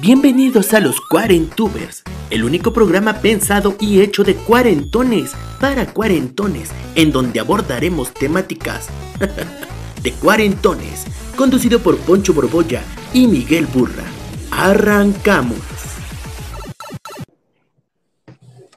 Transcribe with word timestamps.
Bienvenidos 0.00 0.74
a 0.74 0.80
los 0.80 1.00
Cuarentubers, 1.00 2.04
el 2.30 2.44
único 2.44 2.72
programa 2.72 3.14
pensado 3.14 3.76
y 3.80 4.00
hecho 4.00 4.22
de 4.22 4.36
cuarentones 4.36 5.34
para 5.60 5.92
cuarentones, 5.92 6.70
en 6.94 7.10
donde 7.10 7.40
abordaremos 7.40 8.14
temáticas 8.14 8.90
de 10.02 10.12
cuarentones, 10.12 11.04
conducido 11.36 11.80
por 11.80 11.98
Poncho 11.98 12.32
Borbolla 12.32 12.80
y 13.12 13.26
Miguel 13.26 13.66
Burra. 13.66 14.04
Arrancamos. 14.52 15.58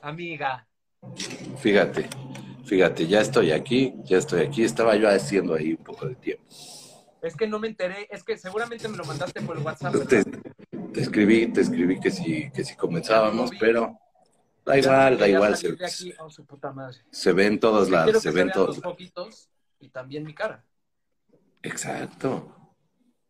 Amiga, 0.02 0.66
Fíjate, 1.60 2.10
fíjate, 2.66 3.06
ya 3.08 3.22
estoy 3.22 3.52
aquí, 3.52 3.94
ya 4.06 4.18
estoy 4.18 4.42
aquí. 4.42 4.64
Estaba 4.64 4.96
yo 4.96 5.08
haciendo 5.08 5.54
ahí 5.54 5.74
un 5.74 5.84
poco 5.84 6.08
de 6.08 6.16
tiempo. 6.16 6.44
es 7.22 7.36
que 7.36 7.48
no 7.48 7.60
me 7.60 7.68
enteré, 7.68 8.08
es 8.10 8.24
que 8.24 8.38
seguramente 8.40 8.88
me 8.88 8.98
lo 8.98 9.06
mandaste 9.06 9.40
por 9.42 9.56
el 9.56 9.64
WhatsApp. 9.64 9.94
Te 10.92 11.02
escribí, 11.02 11.48
te 11.52 11.62
escribí 11.62 12.00
que 12.00 12.12
si, 12.12 12.52
que 12.52 12.64
si 12.64 12.76
comenzábamos, 12.76 13.52
pero 13.60 13.98
da 14.66 14.78
igual, 14.78 15.18
da 15.18 15.28
igual. 15.28 15.58
Se, 15.58 15.70
aquí, 15.70 16.14
oh, 16.20 16.30
su 16.30 16.46
puta 16.46 16.72
madre. 16.72 16.98
se 17.10 17.32
ven 17.34 17.60
todos 17.60 17.88
Quiero 17.88 18.06
lados, 18.06 18.14
que 18.14 18.20
se 18.20 18.32
ven 18.32 18.52
todos 18.52 18.82
los 18.84 19.50
y 19.80 19.90
también 19.90 20.24
mi 20.24 20.34
cara. 20.34 20.64
Exacto. 21.64 22.56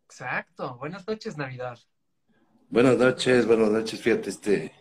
Exacto. 0.05 0.77
Buenas 0.77 1.07
noches, 1.07 1.37
Navidad. 1.37 1.79
Buenas 2.69 2.97
noches, 2.97 3.45
buenas 3.45 3.69
noches. 3.69 4.01
Fíjate 4.01 4.29
este, 4.29 4.73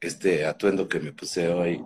este 0.00 0.46
atuendo 0.46 0.88
que 0.88 1.00
me 1.00 1.12
puse 1.12 1.48
hoy. 1.48 1.84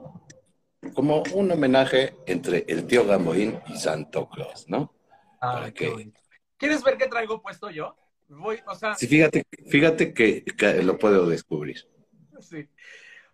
Como 0.94 1.22
un 1.34 1.50
homenaje 1.50 2.16
entre 2.26 2.64
el 2.68 2.86
tío 2.86 3.04
Gamboín 3.06 3.60
y 3.66 3.76
Santo 3.76 4.28
Claus, 4.28 4.68
¿no? 4.68 4.94
Ah, 5.40 5.54
¿Para 5.54 5.72
qué. 5.72 6.12
¿Quieres 6.56 6.82
ver 6.82 6.96
qué 6.96 7.06
traigo 7.06 7.40
puesto 7.42 7.70
yo? 7.70 7.96
Voy, 8.28 8.60
o 8.66 8.74
sea, 8.74 8.94
Sí, 8.94 9.06
fíjate, 9.06 9.44
fíjate 9.68 10.12
que, 10.12 10.44
que 10.44 10.82
lo 10.82 10.98
puedo 10.98 11.26
descubrir. 11.28 11.86
sí. 12.40 12.68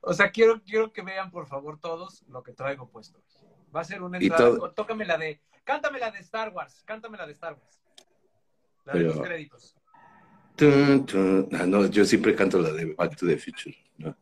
O 0.01 0.13
sea, 0.13 0.31
quiero, 0.31 0.63
quiero 0.63 0.93
que 0.93 1.03
vean, 1.03 1.31
por 1.31 1.47
favor, 1.47 1.79
todos 1.81 2.23
lo 2.29 2.43
que 2.43 2.53
traigo 2.53 2.89
puesto. 2.89 3.21
Va 3.75 3.81
a 3.81 3.85
ser 3.85 4.03
una 4.03 4.19
entrada. 4.19 4.57
todo- 4.57 4.71
Tócame 4.73 5.05
la 5.05 5.17
de. 5.19 5.41
Cántame 5.65 5.99
la 5.99 6.11
de 6.11 6.19
Star 6.21 6.51
Wars. 6.55 6.83
Cántame 6.85 7.17
la 7.17 7.27
de 7.27 7.33
Star 7.33 7.55
Wars. 7.55 7.81
La 8.85 8.93
de 8.93 9.01
los 9.01 9.19
créditos. 9.21 9.75
Tun, 10.57 11.07
tun. 11.07 11.49
Ah, 11.53 11.65
no, 11.67 11.87
yo 11.87 12.05
siempre 12.05 12.35
canto 12.37 12.61
la 12.61 12.71
de 12.71 12.95
Back 12.95 13.17
to 13.17 13.27
the 13.27 13.37
Future, 13.39 13.75
¿no? 13.99 14.15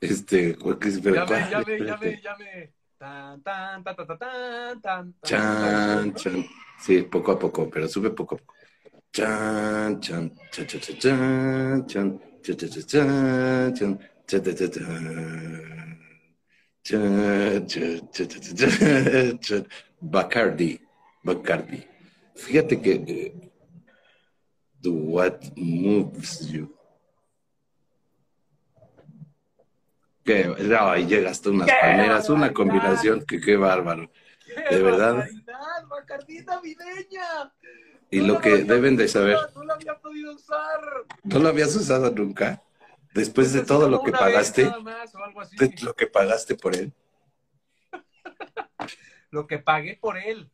Este, 0.00 0.56
¿cuál 0.56 0.78
que 0.78 0.88
es? 0.88 1.00
Pero 1.00 1.14
Ya 1.14 1.24
ve, 1.24 1.46
ya 1.50 1.58
ve, 1.62 1.78
ya 1.78 1.94
Espérate. 1.94 2.06
ve, 2.06 2.20
ya 2.22 2.36
ve. 2.36 2.72
Tan, 2.98 3.42
tan, 3.42 3.84
tan, 3.84 3.96
tan, 3.96 4.06
tan, 4.06 4.18
tan, 4.18 4.80
tan. 4.82 5.14
Chan, 5.22 6.14
chan. 6.14 6.44
Sí, 6.80 7.02
poco 7.02 7.32
a 7.32 7.38
poco, 7.38 7.70
pero 7.70 7.86
sube 7.88 8.10
poco 8.10 8.34
a 8.34 8.38
poco. 8.38 8.54
Bacardi, 20.00 20.80
Bacardi. 21.22 21.86
Fíjate 22.36 22.80
que 22.80 22.92
eh, 22.92 23.52
do 24.80 24.92
what 24.92 25.40
moves 25.56 26.48
you. 26.48 26.74
Que 30.24 30.44
no, 30.46 30.96
y 30.96 31.06
llegas 31.06 31.42
tú 31.42 31.50
unas 31.50 31.68
palmeras, 31.68 32.30
una 32.30 32.52
combinación 32.52 33.24
que 33.26 33.40
qué 33.40 33.56
bárbaro. 33.56 34.10
Qué 34.46 34.76
de 34.76 34.82
verdad. 34.82 35.26
Bacardi 35.88 36.44
navideña. 36.44 37.52
Y 38.10 38.20
No 38.20 38.26
lo 38.34 38.40
que 38.40 38.64
deben 38.64 38.96
de 38.96 39.06
saber, 39.08 39.36
No 39.54 39.64
la 39.64 39.74
había 39.74 39.94
podido 39.98 40.34
usar. 40.34 40.80
¿no 41.22 41.38
lo 41.38 41.48
habías 41.48 41.74
usado 41.76 42.10
nunca? 42.10 42.62
Después 43.14 43.52
de 43.52 43.62
todo 43.64 43.88
lo 43.88 44.02
que 44.02 44.12
pagaste, 44.12 44.70
más 44.82 45.12
de 45.58 45.74
lo 45.82 45.94
que 45.94 46.06
pagaste 46.06 46.54
por 46.56 46.74
él. 46.76 46.92
Lo 49.30 49.46
que 49.46 49.58
pagué 49.58 49.96
por 50.00 50.18
él. 50.18 50.50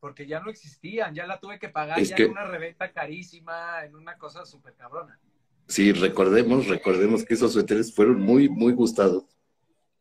Porque 0.00 0.26
ya 0.26 0.40
no 0.40 0.50
existían. 0.50 1.14
Ya 1.14 1.26
la 1.26 1.40
tuve 1.40 1.58
que 1.58 1.68
pagar 1.70 1.98
Es 1.98 2.10
ya 2.10 2.16
que- 2.16 2.24
en 2.24 2.32
una 2.32 2.44
reventa 2.44 2.92
carísima, 2.92 3.84
en 3.84 3.96
una 3.96 4.16
cosa 4.18 4.44
súper 4.44 4.74
cabrona. 4.74 5.18
Sí, 5.66 5.92
recordemos, 5.92 6.66
recordemos 6.66 7.24
que 7.24 7.34
esos 7.34 7.52
suéteres 7.52 7.94
fueron 7.94 8.20
muy, 8.20 8.48
muy 8.48 8.72
gustados. 8.72 9.24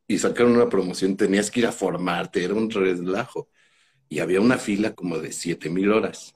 Y 0.08 0.18
sacaron 0.20 0.54
una 0.56 0.70
promoción, 0.70 1.18
tenías 1.18 1.52
que 1.52 1.62
ir 1.62 1.68
a 1.68 1.72
formarte, 1.72 2.44
era 2.44 2.54
un 2.54 2.70
relajo. 2.70 3.50
Y 4.08 4.20
había 4.20 4.40
una 4.40 4.58
fila 4.58 4.94
como 4.94 5.20
de 5.20 5.32
siete 5.34 5.70
mil 5.70 5.92
horas. 5.92 6.36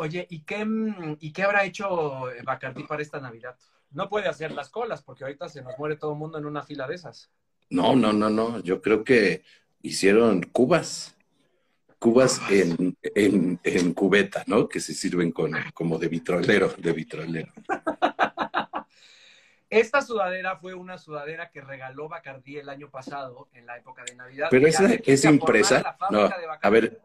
Oye, 0.00 0.28
¿y 0.30 0.44
qué, 0.44 0.64
mm, 0.64 1.16
¿y 1.18 1.32
qué 1.32 1.42
habrá 1.42 1.64
hecho 1.64 2.26
Bacardí 2.44 2.84
para 2.84 3.02
esta 3.02 3.20
Navidad? 3.20 3.56
No 3.90 4.08
puede 4.08 4.28
hacer 4.28 4.52
las 4.52 4.70
colas, 4.70 5.02
porque 5.02 5.24
ahorita 5.24 5.48
se 5.48 5.60
nos 5.60 5.76
muere 5.76 5.96
todo 5.96 6.12
el 6.12 6.18
mundo 6.18 6.38
en 6.38 6.46
una 6.46 6.62
fila 6.62 6.86
de 6.86 6.94
esas. 6.94 7.32
No, 7.68 7.96
no, 7.96 8.12
no, 8.12 8.30
no. 8.30 8.60
Yo 8.60 8.80
creo 8.80 9.02
que 9.02 9.42
hicieron 9.82 10.42
cubas. 10.42 11.16
Cubas 11.98 12.40
en, 12.48 12.96
en, 13.02 13.58
en 13.64 13.92
cubeta, 13.92 14.44
¿no? 14.46 14.68
Que 14.68 14.78
se 14.78 14.94
sirven 14.94 15.32
con, 15.32 15.50
como 15.74 15.98
de 15.98 16.06
vitrolero, 16.06 16.72
de 16.78 16.92
vitrolero. 16.92 17.52
Esta 19.68 20.00
sudadera 20.00 20.56
fue 20.58 20.74
una 20.74 20.96
sudadera 20.96 21.50
que 21.50 21.60
regaló 21.60 22.08
Bacardí 22.08 22.56
el 22.56 22.68
año 22.68 22.88
pasado, 22.88 23.48
en 23.52 23.66
la 23.66 23.76
época 23.76 24.04
de 24.04 24.14
Navidad. 24.14 24.46
Pero 24.48 24.68
esa 24.68 24.94
es 24.94 25.24
impresa. 25.24 25.82
la 25.82 26.08
No, 26.08 26.30
a 26.62 26.70
ver, 26.70 27.00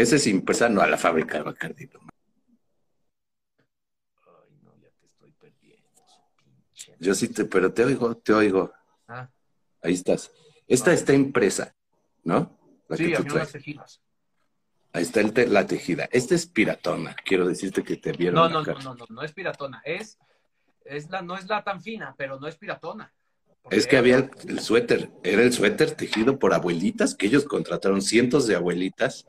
esa 0.00 0.16
es 0.16 0.26
impresa, 0.26 0.68
no 0.68 0.80
a 0.80 0.86
la 0.86 0.96
fábrica 0.96 1.38
de 1.38 1.44
Bacardi. 1.44 1.84
Ay, 1.84 1.90
no, 4.62 4.76
ya 4.76 4.88
te 4.98 5.06
estoy 5.06 5.32
perdiendo, 5.32 5.88
pinche. 6.36 6.96
Yo 6.98 7.14
sí 7.14 7.28
te, 7.28 7.44
pero 7.44 7.72
te 7.72 7.84
oigo, 7.84 8.16
te 8.16 8.32
oigo. 8.32 8.72
Ah, 9.08 9.28
Ahí 9.82 9.94
estás. 9.94 10.30
Esta 10.66 10.90
Ah. 10.90 10.94
está 10.94 11.12
impresa, 11.14 11.74
¿no? 12.24 12.58
La 12.88 12.96
sí, 12.96 13.06
que 13.10 13.16
tú 13.16 13.24
traes. 13.24 13.54
Ahí 14.92 15.02
está 15.02 15.20
el 15.20 15.32
te- 15.32 15.46
la 15.46 15.66
tejida. 15.66 16.08
Esta 16.10 16.34
es 16.34 16.46
piratona. 16.46 17.14
Quiero 17.24 17.46
decirte 17.46 17.84
que 17.84 17.96
te 17.96 18.12
vieron 18.12 18.34
No, 18.34 18.48
no, 18.48 18.62
no, 18.62 18.78
no, 18.80 18.94
no, 18.94 19.06
no 19.08 19.22
es 19.22 19.32
piratona. 19.32 19.80
Es, 19.84 20.18
es 20.84 21.08
la, 21.10 21.22
no 21.22 21.36
es 21.36 21.46
la 21.46 21.62
tan 21.62 21.80
fina, 21.80 22.14
pero 22.18 22.40
no 22.40 22.48
es 22.48 22.56
piratona. 22.56 23.12
Es 23.70 23.86
que 23.86 23.96
había 23.96 24.16
el, 24.16 24.30
el 24.48 24.58
suéter, 24.60 25.10
era 25.22 25.42
el 25.42 25.52
suéter 25.52 25.92
tejido 25.92 26.38
por 26.38 26.54
abuelitas, 26.54 27.14
que 27.14 27.26
ellos 27.26 27.44
contrataron 27.44 28.02
cientos 28.02 28.46
de 28.48 28.56
abuelitas 28.56 29.26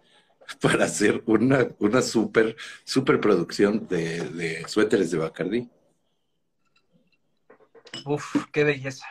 para 0.62 0.86
hacer 0.86 1.24
una, 1.26 1.68
una 1.80 2.02
super, 2.02 2.56
super 2.84 3.20
producción 3.20 3.88
de, 3.88 4.20
de 4.30 4.68
suéteres 4.68 5.12
de 5.12 5.18
Bacardí. 5.18 5.70
Uf, 8.06 8.36
qué 8.52 8.64
belleza. 8.64 9.06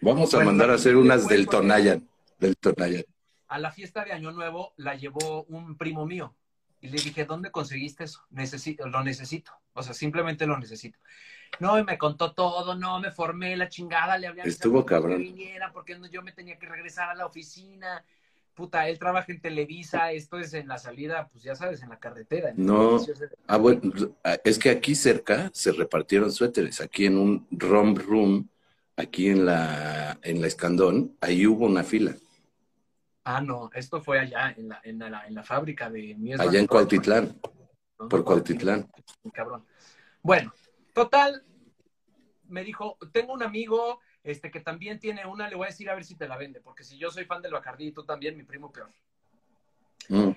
Vamos 0.00 0.32
a 0.34 0.38
Bueno, 0.38 0.52
mandar 0.52 0.70
a 0.70 0.74
hacer 0.74 0.96
unas 0.96 1.28
del 1.28 1.46
Tonayan, 1.46 2.08
del 2.38 2.56
Tonayan. 2.56 3.04
A 3.48 3.58
la 3.58 3.70
fiesta 3.70 4.04
de 4.04 4.12
Año 4.12 4.32
Nuevo 4.32 4.72
la 4.76 4.94
llevó 4.94 5.44
un 5.44 5.76
primo 5.76 6.06
mío. 6.06 6.34
Y 6.80 6.88
le 6.88 7.00
dije, 7.00 7.24
¿dónde 7.24 7.50
conseguiste 7.50 8.04
eso? 8.04 8.26
Necesito, 8.30 8.86
lo 8.88 9.02
necesito. 9.02 9.52
O 9.72 9.82
sea, 9.82 9.94
simplemente 9.94 10.46
lo 10.46 10.58
necesito. 10.58 10.98
No, 11.58 11.78
y 11.78 11.84
me 11.84 11.96
contó 11.96 12.32
todo, 12.34 12.74
no, 12.74 13.00
me 13.00 13.10
formé 13.10 13.56
la 13.56 13.68
chingada, 13.68 14.18
le 14.18 14.26
Estuvo 14.44 14.78
avisado 14.80 14.86
cabrón. 14.86 15.12
que 15.18 15.22
viniera 15.22 15.72
porque 15.72 15.96
no- 15.98 16.06
yo 16.08 16.20
me 16.22 16.32
tenía 16.32 16.58
que 16.58 16.66
regresar 16.66 17.08
a 17.08 17.14
la 17.14 17.26
oficina. 17.26 18.04
Puta, 18.54 18.88
él 18.88 18.98
trabaja 18.98 19.32
en 19.32 19.40
Televisa, 19.40 20.12
esto 20.12 20.38
es 20.38 20.54
en 20.54 20.68
la 20.68 20.78
salida, 20.78 21.28
pues 21.28 21.42
ya 21.42 21.56
sabes, 21.56 21.82
en 21.82 21.88
la 21.88 21.98
carretera. 21.98 22.50
en 22.50 22.64
No. 22.64 22.90
edificio 22.92 23.14
ese 23.14 23.26
de- 23.26 23.36
Ah, 23.48 23.56
bueno, 23.56 23.80
es 24.44 24.58
que 24.58 24.70
aquí 24.70 24.94
cerca 24.94 25.50
se 25.52 25.72
repartieron 25.72 26.30
suéteres, 26.30 26.80
aquí 26.80 27.06
en 27.06 27.18
un 27.18 27.46
rom 27.50 27.96
room, 27.96 28.48
aquí 28.96 29.28
en 29.28 29.44
la, 29.44 30.18
en 30.22 30.40
la 30.40 30.46
Escandón, 30.46 31.16
ahí 31.20 31.46
hubo 31.46 31.66
una 31.66 31.82
fila, 31.84 32.14
Ah, 33.26 33.40
no, 33.40 33.70
esto 33.74 34.02
fue 34.02 34.18
allá, 34.20 34.54
en 34.56 34.68
la, 34.68 34.80
en 34.84 34.98
la, 34.98 35.26
en 35.26 35.34
la 35.34 35.42
fábrica 35.42 35.88
de 35.88 36.14
Mies 36.14 36.38
allá 36.40 36.60
en. 36.60 36.66
Cuautitlán, 36.66 37.40
No, 37.98 38.08
por 38.08 38.22
Cuautitlán. 38.22 38.86
cabrón. 39.32 39.64
Bueno, 40.22 40.52
total, 40.92 41.42
me 42.48 42.62
dijo, 42.62 42.98
tengo 43.12 43.32
un 43.32 43.42
amigo 43.42 43.98
este, 44.24 44.50
que 44.50 44.60
también 44.60 44.98
tiene 44.98 45.26
una, 45.26 45.48
le 45.48 45.54
voy 45.54 45.66
a 45.66 45.70
decir 45.70 45.88
a 45.90 45.94
ver 45.94 46.04
si 46.04 46.16
te 46.16 46.26
la 46.26 46.38
vende, 46.38 46.60
porque 46.60 46.82
si 46.82 46.96
yo 46.96 47.10
soy 47.10 47.26
fan 47.26 47.42
del 47.42 47.52
Bacardí 47.52 47.88
y 47.88 47.92
tú 47.92 48.04
también, 48.04 48.36
mi 48.36 48.42
primo 48.42 48.72
peor. 48.72 48.90
Mm. 50.08 50.30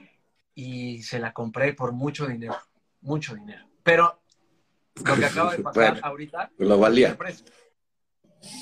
Y 0.56 1.02
se 1.04 1.20
la 1.20 1.32
compré 1.32 1.74
por 1.74 1.94
mucho 1.94 2.28
dinero, 2.28 2.58
mucho 3.02 3.34
dinero. 3.34 3.66
Pero 3.84 4.22
lo 4.96 5.16
que 5.16 5.26
acaba 5.26 5.56
de 5.56 5.60
pasar 5.64 5.94
Bueno, 5.94 6.08
ahorita, 6.08 6.52
Lo 6.58 6.78
valía. 6.78 7.18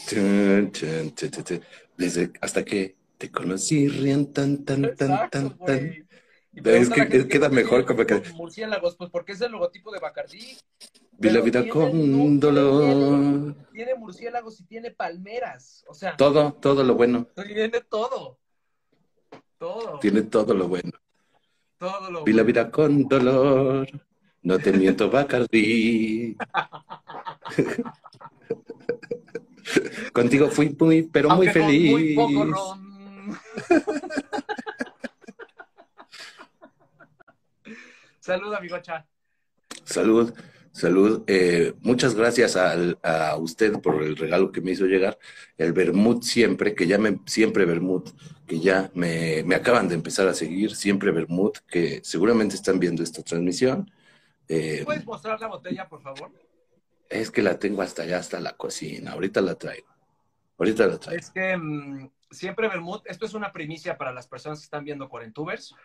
Chun, 0.08 0.72
chun, 0.72 1.14
chun. 1.16 1.62
Desde 1.98 2.32
hasta 2.42 2.64
que 2.64 2.96
te 3.18 3.32
conocí, 3.32 3.88
rían 3.88 4.32
tan, 4.32 4.64
tan, 4.64 4.96
tan, 4.96 5.12
Exacto, 5.12 5.30
tan, 5.30 5.58
tan. 5.58 6.05
Es 6.64 6.90
que- 6.90 7.00
la 7.02 7.10
queda 7.10 7.24
¿por 7.24 7.28
qué 7.28 7.50
mejor 7.50 7.86
tiene 7.86 7.88
como 8.06 8.06
que- 8.24 8.34
Murciélagos, 8.34 8.96
pues 8.96 9.10
porque 9.10 9.34
es 9.34 9.42
el 9.42 9.52
logotipo 9.52 9.92
de 9.92 10.00
Bacardí. 10.00 10.56
Vi 11.18 11.30
la 11.30 11.42
vida 11.42 11.62
tiene- 11.64 11.70
con 11.74 12.40
dolor. 12.40 13.56
Tiene 13.74 13.96
murciélagos 13.96 14.60
y 14.62 14.66
tiene 14.66 14.92
palmeras. 14.92 15.84
O 15.88 15.94
sea, 15.94 16.16
Todo, 16.18 16.54
todo 16.54 16.84
lo 16.84 16.96
bueno. 16.96 17.28
tiene 17.48 17.82
todo. 17.82 18.38
Todo. 19.58 20.00
Tiene 20.00 20.22
todo 20.24 20.54
lo 20.54 20.68
bueno. 20.68 20.92
Todo 21.78 22.12
lo 22.12 22.24
Vi 22.24 22.32
la 22.34 22.44
bueno. 22.44 22.48
vida 22.48 22.72
con 22.72 23.08
dolor. 23.08 23.88
No 24.42 24.60
te 24.60 24.72
miento, 24.74 25.10
Bacardi. 25.10 26.36
Contigo 30.14 30.48
fui 30.50 30.76
muy, 30.80 31.04
pero 31.04 31.30
muy 31.30 31.48
Aunque 31.48 31.60
con 31.60 31.68
feliz. 31.70 31.92
muy 31.92 32.16
poco 32.16 32.46
ron. 32.46 33.40
Salud, 38.26 38.52
amigocha. 38.56 39.06
Salud, 39.84 40.34
salud. 40.72 41.24
Eh, 41.28 41.76
muchas 41.82 42.16
gracias 42.16 42.56
a, 42.58 43.38
usted 43.38 43.80
por 43.82 44.02
el 44.02 44.18
regalo 44.18 44.52
que 44.52 44.62
me 44.62 44.72
hizo 44.72 44.88
llegar. 44.88 45.20
El 45.60 45.74
Bermud 45.74 46.24
siempre, 46.24 46.74
que 46.74 46.88
ya 46.88 46.98
me, 46.98 47.20
siempre 47.28 47.66
Bermud, 47.66 48.04
que 48.48 48.60
ya 48.60 48.90
me, 48.96 49.44
me 49.44 49.54
acaban 49.54 49.88
de 49.88 49.94
empezar 49.94 50.28
a 50.28 50.34
seguir, 50.34 50.76
siempre 50.76 51.12
Bermud, 51.12 51.52
que 51.68 52.02
seguramente 52.04 52.56
están 52.56 52.80
viendo 52.80 53.04
esta 53.04 53.22
transmisión. 53.22 53.92
Eh, 54.48 54.82
¿Puedes 54.84 55.06
mostrar 55.06 55.40
la 55.40 55.48
botella, 55.48 55.88
por 55.88 56.02
favor? 56.02 56.32
es 57.12 57.30
que 57.30 57.44
la 57.44 57.60
tengo 57.60 57.84
hasta 57.84 58.02
allá, 58.02 58.18
hasta 58.18 58.40
la 58.40 58.58
cocina. 58.58 59.12
Ahorita 59.12 59.40
la 59.40 59.54
traigo. 59.54 59.94
Ahorita 60.58 60.88
la 60.88 60.98
traigo. 60.98 61.20
Es 61.20 61.30
que 61.30 61.56
mm, 61.56 62.10
siempre 62.32 62.70
Bermud, 62.70 63.02
esto 63.06 63.28
es 63.28 63.36
una 63.36 63.54
primicia 63.54 64.00
para 64.00 64.12
las 64.12 64.28
personas 64.28 64.58
que 64.58 64.64
están 64.64 64.84
viendo 64.84 65.10
Cuarentubers. 65.10 65.76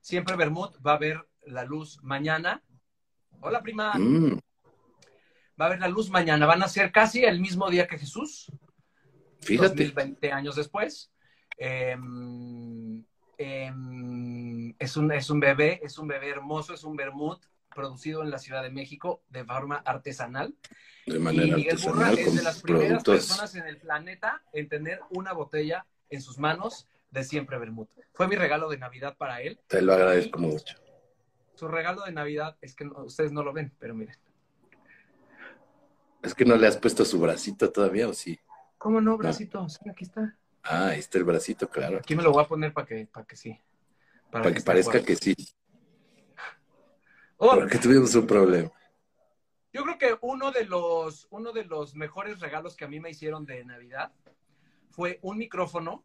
Siempre 0.00 0.34
Bermud 0.34 0.70
va 0.84 0.94
a 0.94 0.98
ver 0.98 1.24
la 1.46 1.64
luz 1.64 1.98
mañana. 2.02 2.62
Hola, 3.40 3.62
prima. 3.62 3.94
Mm, 3.94 4.38
Va 5.60 5.66
a 5.66 5.68
ver 5.70 5.80
la 5.80 5.88
luz 5.88 6.10
mañana. 6.10 6.44
Van 6.46 6.62
a 6.62 6.68
ser 6.68 6.92
casi 6.92 7.24
el 7.24 7.40
mismo 7.40 7.70
día 7.70 7.86
que 7.86 7.98
Jesús. 7.98 8.50
fíjate. 9.40 9.88
20 9.88 10.32
años 10.32 10.56
después. 10.56 11.10
Eh, 11.56 11.96
eh, 13.38 13.72
es, 14.78 14.96
un, 14.96 15.12
es 15.12 15.30
un 15.30 15.40
bebé, 15.40 15.80
es 15.82 15.98
un 15.98 16.08
bebé 16.08 16.30
hermoso, 16.30 16.74
es 16.74 16.84
un 16.84 16.96
Bermud 16.96 17.38
producido 17.74 18.22
en 18.22 18.30
la 18.30 18.38
Ciudad 18.38 18.62
de 18.62 18.70
México 18.70 19.22
de 19.28 19.44
forma 19.44 19.76
artesanal. 19.76 20.54
De 21.06 21.16
Y 21.16 21.18
manera 21.18 21.56
Miguel 21.56 21.78
Burra 21.78 22.08
artesanal 22.08 22.18
es 22.18 22.26
con 22.26 22.36
de 22.36 22.42
las 22.42 22.62
primeras 22.62 22.88
productos. 23.02 23.14
personas 23.14 23.54
en 23.54 23.66
el 23.66 23.78
planeta 23.78 24.42
en 24.52 24.68
tener 24.68 25.00
una 25.10 25.32
botella 25.32 25.86
en 26.10 26.20
sus 26.20 26.38
manos 26.38 26.86
de 27.10 27.24
siempre 27.24 27.58
Bermud. 27.58 27.86
Fue 28.12 28.28
mi 28.28 28.36
regalo 28.36 28.68
de 28.68 28.78
Navidad 28.78 29.16
para 29.16 29.40
él. 29.42 29.60
Te 29.68 29.80
lo 29.82 29.94
agradezco 29.94 30.38
mucho. 30.38 30.76
Su 31.56 31.68
regalo 31.68 32.04
de 32.04 32.12
Navidad 32.12 32.56
es 32.60 32.74
que 32.76 32.84
no- 32.84 33.04
ustedes 33.04 33.32
no 33.32 33.42
lo 33.42 33.52
ven, 33.52 33.74
pero 33.78 33.94
miren. 33.94 34.14
Es 36.22 36.34
que 36.34 36.44
no 36.44 36.56
le 36.56 36.66
has 36.66 36.76
puesto 36.76 37.04
su 37.04 37.18
bracito 37.18 37.70
todavía, 37.72 38.08
¿o 38.08 38.12
sí? 38.14 38.38
¿Cómo 38.78 39.00
no, 39.00 39.16
bracito? 39.16 39.68
Sí, 39.68 39.78
aquí 39.90 40.04
está. 40.04 40.36
Ah, 40.62 40.88
ahí 40.88 40.98
está 40.98 41.18
el 41.18 41.24
bracito, 41.24 41.68
claro. 41.68 41.98
Aquí 41.98 42.14
me 42.14 42.22
lo 42.22 42.32
voy 42.32 42.44
a 42.44 42.48
poner 42.48 42.72
para 42.72 42.86
que, 42.86 43.06
para 43.06 43.26
que 43.26 43.36
sí. 43.36 43.58
Para 44.30 44.52
que 44.52 44.60
parezca 44.60 45.02
que 45.02 45.16
sí. 45.16 45.34
Oh, 47.38 47.54
Porque 47.54 47.78
tuvimos 47.78 48.14
un 48.14 48.26
problema. 48.26 48.70
Yo 49.72 49.82
creo 49.84 49.98
que 49.98 50.18
uno 50.22 50.50
de 50.52 50.64
los, 50.64 51.26
uno 51.30 51.52
de 51.52 51.64
los 51.64 51.94
mejores 51.94 52.40
regalos 52.40 52.76
que 52.76 52.84
a 52.84 52.88
mí 52.88 52.98
me 53.00 53.10
hicieron 53.10 53.44
de 53.44 53.64
Navidad 53.64 54.12
fue 54.90 55.18
un 55.22 55.38
micrófono 55.38 56.04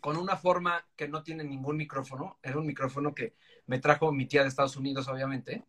con 0.00 0.16
una 0.16 0.36
forma 0.36 0.84
que 0.96 1.08
no 1.08 1.22
tiene 1.22 1.44
ningún 1.44 1.76
micrófono. 1.76 2.38
Era 2.42 2.58
un 2.58 2.66
micrófono 2.66 3.14
que 3.14 3.34
me 3.66 3.78
trajo 3.78 4.12
mi 4.12 4.26
tía 4.26 4.42
de 4.42 4.48
Estados 4.48 4.76
Unidos, 4.76 5.08
obviamente. 5.08 5.64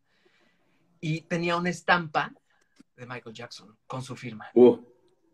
Y 1.00 1.22
tenía 1.22 1.56
una 1.58 1.70
estampa 1.70 2.32
de 2.96 3.06
Michael 3.06 3.36
Jackson 3.36 3.76
con 3.88 4.02
su 4.02 4.16
firma. 4.16 4.50
Uh, 4.54 4.78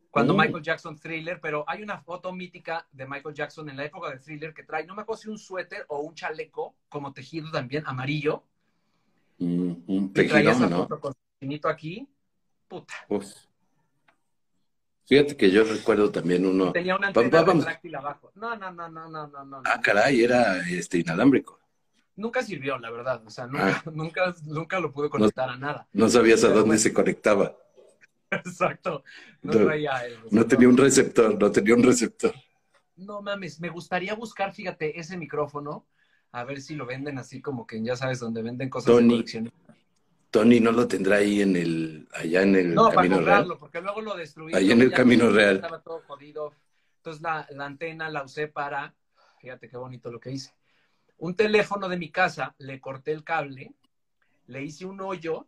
Cuando 0.10 0.34
Mm. 0.34 0.38
Michael 0.38 0.64
Jackson 0.64 0.98
Thriller, 0.98 1.40
pero 1.40 1.64
hay 1.68 1.84
una 1.84 2.00
foto 2.00 2.32
mítica 2.34 2.88
de 2.92 3.06
Michael 3.06 3.36
Jackson 3.36 3.70
en 3.70 3.78
la 3.78 3.86
época 3.86 4.10
de 4.10 4.20
Thriller 4.20 4.54
que 4.54 4.64
trae, 4.64 4.86
no 4.86 4.96
me 4.96 5.02
acuerdo 5.04 5.22
si 5.22 5.30
un 5.30 5.38
suéter 5.38 5.86
o 5.90 6.00
un 6.00 6.16
chaleco 6.16 6.76
como 6.90 7.14
tejido 7.14 7.52
también 7.52 7.84
amarillo. 7.86 8.44
mm, 9.38 9.72
un 9.88 10.12
Y 10.16 10.28
traía 10.28 10.52
esa 10.52 10.68
¿no? 10.68 10.78
foto 10.78 11.00
con 11.00 11.14
su 11.14 11.68
aquí. 11.68 12.08
Puta. 12.68 12.94
Uf. 13.10 13.47
Fíjate 15.07 15.38
que 15.38 15.50
yo 15.50 15.63
recuerdo 15.63 16.12
también 16.12 16.45
uno. 16.45 16.74
Tenía 16.74 16.95
una 16.98 17.07
antena 17.07 17.44
retráctil 17.44 17.95
abajo. 17.95 18.31
No, 18.36 18.56
no, 18.57 18.71
no, 18.71 18.89
no, 18.89 19.07
no, 19.07 19.27
no, 19.27 19.45
no. 19.45 19.62
Ah, 19.65 19.80
caray, 19.81 20.21
era 20.21 20.59
este 20.69 20.98
inalámbrico. 21.00 21.59
Nunca 22.18 22.44
sirvió, 22.44 22.77
la 22.77 22.92
verdad. 22.92 23.24
O 23.25 23.30
sea, 23.30 23.48
nunca, 23.48 23.83
Ah. 23.86 23.89
nunca, 23.94 24.36
nunca 24.45 24.80
lo 24.81 24.92
pude 24.92 25.09
conectar 25.09 25.50
a 25.50 25.56
nada. 25.57 25.88
No 25.94 26.09
sabías 26.09 26.44
a 26.44 26.48
dónde 26.50 26.62
bueno. 26.63 26.80
se 26.80 26.94
conectaba. 26.94 27.56
Exacto. 28.31 29.04
No, 29.42 29.54
No, 29.54 29.65
traía 29.65 30.06
el 30.06 30.18
No 30.30 30.45
tenía 30.45 30.68
un 30.68 30.77
receptor, 30.77 31.39
no 31.39 31.51
tenía 31.51 31.74
un 31.75 31.83
receptor. 31.83 32.33
No 32.98 33.21
mames, 33.21 33.62
me 33.62 33.69
gustaría 33.69 34.13
buscar, 34.15 34.54
fíjate, 34.54 35.00
ese 35.00 35.15
micrófono, 35.15 35.86
a 36.33 36.44
ver 36.44 36.59
si 36.59 36.75
lo 36.75 36.86
venden 36.86 37.18
así 37.19 37.42
como 37.42 37.65
que 37.65 37.81
ya 37.81 37.95
sabes, 37.95 38.19
donde 38.19 38.42
venden 38.42 38.69
cosas 38.69 38.88
Tony. 38.88 39.04
de 39.07 39.13
colección. 39.13 39.51
Tony 40.38 40.60
no 40.60 40.72
lo 40.72 40.88
tendrá 40.88 41.18
ahí 41.18 41.42
en 41.42 41.56
el, 41.56 42.07
allá 42.13 42.42
en 42.44 42.56
el 42.56 42.75
No, 42.75 42.84
para 42.86 42.95
Camino 42.98 43.16
comprarlo, 43.18 43.48
Real. 43.50 43.60
porque 43.60 43.81
luego 43.81 44.01
lo 44.01 44.16
destruí. 44.16 44.54
Ahí 44.54 44.72
en 44.72 44.81
el 44.81 44.92
Camino 44.92 45.25
no- 45.25 45.31
Real. 45.31 45.56
Estaba 45.56 45.81
todo 45.81 46.01
jodido. 46.07 46.54
Entonces 46.98 47.22
la, 47.24 47.48
la 47.51 47.66
antena 47.66 48.10
la 48.10 48.24
usé 48.24 48.48
para, 48.48 48.94
fíjate 49.42 49.68
qué 49.69 49.78
bonito 49.78 50.12
lo 50.12 50.19
que 50.19 50.31
hice. 50.31 50.54
Un 51.18 51.36
teléfono 51.36 51.89
de 51.89 51.98
mi 51.98 52.12
casa, 52.12 52.54
le 52.60 52.80
corté 52.80 53.12
el 53.13 53.24
cable, 53.24 53.74
le 54.48 54.63
hice 54.63 54.86
un 54.86 55.01
hoyo 55.01 55.48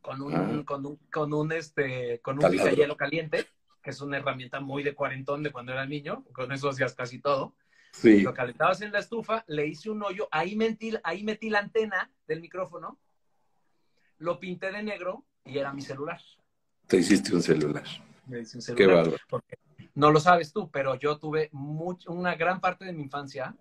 con 0.00 0.22
un, 0.22 0.34
Ah. 0.34 0.62
con 0.64 0.86
un, 0.86 0.96
con 1.12 1.34
un, 1.34 1.52
este, 1.52 2.20
con 2.20 2.42
un 2.42 2.50
hielo 2.50 2.96
caliente, 2.96 3.46
que 3.82 3.90
es 3.90 4.00
una 4.00 4.16
herramienta 4.16 4.60
muy 4.60 4.82
de 4.82 4.94
cuarentón 4.94 5.42
de 5.42 5.52
cuando 5.52 5.72
era 5.72 5.84
niño, 5.86 6.24
con 6.32 6.50
eso 6.52 6.70
hacías 6.70 6.94
casi 6.94 7.18
todo. 7.20 7.54
Sí. 7.92 8.22
Lo 8.22 8.32
calentabas 8.32 8.80
en 8.82 8.92
la 8.92 9.00
estufa, 9.00 9.44
le 9.48 9.66
hice 9.66 9.90
un 9.90 10.02
hoyo, 10.02 10.28
ahí 10.30 10.54
metí, 10.56 10.92
ahí 11.02 11.24
metí 11.24 11.50
la 11.50 11.58
antena 11.58 12.10
del 12.26 12.40
micrófono, 12.40 12.98
lo 14.20 14.38
pinté 14.38 14.70
de 14.70 14.82
negro 14.82 15.24
y 15.44 15.58
era 15.58 15.72
mi 15.72 15.82
celular. 15.82 16.20
Te 16.86 16.98
hiciste 16.98 17.34
un 17.34 17.42
celular. 17.42 17.84
Me 18.26 18.40
hice 18.40 18.58
un 18.58 18.76
Qué 18.76 18.86
bárbaro. 18.86 19.16
Porque 19.28 19.58
no 19.94 20.10
lo 20.10 20.20
sabes 20.20 20.52
tú, 20.52 20.70
pero 20.70 20.94
yo 20.94 21.18
tuve 21.18 21.50
much- 21.52 22.08
una 22.08 22.34
gran 22.36 22.60
parte 22.60 22.84
de 22.84 22.92
mi 22.92 23.02
infancia, 23.02 23.56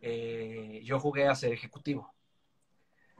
eh, 0.00 0.80
yo 0.84 0.98
jugué 1.00 1.28
a 1.28 1.34
ser 1.34 1.52
ejecutivo. 1.52 2.12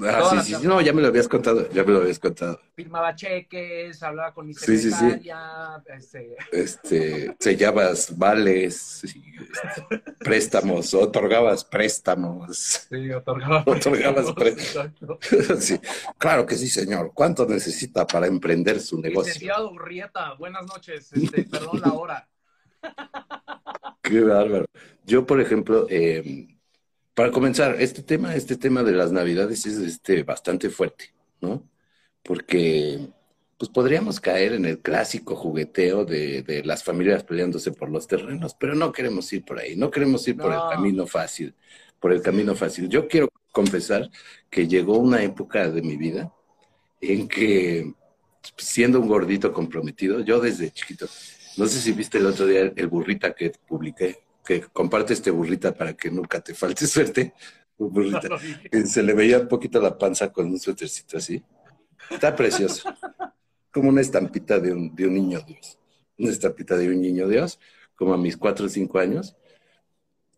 Ah, 0.01 0.29
sí, 0.43 0.55
sí, 0.55 0.61
sí. 0.61 0.67
No, 0.67 0.81
ya 0.81 0.93
me 0.93 1.01
lo 1.03 1.09
habías 1.09 1.29
contado, 1.29 1.69
ya 1.71 1.85
me 1.85 1.93
lo 1.93 2.01
habías 2.01 2.19
contado. 2.19 2.59
Firmaba 2.75 3.15
cheques, 3.15 4.03
hablaba 4.03 4.35
con 4.35 4.47
mi 4.47 4.55
Sí, 4.55 4.77
sí, 4.79 4.91
sí. 4.91 4.97
secretaria, 4.97 5.83
este, 5.97 6.37
Este, 6.51 7.37
sellabas 7.39 8.17
vales, 8.19 9.05
este, 9.05 10.03
préstamos, 10.19 10.93
otorgabas 10.95 11.65
préstamos. 11.65 12.87
sí, 12.89 13.11
otorgaba 13.13 13.63
Otorgabas 13.67 14.33
préstamos. 14.33 15.19
Sí, 15.61 15.79
claro 16.19 16.47
que 16.47 16.57
sí, 16.57 16.69
señor. 16.69 17.13
¿Cuánto 17.15 17.47
necesita 17.47 18.07
para 18.07 18.27
emprender 18.27 18.81
su 18.81 19.01
negocio? 19.01 19.33
Licenciado 19.33 19.71
Urrieta, 19.71 20.35
buenas 20.35 20.67
noches, 20.67 21.13
este, 21.13 21.45
perdón 21.45 21.81
la 21.81 21.93
hora. 21.93 22.29
Qué 24.03 24.21
bárbaro. 24.21 24.67
Yo, 25.05 25.27
por 25.27 25.41
ejemplo, 25.41 25.87
eh, 25.89 26.49
para 27.15 27.31
comenzar, 27.31 27.77
este 27.81 28.03
tema, 28.03 28.35
este 28.35 28.57
tema 28.57 28.83
de 28.83 28.93
las 28.93 29.13
navidades 29.13 29.67
es 29.67 29.79
este, 29.79 30.23
bastante 30.23 30.71
fuerte, 30.71 31.15
¿no? 31.41 31.69
Porque 32.23 33.09
pues 33.59 33.71
podríamos 33.71 34.19
caer 34.21 34.55
en 34.55 34.65
el 34.65 34.81
clásico 34.81 35.37
jugueteo 35.37 36.05
de, 36.05 36.43
de 36.43 36.65
las 36.65 36.83
familias 36.83 37.23
peleándose 37.23 37.71
por 37.71 37.91
los 37.91 38.09
terrenos, 38.09 38.57
pero 38.59 38.75
no 38.75 38.91
queremos 38.91 39.33
ir 39.33 39.45
por 39.45 39.59
ahí, 39.61 39.77
no 39.77 39.91
queremos 39.91 40.27
ir 40.27 40.37
por 40.37 40.53
el 40.53 40.61
camino 40.71 41.07
fácil, 41.07 41.55
por 42.01 42.13
el 42.13 42.23
camino 42.23 42.57
fácil. 42.57 42.89
Yo 42.89 43.07
quiero 43.07 43.29
confesar 43.53 44.11
que 44.51 44.67
llegó 44.67 44.99
una 44.99 45.23
época 45.23 45.71
de 45.71 45.83
mi 45.83 45.97
vida 45.97 46.33
en 47.01 47.29
que, 47.29 47.95
siendo 48.57 48.99
un 49.01 49.09
gordito 49.09 49.53
comprometido, 49.53 50.21
yo 50.21 50.41
desde 50.41 50.73
chiquito, 50.73 51.07
no 51.57 51.67
sé 51.67 51.81
si 51.81 51.93
viste 51.93 52.19
el 52.19 52.27
otro 52.27 52.47
día 52.47 52.73
el 52.75 52.87
burrita 52.89 53.35
que 53.35 53.53
publiqué, 53.69 54.22
que 54.45 54.63
comparte 54.73 55.13
este 55.13 55.31
burrita 55.31 55.75
para 55.75 55.95
que 55.95 56.11
nunca 56.11 56.41
te 56.41 56.55
falte 56.55 56.87
suerte. 56.87 57.35
Un 57.79 57.93
burrita. 57.93 58.29
No 58.73 58.87
se 58.87 59.03
le 59.03 59.15
veía 59.15 59.41
un 59.41 59.49
poquito 59.49 59.81
la 59.81 59.97
panza 59.97 60.33
con 60.33 60.47
un 60.47 60.59
suétercito 60.59 61.19
así. 61.19 61.43
Está 62.11 62.35
precioso. 62.35 62.93
Como 63.73 63.89
una 63.89 64.01
estampita 64.01 64.59
de 64.59 64.73
un, 64.73 64.95
de 64.95 65.07
un 65.07 65.15
niño 65.15 65.41
Dios. 65.47 65.79
Una 66.19 66.31
estampita 66.31 66.77
de 66.77 66.89
un 66.89 67.01
niño 67.01 67.29
Dios, 67.29 67.59
como 67.95 68.15
a 68.15 68.19
mis 68.19 68.37
cuatro 68.37 68.67
o 68.67 68.69
cinco 68.69 68.99
años. 68.99 69.37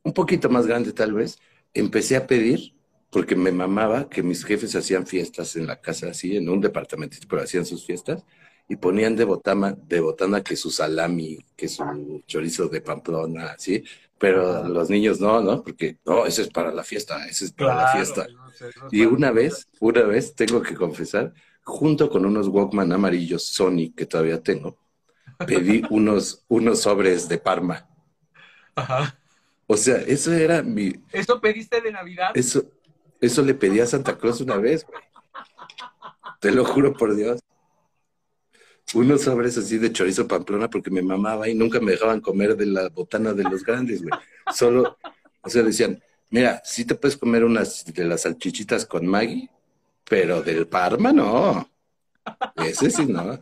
Un 0.02 0.12
poquito 0.12 0.48
más 0.48 0.66
grande 0.66 0.92
tal 0.92 1.12
vez. 1.12 1.38
Empecé 1.72 2.16
a 2.16 2.26
pedir, 2.26 2.74
porque 3.10 3.34
me 3.34 3.50
mamaba 3.50 4.08
que 4.08 4.22
mis 4.22 4.44
jefes 4.44 4.76
hacían 4.76 5.06
fiestas 5.06 5.56
en 5.56 5.66
la 5.66 5.80
casa 5.80 6.08
así, 6.08 6.36
en 6.36 6.48
un 6.48 6.60
departamentito, 6.60 7.26
pero 7.28 7.42
hacían 7.42 7.66
sus 7.66 7.84
fiestas. 7.84 8.24
Y 8.68 8.76
ponían 8.76 9.14
de 9.14 9.24
botana, 9.24 9.76
de 9.86 10.00
botana 10.00 10.42
que 10.42 10.56
su 10.56 10.70
salami, 10.70 11.38
que 11.54 11.68
su 11.68 12.22
chorizo 12.26 12.68
de 12.68 12.80
Pamplona, 12.80 13.52
así. 13.52 13.84
Pero 14.18 14.66
los 14.68 14.88
niños 14.88 15.20
no, 15.20 15.42
¿no? 15.42 15.62
Porque, 15.62 15.98
no, 16.06 16.24
ese 16.24 16.42
es 16.42 16.48
para 16.48 16.72
la 16.72 16.82
fiesta, 16.82 17.26
ese 17.26 17.46
es 17.46 17.52
para 17.52 17.74
la 17.74 17.88
fiesta. 17.88 18.26
no 18.34 18.50
sé, 18.50 18.70
no 18.80 18.88
Y 18.90 19.04
una 19.04 19.32
vez, 19.32 19.68
una 19.80 20.02
vez, 20.02 20.34
tengo 20.34 20.62
que 20.62 20.74
confesar, 20.74 21.34
junto 21.62 22.08
con 22.08 22.24
unos 22.24 22.48
Walkman 22.48 22.92
amarillos 22.92 23.42
Sony 23.44 23.92
que 23.94 24.06
todavía 24.06 24.42
tengo, 24.42 24.78
pedí 25.46 25.82
unos, 25.90 26.44
unos 26.48 26.80
sobres 26.80 27.28
de 27.28 27.38
Parma. 27.38 27.88
Ajá. 28.74 29.18
O 29.66 29.76
sea, 29.76 29.96
eso 29.96 30.32
era 30.32 30.62
mi, 30.62 30.92
¿Esto 31.12 31.40
pediste 31.40 31.80
de 31.80 31.90
Navidad? 31.90 32.30
eso, 32.34 32.64
eso 33.20 33.42
le 33.42 33.54
pedí 33.54 33.80
a 33.80 33.86
Santa 33.86 34.16
Claus 34.18 34.40
una 34.40 34.56
vez, 34.56 34.86
güey. 34.86 35.00
te 36.40 36.50
lo 36.50 36.64
juro 36.64 36.92
por 36.92 37.14
Dios. 37.14 37.40
Unos 38.94 39.22
sobres 39.22 39.58
así 39.58 39.78
de 39.78 39.92
chorizo 39.92 40.26
pamplona 40.28 40.70
porque 40.70 40.90
me 40.90 41.02
mamaba 41.02 41.48
y 41.48 41.54
nunca 41.54 41.80
me 41.80 41.92
dejaban 41.92 42.20
comer 42.20 42.56
de 42.56 42.66
la 42.66 42.88
botana 42.88 43.32
de 43.32 43.42
los 43.44 43.64
grandes, 43.64 44.02
güey. 44.02 44.12
Solo, 44.54 44.96
o 45.42 45.50
sea, 45.50 45.62
decían, 45.62 46.00
mira, 46.30 46.60
sí 46.64 46.84
te 46.84 46.94
puedes 46.94 47.16
comer 47.16 47.44
unas 47.44 47.84
de 47.84 48.04
las 48.04 48.22
salchichitas 48.22 48.86
con 48.86 49.06
Maggie, 49.06 49.50
pero 50.08 50.42
del 50.42 50.66
Parma 50.68 51.12
no. 51.12 51.68
Ese 52.56 52.90
sí 52.90 53.06
no. 53.06 53.38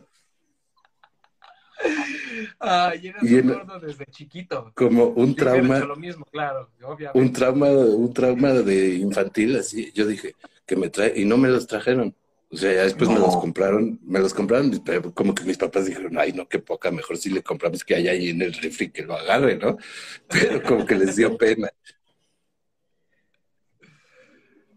Ay, 2.59 3.07
eres 3.07 3.23
Y 3.23 3.35
en- 3.37 3.47
gordo 3.49 3.79
desde 3.79 4.05
chiquito. 4.07 4.71
Como 4.75 5.07
un 5.07 5.35
trauma, 5.35 5.77
hecho 5.77 5.87
lo 5.87 5.95
mismo, 5.97 6.25
claro, 6.25 6.69
obviamente. 6.81 7.19
un 7.19 7.33
trauma, 7.33 7.67
un 7.69 8.13
trauma 8.13 8.49
de 8.53 8.95
infantil, 8.95 9.57
así. 9.57 9.91
Yo 9.93 10.05
dije 10.07 10.35
que 10.65 10.75
me 10.75 10.89
trae, 10.89 11.13
y 11.15 11.25
no 11.25 11.37
me 11.37 11.49
los 11.49 11.67
trajeron. 11.67 12.15
O 12.53 12.55
sea, 12.57 12.71
ya 12.71 12.83
después 12.83 13.09
me 13.09 13.17
los 13.17 13.35
compraron, 13.35 13.99
me 14.03 14.19
los 14.19 14.31
compraron, 14.31 14.69
pero 14.85 15.11
como 15.11 15.33
que 15.33 15.43
mis 15.43 15.57
papás 15.57 15.87
dijeron, 15.87 16.15
ay, 16.19 16.33
no, 16.33 16.47
qué 16.47 16.59
poca, 16.59 16.91
mejor 16.91 17.17
si 17.17 17.31
le 17.31 17.41
compramos 17.41 17.83
que 17.83 17.95
haya 17.95 18.11
ahí 18.11 18.29
en 18.29 18.43
el 18.43 18.53
refri 18.53 18.91
que 18.91 19.01
lo 19.01 19.15
agarre, 19.15 19.57
¿no? 19.57 19.75
Pero 20.29 20.61
como 20.61 20.85
que 20.85 20.93
les 20.93 21.15
dio 21.15 21.35
pena. 21.35 21.69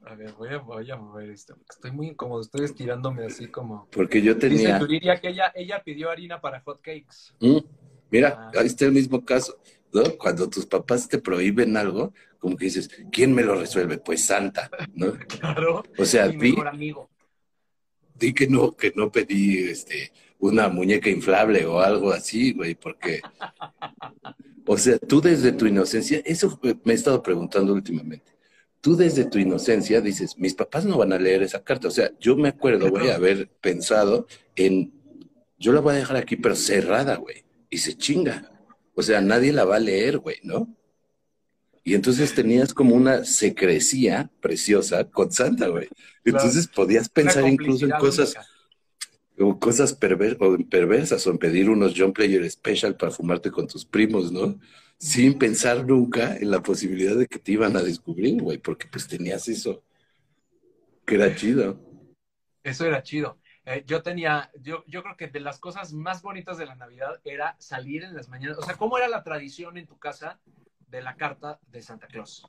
A 0.06 0.14
ver, 0.14 0.32
voy 0.32 0.48
a, 0.50 0.58
voy 0.58 0.90
a 0.90 0.96
mover 0.96 1.30
esto. 1.30 1.54
porque 1.54 1.72
Estoy 1.74 1.90
muy 1.90 2.06
incómodo, 2.08 2.40
estoy 2.40 2.64
estirándome 2.64 3.26
así 3.26 3.48
como. 3.48 3.88
Porque 3.90 4.22
yo 4.22 4.34
Dice 4.34 4.48
tenía, 4.48 4.78
Yuriria 4.78 5.20
que 5.20 5.28
ella, 5.28 5.52
ella 5.54 5.82
pidió 5.84 6.10
harina 6.10 6.40
para 6.40 6.60
hot 6.60 6.80
cakes. 6.80 7.34
Mm, 7.40 7.58
mira, 8.10 8.38
Ah. 8.38 8.52
ahí 8.60 8.66
está 8.68 8.86
el 8.86 8.92
mismo 8.92 9.22
caso, 9.24 9.58
¿no? 9.92 10.02
Cuando 10.16 10.48
tus 10.48 10.64
papás 10.64 11.08
te 11.08 11.18
prohíben 11.18 11.76
algo, 11.76 12.14
como 12.38 12.56
que 12.56 12.66
dices, 12.66 12.88
¿quién 13.12 13.34
me 13.34 13.42
lo 13.42 13.56
resuelve? 13.56 13.98
Pues 13.98 14.24
Santa, 14.24 14.70
¿no? 14.94 15.12
Claro. 15.28 15.82
O 15.98 16.04
sea, 16.06 16.28
mi 16.28 16.52
mejor 16.52 16.68
amigo. 16.68 17.10
Di 18.18 18.32
que 18.32 18.46
no, 18.46 18.72
que 18.72 18.92
no 18.94 19.10
pedí 19.10 19.58
este, 19.58 20.12
una 20.38 20.68
muñeca 20.68 21.10
inflable 21.10 21.64
o 21.66 21.80
algo 21.80 22.10
así, 22.12 22.52
güey, 22.52 22.74
porque, 22.74 23.20
o 24.66 24.78
sea, 24.78 24.98
tú 24.98 25.20
desde 25.20 25.52
tu 25.52 25.66
inocencia, 25.66 26.20
eso 26.24 26.58
me 26.84 26.92
he 26.92 26.96
estado 26.96 27.22
preguntando 27.22 27.72
últimamente. 27.72 28.32
Tú 28.80 28.96
desde 28.96 29.24
tu 29.24 29.38
inocencia 29.38 30.00
dices, 30.00 30.38
mis 30.38 30.54
papás 30.54 30.84
no 30.84 30.98
van 30.98 31.12
a 31.12 31.18
leer 31.18 31.42
esa 31.42 31.64
carta. 31.64 31.88
O 31.88 31.90
sea, 31.90 32.12
yo 32.20 32.36
me 32.36 32.50
acuerdo, 32.50 32.88
güey, 32.90 33.10
haber 33.10 33.48
pensado 33.60 34.26
en, 34.54 34.92
yo 35.58 35.72
la 35.72 35.80
voy 35.80 35.94
a 35.94 35.98
dejar 35.98 36.16
aquí, 36.16 36.36
pero 36.36 36.54
cerrada, 36.54 37.16
güey, 37.16 37.44
y 37.68 37.78
se 37.78 37.96
chinga. 37.96 38.52
O 38.94 39.02
sea, 39.02 39.20
nadie 39.20 39.52
la 39.52 39.64
va 39.64 39.76
a 39.76 39.80
leer, 39.80 40.18
güey, 40.18 40.36
¿no? 40.42 40.74
Y 41.86 41.94
entonces 41.94 42.34
tenías 42.34 42.74
como 42.74 42.96
una 42.96 43.24
secrecía 43.24 44.28
preciosa 44.40 45.08
con 45.08 45.30
Santa, 45.30 45.68
güey. 45.68 45.88
Entonces 46.24 46.66
podías 46.66 47.08
pensar 47.08 47.46
incluso 47.46 47.84
en 47.84 47.92
cosas, 47.92 48.34
o 49.38 49.56
cosas 49.60 49.96
perver- 50.00 50.36
o 50.40 50.68
perversas 50.68 51.24
o 51.28 51.30
en 51.30 51.38
pedir 51.38 51.70
unos 51.70 51.94
John 51.96 52.12
Player 52.12 52.50
Special 52.50 52.96
para 52.96 53.12
fumarte 53.12 53.52
con 53.52 53.68
tus 53.68 53.84
primos, 53.84 54.32
¿no? 54.32 54.58
Sin 54.98 55.38
pensar 55.38 55.86
nunca 55.86 56.36
en 56.36 56.50
la 56.50 56.60
posibilidad 56.60 57.14
de 57.14 57.28
que 57.28 57.38
te 57.38 57.52
iban 57.52 57.76
a 57.76 57.82
descubrir, 57.82 58.42
güey, 58.42 58.58
porque 58.58 58.88
pues 58.90 59.06
tenías 59.06 59.46
eso, 59.46 59.84
que 61.04 61.14
era 61.14 61.36
chido. 61.36 61.80
Eso 62.64 62.84
era 62.84 63.00
chido. 63.04 63.38
Eh, 63.64 63.84
yo 63.86 64.02
tenía, 64.02 64.50
yo, 64.60 64.82
yo 64.88 65.04
creo 65.04 65.16
que 65.16 65.28
de 65.28 65.38
las 65.38 65.60
cosas 65.60 65.92
más 65.92 66.20
bonitas 66.20 66.58
de 66.58 66.66
la 66.66 66.74
Navidad 66.74 67.20
era 67.22 67.54
salir 67.60 68.02
en 68.02 68.16
las 68.16 68.28
mañanas. 68.28 68.58
O 68.58 68.62
sea, 68.62 68.74
¿cómo 68.74 68.98
era 68.98 69.06
la 69.06 69.22
tradición 69.22 69.78
en 69.78 69.86
tu 69.86 69.96
casa 69.98 70.40
de 70.88 71.02
la 71.02 71.16
carta 71.16 71.58
de 71.70 71.82
Santa 71.82 72.06
Claus? 72.06 72.44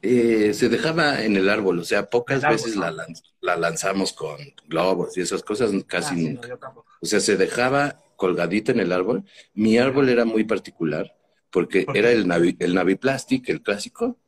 Eh, 0.00 0.54
se 0.54 0.68
dejaba 0.68 1.22
en 1.24 1.36
el 1.36 1.48
árbol, 1.48 1.80
o 1.80 1.84
sea, 1.84 2.08
pocas 2.08 2.44
árbol, 2.44 2.56
veces 2.56 2.76
¿no? 2.76 2.82
la, 2.82 2.92
lanz- 2.92 3.22
la 3.40 3.56
lanzamos 3.56 4.12
con 4.12 4.36
globos 4.68 5.16
y 5.18 5.22
esas 5.22 5.42
cosas, 5.42 5.72
casi 5.86 6.14
Ah, 6.14 6.18
sí, 6.18 6.28
nunca. 6.28 6.48
no. 6.48 6.84
O 7.00 7.06
sea, 7.06 7.18
se 7.20 7.36
dejaba 7.36 7.98
colgadita 8.16 8.70
en 8.72 8.80
el 8.80 8.92
árbol. 8.92 9.24
Mi 9.54 9.78
árbol 9.78 10.08
era 10.08 10.24
muy 10.24 10.44
particular 10.44 11.16
porque 11.50 11.86
era 11.94 12.10
el 12.12 12.28
Navi, 12.28 12.56
el 12.60 12.74
Naviplastic, 12.74 13.48
el 13.48 13.62
clásico, 13.62 14.18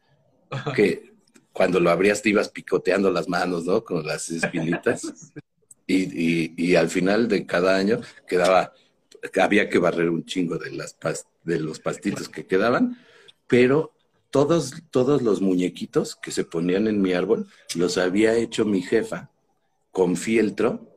que 0.75 1.13
cuando 1.53 1.79
lo 1.79 1.91
abrías 1.91 2.23
te 2.23 2.31
ibas 2.31 2.49
picoteando 2.49 3.11
las 3.11 3.29
manos, 3.29 3.65
¿no? 3.65 3.85
Con 3.85 4.05
las 4.07 4.29
espinitas. 4.31 5.03
Y, 5.87 6.05
y- 6.05 6.55
y 6.57 6.77
al 6.77 6.89
final 6.89 7.27
de 7.27 7.45
cada 7.47 7.75
año 7.75 8.01
quedaba, 8.29 8.73
había 9.41 9.69
que 9.69 9.79
barrer 9.79 10.11
un 10.11 10.25
chingo 10.25 10.59
de, 10.59 10.71
las 10.73 10.99
pas- 10.99 11.27
de 11.45 11.61
los 11.61 11.81
pastitos 11.81 12.29
que 12.29 12.47
quedaban, 12.47 12.99
pero 13.47 13.93
todos, 14.31 14.73
todos 14.91 15.23
los 15.23 15.41
muñequitos 15.41 16.17
que 16.17 16.31
se 16.31 16.45
ponían 16.45 16.87
en 16.87 17.03
mi 17.03 17.13
árbol 17.13 17.49
los 17.75 17.99
había 17.99 18.35
hecho 18.37 18.65
mi 18.65 18.83
jefa 18.83 19.31
con 19.93 20.17
fieltro 20.17 20.89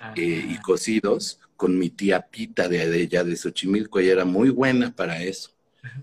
Ah, 0.00 0.14
eh, 0.14 0.44
y 0.48 0.58
cocidos 0.58 1.40
con 1.56 1.78
mi 1.78 1.90
tía 1.90 2.28
Pita 2.30 2.68
de, 2.68 2.88
de 2.88 3.02
ella 3.02 3.24
de 3.24 3.36
Xochimilco. 3.36 3.98
Ella 3.98 4.12
era 4.12 4.24
muy 4.24 4.50
buena 4.50 4.94
para 4.94 5.22
eso, 5.22 5.50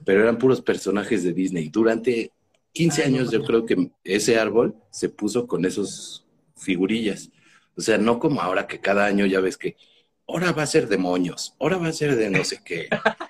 pero 0.03 0.21
eran 0.21 0.37
puros 0.37 0.61
personajes 0.61 1.23
de 1.23 1.33
Disney. 1.33 1.69
Durante 1.69 2.31
15 2.73 3.03
Ay, 3.03 3.09
no, 3.09 3.19
años 3.19 3.31
yo 3.31 3.43
no. 3.43 3.45
creo 3.45 3.65
que 3.65 3.91
ese 4.03 4.37
árbol 4.37 4.75
se 4.91 5.09
puso 5.09 5.47
con 5.47 5.65
esos 5.65 6.25
figurillas. 6.55 7.31
O 7.75 7.81
sea, 7.81 7.97
no 7.97 8.19
como 8.19 8.41
ahora 8.41 8.67
que 8.67 8.79
cada 8.79 9.05
año 9.05 9.25
ya 9.25 9.39
ves 9.39 9.57
que 9.57 9.77
ahora 10.27 10.51
va 10.51 10.63
a 10.63 10.67
ser 10.67 10.87
de 10.87 10.97
moños, 10.97 11.55
ahora 11.59 11.77
va 11.77 11.87
a 11.87 11.93
ser 11.93 12.15
de 12.15 12.29
no 12.29 12.43
sé 12.43 12.61
qué. 12.63 12.89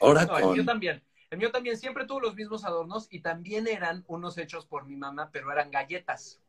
Ahora 0.00 0.24
No, 0.24 0.38
el 0.38 0.44
mío 0.44 0.56
con... 0.56 0.66
también. 0.66 1.02
El 1.30 1.38
mío 1.38 1.52
también 1.52 1.76
siempre 1.76 2.06
tuvo 2.06 2.20
los 2.20 2.34
mismos 2.34 2.64
adornos 2.64 3.06
y 3.10 3.20
también 3.20 3.68
eran 3.68 4.02
unos 4.08 4.36
hechos 4.38 4.66
por 4.66 4.86
mi 4.86 4.96
mamá, 4.96 5.30
pero 5.30 5.52
eran 5.52 5.70
galletas. 5.70 6.40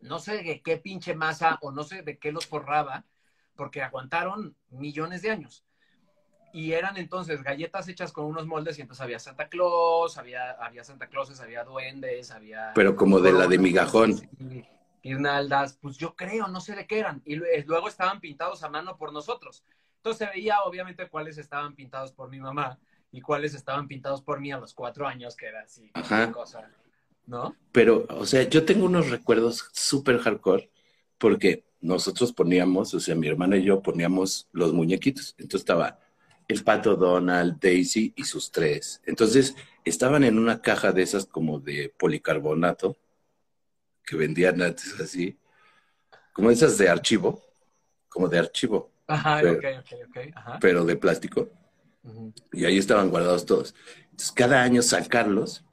No 0.00 0.18
sé 0.18 0.42
de 0.42 0.62
qué 0.62 0.78
pinche 0.78 1.14
masa 1.14 1.58
o 1.62 1.70
no 1.70 1.84
sé 1.84 2.02
de 2.02 2.18
qué 2.18 2.32
los 2.32 2.46
forraba, 2.46 3.04
porque 3.54 3.82
aguantaron 3.82 4.56
millones 4.70 5.22
de 5.22 5.30
años. 5.30 5.64
Y 6.52 6.72
eran 6.72 6.96
entonces 6.96 7.42
galletas 7.42 7.86
hechas 7.88 8.12
con 8.12 8.24
unos 8.24 8.46
moldes 8.46 8.78
y 8.78 8.82
entonces 8.82 9.02
había 9.02 9.18
Santa 9.18 9.48
Claus, 9.48 10.18
había, 10.18 10.52
había 10.52 10.84
Santa 10.84 11.08
Clauses, 11.08 11.40
había 11.40 11.64
duendes, 11.64 12.30
había... 12.30 12.72
Pero 12.74 12.96
como 12.96 13.20
de 13.20 13.32
la 13.32 13.46
de 13.46 13.58
migajón. 13.58 14.16
sí, 14.16 14.64
Guirnaldas, 15.04 15.78
pues 15.80 15.98
yo 15.98 16.16
creo, 16.16 16.48
no 16.48 16.60
sé 16.60 16.74
de 16.74 16.86
qué 16.86 16.98
eran. 16.98 17.22
Y 17.26 17.36
lue- 17.36 17.62
luego 17.66 17.88
estaban 17.88 18.20
pintados 18.20 18.62
a 18.62 18.70
mano 18.70 18.96
por 18.96 19.12
nosotros. 19.12 19.62
Entonces 19.98 20.26
se 20.26 20.34
veía 20.34 20.62
obviamente 20.62 21.08
cuáles 21.08 21.38
estaban 21.38 21.74
pintados 21.74 22.10
por 22.12 22.30
mi 22.30 22.40
mamá 22.40 22.78
y 23.12 23.20
cuáles 23.20 23.54
estaban 23.54 23.86
pintados 23.86 24.22
por 24.22 24.40
mí 24.40 24.50
a 24.50 24.58
los 24.58 24.72
cuatro 24.74 25.06
años, 25.06 25.36
que 25.36 25.46
era 25.46 25.60
así, 25.60 25.90
Ajá. 25.94 26.32
cosa, 26.32 26.70
¿no? 27.26 27.54
Pero, 27.70 28.06
o 28.08 28.24
sea, 28.26 28.42
yo 28.48 28.64
tengo 28.64 28.86
unos 28.86 29.10
recuerdos 29.10 29.68
súper 29.72 30.18
hardcore 30.18 30.70
porque 31.18 31.64
nosotros 31.80 32.32
poníamos, 32.32 32.94
o 32.94 33.00
sea, 33.00 33.14
mi 33.14 33.28
hermana 33.28 33.56
y 33.58 33.64
yo 33.64 33.82
poníamos 33.82 34.48
los 34.52 34.72
muñequitos. 34.72 35.34
Entonces 35.38 35.60
estaba 35.60 36.00
el 36.48 36.64
pato 36.64 36.96
Donald, 36.96 37.58
Daisy 37.60 38.12
y 38.16 38.24
sus 38.24 38.50
tres. 38.50 39.02
Entonces 39.04 39.54
estaban 39.84 40.24
en 40.24 40.38
una 40.38 40.62
caja 40.62 40.92
de 40.92 41.02
esas 41.02 41.26
como 41.26 41.60
de 41.60 41.92
policarbonato 41.98 42.96
que 44.06 44.16
vendían 44.16 44.60
antes 44.62 44.98
así, 45.00 45.36
como 46.32 46.50
esas 46.50 46.76
de 46.78 46.88
archivo, 46.88 47.42
como 48.08 48.28
de 48.28 48.38
archivo, 48.38 48.90
Ajá, 49.06 49.40
Pero- 49.42 49.60
ajá. 50.34 50.58
pero 50.60 50.84
de 50.84 50.96
plástico. 50.96 51.50
Ujú. 52.06 52.34
y 52.52 52.66
ahí 52.66 52.76
estaban 52.76 53.08
guardados 53.08 53.46
todos. 53.46 53.74
Entonces, 54.10 54.30
cada 54.32 54.62
año 54.62 54.82
sacarlos. 54.82 55.64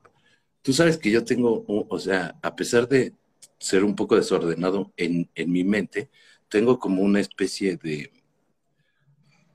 Tú 0.61 0.71
sabes 0.71 0.97
que 0.97 1.11
yo 1.11 1.25
tengo, 1.25 1.65
o 1.67 1.99
sea, 1.99 2.37
a 2.41 2.55
pesar 2.55 2.87
de 2.87 3.13
ser 3.59 3.83
un 3.83 3.95
poco 3.97 4.15
desordenado 4.15 4.93
en, 4.95 5.29
en 5.35 5.51
mi 5.51 5.65
mente, 5.65 6.09
tengo 6.47 6.79
como 6.79 7.01
una 7.01 7.19
especie 7.19 7.75
de, 7.75 8.11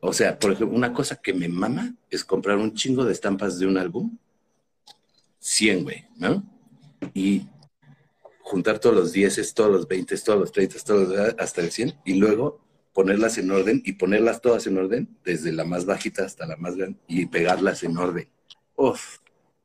o 0.01 0.13
sea, 0.13 0.39
por 0.39 0.53
ejemplo, 0.53 0.77
una 0.77 0.93
cosa 0.93 1.17
que 1.17 1.33
me 1.33 1.49
mama 1.49 1.95
es 2.11 2.25
comprar 2.27 2.59
un 2.59 2.75
chingo 2.75 3.05
de 3.07 3.13
estampas 3.13 3.59
de 3.59 3.67
un 3.67 3.79
álbum, 3.79 4.19
100, 5.39 5.83
güey, 5.85 6.05
¿no? 6.17 6.43
Y 7.15 7.47
juntar 8.47 8.79
todos 8.79 8.95
los 8.95 9.13
10, 9.13 9.55
todos 9.55 9.71
los 9.71 9.89
20, 9.89 10.17
todos 10.19 10.39
los 10.39 10.53
30, 10.53 10.77
todos 10.85 11.09
los, 11.09 11.35
hasta 11.39 11.61
el 11.63 11.71
100, 11.73 11.95
y 12.05 12.15
luego 12.15 12.61
ponerlas 12.93 13.39
en 13.39 13.51
orden 13.51 13.83
y 13.85 13.95
ponerlas 13.95 14.41
todas 14.41 14.67
en 14.67 14.79
orden, 14.79 15.19
desde 15.25 15.53
la 15.53 15.65
más 15.65 15.85
bajita 15.85 16.25
hasta 16.25 16.47
la 16.47 16.57
más 16.57 16.77
grande, 16.77 16.99
y 17.09 17.27
pegarlas 17.27 17.83
en 17.83 17.97
orden. 17.99 18.29
Uf, 18.77 19.19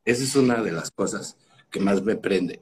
esa 0.03 0.23
es 0.23 0.35
una 0.35 0.61
de 0.63 0.71
las 0.71 0.91
cosas 0.91 1.37
que 1.69 1.79
más 1.79 2.03
me 2.03 2.15
prende. 2.15 2.61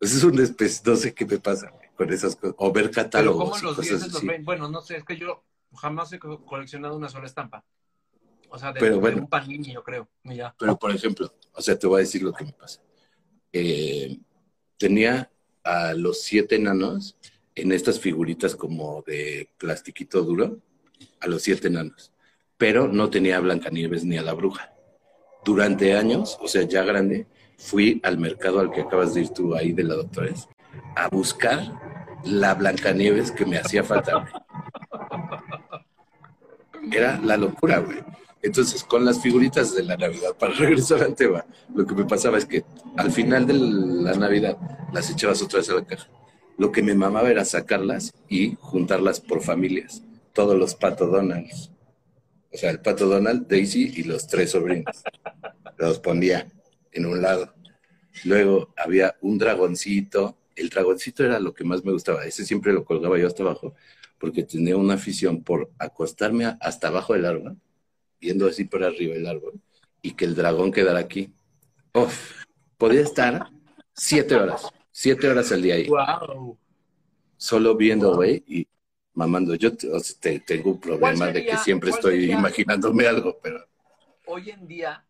Esa 0.00 0.16
es 0.18 0.24
una 0.24 0.42
especie, 0.42 0.82
no 0.86 0.96
sé 0.96 1.14
qué 1.14 1.26
me 1.26 1.38
pasa 1.38 1.72
con 1.96 2.12
esas 2.12 2.36
cosas, 2.36 2.56
o 2.58 2.72
ver 2.72 2.86
Pero 2.86 2.94
catálogos 2.94 3.44
¿cómo 3.44 3.58
y 3.58 3.62
los 3.66 3.76
cosas 3.76 4.00
10 4.00 4.12
los 4.12 4.12
así. 4.16 4.26
20? 4.26 4.44
Bueno, 4.44 4.68
no 4.68 4.80
sé, 4.80 4.96
es 4.96 5.04
que 5.04 5.16
yo 5.16 5.44
jamás 5.74 6.12
he 6.12 6.18
co- 6.18 6.44
coleccionado 6.44 6.96
una 6.96 7.08
sola 7.08 7.26
estampa. 7.26 7.64
O 8.50 8.58
sea, 8.58 8.72
de, 8.72 8.80
Pero 8.80 8.94
de 8.94 9.00
bueno. 9.00 9.22
un 9.22 9.28
panini, 9.28 9.72
yo 9.72 9.82
creo. 9.84 10.08
y 10.24 10.36
ya. 10.36 10.54
Pero, 10.58 10.78
por 10.78 10.90
ejemplo, 10.90 11.32
o 11.52 11.62
sea, 11.62 11.78
te 11.78 11.86
voy 11.86 11.98
a 12.00 12.04
decir 12.04 12.22
lo 12.22 12.32
que 12.32 12.44
me 12.44 12.52
pasa. 12.52 12.80
Eh, 13.52 14.18
tenía 14.80 15.30
a 15.62 15.92
los 15.92 16.22
siete 16.22 16.56
enanos 16.56 17.14
en 17.54 17.70
estas 17.70 18.00
figuritas 18.00 18.56
como 18.56 19.04
de 19.06 19.50
plastiquito 19.58 20.22
duro, 20.22 20.58
a 21.20 21.26
los 21.26 21.42
siete 21.42 21.68
enanos, 21.68 22.12
pero 22.56 22.88
no 22.88 23.10
tenía 23.10 23.36
a 23.36 23.40
Blancanieves 23.40 24.04
ni 24.04 24.16
a 24.16 24.22
la 24.22 24.32
bruja. 24.32 24.72
Durante 25.44 25.94
años, 25.94 26.38
o 26.40 26.48
sea, 26.48 26.62
ya 26.62 26.82
grande, 26.82 27.26
fui 27.58 28.00
al 28.02 28.16
mercado 28.16 28.58
al 28.58 28.70
que 28.70 28.80
acabas 28.80 29.12
de 29.12 29.22
ir 29.22 29.28
tú 29.28 29.54
ahí 29.54 29.72
de 29.72 29.84
la 29.84 29.94
doctores 29.94 30.48
a 30.96 31.08
buscar 31.08 31.60
la 32.24 32.54
Blancanieves 32.54 33.30
que 33.32 33.44
me 33.44 33.58
hacía 33.58 33.84
falta. 33.84 34.26
Era 36.90 37.20
la 37.20 37.36
locura, 37.36 37.80
güey. 37.80 37.98
Entonces, 38.42 38.84
con 38.84 39.04
las 39.04 39.20
figuritas 39.20 39.74
de 39.74 39.82
la 39.82 39.96
Navidad, 39.96 40.36
para 40.38 40.54
regresar 40.58 41.02
al 41.02 41.14
tema, 41.14 41.44
lo 41.74 41.86
que 41.86 41.94
me 41.94 42.04
pasaba 42.04 42.38
es 42.38 42.46
que 42.46 42.64
al 42.96 43.12
final 43.12 43.46
de 43.46 43.54
la 43.54 44.14
Navidad 44.14 44.56
las 44.92 45.10
echabas 45.10 45.42
otra 45.42 45.58
vez 45.58 45.70
a 45.70 45.74
la 45.74 45.84
caja. 45.84 46.08
Lo 46.56 46.72
que 46.72 46.82
me 46.82 46.94
mamaba 46.94 47.30
era 47.30 47.44
sacarlas 47.44 48.12
y 48.28 48.56
juntarlas 48.60 49.20
por 49.20 49.42
familias. 49.42 50.02
Todos 50.32 50.58
los 50.58 50.74
Pato 50.74 51.06
Donalds. 51.06 51.70
O 52.52 52.56
sea, 52.56 52.70
el 52.70 52.80
Pato 52.80 53.06
Donald, 53.06 53.46
Daisy 53.48 53.92
y 53.96 54.02
los 54.02 54.26
tres 54.26 54.50
sobrinos. 54.50 55.02
Los 55.78 56.00
ponía 56.00 56.48
en 56.92 57.06
un 57.06 57.22
lado. 57.22 57.54
Luego 58.24 58.74
había 58.76 59.16
un 59.20 59.38
dragoncito. 59.38 60.36
El 60.54 60.68
dragoncito 60.68 61.24
era 61.24 61.38
lo 61.40 61.54
que 61.54 61.64
más 61.64 61.84
me 61.84 61.92
gustaba. 61.92 62.24
Ese 62.24 62.44
siempre 62.44 62.72
lo 62.72 62.84
colgaba 62.84 63.18
yo 63.18 63.26
hasta 63.26 63.42
abajo 63.42 63.74
porque 64.20 64.42
tenía 64.44 64.76
una 64.76 64.94
afición 64.94 65.42
por 65.42 65.72
acostarme 65.78 66.44
hasta 66.60 66.88
abajo 66.88 67.14
del 67.14 67.24
árbol, 67.24 67.56
viendo 68.20 68.46
así 68.46 68.64
por 68.64 68.84
arriba 68.84 69.14
el 69.14 69.26
árbol, 69.26 69.60
y 70.02 70.12
que 70.12 70.24
el 70.24 70.34
dragón 70.34 70.72
quedara 70.72 70.98
aquí. 70.98 71.32
Uf, 71.94 72.44
podía 72.76 73.00
estar 73.00 73.50
siete 73.94 74.34
horas, 74.36 74.70
siete 74.90 75.28
horas 75.28 75.50
al 75.52 75.62
día 75.62 75.74
ahí, 75.74 75.88
¡Wow! 75.88 76.58
solo 77.36 77.76
viendo, 77.76 78.14
güey, 78.14 78.44
y 78.46 78.68
mamando. 79.14 79.54
Yo 79.54 79.76
te- 79.76 79.90
o 79.90 79.98
sea, 79.98 80.16
te- 80.20 80.40
tengo 80.40 80.70
un 80.72 80.80
problema 80.80 81.26
de 81.28 81.44
que 81.44 81.56
siempre 81.56 81.90
estoy 81.90 82.20
sería? 82.20 82.38
imaginándome 82.38 83.06
algo, 83.06 83.38
pero 83.42 83.66
Hoy 84.26 84.50
en 84.50 84.68
día, 84.68 85.04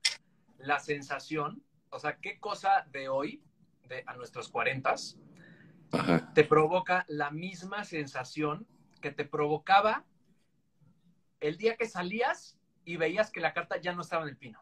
la 0.58 0.78
sensación, 0.78 1.62
o 1.90 1.98
sea, 1.98 2.16
¿qué 2.16 2.38
cosa 2.38 2.86
de 2.90 3.08
hoy, 3.08 3.42
de 3.88 4.02
a 4.06 4.16
nuestros 4.16 4.48
cuarentas, 4.48 5.18
te 6.34 6.44
provoca 6.44 7.04
la 7.08 7.30
misma 7.30 7.84
sensación 7.84 8.66
que 9.02 9.10
te 9.10 9.24
provocaba 9.24 10.06
el 11.40 11.56
día 11.56 11.76
que 11.76 11.86
salías 11.88 12.56
y 12.90 12.96
veías 12.96 13.30
que 13.30 13.40
la 13.40 13.52
carta 13.52 13.76
ya 13.76 13.92
no 13.92 14.02
estaba 14.02 14.24
en 14.24 14.30
el 14.30 14.36
pino. 14.36 14.60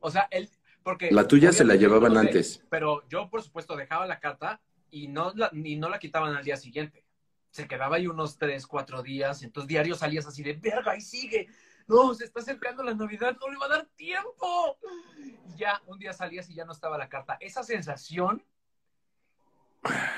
O 0.00 0.10
sea, 0.10 0.26
el, 0.30 0.48
porque 0.82 1.10
La 1.10 1.28
tuya 1.28 1.52
se 1.52 1.64
la 1.64 1.74
llevaban 1.74 2.14
no 2.14 2.20
sé, 2.22 2.26
antes. 2.26 2.64
Pero 2.70 3.06
yo, 3.08 3.28
por 3.28 3.42
supuesto, 3.42 3.76
dejaba 3.76 4.06
la 4.06 4.20
carta 4.20 4.62
y 4.90 5.08
no 5.08 5.34
la, 5.34 5.50
y 5.52 5.76
no 5.76 5.90
la 5.90 5.98
quitaban 5.98 6.34
al 6.34 6.44
día 6.44 6.56
siguiente. 6.56 7.04
Se 7.50 7.68
quedaba 7.68 7.96
ahí 7.96 8.06
unos 8.06 8.38
tres, 8.38 8.66
cuatro 8.66 9.02
días. 9.02 9.42
Entonces, 9.42 9.68
diario 9.68 9.96
salías 9.96 10.26
así 10.26 10.42
de 10.42 10.54
verga 10.54 10.96
y 10.96 11.02
sigue. 11.02 11.48
No, 11.86 12.14
se 12.14 12.24
está 12.24 12.40
acercando 12.40 12.82
la 12.82 12.94
Navidad, 12.94 13.36
no 13.38 13.50
le 13.50 13.58
va 13.58 13.66
a 13.66 13.68
dar 13.68 13.86
tiempo. 13.96 14.78
Y 15.18 15.58
ya, 15.58 15.82
un 15.86 15.98
día 15.98 16.14
salías 16.14 16.48
y 16.48 16.54
ya 16.54 16.64
no 16.64 16.72
estaba 16.72 16.96
la 16.96 17.10
carta. 17.10 17.36
Esa 17.38 17.62
sensación, 17.62 18.42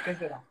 ¿qué 0.05 0.15
será? 0.15 0.45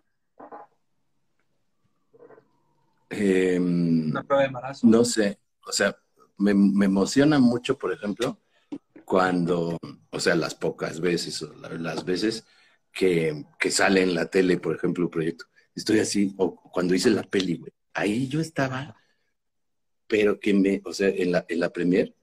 Em, 3.09 4.09
Una 4.09 4.23
prueba 4.23 4.41
de 4.41 4.47
embarazo. 4.47 4.85
No 4.85 5.05
sé, 5.05 5.39
o 5.65 5.71
sea, 5.71 5.97
me, 6.39 6.51
emociona 6.85 7.39
mucho, 7.39 7.77
por 7.77 7.93
ejemplo, 7.93 8.39
cuando, 9.05 9.77
o 10.11 10.19
sea, 10.19 10.35
las 10.35 10.55
pocas 10.55 11.01
veces 11.01 11.41
o 11.43 11.53
la- 11.55 11.69
las 11.73 12.05
veces 12.05 12.45
que, 12.93 13.45
que 13.59 13.71
sale 13.71 14.03
en 14.03 14.15
la 14.15 14.27
tele, 14.29 14.57
por 14.59 14.75
ejemplo, 14.75 15.05
un 15.05 15.11
proyecto. 15.11 15.45
Estoy 15.75 15.99
así, 15.99 16.33
o 16.37 16.55
cuando 16.71 16.95
hice 16.95 17.09
la 17.11 17.23
peli, 17.23 17.57
güey. 17.57 17.71
Ahí 17.93 18.27
yo 18.27 18.39
estaba, 18.41 18.95
pero 20.07 20.39
que 20.39 20.53
me, 20.53 20.81
o 20.85 20.93
sea, 20.93 21.09
en 21.09 21.31
la, 21.31 21.45
en 21.47 21.59
la 21.59 21.69
premier 21.71 22.15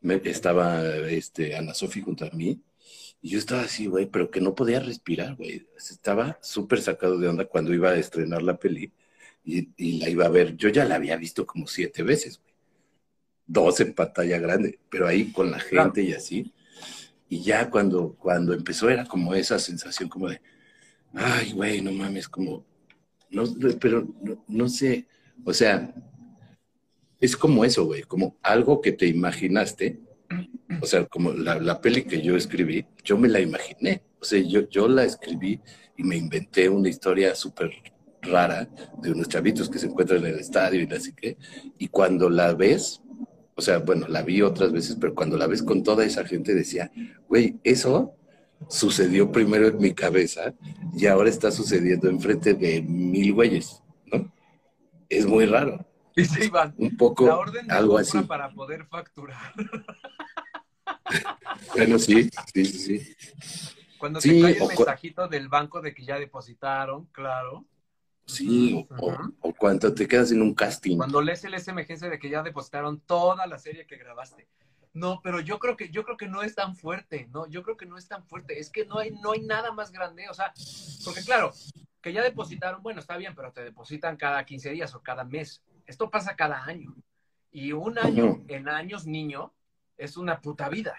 me, 0.00 0.20
estaba 0.24 0.84
este, 1.08 1.56
Ana 1.56 1.74
Sofi 1.74 2.00
junto 2.02 2.24
a 2.24 2.30
mí, 2.30 2.60
y 3.20 3.30
yo 3.30 3.38
estaba 3.38 3.62
así, 3.62 3.86
güey, 3.86 4.06
pero 4.06 4.30
que 4.30 4.40
no 4.40 4.54
podía 4.54 4.80
respirar, 4.80 5.36
güey. 5.36 5.68
Estaba 5.76 6.38
súper 6.42 6.82
sacado 6.82 7.18
de 7.18 7.28
onda 7.28 7.44
cuando 7.46 7.72
iba 7.72 7.90
a 7.90 7.96
estrenar 7.96 8.42
la 8.42 8.58
peli 8.58 8.92
y, 9.44 9.70
y 9.76 10.00
la 10.00 10.08
iba 10.10 10.26
a 10.26 10.28
ver. 10.28 10.56
Yo 10.56 10.68
ya 10.70 10.84
la 10.84 10.96
había 10.96 11.16
visto 11.16 11.46
como 11.46 11.66
siete 11.68 12.02
veces, 12.02 12.40
güey. 12.42 12.51
Dos 13.52 13.80
en 13.80 13.92
pantalla 13.92 14.38
grande, 14.38 14.78
pero 14.88 15.06
ahí 15.06 15.30
con 15.30 15.50
la 15.50 15.60
gente 15.60 16.02
y 16.02 16.14
así. 16.14 16.54
Y 17.28 17.42
ya 17.42 17.68
cuando, 17.68 18.14
cuando 18.14 18.54
empezó 18.54 18.88
era 18.88 19.04
como 19.04 19.34
esa 19.34 19.58
sensación 19.58 20.08
como 20.08 20.28
de, 20.28 20.40
ay, 21.12 21.52
güey, 21.52 21.82
no 21.82 21.92
mames, 21.92 22.28
como, 22.28 22.64
no, 23.30 23.44
pero 23.78 24.08
no, 24.22 24.42
no 24.48 24.68
sé, 24.68 25.06
o 25.44 25.52
sea, 25.52 25.94
es 27.20 27.36
como 27.36 27.64
eso, 27.64 27.84
güey, 27.84 28.02
como 28.02 28.38
algo 28.42 28.80
que 28.80 28.92
te 28.92 29.06
imaginaste, 29.06 30.00
o 30.80 30.86
sea, 30.86 31.04
como 31.04 31.32
la, 31.32 31.60
la 31.60 31.80
peli 31.80 32.04
que 32.04 32.22
yo 32.22 32.36
escribí, 32.36 32.86
yo 33.04 33.18
me 33.18 33.28
la 33.28 33.40
imaginé, 33.40 34.02
o 34.18 34.24
sea, 34.24 34.40
yo, 34.40 34.68
yo 34.70 34.88
la 34.88 35.04
escribí 35.04 35.60
y 35.96 36.04
me 36.04 36.16
inventé 36.16 36.68
una 36.68 36.88
historia 36.88 37.34
súper 37.34 37.70
rara 38.22 38.68
de 39.00 39.10
unos 39.12 39.28
chavitos 39.28 39.68
que 39.68 39.78
se 39.78 39.86
encuentran 39.86 40.20
en 40.20 40.34
el 40.34 40.40
estadio 40.40 40.82
y 40.82 40.94
así 40.94 41.12
que, 41.12 41.36
y 41.78 41.88
cuando 41.88 42.30
la 42.30 42.54
ves, 42.54 43.02
o 43.54 43.60
sea, 43.62 43.78
bueno, 43.78 44.06
la 44.08 44.22
vi 44.22 44.42
otras 44.42 44.72
veces, 44.72 44.96
pero 45.00 45.14
cuando 45.14 45.36
la 45.36 45.46
ves 45.46 45.62
con 45.62 45.82
toda 45.82 46.04
esa 46.04 46.24
gente 46.24 46.54
decía, 46.54 46.90
güey, 47.28 47.58
eso 47.64 48.14
sucedió 48.68 49.30
primero 49.32 49.66
en 49.68 49.78
mi 49.78 49.92
cabeza 49.94 50.54
y 50.96 51.06
ahora 51.06 51.28
está 51.28 51.50
sucediendo 51.50 52.08
enfrente 52.08 52.54
de 52.54 52.80
mil 52.82 53.32
güeyes, 53.34 53.82
¿no? 54.06 54.32
Es 55.08 55.26
muy 55.26 55.46
raro, 55.46 55.84
Y 56.16 56.24
se 56.26 56.44
iban. 56.46 56.74
un 56.78 56.96
poco 56.96 57.26
La 57.26 57.36
orden 57.38 57.66
de 57.66 57.74
algo 57.74 57.98
así. 57.98 58.18
para 58.22 58.50
poder 58.52 58.86
facturar. 58.86 59.52
Bueno, 61.74 61.98
sí, 61.98 62.28
sí, 62.54 62.64
sí, 62.64 62.78
sí. 62.98 63.16
Cuando 63.98 64.20
Sí, 64.20 64.30
te 64.30 64.40
cae 64.40 64.52
el 64.52 64.58
cu- 64.58 64.68
mensajito 64.68 65.28
del 65.28 65.48
banco 65.48 65.80
de 65.80 65.94
que 65.94 66.04
ya 66.04 66.18
depositaron, 66.18 67.06
claro. 67.12 67.64
Sí, 68.24 68.86
o, 68.98 69.16
o 69.40 69.54
cuando 69.54 69.92
te 69.92 70.06
quedas 70.06 70.32
en 70.32 70.42
un 70.42 70.54
casting. 70.54 70.96
Cuando 70.96 71.20
lees 71.20 71.44
el 71.44 71.58
SMGS 71.58 72.00
de 72.00 72.18
que 72.18 72.30
ya 72.30 72.42
depositaron 72.42 73.00
toda 73.00 73.46
la 73.46 73.58
serie 73.58 73.86
que 73.86 73.96
grabaste. 73.96 74.48
No, 74.94 75.20
pero 75.22 75.40
yo 75.40 75.58
creo 75.58 75.76
que 75.76 75.88
yo 75.88 76.04
creo 76.04 76.16
que 76.16 76.28
no 76.28 76.42
es 76.42 76.54
tan 76.54 76.76
fuerte, 76.76 77.28
no, 77.32 77.48
yo 77.48 77.62
creo 77.62 77.76
que 77.76 77.86
no 77.86 77.96
es 77.96 78.08
tan 78.08 78.24
fuerte. 78.24 78.58
Es 78.58 78.70
que 78.70 78.84
no 78.84 78.98
hay 78.98 79.10
no 79.10 79.32
hay 79.32 79.40
nada 79.40 79.72
más 79.72 79.90
grande, 79.90 80.28
o 80.28 80.34
sea, 80.34 80.52
porque 81.04 81.22
claro, 81.24 81.52
que 82.02 82.12
ya 82.12 82.22
depositaron, 82.22 82.82
bueno, 82.82 83.00
está 83.00 83.16
bien, 83.16 83.34
pero 83.34 83.52
te 83.52 83.62
depositan 83.62 84.16
cada 84.16 84.44
15 84.44 84.70
días 84.70 84.94
o 84.94 85.02
cada 85.02 85.24
mes. 85.24 85.62
Esto 85.86 86.10
pasa 86.10 86.36
cada 86.36 86.64
año. 86.64 86.94
Y 87.50 87.72
un 87.72 87.98
año 87.98 88.42
en 88.48 88.68
años 88.68 89.06
niño 89.06 89.52
es 89.96 90.16
una 90.16 90.40
puta 90.40 90.68
vida. 90.68 90.94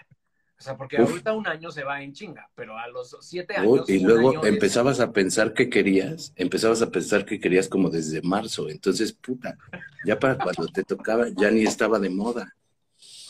O 0.58 0.62
sea, 0.62 0.76
porque 0.76 1.02
Uf. 1.02 1.10
ahorita 1.10 1.32
un 1.32 1.46
año 1.46 1.70
se 1.70 1.82
va 1.84 2.00
en 2.02 2.12
chinga, 2.12 2.48
pero 2.54 2.78
a 2.78 2.86
los 2.88 3.16
siete 3.20 3.56
años. 3.56 3.88
y 3.90 3.98
luego 3.98 4.30
año 4.30 4.42
es- 4.42 4.48
empezabas 4.48 5.00
a 5.00 5.12
pensar 5.12 5.52
que 5.52 5.68
querías, 5.68 6.32
empezabas 6.36 6.80
a 6.80 6.90
pensar 6.90 7.24
que 7.26 7.40
querías 7.40 7.68
como 7.68 7.90
desde 7.90 8.22
marzo, 8.22 8.68
entonces, 8.70 9.12
puta, 9.12 9.58
ya 10.06 10.18
para 10.18 10.38
cuando 10.38 10.66
te 10.68 10.84
tocaba, 10.84 11.26
ya 11.36 11.50
ni 11.50 11.62
estaba 11.64 11.98
de 11.98 12.08
moda. 12.10 12.54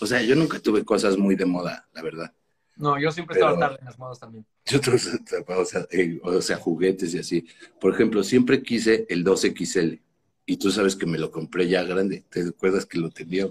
O 0.00 0.06
sea, 0.06 0.22
yo 0.22 0.36
nunca 0.36 0.58
tuve 0.60 0.84
cosas 0.84 1.16
muy 1.16 1.34
de 1.34 1.46
moda, 1.46 1.88
la 1.94 2.02
verdad. 2.02 2.32
No, 2.76 3.00
yo 3.00 3.10
siempre 3.10 3.34
Pero- 3.34 3.48
estaba 3.50 3.68
tarde 3.68 3.78
en 3.80 3.86
las 3.86 3.98
modas 3.98 4.18
también. 4.20 4.44
Yo, 4.66 4.80
o 5.58 5.64
sea, 5.64 5.86
eh, 5.90 6.20
o 6.22 6.40
sea, 6.42 6.56
juguetes 6.56 7.14
y 7.14 7.18
así. 7.18 7.46
Por 7.80 7.94
ejemplo, 7.94 8.22
siempre 8.22 8.62
quise 8.62 9.06
el 9.08 9.24
2XL 9.24 10.00
y 10.46 10.56
tú 10.58 10.70
sabes 10.70 10.94
que 10.96 11.06
me 11.06 11.18
lo 11.18 11.30
compré 11.30 11.68
ya 11.68 11.82
grande. 11.84 12.24
¿Te 12.28 12.42
acuerdas 12.48 12.84
que 12.84 12.98
lo 12.98 13.10
tenía 13.10 13.46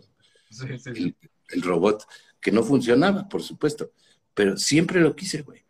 Sí, 0.50 0.68
sí, 0.68 0.78
sí. 0.78 0.90
el, 0.96 1.16
el 1.50 1.62
robot? 1.62 2.06
Que 2.44 2.52
no 2.52 2.62
funcionaba, 2.62 3.30
por 3.30 3.42
supuesto, 3.42 3.92
pero 4.34 4.58
siempre 4.58 5.00
lo 5.00 5.16
quise, 5.16 5.42
güey. 5.42 5.64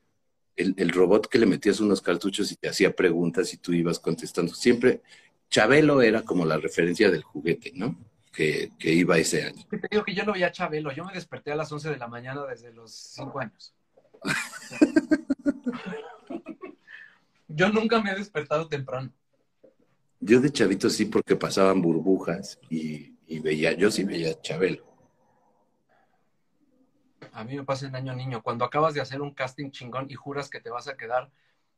El, 0.56 0.74
el 0.78 0.90
robot 0.90 1.28
que 1.28 1.40
le 1.40 1.46
metías 1.46 1.80
unos 1.80 2.02
cartuchos 2.02 2.52
y 2.52 2.56
te 2.56 2.68
hacía 2.68 2.96
preguntas 2.96 3.54
y 3.54 3.58
tú 3.58 3.74
ibas 3.74 4.00
contestando. 4.00 4.54
Siempre, 4.54 5.02
Chabelo 5.50 6.02
era 6.02 6.24
como 6.24 6.46
la 6.46 6.58
referencia 6.58 7.10
del 7.10 7.24
juguete, 7.24 7.72
¿no? 7.76 7.98
Que, 8.32 8.72
que 8.80 8.92
iba 8.92 9.18
ese 9.18 9.44
año. 9.44 9.66
Te 9.70 9.88
digo 9.90 10.04
que 10.04 10.16
yo 10.16 10.26
no 10.26 10.34
veía 10.34 10.52
Chabelo. 10.52 10.92
Yo 10.92 11.06
me 11.06 11.14
desperté 11.14 11.52
a 11.52 11.56
las 11.56 11.72
11 11.72 11.92
de 11.92 11.98
la 11.98 12.08
mañana 12.08 12.46
desde 12.46 12.74
los 12.74 12.92
5 12.92 13.40
años. 13.40 13.74
yo 17.48 17.70
nunca 17.70 18.02
me 18.02 18.12
he 18.12 18.16
despertado 18.16 18.68
temprano. 18.68 19.12
Yo 20.20 20.40
de 20.40 20.52
chavito 20.52 20.90
sí, 20.90 21.06
porque 21.06 21.36
pasaban 21.36 21.82
burbujas 21.82 22.58
y, 22.70 23.18
y 23.28 23.40
veía, 23.40 23.74
yo 23.74 23.92
sí 23.92 24.06
veía 24.06 24.40
Chabelo. 24.42 24.92
A 27.34 27.43
mí 27.43 27.56
me 27.58 27.63
pasa 27.63 27.88
en 27.88 27.96
año 27.96 28.15
niño. 28.15 28.41
Cuando 28.41 28.63
acabas 28.65 28.93
de 28.93 29.02
hacer 29.02 29.22
un 29.22 29.34
casting 29.34 29.72
chingón 29.72 30.06
y 30.10 30.13
juras 30.15 30.50
que 30.50 30.60
te 30.62 30.69
vas 30.69 30.88
a 30.88 30.96
quedar. 30.96 31.30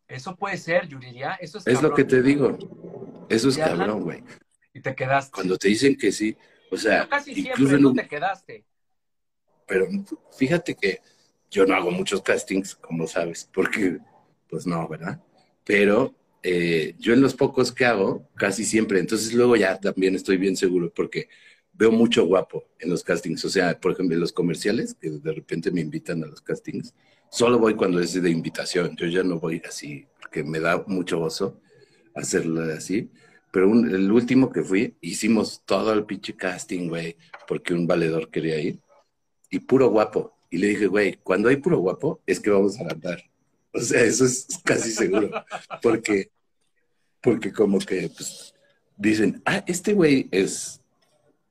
Eso 0.08 0.36
puede 0.36 0.58
ser, 0.58 0.88
Yuriria. 0.88 1.34
Eso 1.42 1.58
es 1.58 1.68
Es 1.68 1.82
lo 1.82 1.94
que 1.94 2.04
te 2.04 2.22
digo. 2.22 2.58
Eso 3.30 3.50
es 3.50 3.58
cabrón, 3.58 4.02
güey. 4.04 4.24
Y 4.74 4.82
te 4.82 4.94
quedaste. 4.94 5.32
Cuando 5.34 5.58
te 5.58 5.70
dicen 5.70 5.96
que 5.98 6.12
sí, 6.12 6.38
o 6.70 6.78
sea, 6.78 7.08
casi 7.08 7.34
siempre 7.34 7.76
en 7.76 7.82
no 7.82 7.90
un- 7.90 7.96
te 7.96 8.08
quedaste. 8.08 8.66
pero 9.68 9.88
fíjate 10.38 10.76
que 10.76 11.00
yo 11.50 11.66
no 11.66 11.74
hago 11.76 11.90
muchos 11.92 12.22
castings, 12.22 12.76
como 12.76 13.08
sabes, 13.08 13.50
porque, 13.52 13.98
pues 14.50 14.68
no, 14.68 14.88
¿verdad? 14.88 15.20
Pero 15.64 16.14
eh, 16.44 16.94
yo 17.00 17.14
en 17.14 17.22
los 17.22 17.34
pocos 17.34 17.72
que 17.72 17.86
hago, 17.86 18.28
casi 18.36 18.64
siempre, 18.66 19.00
entonces 19.00 19.34
luego 19.34 19.56
ya 19.56 19.80
también 19.80 20.14
estoy 20.16 20.38
bien 20.38 20.56
seguro, 20.56 20.92
porque 20.94 21.30
veo 21.78 21.92
mucho 21.92 22.26
guapo 22.26 22.64
en 22.80 22.90
los 22.90 23.04
castings, 23.04 23.44
o 23.46 23.50
sea, 23.50 23.80
por 23.80 23.92
ejemplo, 23.92 24.16
en 24.16 24.22
los 24.22 24.32
comerciales, 24.32 24.96
que 24.96 25.10
de 25.10 25.32
repente 25.34 25.72
me 25.72 25.82
invitan 25.82 26.24
a 26.24 26.28
los 26.28 26.42
castings, 26.42 26.94
solo 27.30 27.60
voy 27.60 27.76
cuando 27.76 28.00
es 28.00 28.14
de 28.22 28.30
invitación, 28.30 28.96
yo 28.96 29.08
ya 29.08 29.24
no 29.24 29.40
voy 29.40 29.62
así, 29.68 30.06
porque 30.22 30.44
me 30.44 30.60
da 30.60 30.84
mucho 30.88 31.20
gozo. 31.20 31.60
hacerlo 32.14 32.62
así. 32.74 33.10
Pero 33.52 33.70
un- 33.70 33.94
el 33.94 34.10
último 34.10 34.50
que 34.50 34.64
fui, 34.64 34.96
hicimos 35.02 35.62
todo 35.66 35.92
el 35.92 36.06
pinche 36.06 36.34
casting, 36.34 36.88
güey, 36.88 37.18
porque 37.46 37.74
un 37.74 37.86
valedor 37.88 38.30
quería 38.30 38.58
ir. 38.58 38.80
Y 39.50 39.60
puro 39.60 39.90
guapo. 39.90 40.34
Y 40.50 40.58
le 40.60 40.68
dije, 40.68 40.88
güey, 40.88 41.20
cuando 41.24 41.50
hay 41.50 41.58
puro 41.58 41.80
guapo, 41.80 42.22
es 42.26 42.40
que 42.40 42.50
vamos 42.50 42.80
a 42.80 42.86
ganar. 42.86 43.22
O 43.74 43.82
sea, 43.82 44.02
eso 44.02 44.24
es 44.24 44.48
casi 44.64 44.92
seguro. 44.92 45.30
Porque, 45.82 46.32
porque 47.22 47.52
como 47.52 47.80
que 47.80 48.10
pues, 48.16 48.54
dicen, 48.96 49.42
ah, 49.46 49.62
este 49.68 49.94
güey 49.94 50.30
es 50.32 50.80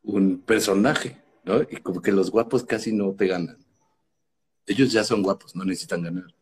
un 0.04 0.40
personaje, 0.40 1.20
¿no? 1.44 1.62
Y 1.62 1.76
como 1.78 2.00
que 2.00 2.12
los 2.12 2.30
guapos 2.30 2.64
casi 2.64 2.92
no 2.92 3.12
te 3.14 3.26
ganan. 3.26 3.58
Ellos 4.66 4.92
ya 4.92 5.02
son 5.04 5.22
guapos, 5.22 5.54
no 5.56 5.64
necesitan 5.64 6.02
ganar. 6.02 6.34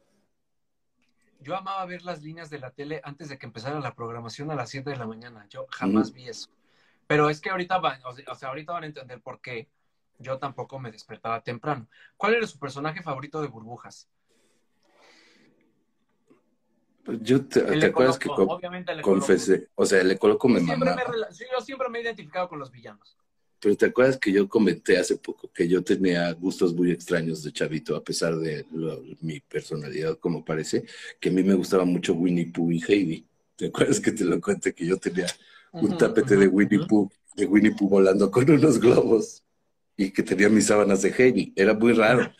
Yo 1.40 1.56
amaba 1.56 1.84
ver 1.86 2.02
las 2.02 2.22
líneas 2.22 2.50
de 2.50 2.58
la 2.60 2.70
tele 2.70 3.00
antes 3.02 3.28
de 3.28 3.38
que 3.38 3.46
empezara 3.46 3.80
la 3.80 3.94
programación 3.94 4.50
a 4.50 4.54
las 4.54 4.70
7 4.70 4.90
de 4.90 4.96
la 4.96 5.06
mañana. 5.06 5.46
Yo 5.48 5.66
jamás 5.70 6.12
vi 6.12 6.28
eso. 6.28 6.50
Pero 7.08 7.28
es 7.30 7.40
que 7.40 7.50
ahorita 7.50 7.78
van, 7.78 8.00
o 8.04 8.34
sea, 8.34 8.48
ahorita 8.48 8.72
van 8.72 8.84
a 8.84 8.86
entender 8.86 9.20
por 9.20 9.40
qué 9.40 9.68
yo 10.18 10.38
tampoco 10.38 10.78
me 10.78 10.92
despertaba 10.92 11.42
temprano. 11.42 11.88
¿Cuál 12.16 12.34
era 12.34 12.46
su 12.46 12.58
personaje 12.60 13.02
favorito 13.02 13.40
de 13.42 13.48
burbujas? 13.48 14.08
Pues 17.04 17.18
Yo 17.22 17.44
te, 17.44 17.60
¿te 17.60 17.86
acuerdas 17.86 18.18
que 18.18 18.28
con- 18.28 18.48
obviamente 18.48 18.92
confesé? 19.02 19.68
O 19.74 19.84
sea, 19.84 20.00
el 20.00 20.12
Ecoloco 20.12 20.48
me 20.48 20.60
siempre, 20.60 20.94
me, 20.94 21.02
rela- 21.04 21.32
sí, 21.32 21.44
yo 21.52 21.60
siempre 21.60 21.88
me 21.88 21.98
he 21.98 22.02
identificado 22.02 22.48
con 22.48 22.60
los 22.60 22.70
villanos. 22.70 23.18
Pero 23.62 23.76
te 23.76 23.86
acuerdas 23.86 24.18
que 24.18 24.32
yo 24.32 24.48
comenté 24.48 24.98
hace 24.98 25.16
poco 25.18 25.50
que 25.52 25.68
yo 25.68 25.84
tenía 25.84 26.32
gustos 26.34 26.74
muy 26.74 26.90
extraños 26.90 27.44
de 27.44 27.52
chavito, 27.52 27.96
a 27.96 28.02
pesar 28.04 28.36
de 28.38 28.66
lo- 28.72 29.02
mi 29.22 29.40
personalidad, 29.40 30.18
como 30.18 30.44
parece, 30.44 30.84
que 31.20 31.28
a 31.30 31.32
mí 31.32 31.44
me 31.44 31.54
gustaba 31.54 31.84
mucho 31.84 32.14
Winnie 32.14 32.46
Pooh 32.52 32.72
y 32.72 32.82
Heidi. 32.86 33.24
¿Te 33.56 33.66
acuerdas 33.68 34.00
que 34.00 34.12
te 34.12 34.24
lo 34.24 34.40
conté 34.40 34.74
que 34.74 34.86
yo 34.86 34.98
tenía 34.98 35.26
un 35.80 35.96
tapete 35.96 36.36
de 36.36 36.48
Winnie. 36.48 36.80
Pooh, 36.80 37.08
de 37.36 37.46
Winnie 37.46 37.72
Pooh 37.72 37.88
volando 37.88 38.30
con 38.30 38.50
unos 38.50 38.80
globos 38.80 39.44
y 39.96 40.10
que 40.10 40.22
tenía 40.24 40.48
mis 40.48 40.66
sábanas 40.66 41.02
de 41.02 41.10
Heidi? 41.16 41.52
Era 41.56 41.74
muy 41.74 41.92
raro. 41.92 42.32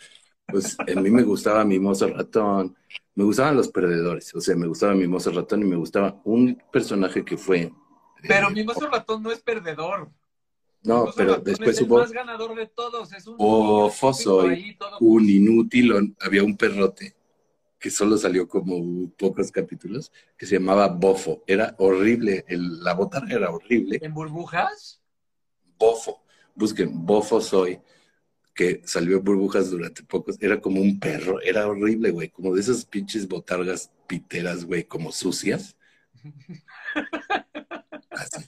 Pues 0.47 0.77
a 0.81 1.01
mí 1.01 1.11
me 1.11 1.23
gustaba 1.23 1.65
Mimoso 1.65 2.09
Ratón, 2.09 2.77
me 3.15 3.25
gustaban 3.25 3.57
los 3.57 3.69
perdedores, 3.69 4.35
o 4.35 4.41
sea, 4.41 4.57
me 4.57 4.67
gustaba 4.67 4.95
Mimoso 4.95 5.31
Ratón 5.31 5.63
y 5.63 5.65
me 5.67 5.77
gustaba 5.77 6.21
un 6.25 6.61
personaje 6.73 7.25
que 7.25 7.37
fue... 7.37 7.73
Pero 8.23 8.49
eh, 8.49 8.55
mi 8.55 8.65
mozo 8.65 8.89
ratón 8.89 9.23
no 9.23 9.33
es 9.33 9.43
perdedor. 9.43 10.11
No, 10.85 11.09
pero 11.17 11.37
después 11.39 11.77
es 11.77 11.81
el 11.83 11.87
hubo... 11.89 11.99
más 11.99 12.13
ganador 12.13 12.55
de 12.57 12.67
todos. 12.67 13.13
Es 13.13 13.27
un 13.27 13.37
Oh, 13.39 13.91
ahí, 14.49 14.75
todo- 14.77 14.99
un 15.01 15.29
inútil, 15.29 16.17
había 16.21 16.43
un 16.43 16.57
perrote 16.57 17.15
que 17.79 17.91
solo 17.91 18.17
salió 18.17 18.47
como 18.49 19.11
pocos 19.17 19.51
capítulos, 19.51 20.13
que 20.37 20.47
se 20.47 20.55
llamaba 20.57 20.89
Bofo. 20.89 21.43
Era 21.47 21.75
horrible, 21.79 22.45
el- 22.49 22.83
la 22.83 22.95
botarga 22.95 23.35
era 23.37 23.51
horrible. 23.51 23.99
¿En 24.01 24.15
burbujas? 24.15 25.01
Bofo, 25.79 26.23
busquen, 26.55 27.05
Bofo 27.05 27.41
soy, 27.41 27.81
que 28.55 28.83
salió 28.85 29.17
en 29.19 29.25
burbujas 29.25 29.71
durante 29.71 30.03
pocos, 30.05 30.37
era 30.41 30.61
como 30.61 30.81
un 30.81 31.01
perro, 31.01 31.41
era 31.41 31.67
horrible, 31.67 32.11
güey, 32.11 32.29
como 32.29 32.55
de 32.55 32.61
esas 32.61 32.85
pinches 32.85 33.27
botargas 33.27 33.91
piteras, 34.07 34.65
güey, 34.65 34.85
como 34.85 35.11
sucias. 35.11 35.77
Así. 38.11 38.45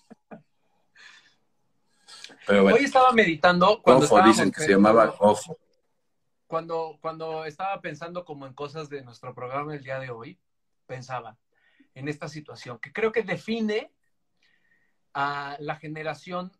Pero 2.46 2.62
bueno, 2.62 2.76
Hoy 2.76 2.84
estaba 2.84 3.12
meditando 3.12 3.80
cuando 3.82 4.06
dicen 4.22 4.50
que 4.50 4.60
se 4.60 4.70
llamaba 4.72 5.06
Bofo. 5.18 5.58
cuando, 6.46 6.98
cuando 7.00 7.44
estaba 7.44 7.80
pensando 7.80 8.24
como 8.24 8.46
en 8.46 8.54
cosas 8.54 8.88
de 8.88 9.02
nuestro 9.02 9.34
programa 9.34 9.74
el 9.74 9.82
día 9.82 9.98
de 9.98 10.10
hoy, 10.10 10.38
pensaba 10.86 11.38
en 11.94 12.08
esta 12.08 12.28
situación 12.28 12.78
que 12.78 12.92
creo 12.92 13.12
que 13.12 13.22
define 13.22 13.92
a 15.14 15.56
la 15.60 15.76
generación 15.76 16.52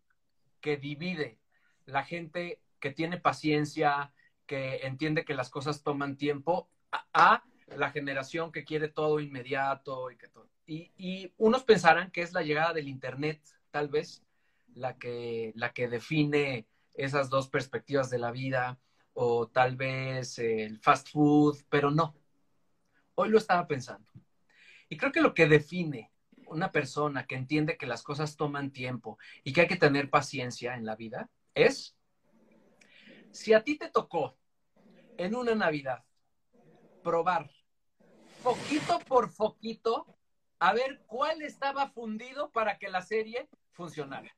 que 0.61 0.77
divide, 0.77 1.39
la 1.87 2.05
gente 2.05 2.61
que 2.81 2.91
tiene 2.91 3.19
paciencia, 3.19 4.13
que 4.47 4.87
entiende 4.87 5.25
que 5.25 5.35
las 5.35 5.51
cosas 5.51 5.83
toman 5.83 6.17
tiempo, 6.17 6.71
a, 6.91 7.05
a 7.13 7.45
la 7.77 7.91
generación 7.91 8.53
que 8.53 8.65
quiere 8.65 8.89
todo 8.89 9.21
inmediato 9.21 10.11
y 10.11 10.17
que 10.17 10.29
todo. 10.29 10.49
Y, 10.67 10.93
y 10.97 11.35
unos 11.37 11.65
pensarán 11.65 12.11
que 12.11 12.23
es 12.23 12.33
la 12.33 12.43
llegada 12.43 12.73
del 12.73 12.89
Internet, 12.89 13.43
tal 13.71 13.89
vez, 13.89 14.24
la 14.75 14.99
que, 14.99 15.53
la 15.57 15.73
que 15.73 15.89
define 15.89 16.67
esas 16.95 17.31
dos 17.31 17.49
perspectivas 17.49 18.11
de 18.11 18.19
la 18.19 18.31
vida, 18.31 18.79
o 19.15 19.49
tal 19.49 19.77
vez 19.77 20.39
el 20.39 20.79
fast 20.81 21.11
food, 21.11 21.57
pero 21.69 21.91
no. 21.91 22.15
Hoy 23.15 23.29
lo 23.29 23.39
estaba 23.39 23.67
pensando. 23.67 24.11
Y 24.89 24.97
creo 24.97 25.13
que 25.13 25.21
lo 25.21 25.35
que 25.35 25.47
define 25.47 26.11
una 26.47 26.71
persona 26.73 27.27
que 27.27 27.37
entiende 27.37 27.77
que 27.77 27.87
las 27.87 28.03
cosas 28.03 28.37
toman 28.37 28.71
tiempo 28.71 29.19
y 29.43 29.53
que 29.53 29.63
hay 29.63 29.67
que 29.67 29.77
tener 29.77 30.11
paciencia 30.11 30.75
en 30.75 30.85
la 30.85 30.97
vida 30.97 31.31
es, 31.55 31.97
si 33.31 33.53
a 33.53 33.63
ti 33.63 33.79
te 33.79 33.89
tocó 33.89 34.37
en 35.17 35.35
una 35.35 35.55
Navidad 35.55 36.05
probar 37.03 37.51
poquito 38.43 38.99
por 39.01 39.35
poquito 39.35 40.07
a 40.59 40.73
ver 40.73 41.03
cuál 41.07 41.43
estaba 41.43 41.89
fundido 41.89 42.51
para 42.51 42.79
que 42.79 42.89
la 42.89 43.03
serie 43.03 43.49
funcionara. 43.73 44.35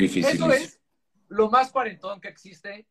Difícil. 0.00 0.34
Eso 0.34 0.50
es 0.52 0.80
lo 1.28 1.50
más 1.50 1.70
cuarentón 1.70 2.20
que 2.20 2.28
existe 2.28 2.86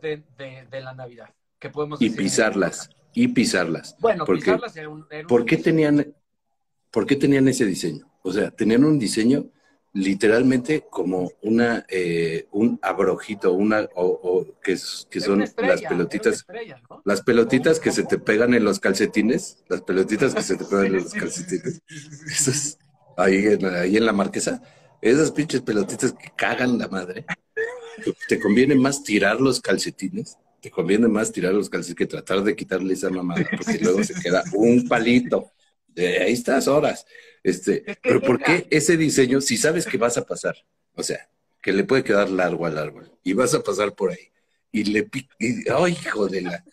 de, 0.00 0.22
de- 0.36 0.66
de 0.70 0.80
la 0.80 0.94
Navidad. 0.94 1.30
Que 1.58 1.70
podemos 1.70 2.00
Y 2.02 2.08
decir 2.08 2.22
pisarlas, 2.24 2.90
y 3.14 3.28
pisarlas. 3.28 3.96
Bueno, 4.00 4.24
Porque- 4.24 4.40
pisarlas 4.44 4.76
era 4.76 4.88
un, 4.88 5.06
era 5.10 5.20
un- 5.22 5.26
¿Por 5.28 5.44
qué 5.44 5.56
tenían, 5.56 6.14
por 6.90 7.06
qué 7.06 7.16
tenían 7.16 7.46
ese 7.48 7.64
diseño? 7.64 8.10
O 8.22 8.32
sea, 8.32 8.50
tenían 8.50 8.84
un 8.84 8.98
diseño 8.98 9.46
literalmente 9.94 10.86
como 10.90 11.30
una, 11.42 11.84
eh, 11.88 12.46
un 12.52 12.78
abrojito, 12.82 13.52
una, 13.52 13.86
o, 13.94 14.06
o 14.06 14.60
que, 14.62 14.76
son 14.78 15.42
estrella, 15.42 15.74
las 15.74 15.82
pelotitas, 15.82 16.34
estrella, 16.36 16.80
¿no? 16.88 17.02
las 17.04 17.20
pelotitas 17.20 17.78
que 17.78 17.92
se 17.92 18.04
te 18.04 18.18
pegan 18.18 18.54
en 18.54 18.64
los 18.64 18.80
calcetines, 18.80 19.62
las 19.68 19.82
pelotitas 19.82 20.34
que 20.34 20.42
se 20.42 20.56
te 20.56 20.64
pegan 20.64 20.86
en 20.86 20.92
los 20.94 21.12
calcetines. 21.12 21.82
Esas, 22.26 22.78
ahí, 23.18 23.44
en, 23.46 23.66
ahí 23.66 23.96
en 23.98 24.06
la 24.06 24.12
marquesa, 24.14 24.62
esas 25.02 25.30
pinches 25.32 25.60
pelotitas 25.60 26.12
que 26.14 26.30
cagan 26.36 26.78
la 26.78 26.88
madre. 26.88 27.26
Te- 28.28 28.40
conviene 28.40 28.74
más 28.74 29.02
tirar 29.04 29.40
los 29.40 29.60
calcetines, 29.60 30.38
te 30.60 30.70
conviene 30.70 31.08
más 31.08 31.30
tirar 31.30 31.52
los 31.52 31.68
calcetines 31.68 31.98
que 31.98 32.06
tratar 32.06 32.42
de 32.42 32.56
quitarle 32.56 32.94
esa 32.94 33.10
mamada, 33.10 33.46
porque 33.56 33.78
luego 33.80 34.02
se 34.02 34.14
queda 34.14 34.42
un 34.54 34.88
palito. 34.88 35.50
De 35.86 36.18
ahí 36.22 36.32
estás 36.32 36.68
horas. 36.68 37.04
Este, 37.42 37.78
Es 37.90 37.96
que 37.96 37.98
pero 38.02 38.20
¿por 38.22 38.42
qué 38.42 38.66
ese 38.70 38.96
diseño 38.96 39.40
si 39.42 39.58
sabes 39.58 39.84
que 39.84 39.98
vas 39.98 40.16
a 40.16 40.24
pasar? 40.24 40.56
O 40.94 41.02
sea, 41.02 41.28
que 41.60 41.72
le 41.72 41.84
puede 41.84 42.02
quedar 42.02 42.30
largo 42.30 42.64
al 42.64 42.78
árbol 42.78 43.12
y 43.22 43.34
vas 43.34 43.52
a 43.54 43.62
pasar 43.62 43.94
por 43.94 44.10
ahí. 44.12 44.30
Y 44.70 44.84
le 44.84 45.02
pi- 45.02 45.28
y, 45.38 45.68
¡ay, 45.70 45.92
hijo 45.92 46.28
de 46.28 46.40
la! 46.42 46.64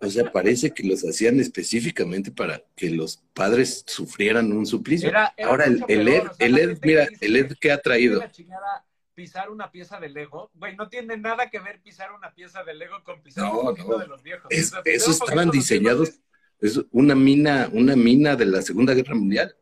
O 0.00 0.10
sea, 0.10 0.30
parece 0.30 0.70
que 0.72 0.82
los 0.84 1.02
hacían 1.04 1.40
específicamente 1.40 2.30
para 2.30 2.62
que 2.76 2.90
los 2.90 3.18
padres 3.34 3.82
sufrieran 3.86 4.52
un 4.52 4.64
suplicio. 4.66 5.08
Era- 5.08 5.34
era 5.36 5.48
Ahora 5.50 5.64
el, 5.66 5.84
el 5.88 6.08
Ed, 6.08 6.22
o 6.22 6.34
sea, 6.34 6.46
el 6.46 6.58
Ed, 6.58 6.78
mira, 6.82 7.04
que 7.04 7.10
dice 7.10 7.26
el 7.26 7.36
Ed 7.36 7.52
que 7.60 7.72
ha 7.72 7.76
"Qué 7.76 7.82
traído. 7.82 8.24
chingada 8.30 8.86
pisar 9.14 9.50
una 9.50 9.70
pieza 9.70 9.98
de 10.00 10.08
Lego. 10.08 10.50
Güey, 10.54 10.76
no 10.76 10.88
tiene 10.88 11.16
nada 11.18 11.50
que 11.50 11.58
ver 11.58 11.80
pisar 11.82 12.12
una 12.12 12.32
pieza 12.32 12.62
de 12.64 12.74
Lego 12.74 13.02
con 13.04 13.20
pisar 13.22 13.44
No, 13.44 13.60
un 13.60 13.66
poquito 13.66 13.88
no. 13.88 13.98
de 13.98 14.06
los 14.06 14.22
viejos. 14.22 14.46
Es- 14.50 14.68
O 14.68 14.70
sea, 14.70 14.82
pisar 14.82 14.96
esos 14.96 15.08
un 15.14 15.18
poquito 15.20 15.32
estaban 15.40 15.50
diseñados- 15.50 16.20
Es 16.60 16.78
una 16.90 17.14
mina, 17.14 17.68
una 17.72 17.96
mina 17.96 18.36
de 18.36 18.46
la 18.46 18.62
Segunda 18.62 18.92
Guerra 18.94 19.14
Mundial. 19.14 19.56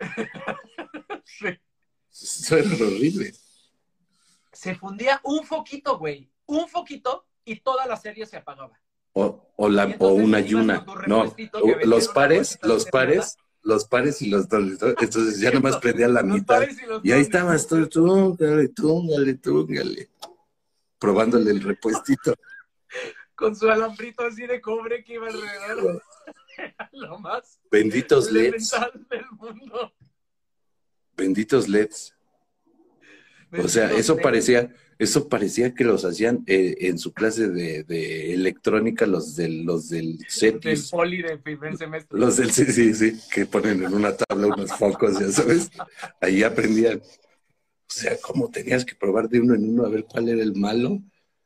sí. 1.24 1.46
Eso 2.10 2.56
era 2.56 2.68
horrible. 2.70 3.32
Se 4.52 4.74
fundía 4.74 5.20
un 5.24 5.44
foquito, 5.44 5.98
güey. 5.98 6.30
Un 6.46 6.68
foquito 6.68 7.26
y 7.44 7.60
toda 7.60 7.86
la 7.86 7.96
serie 7.96 8.24
se 8.26 8.36
apagaba. 8.38 8.78
O, 9.18 9.50
o, 9.56 9.68
la, 9.70 9.96
o 9.98 10.08
una 10.12 10.40
yuna. 10.40 10.84
No, 11.06 11.34
los 11.84 12.08
pares, 12.08 12.58
los 12.62 12.84
pares, 12.84 13.38
los 13.62 13.86
pares 13.86 14.20
y 14.20 14.28
los 14.28 14.46
dobles. 14.46 14.78
¿no? 14.82 14.88
Entonces 14.88 15.40
ya 15.40 15.50
nomás 15.50 15.78
prendían 15.78 16.12
la 16.12 16.22
mitad. 16.22 16.62
y 17.02 17.08
Y 17.08 17.12
ahí 17.12 17.22
estabas 17.22 17.66
tú, 17.66 17.86
túngale, 17.88 18.68
túngale, 18.68 19.34
túngale. 19.36 20.10
Probándole 20.98 21.50
el 21.50 21.62
repuestito. 21.62 22.34
Con 23.34 23.56
su 23.56 23.70
alambrito 23.70 24.22
así 24.24 24.46
de 24.46 24.60
cobre 24.60 25.02
que 25.02 25.14
iba 25.14 25.28
alrededor. 25.28 26.02
Lo 26.92 27.18
más 27.18 27.58
Benditos 27.70 28.30
LEDs, 28.30 28.70
del 29.10 29.24
mundo. 29.38 29.92
benditos 31.16 31.68
LEDs. 31.68 32.14
O 33.52 33.68
sea, 33.68 33.84
Benditos 33.88 34.00
eso 34.00 34.12
LEDs. 34.14 34.22
parecía, 34.22 34.74
eso 34.98 35.28
parecía 35.28 35.74
que 35.74 35.84
los 35.84 36.04
hacían 36.04 36.42
eh, 36.46 36.76
en 36.80 36.98
su 36.98 37.12
clase 37.12 37.48
de, 37.48 37.84
de 37.84 38.32
electrónica, 38.32 39.06
los 39.06 39.36
del, 39.36 39.64
los 39.64 39.88
del 39.88 40.18
Del 40.18 40.30
CETIS, 40.30 40.90
poli 40.90 41.22
de 41.22 41.38
primer 41.38 41.76
semestre. 41.76 42.18
los 42.18 42.36
del 42.36 42.50
sí, 42.50 42.64
sí, 42.66 42.94
sí, 42.94 43.20
que 43.32 43.46
ponen 43.46 43.82
en 43.84 43.94
una 43.94 44.16
tabla 44.16 44.46
unos 44.46 44.72
focos, 44.72 45.18
ya 45.18 45.30
sabes. 45.30 45.70
Ahí 46.20 46.42
aprendían. 46.42 46.98
O 46.98 47.92
sea, 47.92 48.16
cómo 48.20 48.50
tenías 48.50 48.84
que 48.84 48.94
probar 48.94 49.28
de 49.28 49.40
uno 49.40 49.54
en 49.54 49.68
uno 49.68 49.84
a 49.84 49.88
ver 49.88 50.04
cuál 50.04 50.28
era 50.28 50.42
el 50.42 50.54
malo 50.54 51.00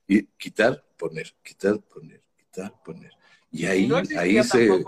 y 0.06 0.24
quitar, 0.38 0.84
poner, 0.96 1.34
quitar, 1.42 1.78
poner, 1.80 2.22
quitar, 2.36 2.72
poner. 2.82 3.12
Y 3.50 3.66
ahí, 3.66 3.84
Y 3.84 3.88
no 3.88 3.98
existía 3.98 4.20
ahí 4.22 4.44
se. 4.44 4.84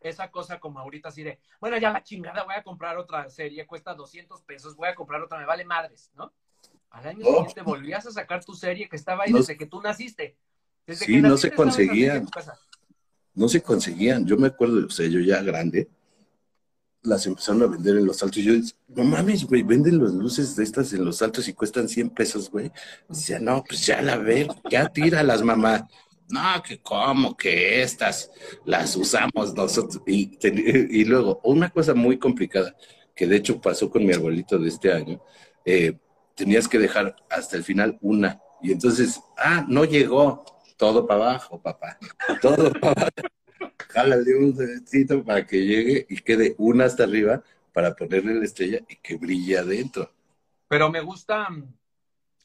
esa 0.00 0.30
cosa 0.30 0.58
como 0.60 0.78
ahorita 0.78 1.08
así 1.08 1.22
de, 1.22 1.38
bueno, 1.60 1.76
ya 1.78 1.90
la 1.92 2.02
chingada, 2.02 2.44
voy 2.44 2.54
a 2.54 2.62
comprar 2.62 2.96
otra 2.98 3.28
serie, 3.28 3.66
cuesta 3.66 3.94
200 3.94 4.42
pesos, 4.42 4.76
voy 4.76 4.88
a 4.88 4.94
comprar 4.94 5.20
otra, 5.22 5.38
me 5.38 5.44
vale 5.44 5.64
madres, 5.64 6.10
¿no? 6.16 6.32
Al 6.90 7.06
año 7.06 7.24
Oh. 7.26 7.36
siguiente 7.38 7.62
volvías 7.62 8.06
a 8.06 8.10
sacar 8.10 8.44
tu 8.44 8.54
serie 8.54 8.88
que 8.88 8.96
estaba 8.96 9.24
ahí 9.24 9.32
No- 9.32 9.38
desde 9.38 9.56
que 9.56 9.66
tú 9.66 9.80
naciste. 9.82 10.36
Desde 10.86 11.04
Sí, 11.06 11.12
que 11.14 11.20
no 11.20 11.28
naciste 11.30 11.56
se 11.56 11.70
serie 11.72 12.06
en 12.06 12.24
conseguían. 12.24 12.28
no 13.34 13.48
se 13.48 13.62
conseguían. 13.62 14.26
Yo 14.26 14.36
me 14.36 14.48
acuerdo, 14.48 14.86
o 14.86 14.90
sea, 14.90 15.06
yo 15.06 15.20
ya 15.20 15.42
grande, 15.42 15.88
las 17.02 17.24
empezaron 17.26 17.62
a 17.62 17.66
vender 17.66 17.96
en 17.98 18.06
los 18.06 18.22
altos. 18.22 18.42
Yo, 18.42 18.54
no 18.88 19.04
mames, 19.04 19.44
güey, 19.44 19.62
venden 19.62 20.02
las 20.02 20.12
luces 20.12 20.56
de 20.56 20.64
estas 20.64 20.92
en 20.92 21.04
los 21.04 21.22
altos 21.22 21.46
y 21.48 21.52
cuestan 21.52 21.88
100 21.88 22.10
pesos, 22.10 22.50
güey. 22.50 22.72
Decía, 23.08 23.38
no, 23.38 23.62
pues 23.64 23.86
ya 23.86 24.02
la 24.02 24.16
ver, 24.16 24.48
ya 24.70 24.88
tíralas, 24.88 25.42
mamá. 25.42 25.88
No, 26.30 26.62
que 26.62 26.80
cómo, 26.82 27.36
que 27.36 27.80
estas 27.82 28.30
las 28.66 28.94
usamos 28.96 29.54
nosotros. 29.54 30.02
Y, 30.06 30.36
y 30.42 31.04
luego, 31.04 31.40
una 31.44 31.70
cosa 31.70 31.94
muy 31.94 32.18
complicada, 32.18 32.74
que 33.14 33.26
de 33.26 33.36
hecho 33.36 33.60
pasó 33.60 33.88
con 33.88 34.04
mi 34.04 34.12
arbolito 34.12 34.58
de 34.58 34.68
este 34.68 34.92
año, 34.92 35.22
eh, 35.64 35.96
tenías 36.38 36.68
que 36.68 36.78
dejar 36.78 37.16
hasta 37.28 37.56
el 37.56 37.64
final 37.64 37.98
una. 38.00 38.40
Y 38.62 38.72
entonces, 38.72 39.20
ah, 39.36 39.64
no 39.68 39.84
llegó, 39.84 40.44
todo 40.76 41.06
para 41.06 41.24
abajo, 41.30 41.60
papá. 41.60 41.98
Todo 42.40 42.72
para 42.72 42.92
abajo. 42.92 43.72
Jálale 43.88 44.36
un 44.36 44.54
dedito 44.56 45.24
para 45.24 45.44
que 45.46 45.64
llegue 45.66 46.06
y 46.08 46.16
quede 46.18 46.54
una 46.58 46.84
hasta 46.84 47.02
arriba 47.04 47.42
para 47.72 47.94
ponerle 47.94 48.34
la 48.34 48.44
estrella 48.44 48.80
y 48.88 48.96
que 48.96 49.16
brille 49.16 49.58
adentro. 49.58 50.12
Pero 50.68 50.90
me 50.90 51.00
gusta 51.00 51.48
mm, 51.50 51.64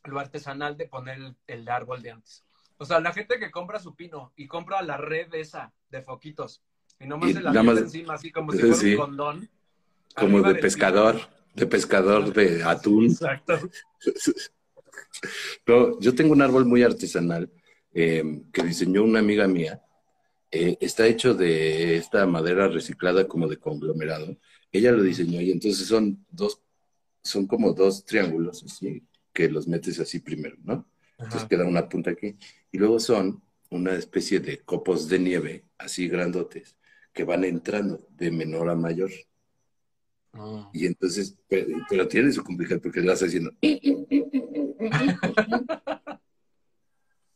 lo 0.06 0.20
artesanal 0.20 0.76
de 0.78 0.88
poner 0.88 1.18
el, 1.18 1.36
el 1.48 1.70
árbol 1.70 2.02
de 2.02 2.12
antes. 2.12 2.44
O 2.78 2.86
sea, 2.86 3.00
la 3.00 3.14
gente 3.14 3.38
que 3.40 3.52
compra 3.52 3.80
su 3.80 3.96
pino 3.96 4.34
y 4.36 4.48
compra 4.48 4.82
la 4.82 4.98
red 4.98 5.34
esa 5.36 5.72
de 5.90 6.02
foquitos 6.02 6.62
y 7.00 7.06
nomás 7.08 7.30
Y 7.30 7.34
se 7.34 7.42
la 7.42 7.52
nada 7.52 7.64
más- 7.64 7.78
encima 7.80 8.16
así 8.16 8.32
como 8.32 8.52
si 8.54 8.60
fuera 8.60 8.76
Sí. 8.76 8.92
un 8.94 8.98
condón. 8.98 9.50
Como 10.16 10.42
de 10.42 10.56
pescador, 10.56 11.16
pino. 11.16 11.28
De 11.56 11.68
pescador 11.68 12.34
de 12.34 12.64
atún. 12.64 13.06
Exacto. 13.06 13.60
No, 15.66 16.00
yo 16.02 16.14
tengo 16.16 16.34
un 16.34 16.42
árbol 16.42 16.66
muy 16.66 16.84
artesanal 16.84 17.50
eh, 17.94 18.42
que 18.52 18.64
diseñó 18.64 19.04
una 19.04 19.20
amiga 19.20 19.48
mía. 19.48 19.82
Eh, 20.52 20.78
está 20.82 21.08
hecho 21.08 21.34
de 21.34 21.96
esta 21.96 22.26
madera 22.26 22.68
reciclada 22.68 23.28
como 23.28 23.48
de 23.48 23.58
conglomerado. 23.58 24.38
Ella 24.72 24.92
lo 24.92 25.02
diseñó 25.02 25.40
y 25.40 25.52
entonces 25.52 25.88
son 25.88 26.26
dos, 26.30 26.62
son 27.22 27.48
como 27.48 27.74
dos 27.74 28.06
triángulos 28.06 28.64
así, 28.64 29.04
que 29.32 29.50
los 29.50 29.68
metes 29.68 30.00
así 30.00 30.20
primero, 30.20 30.58
¿no? 30.64 30.88
Entonces 31.18 31.48
queda 31.48 31.66
una 31.66 31.88
punta 31.88 32.12
aquí. 32.12 32.36
Y 32.72 32.78
luego 32.78 33.00
son 33.00 33.42
una 33.70 33.94
especie 33.94 34.40
de 34.40 34.60
copos 34.60 35.08
de 35.08 35.20
nieve, 35.20 35.66
así 35.78 36.08
grandotes, 36.08 36.76
que 37.14 37.24
van 37.24 37.44
entrando 37.44 38.08
de 38.12 38.32
menor 38.32 38.70
a 38.70 38.76
mayor. 38.76 39.12
Mm. 40.34 40.62
Y 40.74 40.86
entonces, 40.88 41.36
pero, 41.48 41.68
pero 41.90 42.08
tiene 42.08 42.32
su 42.32 42.44
complicación 42.44 42.82
porque 42.82 43.00
le 43.02 43.10
vas 43.10 43.22
haciendo. 43.22 43.52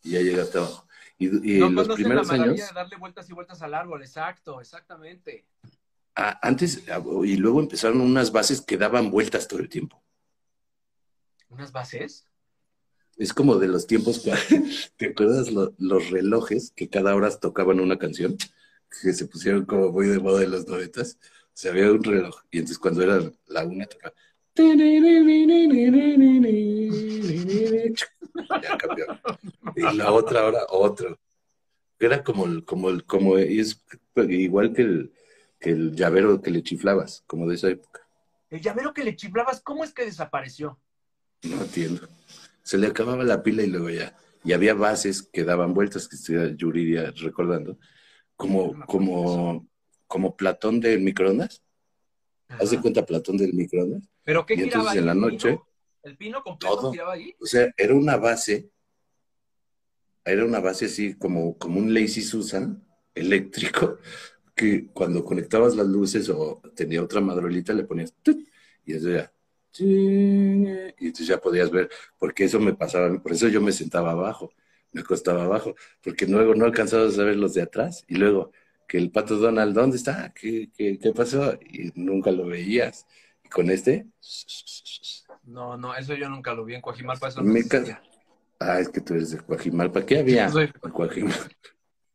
y 0.04 0.12
ya 0.12 0.22
llega 0.22 0.44
hasta 0.44 0.60
abajo. 0.60 0.88
Y, 1.20 1.56
y 1.56 1.60
no 1.60 1.70
los 1.70 1.88
primeros 1.96 2.28
la 2.28 2.34
años, 2.36 2.56
de 2.58 2.74
darle 2.74 2.96
vueltas 2.98 3.30
y 3.30 3.34
vueltas 3.34 3.62
al 3.62 3.74
árbol, 3.74 4.02
exacto, 4.02 4.62
exactamente. 4.62 5.46
ah, 6.16 6.40
antes, 6.42 6.84
ah, 6.90 7.02
y 7.24 7.38
luego 7.38 7.60
empezaron 7.60 8.02
unas 8.02 8.32
bases 8.32 8.62
que 8.62 8.78
daban 8.78 9.10
vueltas 9.10 9.48
todo 9.48 9.60
el 9.60 9.70
tiempo. 9.70 10.04
¿Unas 11.50 11.72
bases? 11.72 12.28
Es 13.18 13.34
como 13.34 13.56
de 13.56 13.68
los 13.68 13.88
tiempos, 13.88 14.24
¿te 14.98 15.08
acuerdas 15.08 15.52
lo- 15.52 15.74
los 15.80 16.12
relojes 16.12 16.72
que 16.76 16.88
cada 16.88 17.16
hora 17.16 17.32
tocaban 17.40 17.80
una 17.80 17.98
canción? 17.98 18.38
Que 19.02 19.12
se 19.14 19.26
pusieron 19.26 19.66
como 19.66 19.92
muy 19.92 20.08
de 20.08 20.20
moda 20.20 20.44
en 20.44 20.52
los 20.52 20.68
noventas. 20.68 21.18
O 21.58 21.60
sea, 21.60 21.72
había 21.72 21.91
un 21.91 22.04
reloj 22.04 22.39
y 22.52 22.60
entonces 22.60 22.78
cuando 22.78 23.02
era 23.02 23.20
la 23.48 23.65
una 23.65 23.88
tocaba. 23.88 24.13
Ya 28.62 28.78
cambió. 28.78 29.08
Y 29.76 29.82
la 29.98 30.12
otra 30.12 30.46
hora 30.46 30.60
otro. 30.70 31.17
Era 32.00 32.24
como 32.24 32.46
el, 32.46 32.63
como 32.63 32.91
el, 32.91 33.06
como 33.06 33.39
es 33.39 33.84
igual 34.15 34.72
que 34.72 34.84
el, 34.84 35.12
que 35.60 35.72
el 35.72 35.96
llavero 35.96 36.43
que 36.43 36.52
le 36.52 36.62
chiflabas, 36.62 37.24
como 37.26 37.48
de 37.48 37.56
esa 37.56 37.70
época. 37.70 38.08
El 38.52 38.62
llavero 38.62 38.93
que 38.93 39.04
le 39.04 39.15
chiflabas, 39.15 39.60
¿cómo 39.62 39.84
es 39.84 39.91
que 39.91 40.06
desapareció? 40.06 40.80
No 41.41 41.60
entiendo. 41.60 42.08
Se 42.62 42.78
le 42.78 42.86
acababa 42.86 43.24
la 43.24 43.41
pila 43.41 43.63
y 43.63 43.67
luego 43.67 43.89
ya. 43.89 44.15
Y 44.43 44.54
había 44.54 44.76
bases 44.76 45.24
que 45.24 45.43
daban 45.43 45.74
vueltas, 45.74 46.08
que 46.08 46.17
estoy 46.17 46.56
Yuridia 46.56 47.12
recordando, 47.17 47.80
como, 48.36 48.80
como, 48.86 49.67
como 50.08 50.36
Platón 50.36 50.80
del 50.80 51.02
microondas. 51.02 51.62
¿Haz 52.50 52.70
de 52.72 52.78
Ajá. 52.78 52.82
cuenta 52.82 53.06
Platón 53.06 53.38
del 53.38 53.54
microondas? 53.54 54.04
¿Pero 54.24 54.46
qué 54.46 54.56
Y 54.56 54.62
entonces 54.62 54.91
ahí? 54.91 54.98
en 55.00 55.06
la 55.06 55.12
¿El 55.13 55.20
noche, 55.20 55.50
pino? 55.50 55.67
¿El 56.04 56.17
pino 56.17 56.43
completo 56.43 56.76
todo. 56.78 56.91
giraba 56.91 57.13
ahí? 57.13 57.36
o 57.39 57.46
sea, 57.46 57.72
era 57.78 57.93
una 57.93 58.17
base, 58.17 58.70
era 60.26 60.43
una 60.46 60.60
base 60.60 60.86
así 60.86 61.15
como, 61.15 61.58
como 61.58 61.80
un 61.80 61.93
Lazy 61.93 62.22
Susan 62.22 62.84
eléctrico, 63.15 63.98
que 64.56 64.88
cuando 64.88 65.24
conectabas 65.24 65.76
las 65.76 65.88
luces 65.88 66.30
o 66.30 66.62
tenía 66.76 67.02
otra 67.04 67.22
madrolita 67.22 67.74
le 67.74 67.84
ponías 67.84 68.13
tut, 68.22 68.48
y 68.86 68.93
eso 68.93 69.10
ya. 69.10 69.32
Y 69.80 71.06
entonces 71.08 71.28
ya 71.28 71.39
podías 71.39 71.70
ver, 71.72 71.89
porque 72.17 72.46
eso 72.46 72.60
me 72.60 72.74
pasaba, 72.74 73.22
por 73.22 73.32
eso 73.32 73.48
yo 73.48 73.62
me 73.62 73.72
sentaba 73.72 74.12
abajo, 74.12 74.52
me 74.91 75.02
acostaba 75.02 75.43
abajo, 75.46 75.76
porque 76.02 76.26
luego 76.26 76.56
no 76.56 76.65
alcanzabas 76.65 77.17
a 77.20 77.24
ver 77.24 77.36
los 77.36 77.54
de 77.54 77.62
atrás, 77.62 78.04
y 78.08 78.15
luego 78.15 78.52
que 78.88 78.97
el 78.97 79.12
pato 79.12 79.38
Donald, 79.38 79.76
¿dónde 79.76 79.97
está? 79.97 80.34
¿Qué, 80.34 80.69
qué, 80.76 80.97
qué 80.97 81.12
pasó? 81.12 81.54
Y 81.69 81.91
nunca 81.95 82.32
lo 82.32 82.45
veías. 82.45 83.06
Y 83.43 83.50
con 83.50 83.69
este, 83.69 84.08
No, 85.43 85.78
no, 85.78 85.95
eso 85.95 86.13
yo 86.15 86.30
nunca 86.30 86.54
lo 86.54 86.65
vi 86.65 86.76
en 86.76 86.82
Coajimalpa. 86.82 87.28
Eso 87.28 87.41
no 87.41 87.52
Me 87.52 87.60
existía. 87.60 88.02
ah, 88.60 88.80
es 88.80 88.89
que 88.89 89.02
tú 89.02 89.13
eres 89.13 89.32
de 89.32 89.39
Coajimalpa, 89.39 90.06
¿qué 90.06 90.19
había? 90.19 90.50
Soy- 90.50 90.71
en 90.84 90.91
Coajimalpa? 90.91 91.47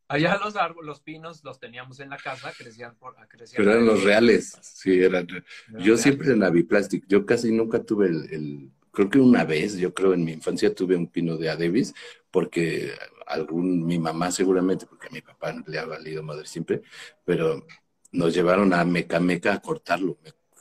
Allá 0.08 0.36
los 0.36 0.56
árboles, 0.56 0.86
los 0.86 1.00
pinos 1.00 1.42
los 1.42 1.58
teníamos 1.58 1.98
en 2.00 2.10
la 2.10 2.18
casa, 2.18 2.52
crecían 2.56 2.94
por 2.96 3.14
crecían 3.28 3.64
Pero 3.64 3.72
eran 3.72 3.86
los 3.86 4.04
reales, 4.04 4.58
sí, 4.60 5.02
eran. 5.02 5.26
Eran 5.26 5.44
Yo 5.70 5.78
reales. 5.84 6.02
siempre 6.02 6.32
en 6.32 6.42
Aviplastic, 6.42 7.04
yo 7.08 7.24
casi 7.24 7.50
nunca 7.50 7.82
tuve 7.82 8.08
el, 8.08 8.28
el- 8.30 8.70
creo 8.90 9.08
que 9.08 9.18
una 9.18 9.44
vez, 9.44 9.78
yo 9.78 9.94
creo 9.94 10.12
en 10.12 10.22
mi 10.24 10.32
infancia 10.32 10.74
tuve 10.74 10.96
un 10.96 11.06
pino 11.06 11.38
de 11.38 11.48
Adebis, 11.48 11.94
porque 12.30 12.92
algún, 13.26 13.84
mi 13.84 13.98
mamá 13.98 14.30
seguramente, 14.30 14.86
porque 14.86 15.08
a 15.08 15.10
mi 15.10 15.20
papá 15.20 15.54
le 15.66 15.78
ha 15.78 15.84
valido 15.86 16.22
madre 16.22 16.46
siempre, 16.46 16.82
pero 17.24 17.66
nos 18.12 18.34
llevaron 18.34 18.72
a 18.74 18.84
Meca 18.84 19.20
Meca 19.20 19.54
a 19.54 19.60
cortarlo. 19.60 20.18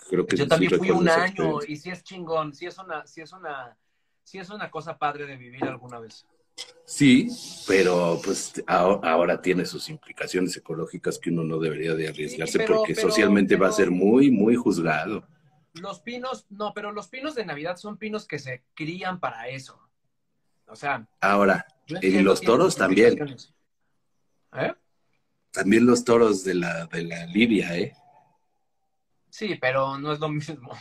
Creo 0.10 0.26
que 0.26 0.36
Yo 0.38 0.44
sí 0.46 0.50
también 0.50 0.78
fui 0.78 0.92
un 0.92 1.08
año 1.08 1.60
y 1.68 1.76
sí 1.78 1.90
es 1.90 2.04
chingón, 2.04 2.54
sí 2.54 2.66
es 2.66 2.78
una, 2.78 3.06
sí 3.08 3.22
es 3.22 3.32
una, 3.32 3.78
sí 4.24 4.38
es 4.40 4.50
una 4.50 4.70
cosa 4.70 4.98
padre 4.98 5.26
de 5.26 5.38
vivir 5.38 5.64
alguna 5.64 6.00
vez. 6.00 6.26
Sí, 6.86 7.30
pero 7.68 8.20
pues 8.24 8.62
ahora 8.68 9.42
tiene 9.42 9.66
sus 9.66 9.90
implicaciones 9.90 10.56
ecológicas 10.58 11.18
que 11.18 11.30
uno 11.30 11.44
no 11.44 11.58
debería 11.60 11.96
de 11.96 12.10
arriesgarse 12.10 12.54
Sí, 12.54 12.58
pero- 12.60 12.78
porque 12.80 12.94
pero- 12.94 13.08
socialmente 13.10 13.56
va 13.56 13.70
a 13.70 13.72
ser 13.72 13.90
muy, 13.90 14.30
muy 14.32 14.56
juzgado. 14.56 15.26
Los 15.74 16.02
pinos, 16.02 16.46
no, 16.50 16.74
pero 16.74 16.92
los 16.92 17.08
pinos 17.08 17.34
de 17.34 17.46
Navidad 17.46 17.78
son 17.78 17.98
pinos 17.98 18.28
que 18.28 18.40
se 18.40 18.64
crían 18.74 19.22
para 19.22 19.48
eso. 19.48 19.80
O 20.68 20.76
sea, 20.76 21.08
Ahora, 21.22 21.66
Y 22.02 22.22
los 22.22 22.42
toros 22.42 22.76
también. 22.76 23.38
¿Eh? 24.54 24.74
también 25.52 25.86
los 25.86 26.04
toros 26.04 26.44
de 26.44 26.56
la, 26.56 26.86
de 26.88 27.04
la 27.04 27.26
Lidia, 27.28 27.78
¿eh? 27.78 27.94
Sí, 29.30 29.58
pero 29.60 29.98
no 29.98 30.14
es 30.14 30.20
lo 30.20 30.30
mismo. 30.30 30.72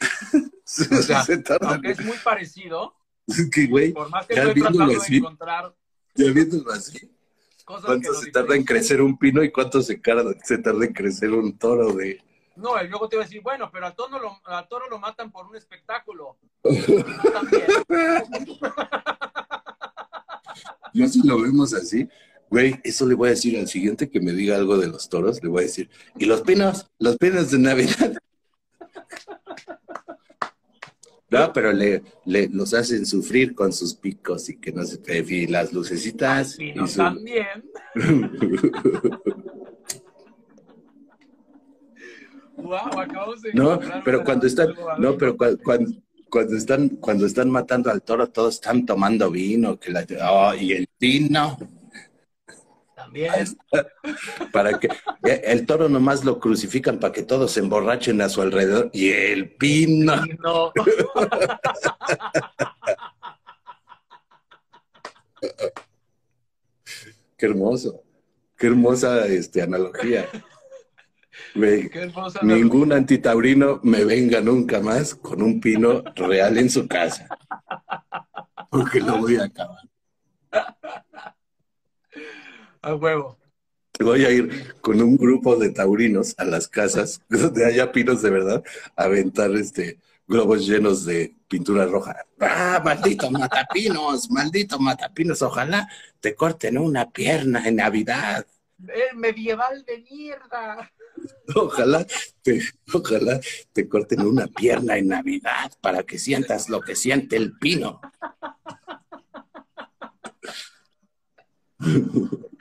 O 0.90 1.02
sea, 1.02 1.22
Se 1.22 1.36
tardan. 1.36 1.74
Aunque 1.74 1.90
es 1.90 2.02
muy 2.02 2.16
parecido, 2.24 2.96
que, 3.52 3.66
güey, 3.66 3.92
por 3.92 4.08
más 4.08 4.26
que 4.26 4.36
Ya 4.36 4.44
estoy 4.44 4.54
viéndolo 4.54 4.86
tratando 4.86 4.98
de 4.98 5.04
así. 5.04 5.16
encontrar 5.18 5.74
ya 6.14 6.30
viéndolo 6.32 6.72
así, 6.72 7.14
¿cuánto 7.66 8.14
se 8.14 8.30
tarda 8.30 8.56
en 8.56 8.64
crecer 8.64 9.02
un 9.02 9.18
pino 9.18 9.42
y 9.42 9.52
cuánto 9.52 9.82
se, 9.82 9.96
tarda 9.98 10.84
en 10.84 10.92
crecer 10.94 11.30
un 11.30 11.58
toro 11.58 11.92
de... 11.92 12.22
No, 12.56 12.82
y 12.82 12.88
luego 12.88 13.06
te 13.08 13.16
iba 13.16 13.24
a 13.24 13.26
decir, 13.26 13.42
bueno, 13.42 13.70
pero 13.70 13.86
al 13.86 13.94
toro 13.94 14.18
lo, 14.18 14.40
al 14.44 14.66
toro 14.66 14.88
lo 14.88 14.98
matan 14.98 15.30
por 15.30 15.46
un 15.46 15.56
espectáculo. 15.56 16.38
También. 16.62 17.66
Yo 20.94 21.06
si 21.08 21.26
lo 21.26 21.40
vemos 21.40 21.72
así, 21.74 22.08
güey, 22.50 22.78
eso 22.84 23.06
le 23.06 23.14
voy 23.14 23.28
a 23.28 23.30
decir 23.30 23.58
al 23.58 23.68
siguiente 23.68 24.10
que 24.10 24.20
me 24.20 24.32
diga 24.32 24.56
algo 24.56 24.76
de 24.78 24.88
los 24.88 25.08
toros, 25.08 25.42
le 25.42 25.48
voy 25.48 25.60
a 25.62 25.66
decir, 25.66 25.88
¿y 26.18 26.26
los 26.26 26.42
pinos? 26.42 26.86
Los 26.98 27.16
pinos 27.16 27.50
de 27.50 27.58
Navidad. 27.58 28.14
No, 31.30 31.50
pero 31.54 31.72
le, 31.72 32.02
le- 32.26 32.50
los 32.50 32.74
hacen 32.74 33.06
sufrir 33.06 33.54
con 33.54 33.72
sus 33.72 33.94
picos 33.94 34.50
y 34.50 34.58
que 34.58 34.70
no 34.70 34.84
se 34.84 35.00
y 35.26 35.46
las 35.46 35.72
lucecitas. 35.72 36.58
y 36.58 36.74
su- 36.86 36.96
también. 36.98 37.64
Wow, 42.54 42.76
acabamos 43.00 43.40
de 43.40 43.54
No, 43.54 43.80
pero 44.04 44.22
cuando 44.24 44.46
están, 44.46 44.74
no, 44.98 45.16
pero 45.16 45.36
cua- 45.36 45.58
cuando, 45.62 45.90
cuando 46.32 46.56
están, 46.56 46.88
cuando 46.88 47.26
están 47.26 47.50
matando 47.50 47.90
al 47.90 48.00
toro, 48.00 48.30
todos 48.30 48.54
están 48.54 48.86
tomando 48.86 49.30
vino, 49.30 49.78
que 49.78 49.90
la, 49.90 50.06
oh, 50.30 50.54
y 50.54 50.72
el 50.72 50.88
vino, 50.98 51.58
También. 52.96 53.30
Para 54.52 54.80
que 54.80 54.86
eh, 55.24 55.42
el 55.44 55.66
toro 55.66 55.90
nomás 55.90 56.24
lo 56.24 56.40
crucifican 56.40 56.98
para 56.98 57.12
que 57.12 57.22
todos 57.22 57.52
se 57.52 57.60
emborrachen 57.60 58.22
a 58.22 58.30
su 58.30 58.40
alrededor 58.40 58.88
y 58.94 59.10
el 59.10 59.50
pino. 59.56 60.24
No. 60.42 60.72
Qué 67.36 67.46
hermoso. 67.46 68.02
Qué 68.56 68.68
hermosa 68.68 69.26
este, 69.26 69.60
analogía. 69.60 70.30
Ningún 72.42 72.92
antitaurino 72.92 73.80
me 73.82 74.04
venga 74.04 74.40
nunca 74.40 74.80
más 74.80 75.14
con 75.14 75.42
un 75.42 75.60
pino 75.60 76.02
real 76.16 76.58
en 76.58 76.70
su 76.70 76.88
casa. 76.88 77.28
Porque 78.70 79.00
lo 79.00 79.18
voy 79.18 79.36
a 79.36 79.44
acabar. 79.44 79.88
A 82.80 82.94
huevo. 82.94 83.38
Voy 84.00 84.24
a 84.24 84.30
ir 84.30 84.74
con 84.80 85.00
un 85.00 85.16
grupo 85.16 85.56
de 85.56 85.70
taurinos 85.70 86.34
a 86.38 86.44
las 86.44 86.66
casas 86.66 87.22
donde 87.28 87.66
haya 87.66 87.92
pinos 87.92 88.22
de 88.22 88.30
verdad 88.30 88.64
a 88.96 89.04
aventar 89.04 89.50
este, 89.52 89.98
globos 90.26 90.66
llenos 90.66 91.04
de 91.04 91.36
pintura 91.48 91.84
roja. 91.86 92.16
¡Ah, 92.40 92.80
maldito 92.82 93.30
matapinos! 93.30 94.30
¡Maldito 94.30 94.78
matapinos! 94.78 95.42
Ojalá 95.42 95.88
te 96.20 96.34
corten 96.34 96.78
una 96.78 97.10
pierna 97.10 97.68
en 97.68 97.76
Navidad. 97.76 98.46
¡Eh, 98.88 99.14
medieval 99.14 99.84
de 99.84 99.98
mierda! 100.10 100.90
Ojalá 101.54 102.06
te, 102.42 102.62
ojalá 102.92 103.40
te 103.72 103.88
corten 103.88 104.22
una 104.22 104.46
pierna 104.46 104.96
en 104.96 105.08
Navidad 105.08 105.72
para 105.80 106.02
que 106.02 106.18
sientas 106.18 106.68
lo 106.68 106.80
que 106.80 106.96
siente 106.96 107.36
el 107.36 107.56
pino. 107.58 108.00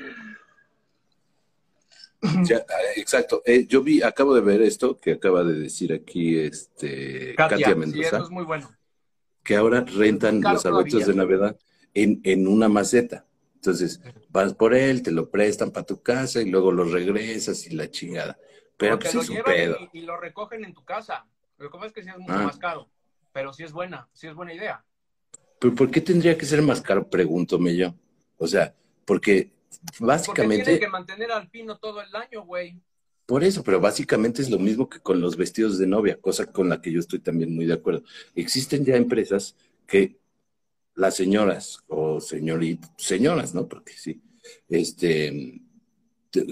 Ya, 2.44 2.58
eh, 2.58 2.64
exacto. 2.98 3.42
Eh, 3.46 3.66
yo 3.68 3.82
vi, 3.82 4.04
acabo 4.04 4.36
de 4.36 4.42
ver 4.42 4.62
esto 4.62 5.00
que 5.00 5.14
acaba 5.14 5.44
de 5.44 5.54
decir 5.54 5.92
aquí 5.92 6.38
este 6.38 7.34
Katia, 7.36 7.58
Katia 7.58 7.74
sí, 7.74 7.76
Mendoza, 7.76 8.08
eso 8.08 8.24
es 8.26 8.30
muy 8.30 8.44
bueno. 8.44 8.70
que 9.44 9.56
ahora 9.56 9.82
rentan 9.82 10.40
los 10.40 10.64
arbolitos 10.66 11.08
de. 11.08 11.16
Navidad 11.16 11.58
en, 11.96 12.22
en 12.24 12.48
una 12.48 12.70
maceta. 12.70 13.26
Entonces, 13.56 14.02
vas 14.30 14.54
por 14.54 14.76
él, 14.76 15.02
te 15.02 15.12
lo 15.12 15.30
prestan 15.30 15.72
para 15.72 15.86
tu 15.86 16.02
casa 16.02 16.42
y 16.42 16.50
luego 16.50 16.72
lo 16.72 16.84
regresas 16.84 17.66
y 17.68 17.76
la 17.76 17.90
chingada. 17.90 18.38
Pero 18.82 18.94
Porque 18.96 19.06
pues 19.12 19.16
lo 19.16 19.22
es 19.22 19.30
un 19.30 19.36
llevan 19.36 19.54
pedo. 19.54 19.78
y, 19.94 20.00
y 20.00 20.02
lo 20.02 20.18
recogen 20.20 20.66
en 20.66 20.74
tu 20.74 20.84
casa. 20.84 21.26
Lo 21.58 21.70
que 21.70 21.76
pasa 21.78 21.88
es 21.88 21.94
que 21.94 22.04
sí 22.04 22.10
es 22.10 22.18
mucho 22.18 22.34
Ah. 22.34 22.44
más 22.44 22.58
caro. 22.58 22.90
Pero 23.32 23.54
sí 23.54 23.64
es 23.64 23.72
buena, 23.72 24.10
sí 24.12 24.28
es 24.28 24.34
buena 24.34 24.54
idea. 24.54 24.84
¿Pero 25.60 25.76
por 25.76 25.92
qué 25.92 26.02
tendría 26.02 26.36
que 26.38 26.46
ser 26.46 26.62
más 26.64 26.82
caro? 26.82 27.08
Pregúntome 27.08 27.76
yo. 27.76 27.94
O 28.38 28.48
sea, 28.48 28.74
porque 29.06 29.52
Porque 29.86 30.04
básicamente, 30.06 30.64
tienen 30.66 30.82
que 30.82 30.90
mantener 30.90 31.32
al 31.32 31.48
pino 31.50 31.78
todo 31.78 32.02
el 32.02 32.14
año, 32.16 32.44
güey. 32.44 32.82
por 33.28 33.44
eso, 33.44 33.64
pero 33.64 33.80
básicamente 33.80 34.42
es 34.42 34.50
lo 34.50 34.58
mismo 34.60 34.90
que 34.90 35.00
con 35.00 35.22
los 35.22 35.38
vestidos 35.38 35.78
de 35.78 35.86
novia, 35.88 36.20
cosa 36.20 36.52
con 36.52 36.68
la 36.68 36.82
que 36.82 36.92
yo 36.92 37.00
estoy 37.00 37.20
también 37.20 37.54
muy 37.56 37.66
de 37.66 37.74
acuerdo. 37.76 38.04
Existen 38.36 38.84
ya 38.84 38.96
empresas 38.98 39.56
que 39.88 40.20
las 40.96 41.16
señoras 41.16 41.84
o 41.88 42.20
señoritas, 42.20 42.92
señoras, 42.98 43.54
¿no? 43.54 43.68
Porque 43.68 43.94
sí, 43.94 44.22
este, 44.68 45.32
te- 45.32 45.62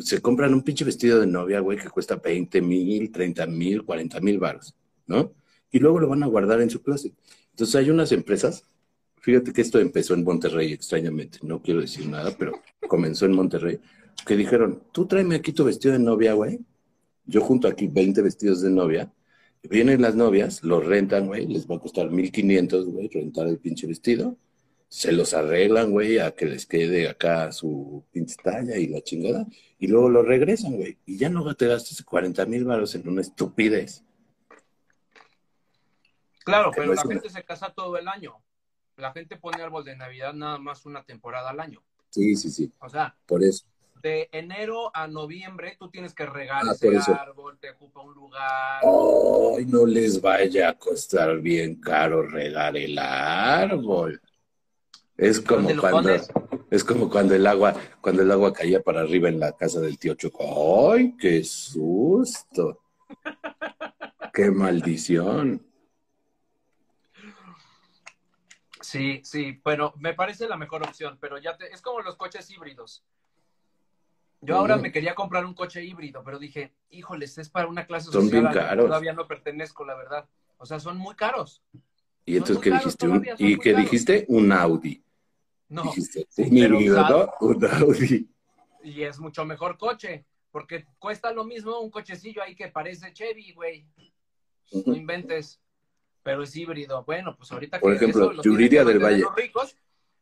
se 0.02 0.22
compran 0.22 0.54
un 0.54 0.64
pinche 0.64 0.86
vestido 0.86 1.20
de 1.20 1.28
novia, 1.28 1.60
güey, 1.60 1.78
que 1.78 1.90
cuesta 1.90 2.16
20 2.16 2.62
mil, 2.62 3.12
30 3.12 3.46
mil, 3.48 3.84
40 3.84 4.20
mil 4.20 4.40
baros, 4.40 4.76
¿no? 5.08 5.34
Y 5.72 5.80
luego 5.80 6.00
lo 6.00 6.10
van 6.10 6.24
a 6.24 6.28
guardar 6.28 6.62
en 6.62 6.70
su 6.70 6.82
closet. 6.82 7.14
Entonces 7.52 7.76
hay 7.76 7.90
unas 7.90 8.12
empresas, 8.12 8.64
fíjate 9.18 9.54
que 9.54 9.62
esto 9.62 9.80
empezó 9.80 10.14
en 10.14 10.24
Monterrey 10.24 10.74
extrañamente, 10.74 11.40
no 11.44 11.62
quiero 11.62 11.82
decir 11.82 12.08
nada, 12.08 12.36
pero 12.38 12.54
comenzó 12.88 13.26
en 13.26 13.34
Monterrey, 13.34 13.80
que 14.26 14.36
dijeron, 14.36 14.84
tú 14.92 15.06
tráeme 15.06 15.36
aquí 15.36 15.54
tu 15.54 15.64
vestido 15.64 15.94
de 15.94 16.00
novia, 16.00 16.34
güey. 16.34 16.60
Yo 17.26 17.42
junto 17.42 17.68
aquí 17.68 17.88
20 17.88 18.22
vestidos 18.22 18.62
de 18.62 18.70
novia. 18.70 19.14
Vienen 19.64 20.02
las 20.02 20.16
novias, 20.16 20.64
los 20.64 20.86
rentan, 20.86 21.28
güey, 21.28 21.46
les 21.46 21.68
va 21.68 21.76
a 21.76 21.80
costar 21.80 22.10
1500, 22.10 22.86
güey, 22.86 23.08
rentar 23.10 23.48
el 23.48 23.60
pinche 23.60 23.88
vestido. 23.88 24.38
Se 24.90 25.12
los 25.12 25.34
arreglan, 25.36 25.92
güey, 25.92 26.18
a 26.18 26.32
que 26.32 26.46
les 26.48 26.66
quede 26.66 27.08
acá 27.08 27.52
su 27.52 28.04
pinche 28.12 28.36
talla 28.44 28.76
y 28.76 28.88
la 28.88 29.02
chingada. 29.02 29.46
Y 29.78 29.88
luego 29.88 30.10
lo 30.10 30.24
regresan, 30.24 30.74
güey. 30.78 30.98
Y 31.06 31.18
ya 31.18 31.30
no 31.30 31.54
te 31.56 31.68
gastas 31.68 32.02
40 32.04 32.44
mil 32.48 32.66
baros 32.66 32.96
en 32.96 33.08
una 33.08 33.22
estupidez. 33.22 34.04
Claro, 36.44 36.72
Que 36.72 36.78
pero 36.82 36.88
no 36.88 36.94
la 36.96 37.02
una- 37.04 37.14
gente 37.14 37.30
se 37.30 37.44
casa 37.44 37.72
todo 37.74 37.98
el 37.98 38.08
año. 38.08 38.42
La 38.98 39.12
gente 39.14 39.38
pone 39.38 39.62
árbol 39.62 39.86
de 39.86 39.96
Navidad 39.96 40.34
nada 40.34 40.58
más 40.58 40.86
una 40.86 41.04
temporada 41.04 41.52
al 41.52 41.60
año. 41.60 41.82
Sí, 42.10 42.36
sí, 42.36 42.50
sí, 42.50 42.72
O 42.80 42.90
sea, 42.90 43.16
por 43.28 43.44
eso. 43.44 43.66
de 44.02 44.28
enero 44.32 44.90
a 44.96 45.08
noviembre 45.08 45.76
tú 45.78 45.90
tienes 45.90 46.14
que 46.16 46.26
regar 46.26 46.64
Ah, 46.66 46.72
ese 46.74 47.12
árbol, 47.12 47.60
te 47.60 47.70
ocupa 47.70 48.02
un 48.02 48.14
lugar. 48.16 48.82
Ay, 48.82 49.66
no 49.66 49.86
les 49.86 50.20
vaya 50.20 50.70
a 50.70 50.74
costar 50.74 51.38
bien 51.40 51.76
caro 51.80 52.24
regar 52.28 52.76
el 52.78 52.98
árbol. 52.98 54.20
Es 55.20 55.42
como 55.42 55.64
¿Dónde 55.64 55.76
lo 55.76 55.82
cuando, 55.82 56.12
es 56.72 56.84
como 56.86 57.10
cuando 57.10 57.36
el 57.36 57.46
agua, 57.46 57.76
cuando 58.00 58.22
el 58.22 58.32
agua 58.32 58.54
caía 58.54 58.82
para 58.82 59.02
arriba 59.02 59.28
en 59.28 59.38
la 59.38 59.52
casa 59.52 59.82
del 59.82 60.00
tío 60.00 60.14
Choco. 60.16 60.94
¡Ay, 60.94 61.18
qué 61.18 61.44
susto! 61.44 62.84
¡Qué 64.34 64.50
maldición! 64.50 65.62
Sí, 68.80 69.20
sí, 69.26 69.60
pero 69.62 69.94
me 69.98 70.14
parece 70.14 70.48
la 70.48 70.56
mejor 70.56 70.84
opción, 70.84 71.18
pero 71.20 71.38
ya 71.38 71.58
te, 71.58 71.72
es 71.74 71.82
como 71.82 72.00
los 72.00 72.16
coches 72.16 72.50
híbridos. 72.50 73.04
Yo 74.40 74.56
ahora 74.56 74.78
me 74.78 74.94
quería 74.94 75.16
comprar 75.16 75.46
un 75.46 75.54
coche 75.54 75.84
híbrido, 75.84 76.24
pero 76.24 76.40
dije, 76.40 76.74
híjoles, 76.92 77.38
es 77.40 77.50
para 77.50 77.68
una 77.68 77.86
clase 77.86 78.10
Son 78.10 78.24
social 78.24 78.42
bien 78.44 78.54
caros. 78.54 78.86
todavía 78.86 79.12
no 79.12 79.28
pertenezco, 79.28 79.84
la 79.84 79.96
verdad. 79.96 80.30
O 80.58 80.66
sea, 80.66 80.80
son 80.80 80.98
muy 80.98 81.16
caros. 81.16 81.62
¿Y 82.26 82.38
entonces 82.38 82.60
qué 82.60 82.72
dijiste? 82.72 83.36
¿Y 83.38 83.58
qué 83.58 83.74
dijiste? 83.74 84.26
Un 84.30 84.54
Audi. 84.54 85.04
No, 85.70 85.84
sí, 85.94 86.26
pero 86.36 86.80
y 88.82 89.04
es 89.04 89.20
mucho 89.20 89.46
mejor 89.46 89.78
coche, 89.78 90.26
porque 90.52 90.86
cuesta 90.98 91.32
lo 91.32 91.44
mismo 91.44 91.80
un 91.80 91.92
cochecillo 91.92 92.42
ahí 92.42 92.56
que 92.56 92.70
parece 92.70 93.14
Chevy, 93.14 93.54
güey. 93.54 93.88
No 94.86 94.96
inventes, 94.96 95.60
pero 96.24 96.44
es 96.44 96.56
híbrido. 96.56 97.04
Bueno, 97.04 97.36
pues 97.36 97.52
ahorita 97.52 97.80
Por 97.80 97.92
que 97.92 97.98
ejemplo, 97.98 98.32
eso 98.32 98.42
Yuridia 98.42 98.84
del 98.84 99.00
Valle. 99.00 99.20
los 99.20 99.36
ricos, 99.36 99.76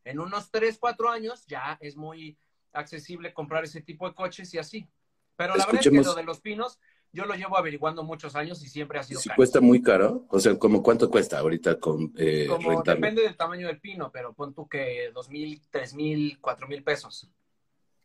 en 0.03 0.19
unos 0.19 0.49
3, 0.51 0.77
4 0.79 1.09
años 1.09 1.45
ya 1.47 1.77
es 1.81 1.95
muy 1.95 2.37
accesible 2.73 3.33
comprar 3.33 3.63
ese 3.63 3.81
tipo 3.81 4.07
de 4.07 4.15
coches 4.15 4.53
y 4.53 4.57
así. 4.57 4.87
Pero 5.35 5.55
la 5.55 5.65
verdad 5.65 5.81
es 5.85 5.89
que 5.89 6.01
lo 6.01 6.15
de 6.15 6.23
los 6.23 6.39
pinos, 6.39 6.79
yo 7.13 7.25
lo 7.25 7.33
llevo 7.35 7.57
averiguando 7.57 8.03
muchos 8.03 8.35
años 8.35 8.63
y 8.63 8.67
siempre 8.69 8.99
ha 8.99 9.03
sido 9.03 9.19
Si 9.19 9.29
caro. 9.29 9.37
cuesta 9.37 9.59
muy 9.61 9.81
caro, 9.81 10.25
o 10.29 10.39
sea, 10.39 10.57
¿como 10.59 10.83
cuánto 10.83 11.09
cuesta 11.09 11.39
ahorita 11.39 11.79
con 11.79 12.13
eh, 12.17 12.45
Como 12.47 12.69
rentarlo? 12.71 13.01
depende 13.01 13.21
del 13.23 13.35
tamaño 13.37 13.67
del 13.67 13.79
pino, 13.79 14.11
pero 14.11 14.33
pon 14.33 14.53
tú 14.53 14.67
que 14.67 15.11
dos 15.13 15.29
mil, 15.29 15.61
tres 15.71 15.93
mil, 15.93 16.37
cuatro 16.39 16.67
mil 16.67 16.83
pesos 16.83 17.29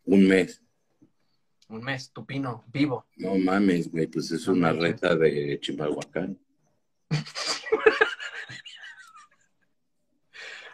Un 0.05 0.27
mes. 0.27 0.61
un 1.69 1.83
mes, 1.83 2.11
tu 2.11 2.25
pino 2.25 2.63
vivo. 2.71 3.05
No 3.17 3.35
mames, 3.37 3.91
güey, 3.91 4.07
pues 4.07 4.31
es 4.31 4.47
No 4.47 4.53
una 4.53 4.71
renta 4.73 5.15
de 5.15 5.59
Chimalhuacán. 5.61 6.37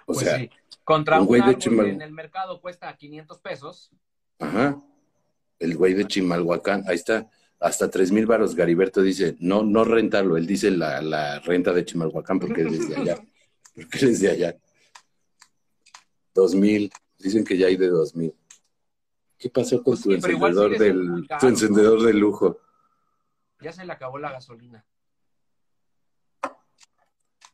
O 0.05 0.13
pues 0.13 0.19
sea, 0.25 0.37
sí. 0.39 0.49
Contra 0.83 1.19
un 1.21 1.27
güey 1.27 1.41
de 1.43 1.55
Chimal- 1.57 1.85
que 1.85 1.91
en 1.91 2.01
el 2.01 2.11
mercado 2.11 2.59
cuesta 2.61 2.95
500 2.95 3.39
pesos. 3.39 3.91
ajá. 4.39 4.81
El 5.59 5.75
güey 5.75 5.93
de 5.93 6.07
Chimalhuacán, 6.07 6.85
ahí 6.87 6.95
está, 6.95 7.29
hasta 7.59 7.89
tres 7.89 8.11
mil 8.11 8.25
varos. 8.25 8.55
Gariberto 8.55 9.01
dice, 9.01 9.35
no, 9.39 9.63
no 9.63 9.83
rentarlo, 9.83 10.37
él 10.37 10.47
dice 10.47 10.71
la, 10.71 11.01
la 11.01 11.39
renta 11.39 11.73
de 11.73 11.85
Chimalhuacán 11.85 12.39
porque 12.39 12.61
es 12.63 12.89
de 12.89 12.95
allá. 12.95 13.17
Porque 13.75 14.07
es 14.07 14.19
de 14.19 14.29
allá. 14.29 14.57
Dos 16.33 16.53
mil, 16.53 16.91
dicen 17.17 17.45
que 17.45 17.57
ya 17.57 17.67
hay 17.67 17.77
de 17.77 17.87
dos 17.87 18.13
mil. 18.15 18.33
¿Qué 19.37 19.49
pasó 19.49 19.77
con 19.77 19.93
Pues 19.93 20.01
tu 20.01 20.09
sí, 20.09 20.15
encendedor 20.15 20.77
del, 20.77 21.27
tu 21.39 21.47
encendedor 21.47 22.01
de 22.03 22.13
lujo? 22.13 22.59
Ya 23.61 23.71
se 23.71 23.85
le 23.85 23.93
acabó 23.93 24.17
la 24.17 24.31
gasolina. 24.31 24.83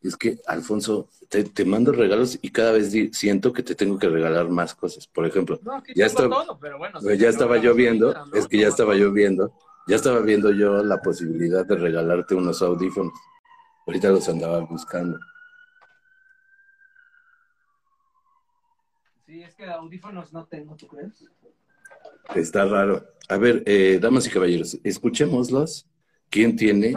Es 0.02 0.16
que, 0.18 0.40
Alfonso, 0.48 1.10
te, 1.30 1.44
te 1.44 1.66
mando 1.66 1.92
regalos 1.92 2.38
y 2.42 2.50
cada 2.52 2.72
vez 2.72 2.92
di- 2.92 3.12
siento 3.14 3.52
que 3.54 3.64
te 3.64 3.74
tengo 3.76 3.98
que 4.00 4.08
regalar 4.10 4.50
más 4.50 4.74
cosas. 4.76 5.08
Por 5.08 5.26
ejemplo, 5.28 5.60
No, 5.64 5.84
Ya 5.96 6.06
está- 6.06 6.30
todo, 6.30 6.58
pero 6.60 6.78
bueno. 6.78 7.00
Se 7.02 7.18
ya 7.18 7.30
estaba 7.30 7.58
gasolina, 7.58 8.26
¿no? 8.26 8.36
es 8.38 8.48
que 8.48 8.58
ya 8.60 8.68
estaba 8.68 8.94
lloviendo, 8.96 9.54
ya 9.88 9.96
estaba 9.96 10.20
viendo 10.22 10.52
yo 10.52 10.84
la 10.84 11.02
posibilidad 11.02 11.66
de 11.66 11.76
regalarte 11.76 12.36
unos 12.36 12.62
audífonos. 12.62 13.14
Ahorita 13.86 14.10
los 14.10 14.28
andaba 14.30 14.60
buscando. 14.62 15.20
Sí, 19.26 19.44
es 19.44 19.54
que 19.56 19.66
audífonos 19.66 20.34
no 20.34 20.46
tengo, 20.46 20.76
¿tú 20.76 20.88
crees? 20.88 21.24
Está 22.34 22.66
raro. 22.66 23.06
A 23.30 23.38
ver, 23.38 23.64
eh, 23.66 24.00
damas 24.02 24.26
y 24.28 24.30
caballeros, 24.30 24.78
escuchémoslos. 24.84 25.88
¿Quién 26.30 26.56
tiene 26.56 26.96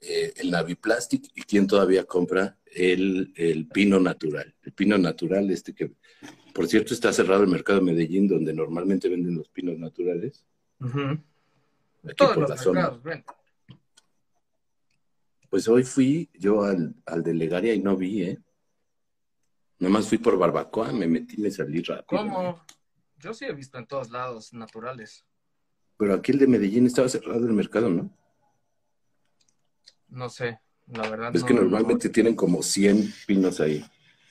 eh, 0.00 0.32
el 0.36 0.50
Naviplastic 0.50 1.30
y 1.34 1.42
quién 1.42 1.66
todavía 1.66 2.04
compra 2.04 2.56
el, 2.64 3.32
el 3.36 3.66
pino 3.68 4.00
natural. 4.00 4.54
El 4.62 4.72
pino 4.72 4.96
natural, 4.96 5.50
este 5.50 5.74
que, 5.74 5.92
por 6.54 6.66
cierto, 6.68 6.94
está 6.94 7.12
cerrado 7.12 7.42
el 7.42 7.50
mercado 7.50 7.80
de 7.80 7.86
Medellín, 7.86 8.28
donde 8.28 8.54
normalmente 8.54 9.08
venden 9.08 9.36
los 9.36 9.48
pinos 9.48 9.78
naturales. 9.78 10.44
Aquí 10.80 11.29
Todos 12.16 12.36
los 12.36 12.50
mercados, 12.66 13.02
ven. 13.02 13.24
Pues 15.48 15.66
hoy 15.68 15.82
fui 15.84 16.30
yo 16.34 16.62
al, 16.62 16.94
al 17.06 17.22
de 17.22 17.34
Legaria 17.34 17.74
y 17.74 17.80
no 17.80 17.96
vi, 17.96 18.22
¿eh? 18.22 18.38
Nomás 19.78 20.08
fui 20.08 20.18
por 20.18 20.38
barbacoa, 20.38 20.92
me 20.92 21.06
metí 21.08 21.36
y 21.38 21.40
me 21.42 21.50
salí 21.50 21.82
rápido. 21.82 22.06
¿Cómo? 22.06 22.64
Yo 23.18 23.34
sí 23.34 23.44
he 23.46 23.52
visto 23.52 23.78
en 23.78 23.86
todos 23.86 24.10
lados 24.10 24.52
naturales. 24.52 25.24
Pero 25.96 26.14
aquí 26.14 26.32
el 26.32 26.38
de 26.38 26.46
Medellín 26.46 26.86
estaba 26.86 27.08
cerrado 27.08 27.38
el 27.46 27.52
mercado, 27.52 27.88
¿no? 27.90 28.10
No 30.08 30.28
sé, 30.28 30.60
la 30.86 31.08
verdad. 31.08 31.34
Es 31.34 31.42
no- 31.42 31.46
que 31.46 31.54
no- 31.54 31.62
normalmente 31.62 32.08
tienen 32.08 32.34
como 32.36 32.62
100 32.62 33.12
pinos 33.26 33.60
ahí. 33.60 33.84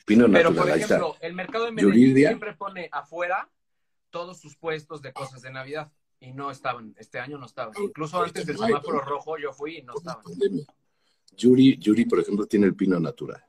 Pino 0.06 0.26
Pero, 0.26 0.50
natural, 0.50 0.56
por 0.56 0.72
ahí 0.72 0.82
está. 0.82 0.96
ejemplo, 0.98 1.18
el 1.22 1.34
mercado 1.34 1.66
de 1.66 1.72
Medellín 1.72 1.94
Yuridia. 2.08 2.30
siempre 2.30 2.54
pone 2.56 2.90
afuera 2.92 3.50
todos 4.10 4.40
sus 4.40 4.56
puestos 4.56 5.02
de 5.02 5.14
cosas 5.14 5.42
de 5.42 5.52
Navidad. 5.52 5.92
Y 6.22 6.34
no 6.34 6.52
estaban, 6.52 6.94
este 6.98 7.20
año 7.20 7.38
no 7.38 7.46
estaban. 7.46 7.74
Incluso 7.82 8.22
antes 8.22 8.46
del 8.46 8.58
semáforo 8.58 9.00
rojo 9.02 9.38
yo 9.38 9.54
fui 9.54 9.78
y 9.78 9.82
no 9.84 9.94
estaban. 9.96 10.24
Yuri, 11.38 11.78
Yuri, 11.78 12.06
por 12.06 12.20
ejemplo, 12.20 12.46
tiene 12.46 12.66
el 12.66 12.76
pino 12.76 13.00
natural. 13.00 13.42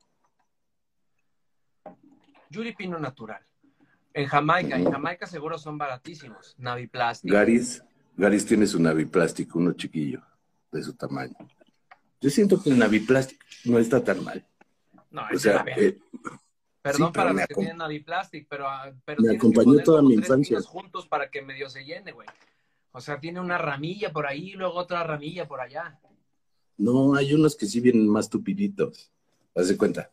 Yuri 2.51 2.75
Pino 2.75 2.99
Natural. 2.99 3.41
En 4.13 4.27
Jamaica, 4.27 4.77
en. 4.77 4.91
Jamaica 4.91 5.27
seguro 5.27 5.57
son 5.57 5.79
baratísimos. 5.79 6.57
Naviplastic. 6.59 7.31
Garis, 7.31 7.83
Garis 8.17 8.45
tiene 8.45 8.67
su 8.67 8.81
naviplástico, 8.81 9.59
uno 9.61 9.73
chiquillo, 9.73 10.21
de 10.73 10.83
su 10.83 10.95
tamaño. 10.95 11.37
Yo 12.21 12.29
siento 12.29 12.61
que 12.61 12.71
el 12.71 12.79
naviplástico 12.79 13.45
no 13.67 13.79
está 13.79 14.03
tan 14.03 14.25
mal. 14.25 14.45
No, 15.11 15.23
O 15.33 15.39
sea, 15.39 15.65
eh, 15.77 15.97
Perdón 16.83 17.09
sí, 17.09 17.13
para 17.15 17.33
los 17.33 17.47
que 17.47 17.55
tienen 17.55 17.77
Naviplastic, 17.77 18.47
pero, 18.49 18.67
ah, 18.69 18.91
pero 19.05 19.23
Me 19.23 19.37
acompañó 19.37 19.79
toda 19.85 20.03
mi 20.03 20.15
infancia. 20.15 20.61
juntos 20.63 21.07
para 21.07 21.31
que 21.31 21.43
medio 21.43 21.69
se 21.69 21.85
llene, 21.85 22.13
güey. 22.13 22.27
O 22.93 23.01
sea, 23.01 23.21
tiene 23.21 23.41
una 23.41 23.59
ramilla 23.59 24.13
por 24.13 24.27
ahí 24.27 24.51
y 24.51 24.55
luego 24.55 24.75
otra 24.75 25.05
ramilla 25.05 25.47
por 25.47 25.61
allá. 25.61 25.99
no, 26.77 27.15
hay 27.15 27.35
unos 27.35 27.57
que 27.57 27.67
sí 27.67 27.81
vienen 27.81 28.09
más 28.09 28.29
tupiditos. 28.29 29.11
Haz 29.55 29.69
de 29.69 29.77
cuenta. 29.77 30.11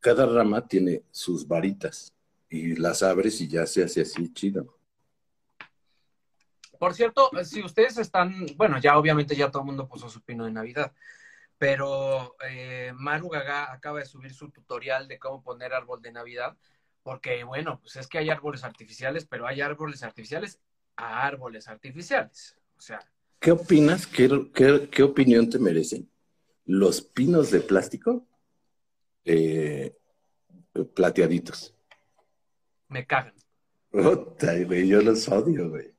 Cada 0.00 0.26
rama 0.26 0.66
tiene 0.66 1.02
sus 1.10 1.46
varitas 1.46 2.12
y 2.48 2.76
las 2.76 3.02
abres 3.02 3.40
y 3.40 3.48
ya 3.48 3.66
se 3.66 3.84
hace 3.84 4.02
así 4.02 4.32
chido. 4.32 4.76
Por 6.78 6.94
cierto, 6.94 7.30
si 7.44 7.62
ustedes 7.62 7.98
están, 7.98 8.46
bueno, 8.56 8.78
ya 8.78 8.98
obviamente 8.98 9.34
ya 9.34 9.50
todo 9.50 9.62
el 9.62 9.66
mundo 9.66 9.88
puso 9.88 10.08
su 10.08 10.20
pino 10.22 10.44
de 10.44 10.52
Navidad, 10.52 10.92
pero 11.58 12.36
eh, 12.48 12.92
Maru 12.94 13.30
Gaga 13.30 13.72
acaba 13.72 14.00
de 14.00 14.04
subir 14.04 14.34
su 14.34 14.50
tutorial 14.50 15.08
de 15.08 15.18
cómo 15.18 15.42
poner 15.42 15.72
árbol 15.72 16.02
de 16.02 16.12
Navidad, 16.12 16.56
porque 17.02 17.44
bueno, 17.44 17.80
pues 17.80 17.96
es 17.96 18.06
que 18.08 18.18
hay 18.18 18.30
árboles 18.30 18.62
artificiales, 18.62 19.26
pero 19.26 19.46
hay 19.46 19.60
árboles 19.60 20.02
artificiales 20.02 20.60
a 20.96 21.26
árboles 21.26 21.68
artificiales. 21.68 22.56
O 22.76 22.80
sea, 22.80 22.98
¿Qué 23.38 23.50
opinas? 23.52 24.06
¿Qué, 24.06 24.50
qué, 24.54 24.88
qué 24.90 25.02
opinión 25.02 25.48
te 25.50 25.58
merecen? 25.58 26.10
¿Los 26.64 27.00
pinos 27.02 27.50
de 27.50 27.60
plástico? 27.60 28.26
eh, 29.28 29.96
plateaditos. 30.94 31.74
me 32.88 33.04
cagan. 33.06 33.34
Puta, 33.90 34.52
güey, 34.64 34.86
yo 34.86 35.00
los 35.02 35.26
odio, 35.28 35.68
güey. 35.70 35.92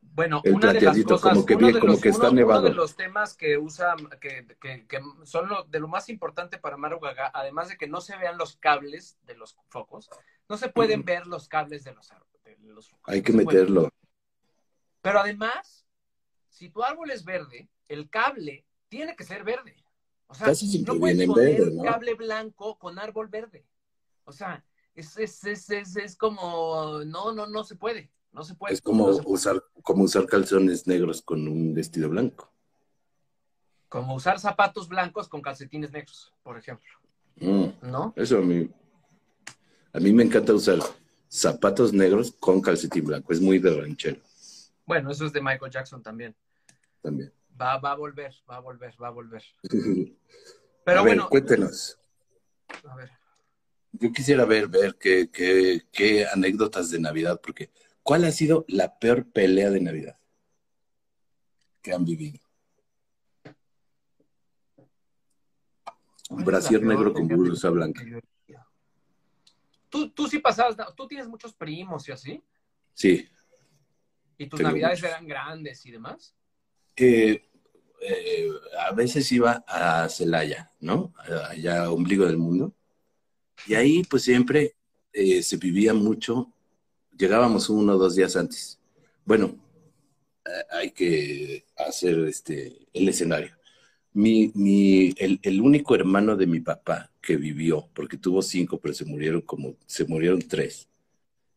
Bueno, 0.00 0.40
El 0.44 0.54
una 0.54 0.72
de 0.72 0.80
las 0.80 1.02
cosas, 1.02 1.32
como 1.32 1.44
que 1.46 1.54
uno 1.54 1.66
bien, 1.66 1.74
de 1.74 1.80
como 1.80 1.92
los- 1.94 2.00
que 2.02 2.08
está 2.10 2.28
uno- 2.28 2.36
nevado. 2.36 2.60
Uno 2.60 2.68
de 2.68 2.74
los 2.76 2.94
temas 2.94 3.36
que 3.36 3.58
usa, 3.58 3.96
que, 4.20 4.46
que- 4.60 4.86
que 4.86 5.00
son 5.24 5.48
lo, 5.48 5.64
de 5.64 5.80
lo 5.80 5.88
más 5.88 6.08
importante 6.08 6.58
para 6.58 6.76
Maru 6.76 7.00
Gaga, 7.00 7.32
además 7.34 7.68
de 7.68 7.76
que 7.76 7.88
no 7.88 8.00
se 8.00 8.16
vean 8.16 8.38
los 8.38 8.56
cables 8.56 9.18
de 9.26 9.34
los 9.34 9.56
focos, 9.70 10.08
no 10.48 10.56
se 10.56 10.68
pueden 10.68 11.04
ver 11.04 11.26
los 11.26 11.48
cables 11.48 11.82
de 11.82 11.94
los 11.94 12.12
árboles. 12.12 12.33
Los 12.72 12.94
Hay 13.04 13.22
que 13.22 13.32
pueden. 13.32 13.46
meterlo. 13.48 13.90
Pero 15.02 15.20
además, 15.20 15.86
si 16.48 16.70
tu 16.70 16.82
árbol 16.82 17.10
es 17.10 17.24
verde, 17.24 17.68
el 17.88 18.08
cable 18.08 18.64
tiene 18.88 19.14
que 19.16 19.24
ser 19.24 19.44
verde. 19.44 19.76
O 20.26 20.34
sea, 20.34 20.46
Casi 20.48 20.82
no 20.82 20.98
puedes 20.98 21.26
poner 21.26 21.60
verde, 21.60 21.74
¿no? 21.74 21.82
cable 21.82 22.14
blanco 22.14 22.78
con 22.78 22.98
árbol 22.98 23.28
verde. 23.28 23.66
O 24.24 24.32
sea, 24.32 24.64
es, 24.94 25.16
es, 25.18 25.44
es, 25.44 25.70
es, 25.70 25.96
es 25.96 26.16
como, 26.16 27.00
no, 27.04 27.32
no, 27.32 27.46
no 27.46 27.64
se 27.64 27.76
puede. 27.76 28.10
No 28.32 28.42
se 28.42 28.54
puede. 28.54 28.74
Es 28.74 28.80
como 28.80 29.06
no 29.08 29.12
se 29.14 29.22
puede. 29.22 29.34
usar, 29.34 29.64
como 29.82 30.04
usar 30.04 30.26
calzones 30.26 30.86
negros 30.86 31.22
con 31.22 31.46
un 31.46 31.74
vestido 31.74 32.08
blanco. 32.08 32.50
Como 33.88 34.14
usar 34.14 34.40
zapatos 34.40 34.88
blancos 34.88 35.28
con 35.28 35.40
calcetines 35.42 35.92
negros, 35.92 36.32
por 36.42 36.58
ejemplo. 36.58 36.90
Mm, 37.36 37.66
¿No? 37.82 38.12
eso 38.16 38.38
a 38.38 38.40
mí, 38.40 38.68
a 39.92 39.98
mí 40.00 40.12
me 40.12 40.22
encanta 40.24 40.54
usar 40.54 40.78
zapatos 41.34 41.92
negros 41.92 42.32
con 42.38 42.60
calcetín 42.60 43.04
blanco. 43.06 43.32
Es 43.32 43.40
muy 43.40 43.58
de 43.58 43.74
ranchero 43.80 44.20
Bueno, 44.86 45.10
eso 45.10 45.26
es 45.26 45.32
de 45.32 45.40
Michael 45.42 45.72
Jackson 45.72 46.02
también. 46.02 46.34
también. 47.02 47.32
Va, 47.60 47.78
va 47.78 47.92
a 47.92 47.96
volver, 47.96 48.32
va 48.48 48.56
a 48.56 48.60
volver, 48.60 48.94
va 49.02 49.08
a 49.08 49.10
volver. 49.10 49.42
Pero 49.62 49.70
a 51.00 51.02
ver, 51.02 51.02
bueno, 51.02 51.28
cuéntenos. 51.28 51.98
a 52.84 52.94
ver. 52.96 53.10
Yo 53.92 54.12
quisiera 54.12 54.44
ver, 54.44 54.68
ver 54.68 54.96
qué, 54.96 55.30
qué, 55.30 55.82
qué 55.92 56.26
anécdotas 56.26 56.90
de 56.90 56.98
Navidad, 57.00 57.40
porque 57.42 57.70
¿cuál 58.02 58.24
ha 58.24 58.32
sido 58.32 58.64
la 58.68 58.98
peor 58.98 59.26
pelea 59.30 59.70
de 59.70 59.80
Navidad 59.80 60.18
que 61.82 61.92
han 61.92 62.04
vivido? 62.04 62.40
Un 66.30 66.36
¿Cuál 66.36 66.40
es 66.40 66.46
brasier 66.46 66.82
negro 66.82 67.12
con 67.12 67.28
blusa 67.28 67.70
blanca. 67.70 68.02
yo? 68.04 68.18
Tú, 69.94 70.10
tú 70.10 70.26
sí 70.26 70.40
pasabas, 70.40 70.76
tú 70.96 71.06
tienes 71.06 71.28
muchos 71.28 71.54
primos 71.54 72.08
y 72.08 72.10
así, 72.10 72.42
Sí. 72.94 73.28
y 74.36 74.48
tus 74.48 74.58
navidades 74.60 74.98
muchos. 74.98 75.08
eran 75.08 75.28
grandes 75.28 75.86
y 75.86 75.92
demás. 75.92 76.34
Eh, 76.96 77.48
eh, 78.00 78.48
a 78.80 78.90
veces 78.90 79.30
iba 79.30 79.64
a 79.68 80.08
Celaya, 80.08 80.68
¿no? 80.80 81.14
Allá, 81.48 81.92
ombligo 81.92 82.26
del 82.26 82.38
mundo. 82.38 82.74
Y 83.68 83.74
ahí, 83.74 84.02
pues 84.02 84.24
siempre 84.24 84.74
eh, 85.12 85.44
se 85.44 85.58
vivía 85.58 85.94
mucho. 85.94 86.52
Llegábamos 87.16 87.68
uno 87.68 87.92
o 87.92 87.98
dos 87.98 88.16
días 88.16 88.34
antes. 88.34 88.80
Bueno, 89.24 89.56
eh, 90.44 90.64
hay 90.72 90.90
que 90.90 91.66
hacer 91.76 92.18
este, 92.26 92.88
el 92.92 93.08
escenario. 93.08 93.56
Mi, 94.14 94.50
mi, 94.54 95.12
el, 95.18 95.38
el 95.42 95.60
único 95.60 95.94
hermano 95.94 96.36
de 96.36 96.46
mi 96.46 96.60
papá 96.60 97.10
que 97.20 97.36
vivió, 97.36 97.88
porque 97.94 98.16
tuvo 98.16 98.40
cinco, 98.40 98.78
pero 98.80 98.94
se 98.94 99.04
murieron 99.04 99.42
como, 99.42 99.76
se 99.86 100.04
murieron 100.06 100.40
tres. 100.40 100.88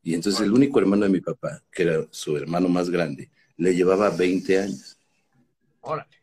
Y 0.03 0.13
entonces 0.13 0.41
el 0.41 0.51
único 0.51 0.79
hermano 0.79 1.05
de 1.05 1.11
mi 1.11 1.21
papá, 1.21 1.63
que 1.71 1.83
era 1.83 2.05
su 2.11 2.35
hermano 2.35 2.67
más 2.67 2.89
grande, 2.89 3.29
le 3.57 3.73
llevaba 3.75 4.09
20 4.09 4.59
años. 4.59 4.97
Órale. 5.81 6.17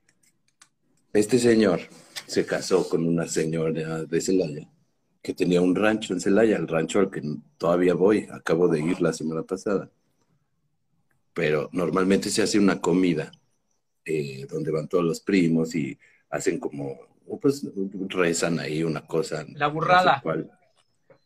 Este 1.12 1.38
señor 1.38 1.80
se 2.26 2.44
casó 2.44 2.88
con 2.88 3.06
una 3.06 3.26
señora 3.28 4.04
de 4.04 4.20
Celaya 4.20 4.68
que 5.24 5.32
tenía 5.32 5.62
un 5.62 5.74
rancho 5.74 6.12
en 6.12 6.20
Celaya, 6.20 6.58
el 6.58 6.68
rancho 6.68 7.00
al 7.00 7.10
que 7.10 7.22
todavía 7.56 7.94
voy, 7.94 8.28
acabo 8.30 8.68
de 8.68 8.80
ir 8.80 9.00
la 9.00 9.14
semana 9.14 9.42
pasada. 9.42 9.90
Pero 11.32 11.70
normalmente 11.72 12.28
se 12.28 12.42
hace 12.42 12.58
una 12.58 12.78
comida 12.78 13.32
eh, 14.04 14.46
donde 14.50 14.70
van 14.70 14.86
todos 14.86 15.02
los 15.02 15.20
primos 15.20 15.74
y 15.74 15.98
hacen 16.30 16.58
como, 16.58 16.98
pues 17.40 17.66
rezan 18.08 18.58
ahí 18.58 18.82
una 18.82 19.06
cosa. 19.06 19.44
La 19.54 19.68
burrada. 19.68 20.22
No, 20.24 20.32
sé 20.34 20.48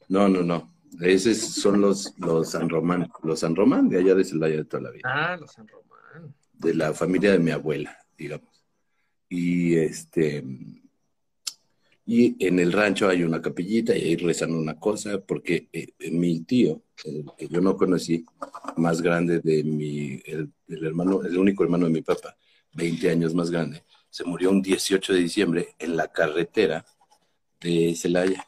no, 0.09 0.29
no, 0.29 0.43
no. 0.43 0.75
Esos 1.01 1.37
son 1.39 1.81
los, 1.81 2.15
los 2.19 2.51
San 2.51 2.69
Román, 2.69 3.11
los 3.23 3.41
San 3.41 3.55
Román 3.55 3.89
de 3.89 3.99
allá 3.99 4.15
de 4.15 4.25
Celaya 4.25 4.57
de 4.57 4.65
toda 4.65 4.85
la 4.85 4.91
vida 4.91 5.03
Ah, 5.05 5.37
los 5.37 5.53
San 5.53 5.69
Román. 5.69 6.35
de 6.55 6.75
la 6.75 6.95
familia 6.95 7.33
de 7.33 7.39
mi 7.39 7.51
abuela, 7.51 7.97
digamos. 8.17 8.65
Y 9.29 9.77
este 9.77 10.43
y 12.11 12.43
en 12.47 12.59
el 12.59 12.73
rancho 12.73 13.07
hay 13.07 13.23
una 13.23 13.43
capillita 13.43 13.95
y 13.95 14.01
ahí 14.03 14.17
rezan 14.17 14.55
una 14.55 14.81
cosa, 14.81 15.21
porque 15.21 15.69
eh, 15.75 15.89
mi 16.11 16.41
tío, 16.41 16.83
el 17.05 17.27
que 17.37 17.49
yo 17.49 17.61
no 17.61 17.77
conocí, 17.77 18.25
más 18.79 19.03
grande 19.03 19.41
de 19.41 19.63
mi, 19.63 20.19
el, 20.25 20.51
el 20.69 20.85
hermano, 20.87 21.23
el 21.23 21.37
único 21.37 21.65
hermano 21.65 21.85
de 21.85 21.93
mi 21.93 22.01
papá, 22.01 22.35
20 22.73 23.11
años 23.11 23.35
más 23.35 23.51
grande, 23.51 23.85
se 24.11 24.25
murió 24.25 24.51
un 24.51 24.63
18 24.63 25.13
de 25.13 25.19
diciembre 25.21 25.75
en 25.79 25.97
la 25.97 26.09
carretera 26.09 26.85
de 27.61 27.95
Celaya. 27.97 28.47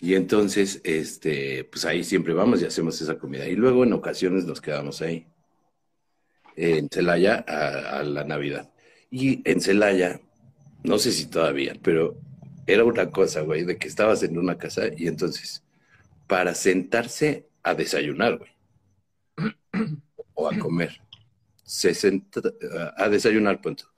Y 0.00 0.14
entonces, 0.14 0.80
este, 0.84 1.64
pues 1.64 1.84
ahí 1.84 2.04
siempre 2.04 2.34
vamos 2.34 2.60
y 2.60 2.66
hacemos 2.66 3.00
esa 3.00 3.18
comida. 3.18 3.48
Y 3.48 3.56
luego 3.56 3.84
en 3.84 3.92
ocasiones 3.92 4.44
nos 4.44 4.60
quedamos 4.60 5.00
ahí, 5.00 5.26
en 6.56 6.88
Celaya, 6.90 7.44
a, 7.48 8.00
a 8.00 8.02
la 8.02 8.24
Navidad. 8.24 8.70
Y 9.10 9.48
en 9.48 9.60
Celaya, 9.60 10.20
no 10.82 10.98
sé 10.98 11.12
si 11.12 11.26
todavía, 11.26 11.74
pero 11.82 12.16
era 12.66 12.84
una 12.84 13.10
cosa, 13.10 13.42
güey, 13.42 13.64
de 13.64 13.76
que 13.76 13.88
estabas 13.88 14.22
en 14.22 14.38
una 14.38 14.58
casa 14.58 14.82
y 14.96 15.06
entonces, 15.08 15.62
para 16.26 16.54
sentarse 16.54 17.48
a 17.62 17.74
desayunar, 17.74 18.38
güey, 18.38 18.50
o 20.34 20.48
a 20.48 20.58
comer, 20.58 21.00
se 21.64 21.94
senta, 21.94 22.40
a 22.96 23.08
desayunar, 23.08 23.60
punto. 23.60 23.92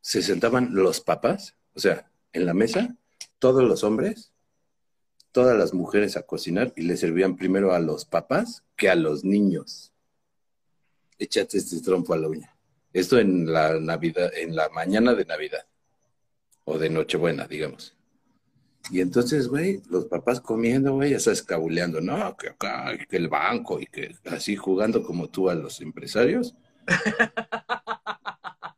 Se 0.00 0.22
sentaban 0.22 0.74
los 0.74 1.00
papás, 1.00 1.54
o 1.74 1.80
sea, 1.80 2.10
en 2.32 2.46
la 2.46 2.54
mesa, 2.54 2.96
todos 3.38 3.62
los 3.62 3.84
hombres, 3.84 4.32
todas 5.32 5.56
las 5.56 5.74
mujeres 5.74 6.16
a 6.16 6.22
cocinar 6.22 6.72
y 6.76 6.82
le 6.82 6.96
servían 6.96 7.36
primero 7.36 7.72
a 7.72 7.78
los 7.78 8.04
papás 8.04 8.64
que 8.76 8.90
a 8.90 8.94
los 8.94 9.24
niños. 9.24 9.92
Échate 11.18 11.58
este 11.58 11.80
trompo 11.80 12.14
a 12.14 12.18
la 12.18 12.28
uña. 12.28 12.56
Esto 12.92 13.18
en 13.18 13.52
la 13.52 13.78
Navidad, 13.78 14.32
en 14.34 14.56
la 14.56 14.68
mañana 14.70 15.14
de 15.14 15.24
Navidad 15.24 15.66
o 16.64 16.78
de 16.78 16.90
Nochebuena, 16.90 17.46
digamos. 17.46 17.94
Y 18.90 19.00
entonces, 19.00 19.46
güey, 19.46 19.82
los 19.88 20.06
papás 20.06 20.40
comiendo, 20.40 20.94
güey, 20.94 21.10
ya 21.10 21.18
estás 21.18 21.42
cabuleando, 21.42 22.00
no, 22.00 22.36
que 22.36 22.48
acá, 22.48 22.96
que 23.08 23.16
el 23.16 23.28
banco, 23.28 23.78
y 23.78 23.86
que 23.86 24.16
así 24.24 24.56
jugando 24.56 25.02
como 25.02 25.28
tú 25.28 25.50
a 25.50 25.54
los 25.54 25.80
empresarios. 25.80 26.54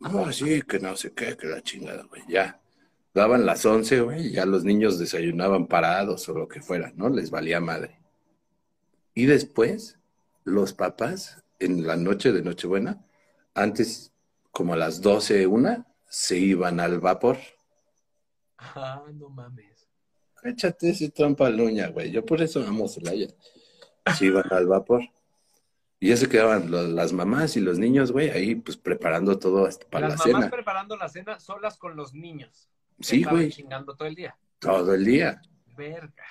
No, 0.00 0.32
sí, 0.32 0.62
que 0.62 0.78
no 0.78 0.96
sé 0.96 1.12
qué, 1.12 1.36
que 1.36 1.46
la 1.46 1.62
chingada, 1.62 2.04
güey, 2.04 2.22
ya. 2.28 2.60
Daban 3.14 3.44
las 3.44 3.64
once, 3.66 4.00
güey, 4.00 4.30
ya 4.32 4.46
los 4.46 4.64
niños 4.64 4.98
desayunaban 4.98 5.66
parados 5.66 6.28
o 6.28 6.34
lo 6.34 6.48
que 6.48 6.62
fuera, 6.62 6.92
¿no? 6.96 7.10
Les 7.10 7.30
valía 7.30 7.60
madre. 7.60 8.00
Y 9.14 9.26
después, 9.26 9.98
los 10.44 10.72
papás, 10.72 11.42
en 11.58 11.86
la 11.86 11.96
noche 11.96 12.32
de 12.32 12.42
Nochebuena, 12.42 13.04
antes, 13.54 14.12
como 14.50 14.72
a 14.72 14.76
las 14.76 15.02
doce, 15.02 15.46
una, 15.46 15.86
se 16.08 16.38
iban 16.38 16.80
al 16.80 17.00
vapor. 17.00 17.38
Ah, 18.58 19.02
no 19.12 19.28
mames. 19.28 19.88
Échate 20.42 20.90
ese 20.90 21.10
trampa 21.10 21.46
al 21.46 21.60
uña, 21.60 21.88
güey. 21.88 22.10
Yo 22.10 22.24
por 22.24 22.42
eso 22.42 22.66
amo 22.66 22.88
Celaya. 22.88 23.28
Se 24.16 24.26
iban 24.26 24.44
al 24.50 24.66
vapor. 24.66 25.02
Y 26.02 26.08
ya 26.08 26.16
se 26.16 26.28
quedaban 26.28 26.68
las 26.96 27.12
mamás 27.12 27.56
y 27.56 27.60
los 27.60 27.78
niños, 27.78 28.10
güey, 28.10 28.28
ahí 28.30 28.56
pues 28.56 28.76
preparando 28.76 29.38
todo 29.38 29.66
hasta 29.66 29.86
para 29.88 30.08
Las 30.08 30.18
la 30.18 30.24
mamás 30.26 30.42
cena. 30.42 30.50
preparando 30.50 30.96
la 30.96 31.08
cena 31.08 31.38
solas 31.38 31.78
con 31.78 31.94
los 31.94 32.12
niños. 32.12 32.68
Sí, 32.98 33.22
güey, 33.22 33.50
chingando 33.50 33.94
todo 33.94 34.08
el 34.08 34.16
día. 34.16 34.36
todo 34.58 34.94
el 34.94 35.04
día. 35.04 35.40
Verga. 35.76 36.24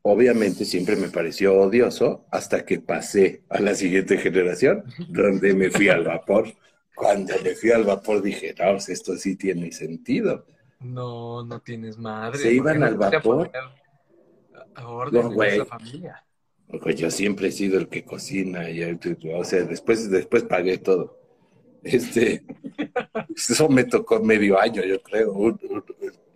Obviamente 0.00 0.64
siempre 0.64 0.96
me 0.96 1.08
pareció 1.08 1.58
odioso 1.60 2.26
hasta 2.30 2.64
que 2.64 2.80
pasé 2.80 3.44
a 3.50 3.60
la 3.60 3.74
siguiente 3.74 4.16
generación, 4.16 4.82
donde 5.08 5.52
me 5.52 5.70
fui 5.70 5.90
al 5.90 6.04
vapor. 6.04 6.48
Cuando 6.94 7.34
me 7.44 7.54
fui 7.54 7.70
al 7.70 7.84
vapor 7.84 8.22
dije, 8.22 8.54
no, 8.58 8.72
pues, 8.72 8.88
esto 8.88 9.14
sí 9.18 9.36
tiene 9.36 9.70
sentido. 9.72 10.46
No, 10.80 11.44
no 11.44 11.60
tienes 11.60 11.98
madre. 11.98 12.38
Se 12.38 12.44
¿por 12.44 12.52
iban 12.54 12.82
al 12.82 12.96
vapor? 12.96 13.50
a- 14.74 14.86
orden 14.88 15.36
No, 15.36 15.42
esa 15.42 15.66
familia? 15.66 16.24
Porque 16.70 16.94
yo 16.94 17.10
siempre 17.10 17.48
he 17.48 17.52
sido 17.52 17.78
el 17.78 17.88
que 17.88 18.04
cocina, 18.04 18.68
y, 18.70 18.82
o 18.82 19.44
sea, 19.44 19.62
después, 19.64 20.10
después 20.10 20.44
pagué 20.44 20.78
todo. 20.78 21.18
Este, 21.82 22.42
eso 23.36 23.68
me 23.68 23.84
tocó 23.84 24.20
medio 24.22 24.58
año, 24.60 24.82
yo 24.84 25.00
creo, 25.02 25.32
un- 25.32 25.58
un- 25.70 25.84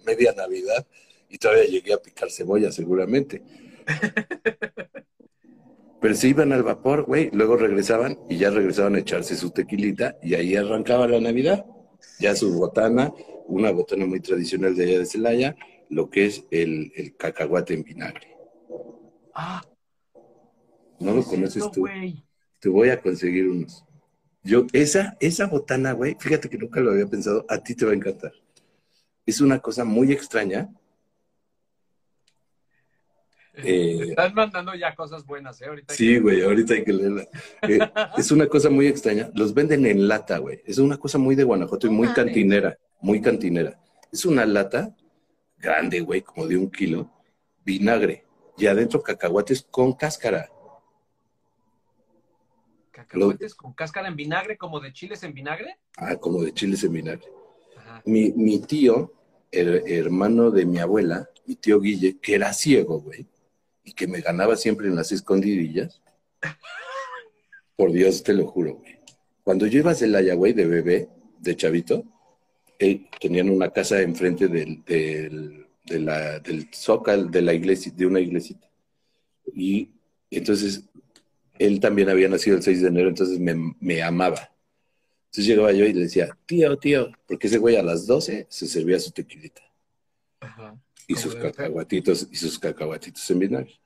media 0.07 0.33
Navidad, 0.33 0.87
y 1.29 1.39
todavía 1.39 1.65
llegué 1.67 1.93
a 1.93 1.99
picar 1.99 2.31
cebolla 2.31 2.73
seguramente. 2.73 3.43
Pero 6.01 6.15
se 6.17 6.29
iban 6.29 6.53
al 6.53 6.65
vapor, 6.65 7.05
güey, 7.05 7.31
luego 7.33 7.57
regresaban 7.57 8.19
y 8.29 8.37
ya 8.37 8.51
regresaban 8.51 8.97
a 8.97 8.99
echarse 8.99 9.37
su 9.37 9.51
tequilita 9.51 10.17
y 10.21 10.35
ahí 10.35 10.57
arrancaba 10.57 11.07
la 11.07 11.21
Navidad. 11.21 11.65
Ya 12.19 12.35
su 12.35 12.53
botana, 12.55 13.13
una 13.47 13.71
botana 13.71 14.05
muy 14.07 14.19
tradicional 14.21 14.75
de 14.75 14.85
allá 14.85 14.99
de 14.99 15.07
Celaya, 15.07 15.57
lo 15.91 16.11
que 16.11 16.27
es 16.27 16.45
el, 16.51 16.93
el 16.97 17.17
cacahuate 17.17 17.75
en 17.75 17.85
vinagre. 17.85 18.35
Ah, 19.35 19.63
¿No 21.03 21.11
lo 21.11 21.17
¿qué 21.17 21.21
es 21.21 21.27
conoces 21.27 21.71
tú? 21.71 21.87
Te 22.61 22.69
voy 22.69 22.91
a 22.91 23.01
conseguir 23.01 23.49
unos. 23.49 23.85
Yo, 24.45 24.67
esa, 24.73 25.17
esa 25.21 25.47
botana, 25.47 25.93
güey, 25.93 26.17
fíjate 26.19 26.49
que 26.49 26.59
nunca 26.59 26.81
lo 26.81 26.93
había 26.93 27.07
pensado, 27.07 27.45
a 27.49 27.59
ti 27.59 27.75
te 27.75 27.85
va 27.85 27.93
a 27.93 27.95
encantar. 27.95 28.33
Es 29.25 29.41
una 29.41 29.61
cosa 29.61 29.85
muy 29.85 30.13
extraña. 30.13 30.69
Te 33.55 33.61
Eh, 33.63 34.09
Estás 34.11 34.33
mandando 34.33 34.75
ya 34.75 34.95
cosas 34.95 35.27
buenas, 35.27 35.61
¿eh? 35.61 35.67
Ahorita 35.67 35.95
sí, 35.95 36.19
güey, 36.19 36.43
ahorita 36.43 36.75
hay 36.75 36.85
que 36.85 36.93
leerla. 36.93 37.29
Eh, 37.69 37.79
es 38.17 38.31
una 38.33 38.47
cosa 38.47 38.71
muy 38.71 38.87
extraña. 38.87 39.31
Los 39.35 39.53
venden 39.53 39.85
en 39.87 40.09
lata, 40.09 40.39
güey. 40.39 40.63
Es 40.65 40.79
una 40.79 40.97
cosa 40.97 41.19
muy 41.19 41.35
de 41.35 41.45
Guanajuato 41.45 41.87
y 41.87 41.91
muy 41.91 42.09
cantinera, 42.09 42.79
muy 43.01 43.21
cantinera. 43.21 43.79
Es 44.11 44.25
una 44.25 44.47
lata 44.47 44.97
grande, 45.59 46.01
güey, 46.01 46.23
como 46.23 46.47
de 46.47 46.57
un 46.57 46.71
kilo, 46.71 47.13
vinagre. 47.65 48.25
Y 48.57 48.67
adentro 48.67 49.03
cacahuates 49.03 49.67
con 49.71 49.93
cáscara. 49.93 50.51
Cacahuetes 53.07 53.55
con 53.55 53.73
cáscara 53.73 54.09
en 54.09 54.17
vinagre, 54.17 54.57
como 54.57 54.81
de 54.81 54.93
chiles 54.93 55.23
en 55.23 55.35
vinagre. 55.35 55.79
Ah, 55.97 56.17
como 56.17 56.43
de 56.43 56.53
chiles 56.53 56.83
en 56.85 56.93
vinagre. 56.93 57.29
Ajá. 57.77 58.03
Mi, 58.05 58.33
mi 58.33 58.61
tío, 58.61 59.13
el 59.51 59.83
hermano 59.87 60.51
de 60.51 60.67
mi 60.67 60.79
abuela, 60.79 61.29
mi 61.47 61.57
tío 61.57 61.81
Guille, 61.81 62.19
que 62.19 62.35
era 62.35 62.53
ciego, 62.53 63.01
güey, 63.01 63.27
y 63.85 63.93
que 63.93 64.07
me 64.07 64.21
ganaba 64.21 64.57
siempre 64.57 64.89
en 64.89 64.97
las 64.97 65.13
escondidillas. 65.13 66.01
Por 67.77 67.93
Dios, 67.93 68.23
te 68.23 68.33
lo 68.33 68.47
juro, 68.47 68.77
güey. 68.77 68.99
Cuando 69.45 69.67
yo 69.67 69.81
iba 69.81 69.91
a 69.91 69.95
Celaya, 69.95 70.35
güey, 70.35 70.53
de 70.53 70.67
bebé, 70.67 71.09
de 71.41 71.57
chavito, 71.57 72.05
eh, 72.79 73.09
tenían 73.21 73.51
una 73.51 73.71
casa 73.71 74.01
enfrente 74.01 74.49
del, 74.49 74.85
del, 74.85 75.67
de 75.85 75.99
la, 75.99 76.39
del 76.39 76.69
zócal 76.73 77.31
de 77.31 77.43
la 77.43 77.53
iglesia, 77.53 77.93
de 77.95 78.07
una 78.07 78.21
iglesita. 78.21 78.69
Y 79.55 79.91
entonces, 80.31 80.85
él 81.59 81.81
también 81.81 82.09
había 82.09 82.29
nacido 82.29 82.57
el 82.57 82.63
6 82.63 82.83
de 82.83 82.89
enero, 82.89 83.09
entonces 83.09 83.39
me, 83.39 83.75
me 83.81 84.03
amaba. 84.03 84.53
Entonces 85.27 85.47
llegaba 85.47 85.73
yo 85.73 85.87
y 85.87 85.93
le 85.93 86.03
decía, 86.03 86.37
tío, 86.47 86.77
tío, 86.77 87.11
porque 87.27 87.47
ese 87.47 87.59
güey 87.59 87.77
a 87.77 87.83
las 87.83 88.07
12 88.07 88.47
se 88.49 88.67
servía 88.67 89.01
su 89.01 89.13
tequilita 89.13 89.63
Ajá. 90.41 90.77
y 91.07 91.15
sus 91.15 91.35
cacahuatitos 91.35 92.29
y 92.31 92.37
sus 92.37 92.59
cacahuatitos 92.59 93.31
en 93.31 93.39
vinagre. 93.39 93.81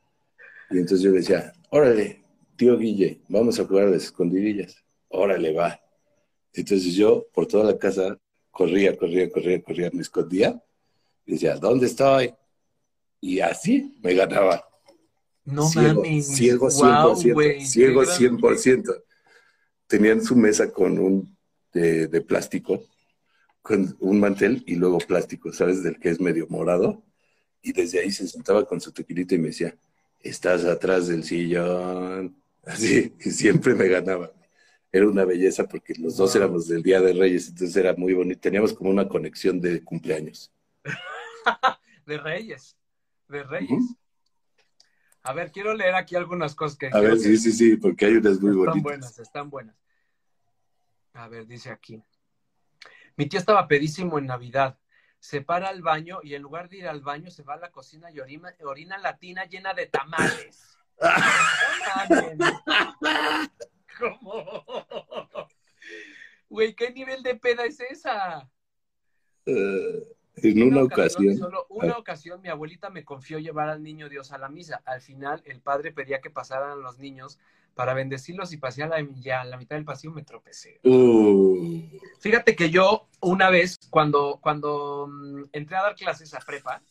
Y 0.71 0.79
entonces 0.79 1.03
yo 1.03 1.11
le 1.11 1.19
decía, 1.19 1.53
órale, 1.71 2.25
tío 2.57 2.77
Guille, 2.77 3.21
vamos 3.29 3.61
a 3.61 3.65
jugar 3.65 3.87
a 3.87 3.91
las 3.91 4.05
escondidillas. 4.05 4.83
Órale, 5.09 5.53
va. 5.53 5.81
Entonces 6.53 6.95
yo 6.95 7.27
por 7.33 7.47
toda 7.47 7.65
la 7.65 7.79
casa 7.79 8.19
corría, 8.51 8.97
corría, 8.97 9.31
corría, 9.31 9.63
corría, 9.63 9.91
me 9.93 10.03
escondía 10.03 10.61
y 11.25 11.33
decía, 11.33 11.57
¿dónde 11.57 11.87
estoy? 11.87 12.35
Y 13.21 13.41
así 13.41 13.95
me 14.03 14.15
ganaba. 14.15 14.66
No 15.47 15.69
ciego, 15.69 16.03
mames. 16.03 16.27
ciego 16.27 16.69
100%, 16.71 16.79
Guau, 16.79 17.33
güey, 17.33 17.65
ciego 17.67 18.01
qué 18.03 18.07
gran- 18.07 18.19
100%. 18.19 19.03
Tenían 19.87 20.23
su 20.23 20.37
mesa 20.37 20.71
con 20.73 20.99
un 20.99 21.37
de, 21.73 22.09
de 22.09 22.21
plástico, 22.21 22.83
con 23.63 23.97
un 24.01 24.21
mantel 24.21 24.63
y 24.67 24.75
luego 24.75 24.99
plástico, 24.99 25.53
¿sabes? 25.53 25.83
Del 25.83 25.99
que 25.99 26.11
es 26.11 26.21
medio 26.21 26.47
morado. 26.49 27.03
Y 27.63 27.73
desde 27.73 28.01
ahí 28.01 28.11
se 28.11 28.27
sentaba 28.29 28.65
con 28.67 28.81
su 28.81 28.93
tequilita 28.93 29.35
y 29.35 29.39
me 29.39 29.49
decía, 29.49 29.77
estás 30.21 30.65
atrás 30.65 31.07
del 31.09 31.23
sillón. 31.25 32.37
Así, 32.65 33.13
y 33.25 33.31
siempre 33.31 33.75
me 33.75 33.89
ganaba. 33.89 34.33
Era 34.93 35.07
una 35.09 35.25
belleza 35.25 35.65
porque 35.69 35.95
los 35.99 36.17
dos 36.17 36.33
Wow. 36.35 36.43
éramos 36.43 36.69
del 36.69 36.83
Día 36.83 37.01
de 37.01 37.13
Reyes, 37.13 37.49
entonces 37.49 37.77
era 37.77 37.95
muy 37.95 38.15
bonito. 38.15 38.41
Teníamos 38.41 38.73
como 38.73 38.91
una 38.91 39.09
conexión 39.09 39.61
de 39.61 39.83
cumpleaños. 39.85 40.51
De 42.07 42.19
Reyes. 42.19 42.77
De 43.29 43.43
Reyes. 43.43 43.83
A 45.27 45.33
ver, 45.33 45.51
quiero 45.51 45.75
leer 45.75 45.97
aquí 45.97 46.15
algunas 46.15 46.55
cosas 46.55 46.79
que. 46.79 46.89
A 46.93 47.01
ver, 47.01 47.15
que 47.15 47.19
sí, 47.19 47.37
sí, 47.37 47.51
sí, 47.51 47.77
porque 47.77 48.07
hay 48.07 48.15
unas 48.15 48.41
muy 48.41 48.51
están 48.51 48.65
bonitas. 48.65 48.83
buenas, 48.83 49.19
están 49.19 49.51
buenas. 49.51 49.77
A 51.15 51.27
ver, 51.27 51.49
dice 51.49 51.71
aquí. 51.71 52.01
Mi 53.17 53.27
tío 53.27 53.41
estaba 53.41 53.67
pedísimo 53.67 54.19
en 54.19 54.27
Navidad. 54.27 54.79
Se 55.19 55.41
para 55.41 55.69
al 55.69 55.83
baño 55.83 56.21
y 56.23 56.35
en 56.35 56.43
lugar 56.43 56.69
de 56.69 56.77
ir 56.77 56.87
al 56.87 57.01
baño 57.01 57.33
se 57.33 57.43
va 57.43 57.55
a 57.55 57.59
la 57.59 57.73
cocina 57.73 58.13
y 58.13 58.21
orina, 58.21 58.55
orina 58.61 58.99
la 58.99 59.19
tina 59.19 59.47
llena 59.47 59.75
de 59.75 59.87
tamales. 59.87 60.79
¿Cómo? 63.99 64.65
Güey, 66.49 66.77
¿qué 66.77 66.93
nivel 66.93 67.25
de 67.25 67.35
peda 67.35 67.65
es 67.65 67.81
esa? 67.81 68.49
Eh, 69.45 70.16
en 70.37 70.63
una 70.63 70.83
ocasión. 70.83 71.37
Solo 71.37 71.67
una 71.71 71.97
ocasión 71.97 72.41
mi 72.41 72.49
abuelita 72.49 72.91
me 72.91 73.05
confió 73.05 73.39
llevar 73.39 73.69
al 73.69 73.83
niño 73.83 74.09
Dios 74.09 74.33
a 74.33 74.39
la 74.39 74.49
misa. 74.49 74.83
Al 74.85 75.01
final 75.01 75.43
el 75.47 75.61
padre 75.61 75.93
pedía 75.93 76.21
que 76.21 76.31
pasaran 76.31 76.83
los 76.83 76.99
niños 76.99 77.39
para 77.75 77.93
bendecirlos 77.93 78.53
y 78.53 78.57
pasé 78.57 78.83
a 78.83 78.89
la, 78.89 79.07
ya 79.17 79.43
a 79.43 79.45
la 79.45 79.59
mitad 79.59 79.77
del 79.77 79.85
pasillo 79.85 80.15
me 80.15 80.23
tropecé. 80.23 80.81
Uh, 80.83 81.83
Fíjate 82.21 82.57
que 82.57 82.71
yo 82.71 83.09
una 83.21 83.51
vez 83.51 83.79
cuando, 83.91 84.39
cuando 84.43 85.07
mm, 85.09 85.45
entré 85.53 85.77
a 85.77 85.83
dar 85.83 85.95
clases 85.95 86.33
a 86.33 86.39
prepa, 86.39 86.83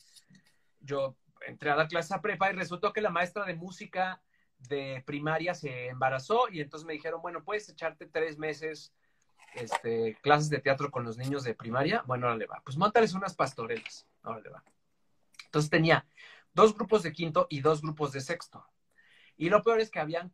yo 0.81 1.15
entré 1.47 1.71
a 1.71 1.75
dar 1.75 1.87
clases 1.87 2.11
a 2.11 2.21
prepa 2.21 2.51
y 2.51 2.55
resultó 2.55 2.93
que 2.93 3.01
la 3.01 3.09
maestra 3.09 3.45
de 3.45 3.55
música 3.55 4.21
de 4.59 5.03
primaria 5.05 5.53
se 5.53 5.87
embarazó 5.87 6.49
y 6.51 6.61
entonces 6.61 6.85
me 6.85 6.93
dijeron, 6.93 7.21
bueno, 7.21 7.43
puedes 7.43 7.67
echarte 7.69 8.05
tres 8.05 8.37
meses 8.37 8.93
este, 9.55 10.17
clases 10.21 10.49
de 10.49 10.59
teatro 10.59 10.91
con 10.91 11.03
los 11.03 11.17
niños 11.17 11.43
de 11.43 11.53
primaria. 11.53 12.03
Bueno, 12.05 12.27
órale 12.27 12.45
va. 12.45 12.61
Pues 12.63 12.77
montales 12.77 13.13
unas 13.13 13.35
pastorelas. 13.35 14.07
Órale 14.23 14.49
va. 14.49 14.63
Entonces 15.45 15.69
tenía 15.69 16.05
dos 16.53 16.75
grupos 16.75 17.03
de 17.03 17.11
quinto 17.11 17.47
y 17.49 17.61
dos 17.61 17.81
grupos 17.81 18.11
de 18.11 18.21
sexto. 18.21 18.65
Y 19.37 19.49
lo 19.49 19.63
peor 19.63 19.79
es 19.79 19.89
que 19.89 19.99
habían 19.99 20.33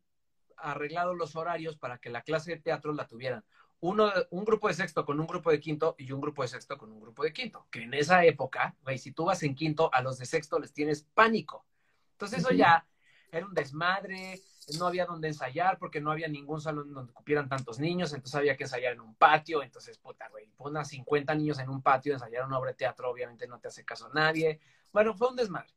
arreglado 0.57 1.13
los 1.15 1.35
horarios 1.35 1.77
para 1.77 1.97
que 1.97 2.09
la 2.09 2.21
clase 2.21 2.51
de 2.51 2.61
teatro 2.61 2.93
la 2.93 3.07
tuvieran 3.07 3.43
uno, 3.81 4.11
un 4.29 4.45
grupo 4.45 4.67
de 4.67 4.75
sexto 4.75 5.03
con 5.05 5.19
un 5.19 5.27
grupo 5.27 5.51
de 5.51 5.59
quinto 5.59 5.95
y 5.97 6.11
un 6.11 6.21
grupo 6.21 6.43
de 6.43 6.47
sexto 6.47 6.77
con 6.77 6.91
un 6.91 7.01
grupo 7.01 7.23
de 7.23 7.33
quinto. 7.33 7.67
Que 7.69 7.83
en 7.83 7.93
esa 7.93 8.23
época, 8.23 8.75
güey, 8.83 8.97
si 8.97 9.11
tú 9.11 9.25
vas 9.25 9.43
en 9.43 9.55
quinto, 9.55 9.89
a 9.93 10.01
los 10.01 10.19
de 10.19 10.25
sexto 10.25 10.59
les 10.59 10.71
tienes 10.71 11.03
pánico. 11.13 11.65
Entonces 12.13 12.39
eso 12.39 12.51
ya 12.51 12.85
era 13.31 13.45
un 13.45 13.53
desmadre, 13.53 14.39
no 14.77 14.87
había 14.87 15.05
donde 15.05 15.27
ensayar 15.27 15.77
porque 15.77 16.01
no 16.01 16.11
había 16.11 16.27
ningún 16.27 16.61
salón 16.61 16.93
donde 16.93 17.13
cupieran 17.13 17.49
tantos 17.49 17.79
niños, 17.79 18.13
entonces 18.13 18.35
había 18.35 18.57
que 18.57 18.63
ensayar 18.63 18.93
en 18.93 19.01
un 19.01 19.15
patio, 19.15 19.63
entonces, 19.63 19.97
puta, 19.97 20.29
güey, 20.29 20.47
ponas 20.57 20.89
50 20.89 21.35
niños 21.35 21.59
en 21.59 21.69
un 21.69 21.81
patio, 21.81 22.13
ensayar 22.13 22.45
una 22.45 22.59
obra 22.59 22.71
de 22.71 22.77
teatro, 22.77 23.09
obviamente 23.09 23.47
no 23.47 23.59
te 23.59 23.67
hace 23.67 23.83
caso 23.83 24.07
a 24.07 24.13
nadie. 24.13 24.59
Bueno, 24.91 25.13
fue 25.13 25.29
un 25.29 25.35
desmadre. 25.35 25.73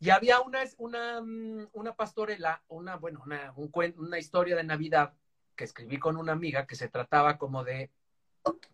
Y 0.00 0.10
había 0.10 0.40
una, 0.40 0.60
una, 0.78 1.20
mm, 1.20 1.68
una 1.72 1.94
pastorela, 1.94 2.62
una, 2.68 2.96
bueno, 2.96 3.22
una, 3.24 3.52
un, 3.56 3.70
una 3.96 4.18
historia 4.18 4.56
de 4.56 4.64
Navidad 4.64 5.14
que 5.56 5.64
escribí 5.64 5.98
con 5.98 6.16
una 6.16 6.32
amiga 6.32 6.66
que 6.66 6.76
se 6.76 6.88
trataba 6.88 7.38
como 7.38 7.64
de 7.64 7.90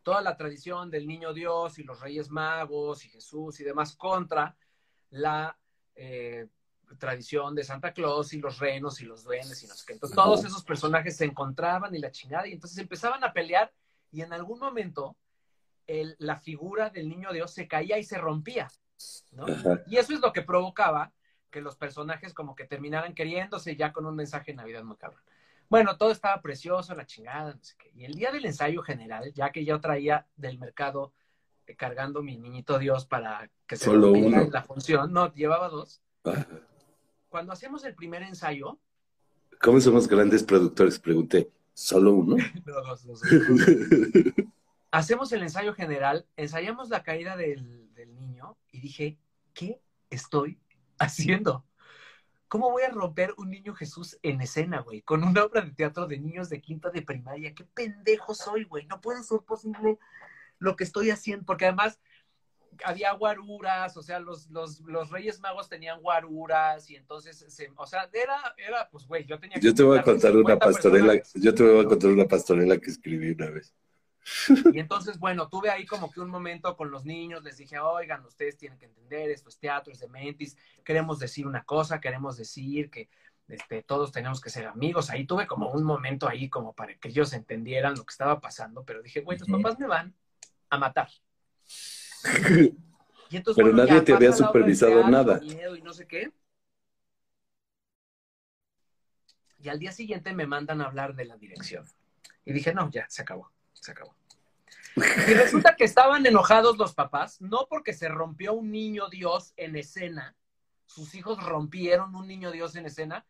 toda 0.02 0.20
la 0.22 0.36
tradición 0.36 0.90
del 0.90 1.06
niño 1.06 1.32
Dios 1.32 1.78
y 1.78 1.84
los 1.84 2.00
reyes 2.00 2.30
magos 2.30 3.04
y 3.04 3.10
Jesús 3.10 3.60
y 3.60 3.64
demás 3.64 3.94
contra 3.96 4.56
la 5.10 5.56
eh, 5.94 6.48
tradición 6.98 7.54
de 7.54 7.64
Santa 7.64 7.92
Claus 7.92 8.32
y 8.32 8.38
los 8.38 8.58
renos 8.58 9.00
y 9.00 9.04
los 9.04 9.24
duendes 9.24 9.62
y 9.62 9.66
no 9.66 9.74
sé 9.74 9.84
qué. 9.86 9.92
Entonces 9.94 10.14
todos 10.14 10.44
esos 10.44 10.64
personajes 10.64 11.16
se 11.16 11.24
encontraban 11.24 11.94
y 11.94 11.98
la 11.98 12.10
chingada 12.10 12.46
y 12.46 12.52
entonces 12.52 12.78
empezaban 12.78 13.22
a 13.24 13.32
pelear 13.32 13.72
y 14.10 14.22
en 14.22 14.32
algún 14.32 14.58
momento 14.58 15.16
la 16.18 16.36
figura 16.36 16.90
del 16.90 17.08
niño 17.08 17.32
Dios 17.32 17.52
se 17.52 17.66
caía 17.66 17.98
y 17.98 18.04
se 18.04 18.18
rompía. 18.18 18.68
¿no? 19.32 19.46
Y 19.86 19.96
eso 19.96 20.12
es 20.12 20.20
lo 20.20 20.32
que 20.32 20.42
provocaba 20.42 21.12
que 21.50 21.60
los 21.60 21.76
personajes 21.76 22.32
como 22.32 22.54
que 22.54 22.64
terminaran 22.64 23.14
queriéndose 23.14 23.76
ya 23.76 23.92
con 23.92 24.06
un 24.06 24.14
mensaje 24.14 24.52
de 24.52 24.56
Navidad 24.56 24.84
muy 24.84 24.96
cabrón. 24.96 25.22
Bueno, 25.68 25.96
todo 25.96 26.10
estaba 26.10 26.40
precioso, 26.42 26.94
la 26.94 27.06
chingada, 27.06 27.54
no 27.54 27.62
sé 27.62 27.74
qué. 27.78 27.90
Y 27.94 28.04
el 28.04 28.14
día 28.14 28.32
del 28.32 28.44
ensayo 28.44 28.82
general, 28.82 29.32
ya 29.34 29.50
que 29.50 29.64
yo 29.64 29.80
traía 29.80 30.26
del 30.36 30.58
mercado 30.58 31.12
eh, 31.66 31.76
cargando 31.76 32.22
mi 32.22 32.36
niñito 32.36 32.78
Dios 32.78 33.06
para 33.06 33.48
que 33.66 33.76
se 33.76 33.84
Solo 33.84 34.10
uno. 34.12 34.48
la 34.50 34.62
función, 34.62 35.12
no, 35.12 35.32
llevaba 35.32 35.68
dos. 35.68 36.02
Cuando 37.30 37.52
hacemos 37.52 37.84
el 37.84 37.94
primer 37.94 38.22
ensayo. 38.22 38.78
¿Cómo 39.62 39.80
somos 39.80 40.08
grandes 40.08 40.42
productores? 40.42 40.98
Pregunté. 40.98 41.50
¿Solo 41.72 42.12
uno? 42.12 42.36
no, 42.66 42.82
dos, 42.82 43.06
dos, 43.06 43.22
hacemos 44.90 45.32
el 45.32 45.42
ensayo 45.42 45.72
general, 45.72 46.26
ensayamos 46.36 46.88
la 46.88 47.04
caída 47.04 47.36
del, 47.36 47.94
del 47.94 48.14
niño 48.16 48.56
y 48.72 48.80
dije, 48.80 49.16
¿qué 49.54 49.80
estoy 50.10 50.58
haciendo? 50.98 51.64
¿Cómo 52.48 52.72
voy 52.72 52.82
a 52.82 52.90
romper 52.90 53.32
un 53.38 53.50
niño 53.50 53.74
Jesús 53.74 54.18
en 54.22 54.40
escena, 54.40 54.80
güey? 54.80 55.02
Con 55.02 55.22
una 55.22 55.44
obra 55.44 55.60
de 55.60 55.70
teatro 55.70 56.08
de 56.08 56.18
niños 56.18 56.48
de 56.48 56.60
quinta 56.60 56.90
de 56.90 57.02
primaria. 57.02 57.54
¿Qué 57.54 57.64
pendejo 57.64 58.34
soy, 58.34 58.64
güey? 58.64 58.86
No 58.86 59.00
puede 59.00 59.22
ser 59.22 59.38
posible 59.40 59.98
lo 60.58 60.74
que 60.74 60.82
estoy 60.82 61.10
haciendo, 61.10 61.46
porque 61.46 61.66
además 61.66 62.00
había 62.84 63.12
guaruras, 63.12 63.96
o 63.96 64.02
sea, 64.02 64.18
los, 64.18 64.48
los, 64.50 64.80
los 64.80 65.10
Reyes 65.10 65.40
Magos 65.40 65.68
tenían 65.68 66.00
guaruras 66.00 66.88
y 66.90 66.96
entonces, 66.96 67.44
se, 67.48 67.72
o 67.76 67.86
sea, 67.86 68.08
era, 68.12 68.54
era, 68.56 68.88
pues, 68.90 69.06
güey, 69.06 69.24
yo 69.26 69.38
tenía 69.38 69.56
que... 69.56 69.66
Yo 69.66 69.74
te 69.74 69.82
voy 69.82 69.98
a 69.98 70.02
contar 70.02 70.36
una 70.36 70.58
pastorela, 70.58 71.20
yo 71.34 71.54
te 71.54 71.62
voy 71.62 71.84
a 71.84 71.88
contar 71.88 72.10
una 72.10 72.26
pastorela 72.26 72.78
que 72.78 72.90
escribí 72.90 73.30
una 73.32 73.50
vez. 73.50 73.74
Y 74.72 74.78
entonces, 74.78 75.18
bueno, 75.18 75.48
tuve 75.48 75.70
ahí 75.70 75.86
como 75.86 76.10
que 76.10 76.20
un 76.20 76.30
momento 76.30 76.76
con 76.76 76.90
los 76.90 77.04
niños, 77.04 77.42
les 77.42 77.56
dije, 77.56 77.78
oigan, 77.78 78.24
ustedes 78.24 78.56
tienen 78.56 78.78
que 78.78 78.86
entender, 78.86 79.30
esto 79.30 79.48
es 79.48 79.58
teatro, 79.58 79.92
es 79.92 80.00
de 80.00 80.08
mentis, 80.08 80.56
queremos 80.84 81.18
decir 81.18 81.46
una 81.46 81.64
cosa, 81.64 82.00
queremos 82.00 82.36
decir 82.36 82.90
que 82.90 83.08
este, 83.48 83.82
todos 83.82 84.12
tenemos 84.12 84.40
que 84.40 84.50
ser 84.50 84.66
amigos. 84.66 85.10
Ahí 85.10 85.26
tuve 85.26 85.46
como 85.46 85.70
un 85.70 85.82
momento 85.82 86.28
ahí 86.28 86.48
como 86.48 86.72
para 86.72 86.94
que 86.94 87.08
ellos 87.08 87.32
entendieran 87.32 87.94
lo 87.96 88.04
que 88.04 88.12
estaba 88.12 88.40
pasando, 88.40 88.84
pero 88.84 89.02
dije, 89.02 89.22
güey, 89.22 89.38
tus 89.38 89.48
papás 89.48 89.78
me 89.78 89.86
van 89.86 90.14
a 90.68 90.78
matar. 90.78 91.08
Y 93.30 93.36
entonces, 93.36 93.62
pero 93.62 93.76
nadie 93.76 94.00
te 94.00 94.12
había 94.12 94.32
supervisado 94.32 95.08
nada. 95.08 95.40
y 95.42 95.82
no 95.82 95.92
sé 95.92 96.06
qué. 96.08 96.32
Y 99.62 99.68
al 99.68 99.78
día 99.78 99.92
siguiente 99.92 100.32
me 100.32 100.46
mandan 100.46 100.80
a 100.80 100.86
hablar 100.86 101.14
de 101.14 101.26
la 101.26 101.36
dirección. 101.36 101.84
Y 102.44 102.52
dije, 102.52 102.74
no, 102.74 102.90
ya, 102.90 103.06
se 103.08 103.22
acabó 103.22 103.52
se 103.80 103.92
acabó. 103.92 104.14
Y 104.96 105.34
resulta 105.34 105.76
que 105.76 105.84
estaban 105.84 106.26
enojados 106.26 106.76
los 106.76 106.94
papás, 106.94 107.40
no 107.40 107.66
porque 107.68 107.92
se 107.92 108.08
rompió 108.08 108.52
un 108.52 108.70
niño 108.70 109.08
Dios 109.08 109.52
en 109.56 109.76
escena, 109.76 110.36
sus 110.86 111.14
hijos 111.14 111.42
rompieron 111.42 112.14
un 112.14 112.26
niño 112.26 112.50
Dios 112.50 112.74
en 112.76 112.86
escena, 112.86 113.24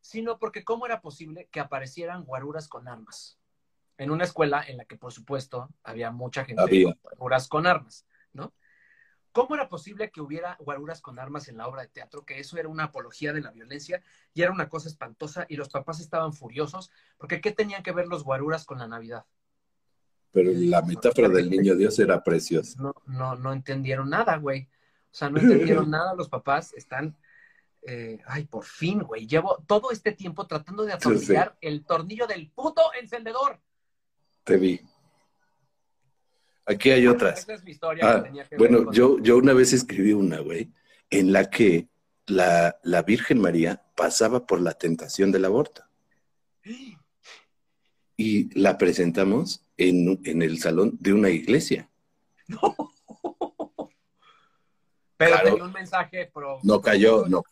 sino 0.00 0.38
porque 0.38 0.64
cómo 0.64 0.86
era 0.86 1.00
posible 1.00 1.48
que 1.50 1.60
aparecieran 1.60 2.24
guaruras 2.24 2.68
con 2.68 2.88
armas. 2.88 3.38
En 3.96 4.10
una 4.10 4.24
escuela 4.24 4.62
en 4.66 4.76
la 4.76 4.84
que, 4.84 4.96
por 4.96 5.12
supuesto, 5.12 5.70
había 5.82 6.12
mucha 6.12 6.44
gente 6.44 6.84
con 6.84 6.98
guaruras 7.02 7.48
con 7.48 7.66
armas. 7.66 8.06
¿Cómo 9.38 9.54
era 9.54 9.68
posible 9.68 10.10
que 10.10 10.20
hubiera 10.20 10.56
guaruras 10.58 11.00
con 11.00 11.20
armas 11.20 11.46
en 11.46 11.58
la 11.58 11.68
obra 11.68 11.82
de 11.82 11.88
teatro? 11.88 12.24
Que 12.24 12.40
eso 12.40 12.58
era 12.58 12.68
una 12.68 12.82
apología 12.82 13.32
de 13.32 13.40
la 13.40 13.52
violencia 13.52 14.02
y 14.34 14.42
era 14.42 14.50
una 14.50 14.68
cosa 14.68 14.88
espantosa 14.88 15.46
y 15.48 15.54
los 15.54 15.68
papás 15.68 16.00
estaban 16.00 16.32
furiosos 16.32 16.90
porque 17.18 17.40
¿qué 17.40 17.52
tenían 17.52 17.84
que 17.84 17.92
ver 17.92 18.08
los 18.08 18.24
guaruras 18.24 18.64
con 18.64 18.80
la 18.80 18.88
Navidad? 18.88 19.26
Pero 20.32 20.50
la 20.52 20.82
metáfora 20.82 21.28
del 21.28 21.50
niño 21.50 21.76
Dios 21.76 21.96
era 22.00 22.24
preciosa. 22.24 22.82
No, 22.82 22.92
no, 23.06 23.36
no 23.36 23.52
entendieron 23.52 24.10
nada, 24.10 24.38
güey. 24.38 24.62
O 25.12 25.14
sea, 25.14 25.30
no 25.30 25.38
entendieron 25.38 25.88
nada 25.88 26.16
los 26.16 26.28
papás. 26.28 26.74
Están, 26.74 27.16
eh, 27.82 28.18
ay, 28.26 28.44
por 28.46 28.64
fin, 28.64 29.04
güey. 29.04 29.28
Llevo 29.28 29.62
todo 29.68 29.92
este 29.92 30.10
tiempo 30.10 30.48
tratando 30.48 30.84
de 30.84 30.94
atornillar 30.94 31.56
el 31.60 31.84
tornillo 31.84 32.26
del 32.26 32.50
puto 32.50 32.82
encendedor. 33.00 33.60
Te 34.42 34.56
vi. 34.56 34.80
Aquí 36.68 36.90
hay 36.90 37.06
otras. 37.06 37.40
Esa 37.40 37.54
es 37.54 37.64
mi 37.64 37.70
historia. 37.70 38.04
Ah, 38.06 38.24
bueno, 38.58 38.92
yo, 38.92 39.18
yo 39.20 39.38
una 39.38 39.54
vez 39.54 39.72
escribí 39.72 40.12
una, 40.12 40.40
güey, 40.40 40.70
en 41.08 41.32
la 41.32 41.48
que 41.48 41.88
la, 42.26 42.78
la 42.82 43.02
Virgen 43.02 43.40
María 43.40 43.82
pasaba 43.94 44.46
por 44.46 44.60
la 44.60 44.74
tentación 44.74 45.32
del 45.32 45.46
aborto. 45.46 45.82
Y 48.16 48.60
la 48.60 48.76
presentamos 48.76 49.62
en, 49.78 50.42
el 50.42 50.58
salón 50.58 50.96
de 51.00 51.12
una 51.12 51.30
iglesia. 51.30 51.88
No. 52.48 52.76
Pero 55.16 55.36
tenía 55.42 55.64
un 55.64 55.72
mensaje 55.72 56.30
No 56.62 56.80
cayó, 56.80 57.26
no, 57.26 57.42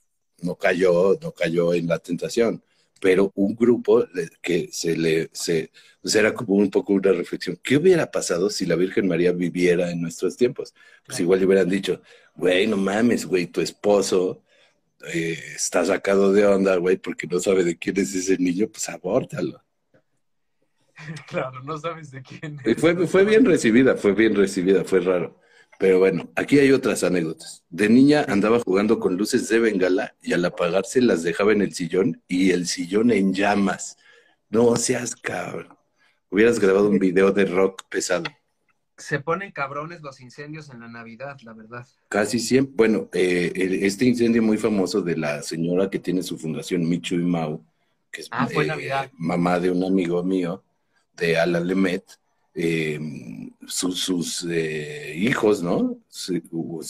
no 0.42 0.54
cayó, 0.56 1.18
no 1.20 1.32
cayó 1.32 1.74
en 1.74 1.86
la 1.86 1.98
tentación. 1.98 2.62
Pero 3.00 3.32
un 3.34 3.54
grupo 3.54 4.06
que 4.40 4.70
se 4.72 4.96
le, 4.96 5.28
se, 5.32 5.70
pues 6.00 6.14
era 6.14 6.32
como 6.32 6.54
un 6.54 6.70
poco 6.70 6.94
una 6.94 7.12
reflexión. 7.12 7.58
¿Qué 7.62 7.76
hubiera 7.76 8.10
pasado 8.10 8.48
si 8.48 8.64
la 8.64 8.74
Virgen 8.74 9.06
María 9.06 9.32
viviera 9.32 9.90
en 9.90 10.00
nuestros 10.00 10.36
tiempos? 10.36 10.74
Pues 11.04 11.20
igual 11.20 11.40
le 11.40 11.46
hubieran 11.46 11.68
dicho, 11.68 12.00
güey, 12.34 12.66
no 12.66 12.76
mames, 12.76 13.26
güey, 13.26 13.46
tu 13.46 13.60
esposo 13.60 14.42
eh, 15.12 15.38
está 15.54 15.84
sacado 15.84 16.32
de 16.32 16.46
onda, 16.46 16.76
güey, 16.76 16.96
porque 16.96 17.26
no 17.26 17.38
sabe 17.38 17.64
de 17.64 17.76
quién 17.76 17.98
es 17.98 18.14
ese 18.14 18.38
niño, 18.38 18.68
pues 18.68 18.88
abórtalo. 18.88 19.62
Claro, 21.28 21.62
no 21.62 21.76
sabes 21.76 22.10
de 22.10 22.22
quién 22.22 22.58
es. 22.64 22.80
Fue, 22.80 23.06
fue 23.06 23.24
bien 23.24 23.44
recibida, 23.44 23.96
fue 23.96 24.14
bien 24.14 24.34
recibida, 24.34 24.82
fue 24.82 25.00
raro. 25.00 25.38
Pero 25.78 25.98
bueno, 25.98 26.30
aquí 26.36 26.58
hay 26.58 26.72
otras 26.72 27.04
anécdotas. 27.04 27.64
De 27.68 27.88
niña 27.88 28.24
andaba 28.28 28.60
jugando 28.60 28.98
con 28.98 29.16
luces 29.16 29.48
de 29.48 29.58
bengala 29.58 30.14
y 30.22 30.32
al 30.32 30.44
apagarse 30.44 31.02
las 31.02 31.22
dejaba 31.22 31.52
en 31.52 31.62
el 31.62 31.74
sillón 31.74 32.22
y 32.28 32.50
el 32.50 32.66
sillón 32.66 33.10
en 33.10 33.34
llamas. 33.34 33.98
No 34.48 34.76
seas 34.76 35.14
cabrón. 35.16 35.76
Hubieras 36.30 36.58
grabado 36.58 36.88
un 36.88 36.98
video 36.98 37.30
de 37.30 37.44
rock 37.44 37.82
pesado. 37.88 38.24
Se 38.96 39.20
ponen 39.20 39.52
cabrones 39.52 40.00
los 40.00 40.20
incendios 40.20 40.70
en 40.70 40.80
la 40.80 40.88
Navidad, 40.88 41.36
la 41.42 41.52
verdad. 41.52 41.86
Casi 42.08 42.38
siempre. 42.38 42.74
Bueno, 42.76 43.10
eh, 43.12 43.52
este 43.82 44.06
incendio 44.06 44.42
muy 44.42 44.56
famoso 44.56 45.02
de 45.02 45.16
la 45.18 45.42
señora 45.42 45.90
que 45.90 45.98
tiene 45.98 46.22
su 46.22 46.38
fundación, 46.38 46.88
Michu 46.88 47.16
y 47.16 47.24
Mau, 47.24 47.62
que 48.10 48.22
es 48.22 48.28
ah, 48.30 48.46
fue 48.46 48.64
eh, 48.64 48.68
Navidad. 48.68 49.10
mamá 49.12 49.60
de 49.60 49.70
un 49.70 49.84
amigo 49.84 50.22
mío, 50.24 50.64
de 51.14 51.38
Ala 51.38 51.60
Lemet, 51.60 52.04
eh, 52.58 52.98
sus 53.66 54.46
eh, 54.48 55.14
hijos, 55.14 55.62
¿no? 55.62 55.98
Se, 56.08 56.40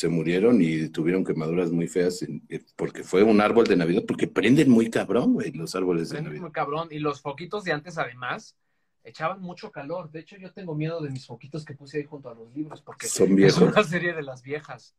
murieron 0.08 0.62
y 0.62 0.88
tuvieron 0.90 1.24
quemaduras 1.24 1.72
muy 1.72 1.88
feas 1.88 2.22
eh, 2.22 2.64
porque 2.76 3.02
fue 3.02 3.24
un 3.24 3.40
árbol 3.40 3.66
de 3.66 3.76
Navidad, 3.76 4.04
porque 4.06 4.28
prenden 4.28 4.70
muy 4.70 4.90
cabrón, 4.90 5.32
güey, 5.32 5.50
los 5.50 5.74
árboles 5.74 6.10
de 6.10 6.22
Navidad. 6.22 6.42
muy 6.42 6.52
cabrón. 6.52 6.86
Y 6.92 7.00
los 7.00 7.20
foquitos 7.20 7.64
de 7.64 7.72
antes, 7.72 7.98
además, 7.98 8.56
echaban 9.02 9.40
mucho 9.40 9.72
calor. 9.72 10.08
De 10.12 10.20
hecho, 10.20 10.36
yo 10.36 10.52
tengo 10.52 10.76
miedo 10.76 11.00
de 11.00 11.10
mis 11.10 11.26
foquitos 11.26 11.64
que 11.64 11.74
puse 11.74 11.98
ahí 11.98 12.04
junto 12.04 12.30
a 12.30 12.34
los 12.34 12.54
libros, 12.54 12.80
porque 12.80 13.08
son 13.08 13.34
viejos. 13.34 13.60
Es 13.60 13.68
una 13.68 13.82
serie 13.82 14.14
de 14.14 14.22
las 14.22 14.42
viejas. 14.42 14.94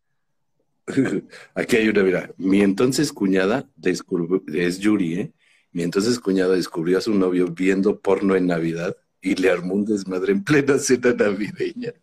Aquí 1.55 1.78
hay 1.78 1.88
una, 1.88 2.03
mira, 2.03 2.34
mi 2.36 2.59
entonces 2.59 3.13
cuñada 3.13 3.70
es 3.82 4.80
Yuri, 4.80 5.13
¿eh? 5.13 5.34
Mi 5.72 5.84
entonces 5.84 6.20
cuñada 6.20 6.55
descubrió 6.55 6.97
a 6.97 7.01
su 7.01 7.13
novio 7.13 7.47
viendo 7.47 8.01
porno 8.01 8.36
en 8.36 8.47
Navidad 8.47 8.97
y 9.32 9.36
le 9.36 9.49
armó 9.51 9.73
un 9.75 9.86
desmadre 9.86 10.32
en 10.32 10.43
plena 10.43 10.78
cena 10.80 11.13
navideña. 11.13 11.93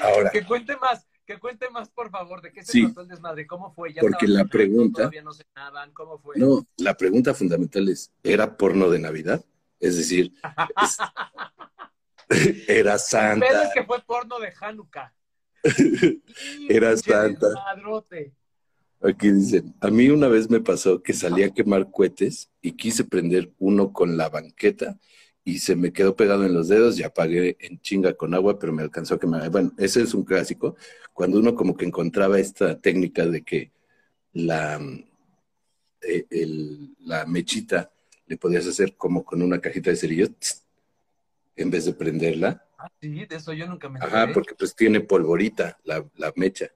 Ahora. 0.00 0.30
Que 0.30 0.44
cuente 0.44 0.76
más, 0.76 1.06
que 1.26 1.38
cuente 1.38 1.68
más, 1.70 1.88
por 1.90 2.10
favor, 2.10 2.40
de 2.42 2.52
qué 2.52 2.62
se 2.64 2.72
Sí. 2.72 2.84
trató 2.86 3.00
el 3.02 3.08
desmadre, 3.08 3.46
cómo 3.46 3.72
fue. 3.74 3.92
¿Ya 3.92 4.00
Porque 4.00 4.26
la 4.26 4.44
pregunta- 4.44 4.98
Todavía 5.02 5.22
no 5.22 5.32
cenaban, 5.32 5.92
¿cómo 5.92 6.18
fue? 6.18 6.36
No, 6.36 6.66
la 6.76 6.94
pregunta 6.96 7.34
fundamental 7.34 7.88
es, 7.88 8.12
¿era 8.22 8.56
porno 8.56 8.88
de 8.90 8.98
Navidad? 8.98 9.44
Es 9.80 9.96
decir, 9.96 10.32
es- 10.82 10.98
era 12.68 12.92
Pero 12.92 12.94
es 12.94 13.06
Santa. 13.08 13.70
que 13.74 13.84
fue 13.84 14.00
porno 14.02 14.38
de 14.38 14.52
Hanukkah. 14.60 15.12
Era 16.68 16.96
Santa. 16.96 17.46
desmadrote. 17.48 18.32
Aquí 19.00 19.30
dicen, 19.30 19.74
a 19.80 19.90
mí 19.90 20.08
una 20.08 20.26
vez 20.28 20.50
me 20.50 20.60
pasó 20.60 21.02
que 21.02 21.12
salí 21.12 21.44
a 21.44 21.50
quemar 21.54 21.90
cohetes 21.90 22.50
y 22.60 22.72
quise 22.72 23.04
prender 23.04 23.52
uno 23.58 23.92
con 23.92 24.16
la 24.16 24.28
banqueta 24.28 24.98
y 25.44 25.60
se 25.60 25.76
me 25.76 25.92
quedó 25.92 26.16
pegado 26.16 26.44
en 26.44 26.52
los 26.52 26.68
dedos 26.68 26.98
y 26.98 27.04
apagué 27.04 27.56
en 27.60 27.80
chinga 27.80 28.14
con 28.14 28.34
agua, 28.34 28.58
pero 28.58 28.72
me 28.72 28.82
alcanzó 28.82 29.14
a 29.14 29.20
quemar. 29.20 29.48
Bueno, 29.50 29.72
ese 29.78 30.02
es 30.02 30.14
un 30.14 30.24
clásico, 30.24 30.74
cuando 31.14 31.38
uno 31.38 31.54
como 31.54 31.76
que 31.76 31.86
encontraba 31.86 32.40
esta 32.40 32.78
técnica 32.80 33.24
de 33.24 33.42
que 33.42 33.70
la, 34.32 34.80
eh, 36.02 36.26
el- 36.30 36.94
la 37.00 37.24
mechita 37.26 37.90
le 38.26 38.36
podías 38.36 38.66
hacer 38.66 38.96
como 38.96 39.24
con 39.24 39.42
una 39.42 39.60
cajita 39.60 39.90
de 39.90 39.96
cerillos 39.96 40.30
tss, 40.38 40.64
en 41.56 41.70
vez 41.70 41.84
de 41.86 41.92
prenderla. 41.94 42.64
Ah, 42.78 42.88
sí, 43.00 43.26
de 43.26 43.36
eso 43.36 43.52
yo 43.52 43.66
nunca 43.66 43.88
me 43.88 43.98
Ajá, 44.00 44.22
enteré. 44.22 44.34
porque 44.34 44.54
pues 44.54 44.74
tiene 44.74 45.00
polvorita 45.00 45.78
la, 45.84 46.04
la 46.16 46.32
mecha. 46.36 46.70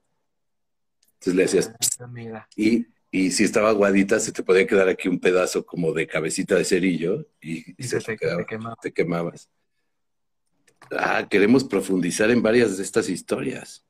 Entonces 1.25 1.35
le 1.35 1.43
hacías 1.45 1.73
Ah, 1.99 2.07
mira. 2.07 2.47
y, 2.57 2.85
y 3.09 3.31
si 3.31 3.45
estaba 3.45 3.69
aguadita, 3.69 4.19
se 4.19 4.33
te 4.33 4.43
podía 4.43 4.67
quedar 4.67 4.89
aquí 4.89 5.07
un 5.07 5.19
pedazo 5.21 5.65
como 5.65 5.93
de 5.93 6.05
cabecita 6.05 6.55
de 6.55 6.65
cerillo 6.65 7.27
y, 7.39 7.71
Y 7.81 7.83
se, 7.87 8.01
se 8.01 8.05
te 8.07 8.11
te, 8.13 8.17
quedaba- 8.17 8.37
te 8.41 8.45
quemaba. 8.45 8.75
te 8.81 8.91
quemabas. 8.91 9.49
Ah, 10.91 11.25
queremos 11.29 11.63
profundizar 11.63 12.29
en 12.29 12.41
varias 12.41 12.75
de 12.75 12.83
estas 12.83 13.07
historias. 13.07 13.85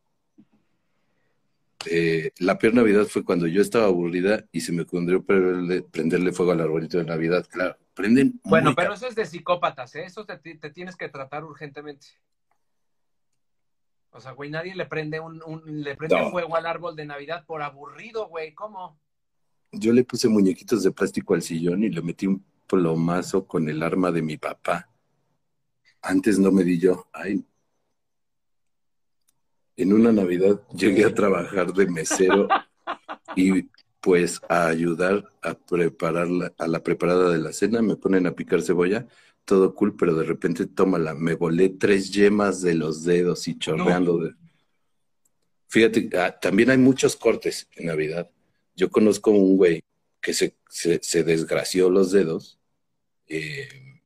Eh, 1.90 2.32
la 2.38 2.58
peor 2.60 2.76
Navidad 2.76 3.06
fue 3.08 3.26
cuando 3.26 3.48
yo 3.48 3.62
estaba 3.62 3.86
aburrida 3.86 4.46
y 4.52 4.62
se 4.62 4.72
me 4.72 4.84
ocurrió 4.84 5.24
prenderle, 5.24 5.82
prenderle 5.82 6.32
fuego 6.32 6.52
al 6.52 6.62
arbolito 6.62 7.00
de 7.00 7.04
Navidad. 7.06 7.48
Claro, 7.52 7.78
prenden. 7.96 8.40
Bueno, 8.44 8.74
pero 8.76 8.94
eso 8.94 9.08
es 9.08 9.16
de 9.16 9.26
psicópatas, 9.26 9.96
¿eh? 9.96 10.04
Eso 10.06 10.24
te, 10.26 10.38
te 10.38 10.70
tienes 10.70 10.96
que 10.96 11.10
tratar 11.10 11.44
urgentemente. 11.44 12.06
O 14.14 14.20
sea, 14.22 14.32
güey, 14.32 14.50
nadie 14.50 14.76
le 14.76 14.86
prende 14.86 15.20
un, 15.20 15.42
un- 15.46 15.84
le 15.84 15.96
prende 15.96 16.20
No. 16.20 16.30
fuego 16.32 16.56
al 16.56 16.66
árbol 16.66 16.96
de 16.96 17.06
Navidad 17.06 17.46
por 17.46 17.62
aburrido, 17.62 18.28
güey. 18.28 18.54
¿Cómo? 18.54 19.00
Yo 19.72 19.92
le 19.92 20.04
puse 20.04 20.30
muñequitos 20.30 20.84
de 20.84 20.92
plástico 20.92 21.34
al 21.34 21.42
sillón 21.42 21.84
y 21.84 21.90
le 21.90 22.02
metí 22.02 22.28
un 22.28 22.46
plomazo 22.68 23.48
con 23.48 23.68
el 23.70 23.82
arma 23.82 24.12
de 24.12 24.22
mi 24.22 24.38
papá. 24.38 24.88
Antes 26.02 26.38
no 26.38 26.52
me 26.52 26.64
di 26.64 26.80
yo. 26.80 27.08
Ay. 27.12 27.44
En 29.76 29.94
una 29.94 30.12
Navidad 30.12 30.62
llegué 30.74 31.06
a 31.06 31.14
trabajar 31.14 31.74
de 31.74 31.88
mesero 31.88 32.48
y 33.36 33.64
pues 34.00 34.40
a 34.50 34.68
ayudar 34.68 35.24
a 35.42 35.54
preparar 35.56 36.28
la- 36.30 36.54
a 36.58 36.68
la 36.68 36.84
preparada 36.84 37.30
de 37.30 37.40
la 37.40 37.52
cena. 37.54 37.82
Me 37.82 37.96
ponen 37.96 38.28
a 38.28 38.34
picar 38.34 38.62
cebolla, 38.62 39.08
todo 39.46 39.74
cool, 39.76 39.96
pero 39.96 40.16
de 40.16 40.26
repente 40.26 40.66
tómala. 40.66 41.14
Me 41.14 41.36
volé 41.36 41.70
tres 41.70 42.12
yemas 42.12 42.62
de 42.62 42.76
los 42.76 43.04
dedos 43.04 43.48
y 43.48 43.58
chorreando. 43.58 44.18
de- 44.20 44.36
Fíjate, 45.68 46.10
ah, 46.18 46.38
también 46.40 46.70
hay 46.70 46.78
muchos 46.78 47.16
cortes 47.16 47.68
en 47.76 47.88
Navidad. 47.88 48.30
Yo 48.76 48.90
conozco 48.90 49.32
un 49.32 49.58
güey 49.58 49.84
que 50.22 50.34
se, 50.34 50.56
se, 50.70 51.00
se 51.02 51.24
desgració 51.24 51.90
los 51.90 52.12
dedos 52.12 52.60
eh, 53.28 54.02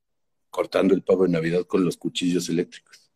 cortando 0.49 0.93
el 0.93 1.03
pavo 1.03 1.23
de 1.23 1.29
Navidad 1.29 1.63
con 1.65 1.83
los 1.83 1.97
cuchillos 1.97 2.49
eléctricos. 2.49 3.11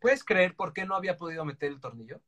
¿Puedes 0.00 0.24
creer 0.24 0.54
por 0.54 0.72
qué 0.72 0.86
no 0.86 0.94
había 0.94 1.16
podido 1.16 1.44
meter 1.44 1.72
el 1.72 1.80
tornillo? 1.80 2.20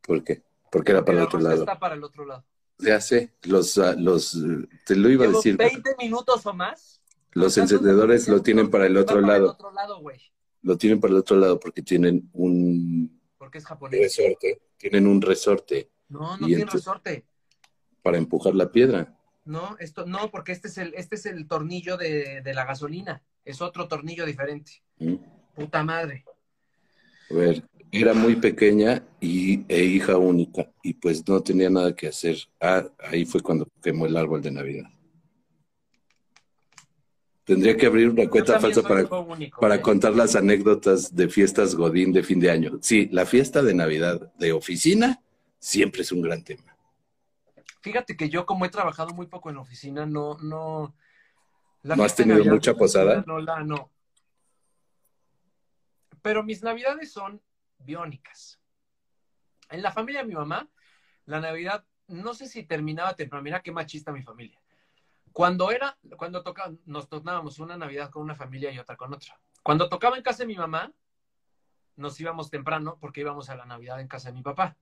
¿Por 0.00 0.22
qué? 0.22 0.42
Porque 0.70 0.92
era 0.92 1.04
para 1.04 1.18
el 1.18 1.24
otro 1.24 1.40
lado. 1.40 1.60
está 1.60 1.78
para 1.78 1.94
el 1.94 2.04
otro 2.04 2.24
lado. 2.24 2.44
Ya 2.78 3.00
sé, 3.00 3.32
los, 3.42 3.76
ah, 3.78 3.94
los, 3.98 4.34
eh, 4.34 4.68
te 4.86 4.96
lo 4.96 5.08
iba 5.10 5.24
a 5.24 5.28
decir, 5.28 5.56
20 5.56 5.94
minutos 5.98 6.44
o 6.46 6.52
más. 6.54 7.00
Los 7.34 7.58
encendedores 7.58 8.28
lo 8.28 8.42
tienen 8.42 8.70
para 8.70 8.86
el 8.86 8.96
otro 8.96 9.20
lado. 9.20 9.50
otro 9.52 9.72
lado. 9.72 10.02
Lo 10.62 10.78
tienen 10.78 11.00
para 11.00 11.12
el 11.12 11.18
otro 11.18 11.36
lado 11.36 11.60
porque 11.60 11.82
tienen 11.82 12.30
un 12.32 13.20
Porque 13.38 13.58
es 13.58 13.66
japonés. 13.66 14.00
resorte. 14.00 14.62
Tienen 14.78 15.06
un 15.06 15.20
resorte 15.20 15.90
No, 16.08 16.36
no 16.36 16.46
tiene 16.46 16.64
resorte. 16.64 17.24
para 18.02 18.18
empujar 18.18 18.54
la 18.54 18.70
piedra. 18.70 19.16
No, 19.44 19.76
esto, 19.78 20.06
no, 20.06 20.30
porque 20.30 20.52
este 20.52 20.68
es 20.68 20.78
el, 20.78 20.94
este 20.94 21.16
es 21.16 21.26
el 21.26 21.46
tornillo 21.46 21.96
de, 21.98 22.40
de 22.42 22.54
la 22.54 22.64
gasolina. 22.64 23.22
Es 23.44 23.60
otro 23.60 23.88
tornillo 23.88 24.24
diferente. 24.24 24.82
¿Mm? 24.98 25.16
Puta 25.54 25.82
madre. 25.84 26.24
A 27.30 27.34
ver, 27.34 27.62
era 27.92 28.14
muy 28.14 28.36
pequeña 28.36 29.04
y, 29.20 29.64
e 29.72 29.84
hija 29.84 30.16
única, 30.16 30.70
y 30.82 30.94
pues 30.94 31.26
no 31.28 31.40
tenía 31.42 31.68
nada 31.70 31.94
que 31.94 32.08
hacer. 32.08 32.36
Ah, 32.60 32.84
ahí 32.98 33.24
fue 33.26 33.40
cuando 33.42 33.66
quemó 33.82 34.06
el 34.06 34.16
árbol 34.16 34.40
de 34.42 34.50
Navidad. 34.50 34.88
Tendría 37.44 37.76
que 37.76 37.86
abrir 37.86 38.08
una 38.08 38.28
cuenta 38.28 38.58
falsa 38.58 38.82
para, 38.82 39.02
hijo 39.02 39.20
único, 39.20 39.60
para 39.60 39.74
¿eh? 39.74 39.80
contar 39.82 40.14
las 40.14 40.34
anécdotas 40.34 41.14
de 41.14 41.28
fiestas 41.28 41.74
Godín 41.74 42.12
de 42.12 42.22
fin 42.22 42.40
de 42.40 42.50
año. 42.50 42.78
Sí, 42.80 43.08
la 43.12 43.26
fiesta 43.26 43.62
de 43.62 43.74
Navidad 43.74 44.32
de 44.36 44.52
oficina 44.52 45.22
siempre 45.58 46.02
es 46.02 46.12
un 46.12 46.22
gran 46.22 46.42
tema. 46.42 46.74
Fíjate 47.82 48.16
que 48.16 48.30
yo, 48.30 48.46
como 48.46 48.64
he 48.64 48.70
trabajado 48.70 49.12
muy 49.12 49.26
poco 49.26 49.50
en 49.50 49.58
oficina, 49.58 50.06
no, 50.06 50.38
no. 50.38 50.94
la 51.82 51.96
¿No 51.96 52.04
has 52.04 52.16
tenido 52.16 52.38
Navidad 52.38 52.54
mucha 52.54 52.74
posada? 52.74 53.22
No, 53.26 53.38
la, 53.38 53.62
no. 53.62 53.90
Pero 56.22 56.42
mis 56.42 56.62
navidades 56.62 57.12
son 57.12 57.42
biónicas. 57.78 58.58
En 59.68 59.82
la 59.82 59.92
familia 59.92 60.22
de 60.22 60.28
mi 60.28 60.34
mamá, 60.34 60.66
la 61.26 61.40
Navidad, 61.40 61.84
no 62.08 62.32
sé 62.32 62.48
si 62.48 62.62
terminaba 62.62 63.14
temprano. 63.14 63.42
Mira 63.42 63.60
qué 63.60 63.70
machista 63.70 64.12
mi 64.12 64.22
familia. 64.22 64.63
Cuando 65.34 65.72
era, 65.72 65.98
cuando 66.16 66.44
tocaba, 66.44 66.72
nos 66.86 67.08
tornábamos 67.08 67.58
una 67.58 67.76
Navidad 67.76 68.08
con 68.08 68.22
una 68.22 68.36
familia 68.36 68.70
y 68.70 68.78
otra 68.78 68.96
con 68.96 69.12
otra. 69.12 69.36
Cuando 69.64 69.88
tocaba 69.88 70.16
en 70.16 70.22
casa 70.22 70.44
de 70.44 70.46
mi 70.46 70.54
mamá, 70.54 70.92
nos 71.96 72.20
íbamos 72.20 72.50
temprano 72.50 72.98
porque 73.00 73.22
íbamos 73.22 73.50
a 73.50 73.56
la 73.56 73.66
Navidad 73.66 74.00
en 74.00 74.06
casa 74.06 74.28
de 74.28 74.34
mi 74.34 74.42
papá. 74.42 74.76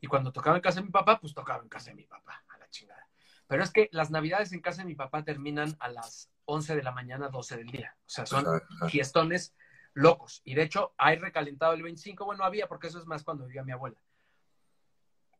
Y 0.00 0.08
cuando 0.08 0.32
tocaba 0.32 0.56
en 0.56 0.62
casa 0.62 0.80
de 0.80 0.86
mi 0.86 0.90
papá, 0.90 1.20
pues 1.20 1.32
tocaba 1.32 1.62
en 1.62 1.68
casa 1.68 1.90
de 1.90 1.94
mi 1.94 2.06
papá, 2.06 2.42
a 2.48 2.58
la 2.58 2.68
chingada. 2.70 3.08
Pero 3.46 3.62
es 3.62 3.70
que 3.70 3.88
las 3.92 4.10
Navidades 4.10 4.52
en 4.52 4.62
casa 4.62 4.82
de 4.82 4.88
mi 4.88 4.96
papá 4.96 5.22
terminan 5.22 5.76
a 5.78 5.88
las 5.88 6.28
11 6.46 6.74
de 6.74 6.82
la 6.82 6.90
mañana, 6.90 7.28
12 7.28 7.58
del 7.58 7.68
día. 7.68 7.96
O 8.00 8.10
sea, 8.10 8.26
son 8.26 8.46
fiestones 8.88 9.54
locos. 9.92 10.42
Y 10.44 10.56
de 10.56 10.64
hecho, 10.64 10.92
hay 10.98 11.18
recalentado 11.18 11.72
el 11.72 11.84
25. 11.84 12.24
Bueno, 12.24 12.42
había, 12.42 12.66
porque 12.66 12.88
eso 12.88 12.98
es 12.98 13.06
más 13.06 13.22
cuando 13.22 13.46
vivía 13.46 13.62
mi 13.62 13.70
abuela. 13.70 13.96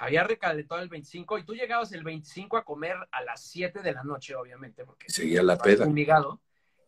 Había 0.04 0.24
recalentado 0.24 0.80
el 0.82 0.88
25 0.88 1.38
y 1.38 1.44
tú 1.44 1.54
llegabas 1.54 1.92
el 1.92 2.04
25 2.04 2.58
a 2.58 2.64
comer 2.64 2.96
a 3.10 3.22
las 3.22 3.42
7 3.42 3.80
de 3.80 3.92
la 3.92 4.04
noche, 4.04 4.34
obviamente, 4.34 4.84
porque 4.84 5.08
Seguía 5.08 5.42
la 5.42 5.56
peda. 5.56 5.86
fumigado, 5.86 6.40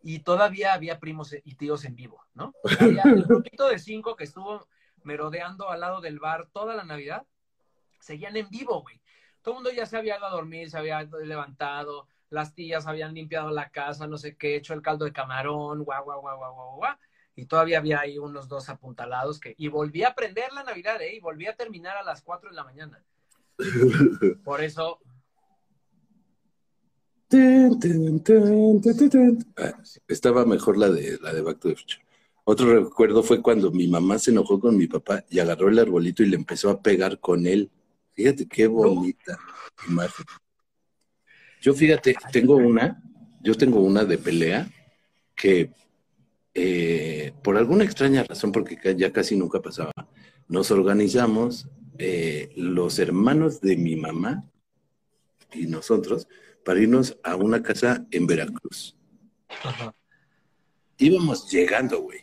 y 0.03 0.19
todavía 0.19 0.75
había 0.75 1.01
primos 1.01 1.35
y 1.43 1.55
tíos 1.55 1.85
en 1.85 1.97
vivo, 1.97 2.23
¿no? 2.35 2.53
Había 2.81 3.03
el 3.05 3.25
grupito 3.25 3.69
de 3.69 3.79
cinco 3.79 4.15
que 4.17 4.25
estuvo 4.25 4.69
merodeando 5.03 5.71
al 5.71 5.81
lado 5.81 6.01
del 6.01 6.19
bar 6.19 6.49
toda 6.53 6.75
la 6.75 6.85
Navidad, 6.85 7.27
seguían 8.01 8.37
en 8.37 8.49
vivo, 8.51 8.83
güey. 8.83 9.01
Todo 9.43 9.55
el 9.55 9.57
mundo 9.57 9.71
ya 9.71 9.87
se 9.87 9.97
había 9.97 10.17
ido 10.17 10.27
a 10.27 10.31
dormir, 10.31 10.71
se 10.71 10.77
había 10.77 11.03
levantado, 11.03 12.07
las 12.31 12.55
tías 12.55 12.87
habían 12.87 13.15
limpiado 13.15 13.51
la 13.51 13.71
casa, 13.71 14.07
no 14.07 14.19
sé 14.19 14.37
qué, 14.37 14.57
hecho 14.57 14.75
el 14.75 14.83
caldo 14.83 15.07
de 15.07 15.13
camarón, 15.13 15.85
guau, 15.85 16.05
guau, 16.05 16.21
guau, 16.21 16.37
guau, 16.37 16.55
guau, 16.55 16.77
guau. 16.77 16.97
Y 17.37 17.45
todavía 17.45 17.79
había 17.79 18.01
ahí 18.01 18.19
unos 18.19 18.49
dos 18.49 18.71
apuntalados 18.71 19.39
que... 19.39 19.55
Y 19.59 19.69
volví 19.69 20.03
a 20.03 20.15
prender 20.15 20.53
la 20.55 20.65
Navidad, 20.65 21.01
¿eh? 21.03 21.17
Y 21.17 21.21
volví 21.21 21.47
a 21.47 21.55
terminar 21.55 21.97
a 21.99 22.03
las 22.03 22.23
4 22.23 22.49
de 22.49 22.57
la 22.57 22.65
mañana. 22.65 23.05
Por 24.45 24.65
eso... 24.65 24.99
Ah, 29.59 29.73
estaba 30.09 30.47
mejor 30.47 30.79
la 30.79 30.89
de 30.89 31.19
la 31.21 31.35
de 31.35 31.43
Back 31.43 31.59
to 31.59 31.69
the 31.69 31.77
Future. 31.77 32.07
Otro 32.45 32.85
recuerdo 32.85 33.23
fue 33.23 33.43
cuando 33.43 33.73
mi 33.73 33.89
mamá 33.89 34.19
se 34.19 34.31
enojó 34.31 34.61
con 34.61 34.77
mi 34.77 34.87
papá 34.87 35.25
y 35.29 35.41
agarró 35.41 35.69
el 35.69 35.79
arbolito 35.79 36.23
y 36.23 36.29
le 36.29 36.37
empezó 36.37 36.71
a 36.71 36.81
pegar 36.81 37.19
con 37.19 37.47
él. 37.47 37.71
Fíjate 38.15 38.47
qué 38.47 38.69
bonita 38.69 39.37
imagen. 39.89 40.25
Yo 41.61 41.75
fíjate, 41.75 42.17
tengo 42.31 42.57
una, 42.57 43.03
yo 43.43 43.57
tengo 43.57 43.81
una 43.81 44.05
de 44.05 44.17
pelea 44.17 44.71
que 45.35 45.73
eh, 46.59 47.35
por 47.43 47.59
alguna 47.59 47.85
extraña 47.85 48.25
razón, 48.25 48.51
porque 48.51 48.79
ya 48.97 49.13
casi 49.13 49.37
nunca 49.37 49.61
pasaba, 49.61 49.93
nos 50.49 50.71
organizamos 50.71 51.69
eh, 51.99 52.49
los 52.57 52.99
hermanos 52.99 53.61
de 53.61 53.77
mi 53.77 53.95
mamá 53.95 54.49
y 55.53 55.67
nosotros 55.67 56.29
para 56.65 56.81
irnos 56.81 57.19
a 57.23 57.37
una 57.37 57.63
casa 57.63 58.07
en 58.11 58.27
Veracruz. 58.27 58.97
Íbamos 60.97 61.51
llegando, 61.51 62.01
güey. 62.01 62.21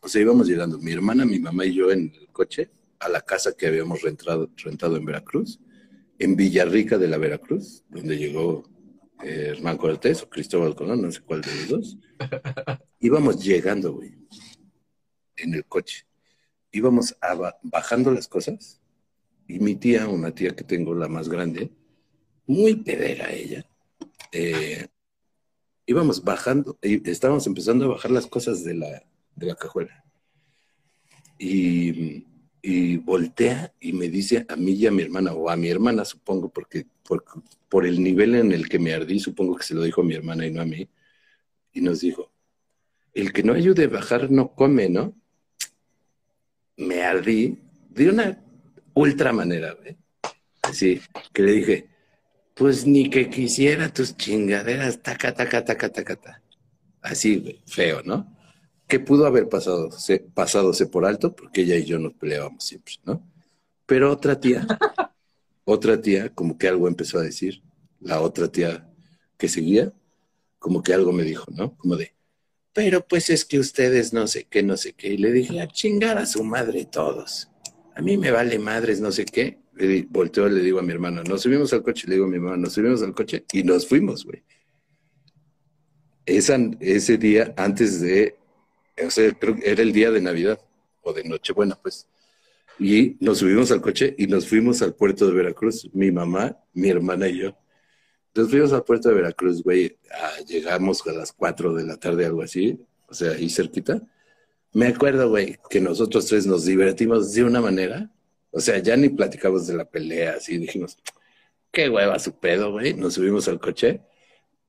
O 0.00 0.08
sea, 0.08 0.22
íbamos 0.22 0.48
llegando, 0.48 0.78
mi 0.78 0.92
hermana, 0.92 1.26
mi 1.26 1.38
mamá 1.38 1.66
y 1.66 1.74
yo 1.74 1.90
en 1.90 2.10
el 2.18 2.28
coche 2.28 2.70
a 3.00 3.10
la 3.10 3.20
casa 3.20 3.54
que 3.54 3.66
habíamos 3.66 4.00
rentado, 4.00 4.48
rentado 4.56 4.96
en 4.96 5.04
Veracruz, 5.04 5.60
en 6.18 6.36
Villarrica 6.36 6.96
de 6.96 7.08
la 7.08 7.18
Veracruz, 7.18 7.84
donde 7.90 8.16
llegó 8.16 8.64
eh, 9.22 9.54
Cortés 9.78 10.22
o 10.22 10.28
Cristóbal 10.28 10.74
Colón, 10.74 11.02
no 11.02 11.10
sé 11.10 11.20
cuál 11.20 11.40
de 11.40 11.54
los 11.54 11.68
dos. 11.68 11.98
Íbamos 13.00 13.42
llegando, 13.44 13.92
güey, 13.94 14.14
en 15.36 15.54
el 15.54 15.64
coche. 15.64 16.06
Íbamos 16.72 17.16
bajando 17.62 18.10
las 18.10 18.26
cosas 18.26 18.80
y 19.46 19.58
mi 19.58 19.76
tía, 19.76 20.08
una 20.08 20.34
tía 20.34 20.56
que 20.56 20.64
tengo, 20.64 20.94
la 20.94 21.08
más 21.08 21.28
grande, 21.28 21.70
muy 22.46 22.76
pedera 22.76 23.32
ella, 23.32 23.66
eh, 24.32 24.88
íbamos 25.86 26.24
bajando, 26.24 26.78
estábamos 26.80 27.46
empezando 27.46 27.84
a 27.84 27.88
bajar 27.88 28.10
las 28.10 28.26
cosas 28.26 28.64
de 28.64 28.74
la, 28.74 29.02
de 29.36 29.46
la 29.46 29.54
cajuela. 29.54 30.04
Y, 31.38 32.26
y, 32.66 32.96
voltea 32.96 33.74
y 33.78 33.92
me 33.92 34.08
dice 34.08 34.46
a 34.48 34.56
mí 34.56 34.72
y 34.72 34.86
a 34.86 34.90
mi 34.90 35.02
hermana, 35.02 35.34
o 35.34 35.50
a 35.50 35.56
mi 35.56 35.68
hermana 35.68 36.02
supongo, 36.04 36.48
porque 36.48 36.86
por, 37.68 37.86
el 37.86 38.02
nivel 38.02 38.34
en 38.34 38.52
el 38.52 38.70
que 38.70 38.78
me 38.78 38.94
ardí, 38.94 39.20
supongo 39.20 39.56
que 39.56 39.64
se 39.64 39.74
lo 39.74 39.82
dijo 39.82 40.00
a 40.00 40.04
mi 40.04 40.14
hermana 40.14 40.46
y 40.46 40.50
no 40.50 40.62
a 40.62 40.64
mí, 40.64 40.88
y 41.74 41.80
nos 41.82 42.00
dijo, 42.00 42.32
el 43.12 43.34
que 43.34 43.42
no 43.42 43.52
ayude 43.52 43.84
a 43.84 43.88
bajar 43.88 44.30
no 44.30 44.54
come, 44.54 44.88
¿no? 44.88 45.14
Me 46.78 47.02
ardí 47.02 47.58
de 47.90 48.08
una 48.08 48.42
ultra 48.94 49.34
manera, 49.34 49.74
güey. 49.74 49.98
Así, 50.62 51.02
que 51.34 51.42
le 51.42 51.52
dije, 51.52 51.88
pues 52.54 52.86
ni 52.86 53.10
que 53.10 53.28
quisiera 53.28 53.92
tus 53.92 54.16
chingaderas, 54.16 55.02
taca, 55.02 55.34
taca, 55.34 55.62
taca, 55.64 55.90
taca, 55.90 56.16
taca. 56.16 56.42
Así, 57.02 57.60
feo, 57.66 58.02
¿no? 58.02 58.33
¿Qué 58.86 59.00
pudo 59.00 59.26
haber 59.26 59.48
pasado? 59.48 59.90
Se, 59.90 60.20
pasádose 60.20 60.86
por 60.86 61.04
alto, 61.06 61.34
porque 61.34 61.62
ella 61.62 61.76
y 61.76 61.84
yo 61.84 61.98
nos 61.98 62.14
peleábamos 62.14 62.64
siempre, 62.64 62.94
¿no? 63.04 63.26
Pero 63.86 64.10
otra 64.12 64.38
tía, 64.38 64.66
otra 65.64 66.00
tía, 66.00 66.30
como 66.30 66.58
que 66.58 66.68
algo 66.68 66.88
empezó 66.88 67.18
a 67.18 67.22
decir, 67.22 67.62
la 68.00 68.20
otra 68.20 68.48
tía 68.48 68.90
que 69.38 69.48
seguía, 69.48 69.92
como 70.58 70.82
que 70.82 70.94
algo 70.94 71.12
me 71.12 71.24
dijo, 71.24 71.44
¿no? 71.50 71.76
Como 71.76 71.96
de, 71.96 72.14
pero 72.74 73.06
pues 73.06 73.30
es 73.30 73.44
que 73.44 73.60
ustedes 73.60 74.12
no 74.12 74.26
sé 74.26 74.46
qué, 74.50 74.62
no 74.62 74.76
sé 74.76 74.92
qué. 74.94 75.12
Y 75.12 75.16
le 75.16 75.32
dije, 75.32 75.60
a 75.60 75.68
chingar 75.68 76.18
a 76.18 76.26
su 76.26 76.42
madre 76.42 76.84
todos. 76.84 77.48
A 77.94 78.02
mí 78.02 78.18
me 78.18 78.32
vale 78.32 78.58
madres, 78.58 79.00
no 79.00 79.12
sé 79.12 79.24
qué. 79.24 79.60
Le 79.76 80.06
volteo, 80.10 80.48
le 80.48 80.60
digo 80.60 80.80
a 80.80 80.82
mi 80.82 80.92
hermano, 80.92 81.22
nos 81.22 81.42
subimos 81.42 81.72
al 81.72 81.82
coche, 81.82 82.08
le 82.08 82.14
digo 82.14 82.26
a 82.26 82.28
mi 82.28 82.36
hermano, 82.36 82.56
nos 82.56 82.72
subimos 82.72 83.02
al 83.02 83.14
coche 83.14 83.44
y 83.52 83.62
nos 83.62 83.86
fuimos, 83.86 84.24
güey. 84.24 84.42
ese 86.26 87.18
día, 87.18 87.54
antes 87.56 88.00
de, 88.00 88.36
o 89.02 89.10
sea, 89.10 89.32
creo 89.32 89.56
que 89.56 89.70
era 89.70 89.82
el 89.82 89.92
día 89.92 90.10
de 90.10 90.20
Navidad 90.20 90.60
o 91.02 91.12
de 91.12 91.24
Nochebuena, 91.24 91.76
pues. 91.80 92.06
Y 92.78 93.16
nos 93.20 93.38
subimos 93.38 93.70
al 93.70 93.80
coche 93.80 94.14
y 94.18 94.26
nos 94.26 94.48
fuimos 94.48 94.82
al 94.82 94.94
puerto 94.94 95.26
de 95.26 95.32
Veracruz, 95.32 95.88
mi 95.92 96.10
mamá, 96.10 96.58
mi 96.72 96.88
hermana 96.88 97.28
y 97.28 97.38
yo. 97.38 97.56
Nos 98.34 98.50
fuimos 98.50 98.72
al 98.72 98.82
puerto 98.82 99.08
de 99.08 99.14
Veracruz, 99.14 99.62
güey. 99.62 99.96
Llegamos 100.46 101.06
a 101.06 101.12
las 101.12 101.32
4 101.32 101.72
de 101.74 101.84
la 101.84 101.96
tarde, 101.98 102.26
algo 102.26 102.42
así, 102.42 102.80
o 103.08 103.14
sea, 103.14 103.32
ahí 103.32 103.48
cerquita. 103.48 104.02
Me 104.72 104.88
acuerdo, 104.88 105.28
güey, 105.28 105.56
que 105.70 105.80
nosotros 105.80 106.26
tres 106.26 106.46
nos 106.46 106.64
divertimos 106.64 107.32
de 107.32 107.44
una 107.44 107.60
manera. 107.60 108.10
O 108.50 108.58
sea, 108.58 108.78
ya 108.78 108.96
ni 108.96 109.08
platicamos 109.08 109.68
de 109.68 109.74
la 109.74 109.84
pelea, 109.84 110.34
así 110.36 110.58
dijimos, 110.58 110.98
qué 111.70 111.88
hueva 111.88 112.18
su 112.18 112.32
pedo, 112.38 112.72
güey. 112.72 112.92
Nos 112.94 113.14
subimos 113.14 113.46
al 113.46 113.60
coche, 113.60 114.00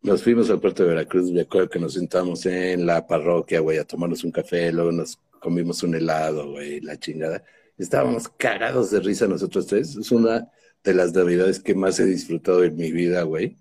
nos 0.05 0.23
fuimos 0.23 0.49
al 0.49 0.59
puerto 0.59 0.83
de 0.83 0.89
Veracruz. 0.89 1.31
Me 1.31 1.41
acuerdo 1.41 1.69
que 1.69 1.79
nos 1.79 1.93
sentamos 1.93 2.45
en 2.45 2.85
la 2.85 3.05
parroquia, 3.05 3.59
güey, 3.59 3.77
a 3.77 3.85
tomarnos 3.85 4.23
un 4.23 4.31
café, 4.31 4.71
luego 4.71 4.91
nos 4.91 5.19
comimos 5.39 5.83
un 5.83 5.95
helado, 5.95 6.51
güey, 6.51 6.79
la 6.81 6.97
chingada. 6.97 7.43
Estábamos 7.77 8.29
cagados 8.29 8.91
de 8.91 8.99
risa 9.01 9.27
nosotros 9.27 9.67
tres. 9.67 9.95
Es 9.95 10.11
una 10.11 10.49
de 10.83 10.93
las 10.93 11.13
navidades 11.13 11.59
que 11.59 11.75
más 11.75 11.99
he 11.99 12.05
disfrutado 12.05 12.63
en 12.63 12.75
mi 12.75 12.91
vida, 12.91 13.23
güey 13.23 13.57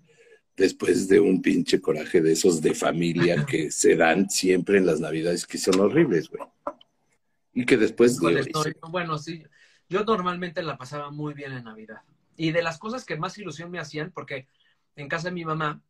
después 0.55 1.07
de 1.07 1.19
un 1.19 1.41
pinche 1.41 1.81
coraje 1.81 2.21
de 2.21 2.31
esos 2.31 2.61
de 2.61 2.73
familia 2.73 3.45
que 3.49 3.71
se 3.71 3.95
dan 3.95 4.29
siempre 4.29 4.77
en 4.77 4.85
las 4.85 4.99
navidades, 4.99 5.45
que 5.45 5.57
son 5.57 5.79
horribles, 5.79 6.29
güey. 6.29 6.43
Y 7.53 7.65
que 7.65 7.77
después... 7.77 8.19
bueno, 8.89 9.17
sí, 9.17 9.43
yo 9.87 10.03
normalmente 10.03 10.61
la 10.61 10.77
pasaba 10.77 11.09
muy 11.11 11.33
bien 11.33 11.53
en 11.53 11.63
Navidad. 11.63 12.01
Y 12.35 12.51
de 12.51 12.61
las 12.61 12.77
cosas 12.77 13.05
que 13.05 13.15
más 13.15 13.37
ilusión 13.37 13.71
me 13.71 13.79
hacían, 13.79 14.11
porque 14.11 14.47
en 14.97 15.07
casa 15.07 15.29
de 15.29 15.35
mi 15.35 15.45
mamá, 15.45 15.81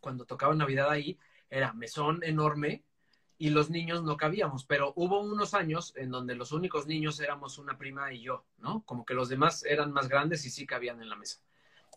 cuando 0.00 0.24
tocaba 0.24 0.54
Navidad 0.54 0.90
ahí, 0.90 1.18
era 1.50 1.72
mesón 1.72 2.20
enorme 2.22 2.84
y 3.38 3.50
los 3.50 3.70
niños 3.70 4.02
no 4.02 4.16
cabíamos, 4.16 4.64
pero 4.64 4.92
hubo 4.96 5.20
unos 5.20 5.54
años 5.54 5.92
en 5.96 6.10
donde 6.10 6.34
los 6.34 6.50
únicos 6.50 6.86
niños 6.86 7.20
éramos 7.20 7.58
una 7.58 7.78
prima 7.78 8.12
y 8.12 8.22
yo, 8.22 8.44
¿no? 8.58 8.82
Como 8.84 9.04
que 9.04 9.14
los 9.14 9.28
demás 9.28 9.64
eran 9.64 9.92
más 9.92 10.08
grandes 10.08 10.44
y 10.44 10.50
sí 10.50 10.66
cabían 10.66 11.00
en 11.00 11.08
la 11.08 11.16
mesa. 11.16 11.40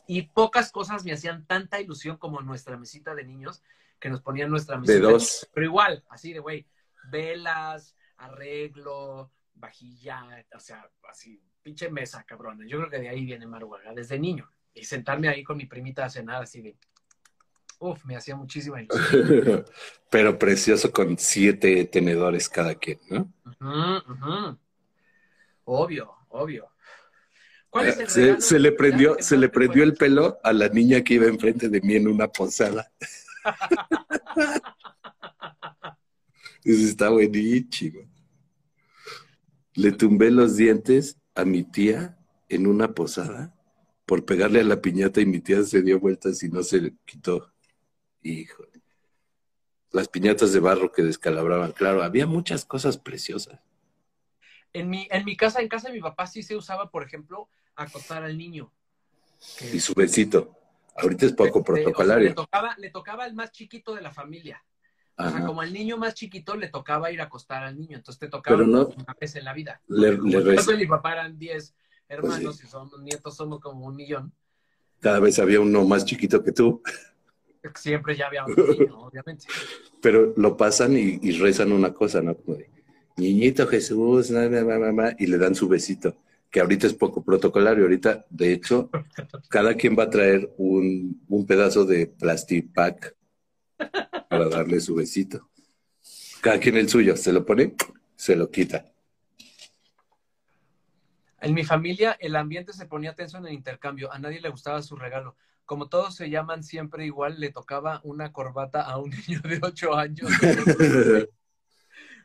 Y 0.07 0.23
pocas 0.23 0.71
cosas 0.71 1.03
me 1.03 1.13
hacían 1.13 1.45
tanta 1.47 1.81
ilusión 1.81 2.17
como 2.17 2.41
nuestra 2.41 2.77
mesita 2.77 3.15
de 3.15 3.25
niños, 3.25 3.63
que 3.99 4.09
nos 4.09 4.21
ponían 4.21 4.51
nuestra 4.51 4.77
mesita. 4.77 4.99
De 5.07 5.13
dos. 5.13 5.49
pero 5.53 5.65
igual, 5.65 6.03
así 6.09 6.31
de, 6.31 6.39
güey, 6.39 6.67
velas, 7.09 7.95
arreglo, 8.17 9.31
vajilla, 9.55 10.45
o 10.55 10.59
sea, 10.59 10.89
así, 11.09 11.41
pinche 11.63 11.89
mesa, 11.89 12.23
cabrón. 12.23 12.67
Yo 12.67 12.77
creo 12.77 12.89
que 12.89 12.99
de 12.99 13.09
ahí 13.09 13.25
viene 13.25 13.47
Maruaga, 13.47 13.93
desde 13.93 14.19
niño. 14.19 14.49
Y 14.73 14.85
sentarme 14.85 15.27
ahí 15.27 15.43
con 15.43 15.57
mi 15.57 15.65
primita 15.65 16.05
a 16.05 16.09
cenar 16.09 16.43
así 16.43 16.61
de, 16.61 16.77
uf, 17.81 18.05
me 18.05 18.15
hacía 18.15 18.35
muchísima 18.35 18.81
ilusión. 18.81 19.65
pero 20.09 20.39
precioso 20.39 20.91
con 20.91 21.17
siete 21.17 21.85
tenedores 21.85 22.47
cada 22.47 22.75
quien, 22.75 22.99
¿no? 23.09 23.33
Obvio, 25.65 26.11
obvio 26.29 26.71
se, 28.39 28.59
le 28.59 28.71
prendió, 28.71 29.17
se 29.19 29.37
le 29.37 29.49
prendió 29.49 29.83
el 29.83 29.93
pelo 29.93 30.39
a 30.43 30.51
la 30.53 30.67
niña 30.69 31.03
que 31.03 31.15
iba 31.15 31.27
enfrente 31.27 31.69
de 31.69 31.81
mí 31.81 31.95
en 31.95 32.07
una 32.07 32.27
posada. 32.27 32.91
Eso 36.63 36.87
está 36.87 37.09
buenísimo. 37.09 38.01
Le 39.73 39.91
tumbé 39.93 40.29
los 40.31 40.57
dientes 40.57 41.17
a 41.33 41.45
mi 41.45 41.63
tía 41.63 42.17
en 42.49 42.67
una 42.67 42.93
posada 42.93 43.55
por 44.05 44.25
pegarle 44.25 44.59
a 44.59 44.65
la 44.65 44.81
piñata 44.81 45.21
y 45.21 45.25
mi 45.25 45.39
tía 45.39 45.63
se 45.63 45.81
dio 45.81 45.99
vueltas 45.99 46.43
y 46.43 46.49
no 46.49 46.61
se 46.61 46.93
quitó. 47.05 47.53
Híjole. 48.21 48.81
Las 49.91 50.07
piñatas 50.07 50.53
de 50.53 50.59
barro 50.59 50.91
que 50.91 51.03
descalabraban, 51.03 51.73
claro, 51.73 52.01
había 52.01 52.25
muchas 52.25 52.63
cosas 52.63 52.97
preciosas. 52.97 53.59
En 54.73 54.89
mi, 54.89 55.07
en 55.11 55.25
mi 55.25 55.35
casa, 55.35 55.61
en 55.61 55.67
casa 55.67 55.89
de 55.89 55.95
mi 55.95 56.01
papá 56.01 56.27
sí 56.27 56.43
se 56.43 56.55
usaba, 56.55 56.89
por 56.89 57.03
ejemplo, 57.03 57.49
acostar 57.75 58.23
al 58.23 58.37
niño. 58.37 58.71
Y 59.73 59.79
su 59.79 59.93
besito. 59.93 60.55
Ahorita 60.95 61.25
es 61.25 61.33
poco 61.33 61.63
protocolario. 61.63 62.29
le, 62.29 62.35
tocaba, 62.35 62.75
le 62.77 62.89
tocaba 62.89 63.23
al 63.23 63.33
más 63.33 63.51
chiquito 63.51 63.95
de 63.95 64.01
la 64.01 64.11
familia. 64.11 64.63
O 65.17 65.29
sea, 65.29 65.45
como 65.45 65.61
al 65.61 65.71
niño 65.71 65.97
más 65.97 66.15
chiquito 66.15 66.55
le 66.55 66.69
tocaba 66.69 67.11
ir 67.11 67.21
a 67.21 67.25
acostar 67.25 67.63
al 67.63 67.77
niño. 67.77 67.97
Entonces 67.97 68.19
te 68.19 68.27
tocaba 68.27 68.63
una 68.63 69.15
vez 69.19 69.35
en 69.35 69.45
la 69.45 69.53
vida. 69.53 69.81
Le, 69.87 70.13
le 70.13 70.77
mi 70.77 70.87
papá 70.87 71.13
eran 71.13 71.37
10 71.37 71.75
hermanos 72.07 72.57
pues 72.57 72.63
y 72.63 72.67
son 72.67 72.89
nietos 73.03 73.35
somos 73.35 73.59
como 73.59 73.85
un 73.85 73.95
millón. 73.95 74.33
Cada 74.99 75.19
vez 75.19 75.39
había 75.39 75.59
uno 75.59 75.83
más 75.85 76.05
chiquito 76.05 76.43
que 76.43 76.51
tú. 76.51 76.81
Siempre 77.75 78.15
ya 78.15 78.27
había 78.27 78.45
niño, 78.47 78.99
obviamente. 78.99 79.45
Pero 80.01 80.33
lo 80.35 80.57
pasan 80.57 80.97
y, 80.97 81.31
rezan 81.33 81.71
una 81.71 81.93
cosa, 81.93 82.21
¿no? 82.21 82.35
Como 82.35 82.57
de, 82.57 82.69
niñito 83.17 83.67
Jesús, 83.67 84.31
y 84.31 85.27
le 85.27 85.37
dan 85.37 85.55
su 85.55 85.67
besito 85.67 86.15
que 86.51 86.59
ahorita 86.59 86.85
es 86.85 86.93
poco 86.93 87.23
protocolario. 87.23 87.85
Ahorita, 87.85 88.25
de 88.29 88.51
hecho, 88.51 88.89
cada 89.49 89.73
quien 89.75 89.97
va 89.97 90.03
a 90.03 90.09
traer 90.09 90.53
un, 90.57 91.23
un 91.29 91.45
pedazo 91.47 91.85
de 91.85 92.07
plastic 92.07 92.73
pack 92.73 93.15
para 94.29 94.49
darle 94.49 94.81
su 94.81 94.93
besito. 94.93 95.49
Cada 96.41 96.59
quien 96.59 96.75
el 96.75 96.89
suyo, 96.89 97.15
se 97.15 97.31
lo 97.31 97.45
pone, 97.45 97.73
se 98.15 98.35
lo 98.35 98.51
quita. 98.51 98.85
En 101.39 101.53
mi 101.55 101.63
familia 101.63 102.17
el 102.19 102.35
ambiente 102.35 102.73
se 102.73 102.85
ponía 102.85 103.15
tenso 103.15 103.37
en 103.37 103.47
el 103.47 103.53
intercambio, 103.53 104.11
a 104.11 104.19
nadie 104.19 104.41
le 104.41 104.49
gustaba 104.49 104.81
su 104.81 104.95
regalo. 104.95 105.35
Como 105.71 105.87
todos 105.87 106.15
se 106.15 106.29
llaman 106.29 106.65
siempre 106.65 107.05
igual, 107.05 107.39
le 107.39 107.49
tocaba 107.49 108.01
una 108.03 108.33
corbata 108.33 108.81
a 108.81 108.97
un 108.97 109.09
niño 109.25 109.39
de 109.39 109.57
ocho 109.61 109.95
años. 109.95 110.29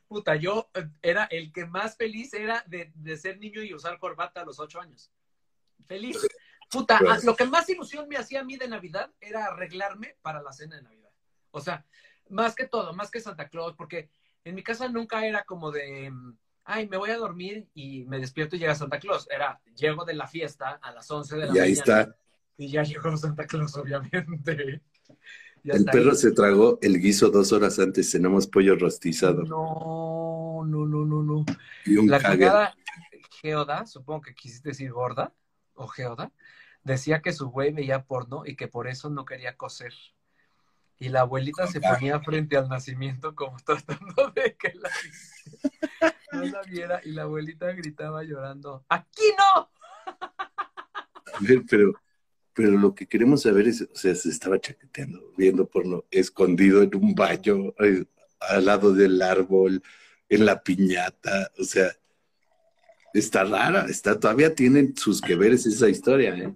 puta, 0.09 0.35
yo 0.35 0.69
eh, 0.75 0.89
era 1.01 1.27
el 1.27 1.53
que 1.53 1.65
más 1.65 1.97
feliz 1.97 2.35
era 2.35 2.65
de, 2.67 3.17
ser 3.17 3.39
niño 3.39 3.63
y 3.63 3.73
usar 3.73 4.01
corbata 4.01 4.41
a 4.41 4.45
los 4.45 4.59
ocho 4.59 4.81
años. 4.81 5.13
Feliz. 5.87 6.27
Puta, 6.69 6.99
pues 6.99 7.23
lo 7.23 7.37
que 7.37 7.45
más 7.45 7.69
ilusión 7.71 8.09
me 8.09 8.17
hacía 8.17 8.41
a 8.41 8.45
mí 8.45 8.57
de 8.57 8.67
Navidad 8.67 9.13
era 9.21 9.45
arreglarme 9.45 10.17
para 10.23 10.43
la 10.43 10.53
cena 10.53 10.75
de 10.75 10.83
Navidad. 10.83 11.13
O 11.53 11.61
sea, 11.61 11.87
más 12.29 12.57
que 12.57 12.67
todo, 12.67 12.95
más 12.95 13.13
que 13.13 13.21
Santa 13.21 13.49
Claus, 13.49 13.77
porque 13.77 14.11
en 14.43 14.57
mi 14.57 14.65
casa 14.65 14.89
nunca 14.89 15.25
era 15.25 15.45
como 15.45 15.71
de, 15.71 16.13
ay, 16.65 16.89
me 16.89 16.97
voy 16.97 17.11
a 17.11 17.17
dormir 17.17 17.69
y 17.75 18.07
me 18.07 18.19
despierto 18.19 18.57
y 18.57 18.59
llega 18.59 18.75
Santa 18.75 18.99
Claus. 18.99 19.29
Era, 19.31 19.61
llego 19.77 20.05
de 20.05 20.15
la 20.15 20.27
fiesta 20.27 20.81
a 20.83 20.91
las 20.91 21.09
once 21.13 21.37
de 21.37 21.43
la 21.43 21.47
mañana. 21.47 21.65
Y 21.65 21.69
ahí 21.69 21.75
está. 21.75 22.13
Y 22.59 22.71
ya 22.71 22.83
llegó 22.83 23.17
Santa 23.17 23.47
Claus, 23.47 23.77
obviamente 23.77 24.83
el 25.75 25.85
perro 25.85 26.15
se 26.15 26.33
tragó 26.33 26.79
el 26.81 27.01
guiso 27.01 27.31
dos 27.31 27.53
horas 27.53 27.79
antes, 27.79 28.11
cenamos 28.11 28.47
pollo 28.47 28.77
rostizado. 28.77 29.43
No, 29.43 30.65
no, 30.65 30.87
no, 30.87 31.05
no, 31.05 31.23
no. 31.23 31.45
Y 31.85 31.97
un 31.97 32.09
La 32.09 32.21
cagada 32.21 32.75
Geoda, 33.41 33.87
supongo 33.87 34.23
que 34.23 34.35
quisiste 34.35 34.71
decir 34.71 34.93
gorda, 34.93 35.33
o 35.75 35.89
Geoda, 35.89 36.33
decía 36.85 37.21
que 37.21 37.33
su 37.33 37.49
güey 37.51 37.73
veía 37.73 38.05
porno 38.05 38.45
y 38.47 38.57
que 38.57 38.69
por 38.69 38.87
eso 38.87 39.11
no 39.11 39.25
quería 39.25 39.57
coser. 39.57 39.93
Y 40.99 41.09
la 41.11 41.23
abuelita 41.23 41.67
se 41.67 41.81
ponía 41.81 42.21
frente 42.21 42.57
al 42.57 42.69
nacimiento 42.69 43.35
como 43.35 43.57
tratando 43.59 44.31
de 44.35 44.57
que 44.57 44.73
la, 44.75 44.91
no 46.33 46.45
la 46.45 46.63
viera 46.63 47.01
y 47.05 47.11
la 47.11 47.23
abuelita 47.23 47.73
gritaba 47.73 48.23
llorando, 48.23 48.85
¡aquí 48.89 49.35
no! 49.37 49.71
A 50.07 51.39
ver, 51.41 51.63
pero, 51.69 51.93
pero 52.57 52.71
lo 52.71 52.95
que 52.95 53.07
queremos 53.07 53.43
saber 53.43 53.69
es, 53.69 53.83
o 53.83 53.95
sea, 53.95 54.15
se 54.15 54.31
estaba 54.31 54.59
chaqueteando, 54.59 55.35
viendo 55.37 55.69
porno, 55.69 56.07
escondido 56.11 56.83
en 56.83 56.97
un 56.97 57.15
baño, 57.15 57.75
al 58.41 58.65
lado 58.65 58.95
del 58.95 59.21
árbol, 59.21 59.83
en 60.27 60.47
la 60.47 60.63
piñata, 60.63 61.53
o 61.59 61.65
sea, 61.65 61.95
está 63.13 63.45
rara, 63.45 63.85
está, 63.91 64.19
todavía 64.19 64.55
tienen 64.55 64.97
sus 64.97 65.21
que 65.21 65.37
veres 65.37 65.67
esa 65.67 65.91
historia, 65.91 66.35
¿eh? 66.35 66.55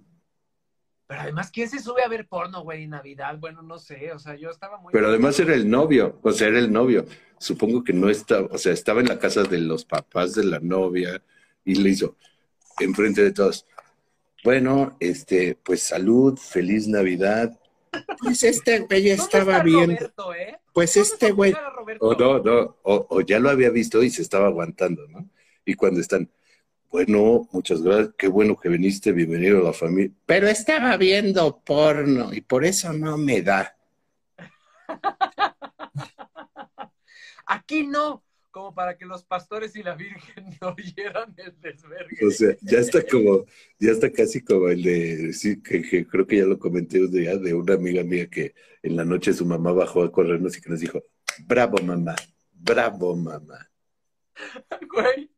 Pero 1.06 1.20
además, 1.20 1.50
¿quién 1.50 1.68
se 1.68 1.80
sube 1.80 2.02
a 2.02 2.08
ver 2.08 2.26
porno, 2.26 2.62
güey, 2.62 2.84
en 2.84 2.90
Navidad? 2.90 3.36
Bueno, 3.38 3.60
no 3.60 3.78
sé, 3.78 4.10
o 4.12 4.18
sea, 4.18 4.36
yo 4.36 4.48
estaba 4.48 4.78
muy... 4.78 4.94
Pero 4.94 5.08
además 5.08 5.38
era 5.38 5.54
el 5.54 5.68
novio, 5.68 6.18
o 6.22 6.32
sea, 6.32 6.48
era 6.48 6.60
el 6.60 6.72
novio. 6.72 7.04
Supongo 7.38 7.84
que 7.84 7.92
no 7.92 8.08
estaba, 8.08 8.46
o 8.50 8.56
sea, 8.56 8.72
estaba 8.72 9.00
en 9.00 9.08
la 9.08 9.18
casa 9.18 9.42
de 9.42 9.58
los 9.58 9.84
papás 9.84 10.34
de 10.34 10.44
la 10.44 10.60
novia 10.60 11.22
y 11.62 11.74
le 11.74 11.90
hizo 11.90 12.16
enfrente 12.78 13.22
de 13.22 13.32
todos. 13.32 13.66
Bueno, 14.42 14.96
este, 15.00 15.54
pues 15.62 15.82
salud, 15.82 16.38
feliz 16.38 16.88
Navidad. 16.88 17.58
Pues 18.22 18.42
este 18.44 18.80
güey 18.80 19.02
¿Dónde 19.02 19.22
estaba 19.22 19.62
bien. 19.62 19.96
Roberto, 19.96 20.34
eh? 20.34 20.58
Pues 20.72 20.94
¿Dónde 20.94 21.08
este 21.08 21.30
güey. 21.32 21.54
O 21.98 22.14
no, 22.14 22.38
no, 22.38 22.76
o, 22.82 23.06
o 23.10 23.20
ya 23.20 23.38
lo 23.38 23.50
había 23.50 23.70
visto 23.70 24.02
y 24.02 24.10
se 24.10 24.22
estaba 24.22 24.46
aguantando, 24.46 25.06
¿no? 25.08 25.28
Y 25.64 25.74
cuando 25.74 26.00
están, 26.00 26.30
bueno, 26.90 27.48
muchas 27.52 27.82
gracias, 27.82 28.14
qué 28.16 28.28
bueno 28.28 28.56
que 28.56 28.68
viniste, 28.68 29.12
bienvenido 29.12 29.58
a 29.60 29.64
la 29.64 29.72
familia. 29.72 30.14
Pero 30.26 30.48
estaba 30.48 30.96
viendo 30.96 31.60
porno 31.60 32.32
y 32.32 32.40
por 32.40 32.64
eso 32.64 32.92
no 32.92 33.18
me 33.18 33.42
da. 33.42 33.76
Aquí 37.46 37.86
no, 37.86 38.22
como 38.50 38.74
para 38.74 38.96
que 38.96 39.06
los 39.06 39.24
pastores 39.24 39.74
y 39.76 39.82
la 39.82 39.94
Virgen 39.94 40.44
no 40.60 40.68
oyeran 40.70 41.34
el 41.36 41.58
desvergue. 41.60 42.26
O 42.26 42.30
sea, 42.30 42.56
ya 42.60 42.78
está 42.78 43.02
como, 43.06 43.44
ya 43.78 43.92
está 43.92 44.10
casi 44.12 44.42
como 44.42 44.68
el 44.68 44.82
de, 44.82 45.32
sí, 45.32 45.62
que, 45.62 45.82
que 45.82 46.06
creo 46.06 46.26
que 46.26 46.38
ya 46.38 46.44
lo 46.44 46.58
comenté 46.58 47.00
un 47.00 47.10
día, 47.10 47.36
de 47.36 47.54
una 47.54 47.74
amiga 47.74 48.02
mía 48.02 48.28
que 48.28 48.54
en 48.82 48.96
la 48.96 49.04
noche 49.04 49.32
su 49.32 49.44
mamá 49.46 49.72
bajó 49.72 50.02
a 50.02 50.12
corrernos 50.12 50.56
y 50.56 50.60
que 50.60 50.70
nos 50.70 50.80
dijo, 50.80 51.02
bravo 51.46 51.78
mamá, 51.82 52.16
bravo 52.52 53.16
mamá. 53.16 53.70
Güey, 54.88 55.30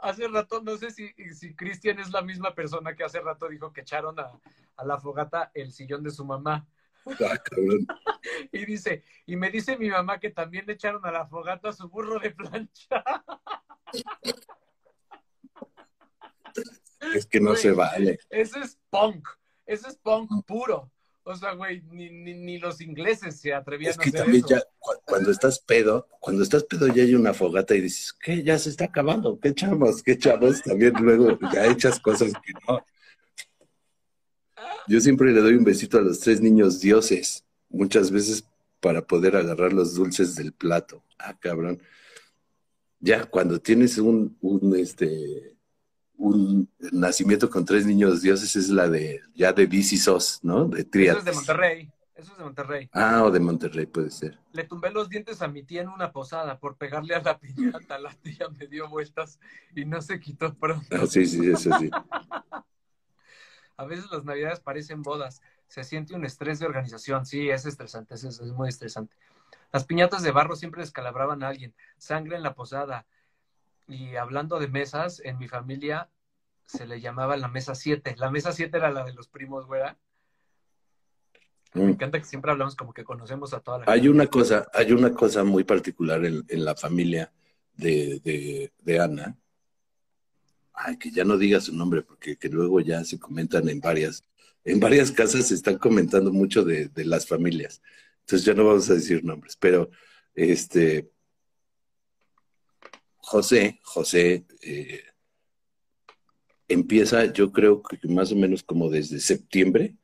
hace 0.00 0.26
rato, 0.28 0.60
no 0.62 0.76
sé 0.76 0.90
si, 0.90 1.12
si 1.32 1.54
Cristian 1.54 2.00
es 2.00 2.10
la 2.10 2.22
misma 2.22 2.54
persona 2.54 2.94
que 2.94 3.04
hace 3.04 3.20
rato 3.20 3.48
dijo 3.48 3.72
que 3.72 3.82
echaron 3.82 4.18
a, 4.18 4.32
a 4.76 4.84
la 4.84 4.98
fogata 4.98 5.50
el 5.54 5.72
sillón 5.72 6.02
de 6.02 6.10
su 6.10 6.24
mamá. 6.24 6.66
Ah, 7.06 7.38
cabrón. 7.42 7.86
Y 8.52 8.64
dice, 8.64 9.02
y 9.26 9.36
me 9.36 9.50
dice 9.50 9.76
mi 9.76 9.88
mamá 9.90 10.18
que 10.20 10.30
también 10.30 10.64
le 10.66 10.74
echaron 10.74 11.04
a 11.04 11.10
la 11.10 11.26
fogata 11.26 11.72
su 11.72 11.88
burro 11.88 12.18
de 12.20 12.30
plancha. 12.30 13.04
Es 17.14 17.26
que 17.26 17.40
no 17.40 17.50
Güey, 17.50 17.62
se 17.62 17.72
vale. 17.72 18.18
Eso 18.30 18.60
es 18.60 18.78
punk, 18.90 19.26
eso 19.66 19.88
es 19.88 19.96
punk 19.96 20.30
puro. 20.46 20.90
O 21.24 21.34
sea, 21.36 21.52
güey, 21.52 21.82
ni, 21.90 22.10
ni, 22.10 22.34
ni 22.34 22.58
los 22.58 22.80
ingleses 22.80 23.40
se 23.40 23.54
atrevían 23.54 23.90
Es 23.92 23.98
a 23.98 24.02
hacer 24.02 24.12
también 24.12 24.44
eso. 24.44 24.48
ya, 24.56 24.62
cu- 24.78 25.00
cuando 25.04 25.30
estás 25.30 25.60
pedo, 25.60 26.08
cuando 26.20 26.42
estás 26.42 26.64
pedo 26.64 26.88
ya 26.88 27.02
hay 27.04 27.14
una 27.14 27.32
fogata 27.32 27.74
y 27.76 27.80
dices, 27.80 28.12
¿qué? 28.12 28.42
Ya 28.42 28.58
se 28.58 28.70
está 28.70 28.86
acabando, 28.86 29.38
¿qué 29.40 29.48
echamos? 29.48 30.02
¿Qué 30.02 30.12
echamos? 30.12 30.62
También 30.62 30.92
luego 31.00 31.38
ya 31.52 31.66
echas 31.66 32.00
cosas 32.00 32.32
que 32.44 32.52
no. 32.68 32.84
Yo 34.88 35.00
siempre 35.00 35.32
le 35.32 35.40
doy 35.40 35.54
un 35.54 35.64
besito 35.64 35.98
a 35.98 36.02
los 36.02 36.20
tres 36.20 36.40
niños 36.40 36.80
dioses, 36.80 37.44
muchas 37.68 38.10
veces 38.10 38.44
para 38.80 39.06
poder 39.06 39.36
agarrar 39.36 39.72
los 39.72 39.94
dulces 39.94 40.34
del 40.34 40.52
plato. 40.52 41.04
Ah, 41.18 41.36
cabrón. 41.38 41.80
Ya, 42.98 43.24
cuando 43.24 43.60
tienes 43.60 43.98
un, 43.98 44.36
un, 44.40 44.76
este, 44.76 45.56
un 46.16 46.68
nacimiento 46.92 47.48
con 47.50 47.64
tres 47.64 47.86
niños 47.86 48.22
dioses 48.22 48.54
es 48.56 48.68
la 48.68 48.88
de, 48.88 49.20
ya 49.34 49.52
de 49.52 49.82
sos, 49.82 50.40
¿no? 50.42 50.66
De 50.66 50.80
Eso 50.80 50.90
Trias. 50.90 51.18
es 51.18 51.24
de 51.24 51.32
Monterrey, 51.32 51.92
eso 52.14 52.32
es 52.32 52.38
de 52.38 52.44
Monterrey. 52.44 52.88
Ah, 52.92 53.24
o 53.24 53.30
de 53.30 53.40
Monterrey 53.40 53.86
puede 53.86 54.10
ser. 54.10 54.38
Le 54.52 54.64
tumbé 54.64 54.90
los 54.90 55.08
dientes 55.08 55.42
a 55.42 55.48
mi 55.48 55.62
tía 55.62 55.82
en 55.82 55.88
una 55.88 56.12
posada 56.12 56.58
por 56.58 56.76
pegarle 56.76 57.14
a 57.14 57.22
la 57.22 57.38
piñata. 57.38 57.98
La 57.98 58.12
tía 58.14 58.48
me 58.56 58.66
dio 58.66 58.88
vueltas 58.88 59.38
y 59.74 59.84
no 59.84 60.00
se 60.02 60.20
quitó 60.20 60.54
pronto. 60.54 60.86
Ah, 60.90 61.06
sí, 61.08 61.26
sí, 61.26 61.50
eso 61.50 61.70
sí. 61.78 61.90
A 63.82 63.86
veces 63.86 64.06
las 64.10 64.24
navidades 64.24 64.60
parecen 64.60 65.02
bodas. 65.02 65.42
Se 65.68 65.84
siente 65.84 66.14
un 66.14 66.24
estrés 66.24 66.58
de 66.58 66.66
organización. 66.66 67.26
Sí, 67.26 67.50
es 67.50 67.66
estresante, 67.66 68.14
es, 68.14 68.24
es 68.24 68.40
muy 68.52 68.68
estresante. 68.68 69.14
Las 69.72 69.84
piñatas 69.84 70.22
de 70.22 70.30
barro 70.32 70.54
siempre 70.56 70.82
descalabraban 70.82 71.42
a 71.42 71.48
alguien. 71.48 71.74
Sangre 71.98 72.36
en 72.36 72.42
la 72.42 72.54
posada. 72.54 73.06
Y 73.88 74.16
hablando 74.16 74.58
de 74.58 74.68
mesas, 74.68 75.20
en 75.24 75.38
mi 75.38 75.48
familia 75.48 76.08
se 76.66 76.86
le 76.86 77.00
llamaba 77.00 77.36
la 77.36 77.48
mesa 77.48 77.74
7. 77.74 78.14
La 78.18 78.30
mesa 78.30 78.52
7 78.52 78.76
era 78.76 78.90
la 78.90 79.04
de 79.04 79.12
los 79.12 79.28
primos, 79.28 79.66
güera. 79.66 79.98
Me 81.74 81.84
Mm. 81.84 81.88
encanta 81.90 82.18
que 82.18 82.24
siempre 82.26 82.50
hablamos 82.50 82.76
como 82.76 82.92
que 82.92 83.02
conocemos 83.02 83.54
a 83.54 83.60
toda 83.60 83.78
la 83.78 83.84
Hay 83.88 84.06
una 84.08 84.26
cosa, 84.26 84.66
hay 84.74 84.92
una 84.92 85.10
cosa 85.12 85.42
muy 85.42 85.64
particular 85.64 86.22
en, 86.24 86.44
en 86.48 86.64
la 86.64 86.74
familia 86.74 87.32
de, 87.74 88.20
de, 88.22 88.72
de 88.78 89.00
Ana. 89.00 89.36
Ay, 90.74 90.96
que 90.96 91.10
ya 91.10 91.24
no 91.24 91.36
diga 91.36 91.60
su 91.60 91.74
nombre, 91.74 92.02
porque 92.02 92.36
que 92.36 92.48
luego 92.48 92.80
ya 92.80 93.04
se 93.04 93.18
comentan 93.18 93.68
en 93.68 93.80
varias, 93.80 94.24
en 94.64 94.80
varias 94.80 95.12
casas 95.12 95.48
se 95.48 95.54
están 95.54 95.78
comentando 95.78 96.32
mucho 96.32 96.64
de, 96.64 96.88
de 96.88 97.04
las 97.04 97.26
familias. 97.26 97.82
Entonces 98.20 98.46
ya 98.46 98.54
no 98.54 98.64
vamos 98.64 98.88
a 98.90 98.94
decir 98.94 99.24
nombres, 99.24 99.56
pero 99.56 99.90
este 100.34 101.12
José, 103.22 103.80
José 103.82 104.44
eh, 104.62 105.04
empieza, 106.68 107.32
yo 107.32 107.52
creo 107.52 107.82
que 107.82 107.96
más 108.08 108.32
o 108.32 108.36
menos 108.36 108.62
como 108.62 108.90
desde 108.90 109.20
septiembre, 109.20 109.96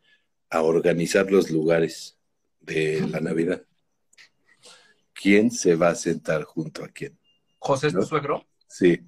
a 0.48 0.62
organizar 0.62 1.30
los 1.30 1.50
lugares 1.50 2.16
de 2.60 3.06
la 3.06 3.20
Navidad. 3.20 3.62
¿Quién 5.12 5.50
se 5.50 5.74
va 5.74 5.90
a 5.90 5.94
sentar 5.94 6.44
junto 6.44 6.84
a 6.84 6.88
quién? 6.88 7.18
José 7.58 7.88
es 7.88 7.92
tu 7.92 8.02
suegro. 8.02 8.46
Sí. 8.66 9.00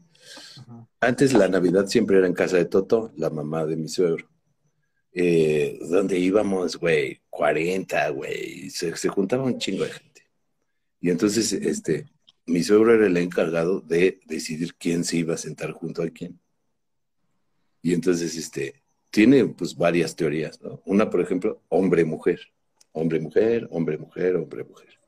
Antes 1.01 1.33
la 1.33 1.49
Navidad 1.49 1.87
siempre 1.87 2.19
era 2.19 2.27
en 2.27 2.35
casa 2.35 2.57
de 2.57 2.67
Toto, 2.67 3.13
la 3.17 3.31
mamá 3.31 3.67
de 3.67 3.77
mi 3.77 3.89
suegro. 3.89 4.29
Eh, 5.13 5.79
donde 5.91 6.19
íbamos, 6.19 6.77
güey, 6.77 7.21
40, 7.31 8.11
güey, 8.11 8.71
se, 8.71 8.97
se 8.97 9.09
juntaba 9.09 9.45
un 9.45 9.59
chingo 9.59 9.85
de 9.85 9.91
gente. 9.91 10.23
Y 11.01 11.11
entonces, 11.11 11.53
este, 11.53 12.07
mi 12.47 12.63
suegro 12.63 12.95
era 12.95 13.07
el 13.07 13.17
encargado 13.17 13.81
de 13.81 14.21
decidir 14.27 14.75
quién 14.75 15.05
se 15.05 15.17
iba 15.17 15.35
a 15.35 15.39
sentar 15.39 15.73
junto 15.73 16.03
a 16.03 16.11
quién. 16.11 16.39
Y 17.83 17.95
entonces, 17.95 18.37
este, 18.37 18.83
tiene 19.11 19.47
pues 19.47 19.75
varias 19.75 20.15
teorías, 20.15 20.61
¿no? 20.61 20.83
Una, 20.85 21.11
por 21.11 21.21
ejemplo, 21.21 21.63
hombre-mujer. 21.69 22.41
Hombre-mujer, 22.93 23.69
hombre-mujer, 23.71 24.37
hombre-mujer. 24.37 25.00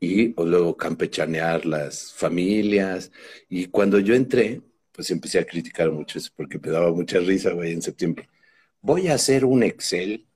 Y 0.00 0.32
o 0.36 0.44
luego 0.44 0.76
campechanear 0.76 1.66
las 1.66 2.12
familias. 2.12 3.10
Y 3.48 3.66
cuando 3.66 3.98
yo 3.98 4.14
entré, 4.14 4.62
pues 4.92 5.10
empecé 5.10 5.38
a 5.38 5.46
criticar 5.46 5.90
mucho 5.90 6.18
eso 6.18 6.30
porque 6.36 6.58
me 6.58 6.70
daba 6.70 6.92
mucha 6.92 7.18
risa, 7.18 7.52
güey, 7.52 7.72
en 7.72 7.82
septiembre. 7.82 8.28
Voy 8.80 9.08
a 9.08 9.14
hacer 9.14 9.44
un 9.44 9.62
Excel 9.62 10.26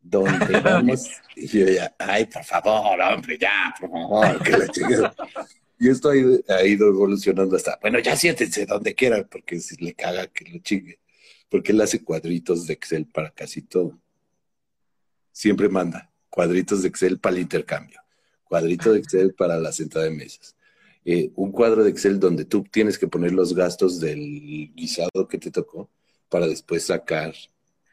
donde 0.00 0.60
vamos. 0.64 1.08
Y 1.36 1.46
yo 1.46 1.66
ya, 1.68 1.94
ay, 1.98 2.26
por 2.26 2.44
favor, 2.44 3.00
hombre, 3.00 3.38
ya, 3.38 3.74
por 3.80 3.90
favor, 3.90 4.42
que 4.42 4.50
la 4.52 4.68
chingada. 4.68 5.14
Y 5.80 5.88
esto 5.88 6.10
ha 6.10 6.16
ido, 6.16 6.38
ha 6.48 6.64
ido 6.64 6.88
evolucionando 6.88 7.54
hasta, 7.56 7.78
bueno, 7.80 8.00
ya 8.00 8.16
siéntense 8.16 8.66
donde 8.66 8.94
quieran, 8.94 9.28
porque 9.30 9.60
si 9.60 9.76
le 9.76 9.94
caga 9.94 10.26
que 10.26 10.44
lo 10.50 10.58
chingue. 10.58 10.98
Porque 11.48 11.72
él 11.72 11.80
hace 11.80 12.02
cuadritos 12.02 12.66
de 12.66 12.74
Excel 12.74 13.06
para 13.06 13.30
casi 13.30 13.62
todo. 13.62 13.98
Siempre 15.30 15.68
manda 15.68 16.10
cuadritos 16.28 16.82
de 16.82 16.88
Excel 16.88 17.18
para 17.18 17.36
el 17.36 17.42
intercambio, 17.42 18.00
cuadrito 18.48 18.92
de 18.92 18.98
Excel 19.00 19.34
para 19.34 19.58
la 19.58 19.72
sentada 19.72 20.04
de 20.06 20.10
mesas. 20.10 20.56
Eh, 21.04 21.30
un 21.36 21.52
cuadro 21.52 21.84
de 21.84 21.90
Excel 21.90 22.18
donde 22.18 22.44
tú 22.44 22.64
tienes 22.64 22.98
que 22.98 23.06
poner 23.08 23.32
los 23.32 23.54
gastos 23.54 24.00
del 24.00 24.72
guisado 24.74 25.28
que 25.28 25.38
te 25.38 25.50
tocó 25.50 25.88
para 26.28 26.46
después 26.46 26.84
sacar 26.86 27.34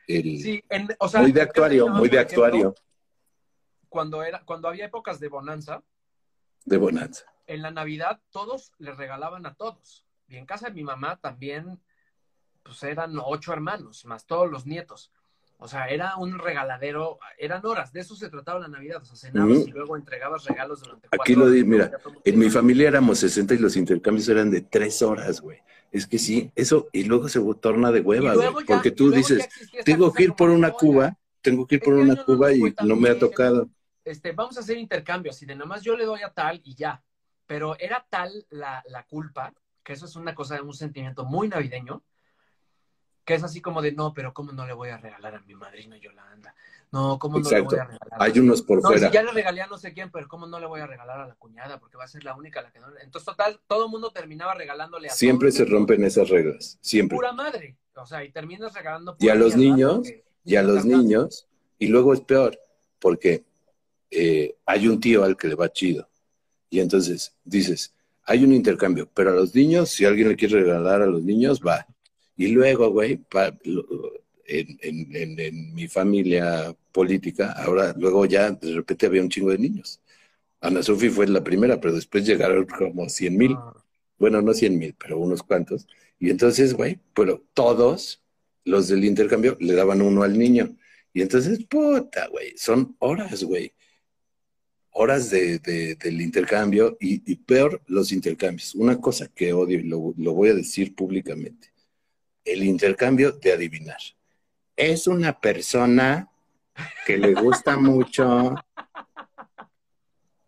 el... 0.08 0.42
Sí, 0.42 0.64
en- 0.70 0.90
o 1.00 1.08
sea, 1.08 1.22
muy 1.22 1.32
de 1.32 1.42
actuario, 1.42 1.88
muy 1.90 2.10
de 2.10 2.20
actuario 2.20 2.76
Cuando, 3.90 4.24
era, 4.24 4.44
cuando 4.44 4.68
había 4.68 4.86
épocas 4.86 5.20
de 5.20 5.30
bonanza, 5.30 5.82
de 6.66 6.78
Bonanza. 6.78 7.26
en 7.48 7.62
la 7.62 7.72
Navidad 7.72 8.20
todos 8.32 8.72
le 8.80 8.92
regalaban 8.94 9.46
a 9.46 9.54
todos. 9.54 10.04
Y 10.28 10.38
en 10.38 10.46
casa 10.48 10.68
de 10.68 10.74
mi 10.74 10.84
mamá 10.84 11.18
también, 11.22 11.80
pues 12.64 12.82
eran 12.84 13.14
ocho 13.24 13.54
hermanos, 13.54 14.04
más 14.06 14.26
todos 14.26 14.50
los 14.52 14.66
nietos. 14.66 15.12
O 15.58 15.68
sea, 15.68 15.88
era 15.88 16.18
un 16.18 16.38
regaladero, 16.38 17.18
eran 17.38 17.66
horas, 17.66 17.94
de 17.94 18.02
eso 18.02 18.16
se 18.16 18.30
trataba 18.30 18.60
la 18.60 18.68
Navidad. 18.68 19.02
O 19.02 19.06
sea, 19.06 19.16
cenabas 19.16 19.66
y 19.68 19.72
luego 19.72 19.96
entregabas 19.96 20.44
regalos 20.46 20.82
durante 20.82 21.08
Aquí 21.08 21.18
cuatro 21.18 21.36
lo 21.36 21.42
horas. 21.44 21.56
di- 21.56 21.64
mira, 21.64 21.92
En 22.26 22.40
mi 22.40 22.50
familia 22.50 22.88
éramos 22.90 23.20
60 23.20 23.54
y 23.54 23.58
los 23.60 23.76
intercambios 23.78 24.28
eran 24.30 24.52
de 24.52 24.62
tres 24.62 25.02
horas, 25.02 25.40
güey. 25.42 25.60
Es 25.92 26.08
que 26.08 26.20
sí, 26.20 26.52
eso, 26.56 26.88
y 26.92 27.06
luego 27.06 27.30
se 27.30 27.40
torna 27.62 27.92
de 27.92 28.02
hueva, 28.02 28.34
güey. 28.36 28.66
Porque 28.66 28.92
tú 28.92 29.12
dices, 29.12 29.48
tengo 29.86 30.12
que 30.12 30.24
ir 30.24 30.34
por 30.34 30.50
una 30.50 30.68
"Oiga, 30.68 30.78
cuba, 30.78 31.18
tengo 31.42 31.66
que 31.66 31.76
ir 31.76 31.82
por 31.82 31.94
este 31.94 32.04
una 32.04 32.14
año 32.14 32.22
no 32.22 32.26
cuba 32.26 32.52
y 32.54 32.76
no 32.86 32.96
me 32.98 33.10
ha 33.10 33.18
tocado. 33.18 33.70
este, 34.04 34.34
vamos 34.34 34.58
a 34.58 34.60
hacer 34.60 34.78
intercambios 34.78 35.42
y 35.42 35.46
de 35.46 35.56
nada 35.56 35.66
más 35.68 35.82
yo 35.84 35.96
le 35.96 36.06
doy 36.06 36.22
a 36.22 36.30
tal 36.32 36.60
y 36.64 36.76
ya. 36.76 37.02
Pero 37.48 37.78
era 37.80 38.06
tal 38.10 38.46
la, 38.50 38.84
la 38.88 39.04
culpa, 39.06 39.54
que 39.84 39.94
eso 39.94 40.06
es 40.06 40.16
una 40.16 40.36
cosa, 40.36 40.62
un 40.62 40.74
sentimiento 40.74 41.24
muy 41.26 41.48
navideño, 41.48 42.04
que 43.26 43.34
es 43.34 43.44
así 43.44 43.60
como 43.60 43.82
de, 43.82 43.92
no, 43.92 44.14
pero 44.14 44.34
¿cómo 44.34 44.52
no 44.52 44.66
le 44.66 44.74
voy 44.74 44.90
a 44.90 44.98
regalar 44.98 45.36
a 45.36 45.40
mi 45.42 45.56
madrina 45.56 45.98
Yolanda? 45.98 46.54
No, 46.92 47.18
¿cómo 47.20 47.40
no 47.40 47.50
le 47.50 47.62
voy 47.62 47.80
a 47.80 47.84
regalar? 47.86 48.18
Hay 48.20 48.40
unos 48.40 48.62
por 48.62 48.82
no, 48.82 48.90
fuera. 48.90 49.08
Si 49.08 49.14
ya 49.14 49.24
le 49.24 49.32
regalé 49.32 49.62
a 49.62 49.68
no 49.68 49.78
sé 49.78 49.92
quién, 49.92 50.12
pero 50.12 50.28
¿cómo 50.28 50.46
no 50.48 50.60
le 50.60 50.68
voy 50.68 50.80
a 50.80 50.88
regalar 50.88 51.20
a 51.20 51.28
la 51.28 51.36
cuñada? 51.36 51.80
Porque 51.80 51.98
va 51.98 52.06
a 52.06 52.08
ser 52.08 52.24
la 52.24 52.36
única 52.36 52.60
a 52.60 52.64
la 52.64 52.72
que 52.72 52.80
no. 52.80 52.88
Entonces, 53.02 53.26
total, 53.26 53.60
todo 53.68 53.86
el 53.86 53.92
mundo 53.92 54.12
terminaba 54.12 54.54
regalándole 54.54 55.08
a 55.10 55.12
Siempre 55.12 55.50
todos. 55.50 55.58
se 55.58 55.66
rompen 55.66 56.04
esas 56.04 56.30
reglas, 56.30 56.78
siempre. 56.82 57.18
Pura 57.18 57.34
madre. 57.34 57.76
O 57.96 58.06
sea, 58.06 58.24
y 58.24 58.32
terminas 58.32 58.74
regalando. 58.74 59.18
Y 59.20 59.28
a 59.30 59.34
pura 59.34 59.44
los 59.44 59.56
niños, 59.58 59.96
porque- 59.96 60.24
y 60.46 60.56
a 60.56 60.64
los 60.64 60.86
niños, 60.86 61.48
y 61.80 61.88
luego 61.88 62.14
es 62.14 62.22
peor, 62.22 62.60
porque 63.00 63.44
eh, 64.12 64.56
hay 64.66 64.88
un 64.88 65.00
tío 65.00 65.24
al 65.24 65.36
que 65.36 65.48
le 65.48 65.56
va 65.56 65.74
chido. 65.74 66.08
Y 66.70 66.80
entonces 66.80 67.36
dices, 67.44 67.94
hay 68.24 68.44
un 68.44 68.54
intercambio, 68.54 69.10
pero 69.14 69.32
a 69.32 69.34
los 69.34 69.54
niños, 69.54 69.90
si 69.90 70.06
alguien 70.06 70.30
le 70.30 70.36
quiere 70.36 70.62
regalar 70.62 71.02
a 71.02 71.08
los 71.08 71.24
niños, 71.24 71.60
va. 71.60 71.86
Y 72.38 72.48
luego, 72.50 72.90
güey, 72.92 73.18
pa- 73.18 73.58
en, 74.48 74.78
en- 74.82 75.16
en- 75.16 75.40
en 75.40 75.74
mi 75.74 75.88
familia 75.88 76.76
política, 76.92 77.52
ahora, 77.54 77.94
luego 77.98 78.26
ya 78.26 78.52
de 78.52 78.76
repente 78.76 79.06
había 79.08 79.22
un 79.22 79.30
chingo 79.30 79.52
de 79.52 79.58
niños. 79.58 80.02
Ana 80.62 80.84
Sofi 80.84 81.10
fue 81.10 81.28
la 81.28 81.44
primera, 81.44 81.80
pero 81.82 81.96
después 81.96 82.26
llegaron 82.26 82.66
como 82.68 83.10
100 83.10 83.38
mil. 83.38 83.54
Ah, 83.58 83.74
Bueno, 84.20 84.42
no 84.42 84.54
100 84.54 84.78
mil, 84.80 84.96
pero 85.00 85.20
unos 85.20 85.44
cuantos. 85.44 85.88
Y 86.20 86.30
entonces, 86.32 86.74
güey, 86.74 87.00
pero 87.14 87.44
todos 87.54 88.24
los 88.66 88.88
del 88.88 89.06
intercambio 89.06 89.58
le 89.60 89.74
daban 89.76 90.02
uno 90.02 90.24
al 90.24 90.38
niño. 90.38 90.78
Y 91.14 91.22
entonces, 91.22 91.64
puta, 91.66 92.28
güey, 92.30 92.54
son 92.58 92.96
horas, 93.00 93.44
güey. 93.44 93.74
Horas 94.92 95.30
de, 95.30 95.60
de- 95.60 95.96
del 95.96 96.22
intercambio 96.22 96.98
y, 97.00 97.22
y 97.32 97.36
peor 97.36 97.82
los 97.88 98.12
intercambios. 98.12 98.74
Una 98.76 99.00
cosa 99.02 99.28
que 99.28 99.52
odio 99.54 99.80
y 99.80 99.84
lo, 99.84 100.14
lo 100.18 100.34
voy 100.34 100.50
a 100.50 100.54
decir 100.56 100.96
públicamente. 100.96 101.70
El 102.46 102.64
intercambio 102.64 103.32
de 103.34 103.52
adivinar. 103.52 103.98
Es 104.78 105.08
una 105.08 105.38
persona 105.40 106.30
que 107.06 107.18
le 107.18 107.34
gusta 107.34 107.78
mucho, 107.78 108.56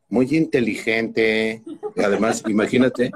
muy 0.10 0.36
inteligente. 0.36 1.64
Además, 1.98 2.43
imagínate, 2.48 3.12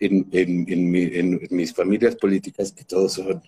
en, 0.00 0.26
en- 0.32 0.66
en 0.68 0.90
mi- 0.90 1.10
en 1.14 1.40
mis 1.50 1.72
familias 1.72 2.16
políticas, 2.16 2.72
que 2.72 2.84
todos 2.84 3.14
son 3.14 3.42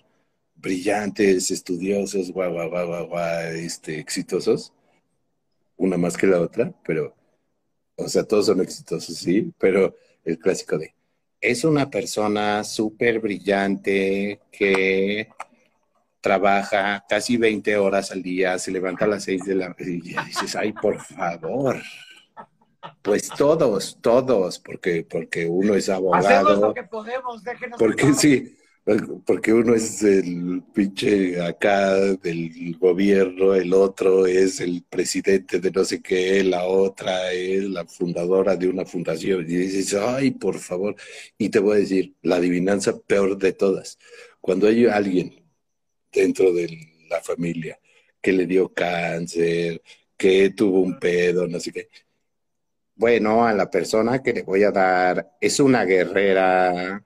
brillantes, 0.55 1.51
estudiosos, 1.51 2.31
guau, 2.31 2.51
guau, 2.53 2.69
guau, 2.69 2.87
guau, 2.87 3.07
guau, 3.07 3.41
este, 3.53 3.99
exitosos, 3.99 4.73
una 5.77 5.97
más 5.97 6.17
que 6.17 6.27
la 6.27 6.41
otra, 6.41 6.73
pero, 6.85 7.15
o 7.95 8.07
sea, 8.07 8.23
todos 8.23 8.47
son 8.47 8.61
exitosos, 8.61 9.15
sí, 9.17 9.51
pero 9.57 9.95
el 10.25 10.37
clásico 10.37 10.77
de, 10.77 10.93
es 11.41 11.63
una 11.63 11.89
persona 11.89 12.63
súper 12.63 13.19
brillante 13.19 14.41
que 14.51 15.29
trabaja 16.21 17.05
casi 17.07 17.37
20 17.37 17.77
horas 17.77 18.11
al 18.11 18.21
día, 18.21 18.59
se 18.59 18.71
levanta 18.71 19.05
a 19.05 19.09
las 19.09 19.23
6 19.23 19.45
de 19.45 19.55
la... 19.55 19.75
Y 19.79 20.13
ya 20.13 20.23
dices, 20.23 20.55
ay, 20.55 20.73
por 20.73 20.99
favor. 20.99 21.81
Pues 23.01 23.29
todos, 23.29 23.97
todos, 24.01 24.59
porque, 24.59 25.05
porque 25.09 25.45
uno 25.47 25.75
es 25.75 25.89
Hacemos 25.89 26.25
abogado. 26.25 26.61
lo 26.67 26.73
que 26.73 26.83
podemos, 26.83 27.43
déjenos. 27.43 27.79
Porque 27.79 28.13
sí, 28.13 28.57
porque 29.25 29.53
uno 29.53 29.75
es 29.75 30.01
el 30.03 30.63
pinche 30.73 31.41
acá 31.41 31.93
del 32.15 32.75
gobierno, 32.79 33.53
el 33.53 33.73
otro 33.73 34.25
es 34.25 34.59
el 34.61 34.83
presidente 34.89 35.59
de 35.59 35.71
no 35.71 35.85
sé 35.85 36.01
qué, 36.01 36.43
la 36.43 36.65
otra 36.65 37.31
es 37.31 37.63
la 37.65 37.85
fundadora 37.85 38.55
de 38.55 38.67
una 38.67 38.85
fundación. 38.85 39.41
Y 39.41 39.55
dices, 39.55 39.93
ay, 39.93 40.31
por 40.31 40.57
favor. 40.59 40.95
Y 41.37 41.49
te 41.49 41.59
voy 41.59 41.77
a 41.77 41.79
decir, 41.81 42.15
la 42.23 42.37
adivinanza 42.37 42.97
peor 42.99 43.37
de 43.37 43.53
todas. 43.53 43.99
Cuando 44.41 44.67
hay 44.67 44.85
alguien 44.85 45.35
dentro 46.11 46.51
de 46.53 46.77
la 47.09 47.21
familia 47.21 47.79
que 48.21 48.31
le 48.31 48.45
dio 48.45 48.73
cáncer, 48.73 49.81
que 50.17 50.49
tuvo 50.51 50.81
un 50.81 50.99
pedo, 50.99 51.47
no 51.47 51.59
sé 51.59 51.71
qué. 51.71 51.89
Bueno, 52.95 53.45
a 53.45 53.53
la 53.53 53.69
persona 53.69 54.21
que 54.21 54.33
le 54.33 54.43
voy 54.43 54.63
a 54.63 54.71
dar 54.71 55.37
es 55.39 55.59
una 55.59 55.85
guerrera. 55.85 57.01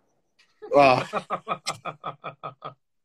Ah, 0.75 1.05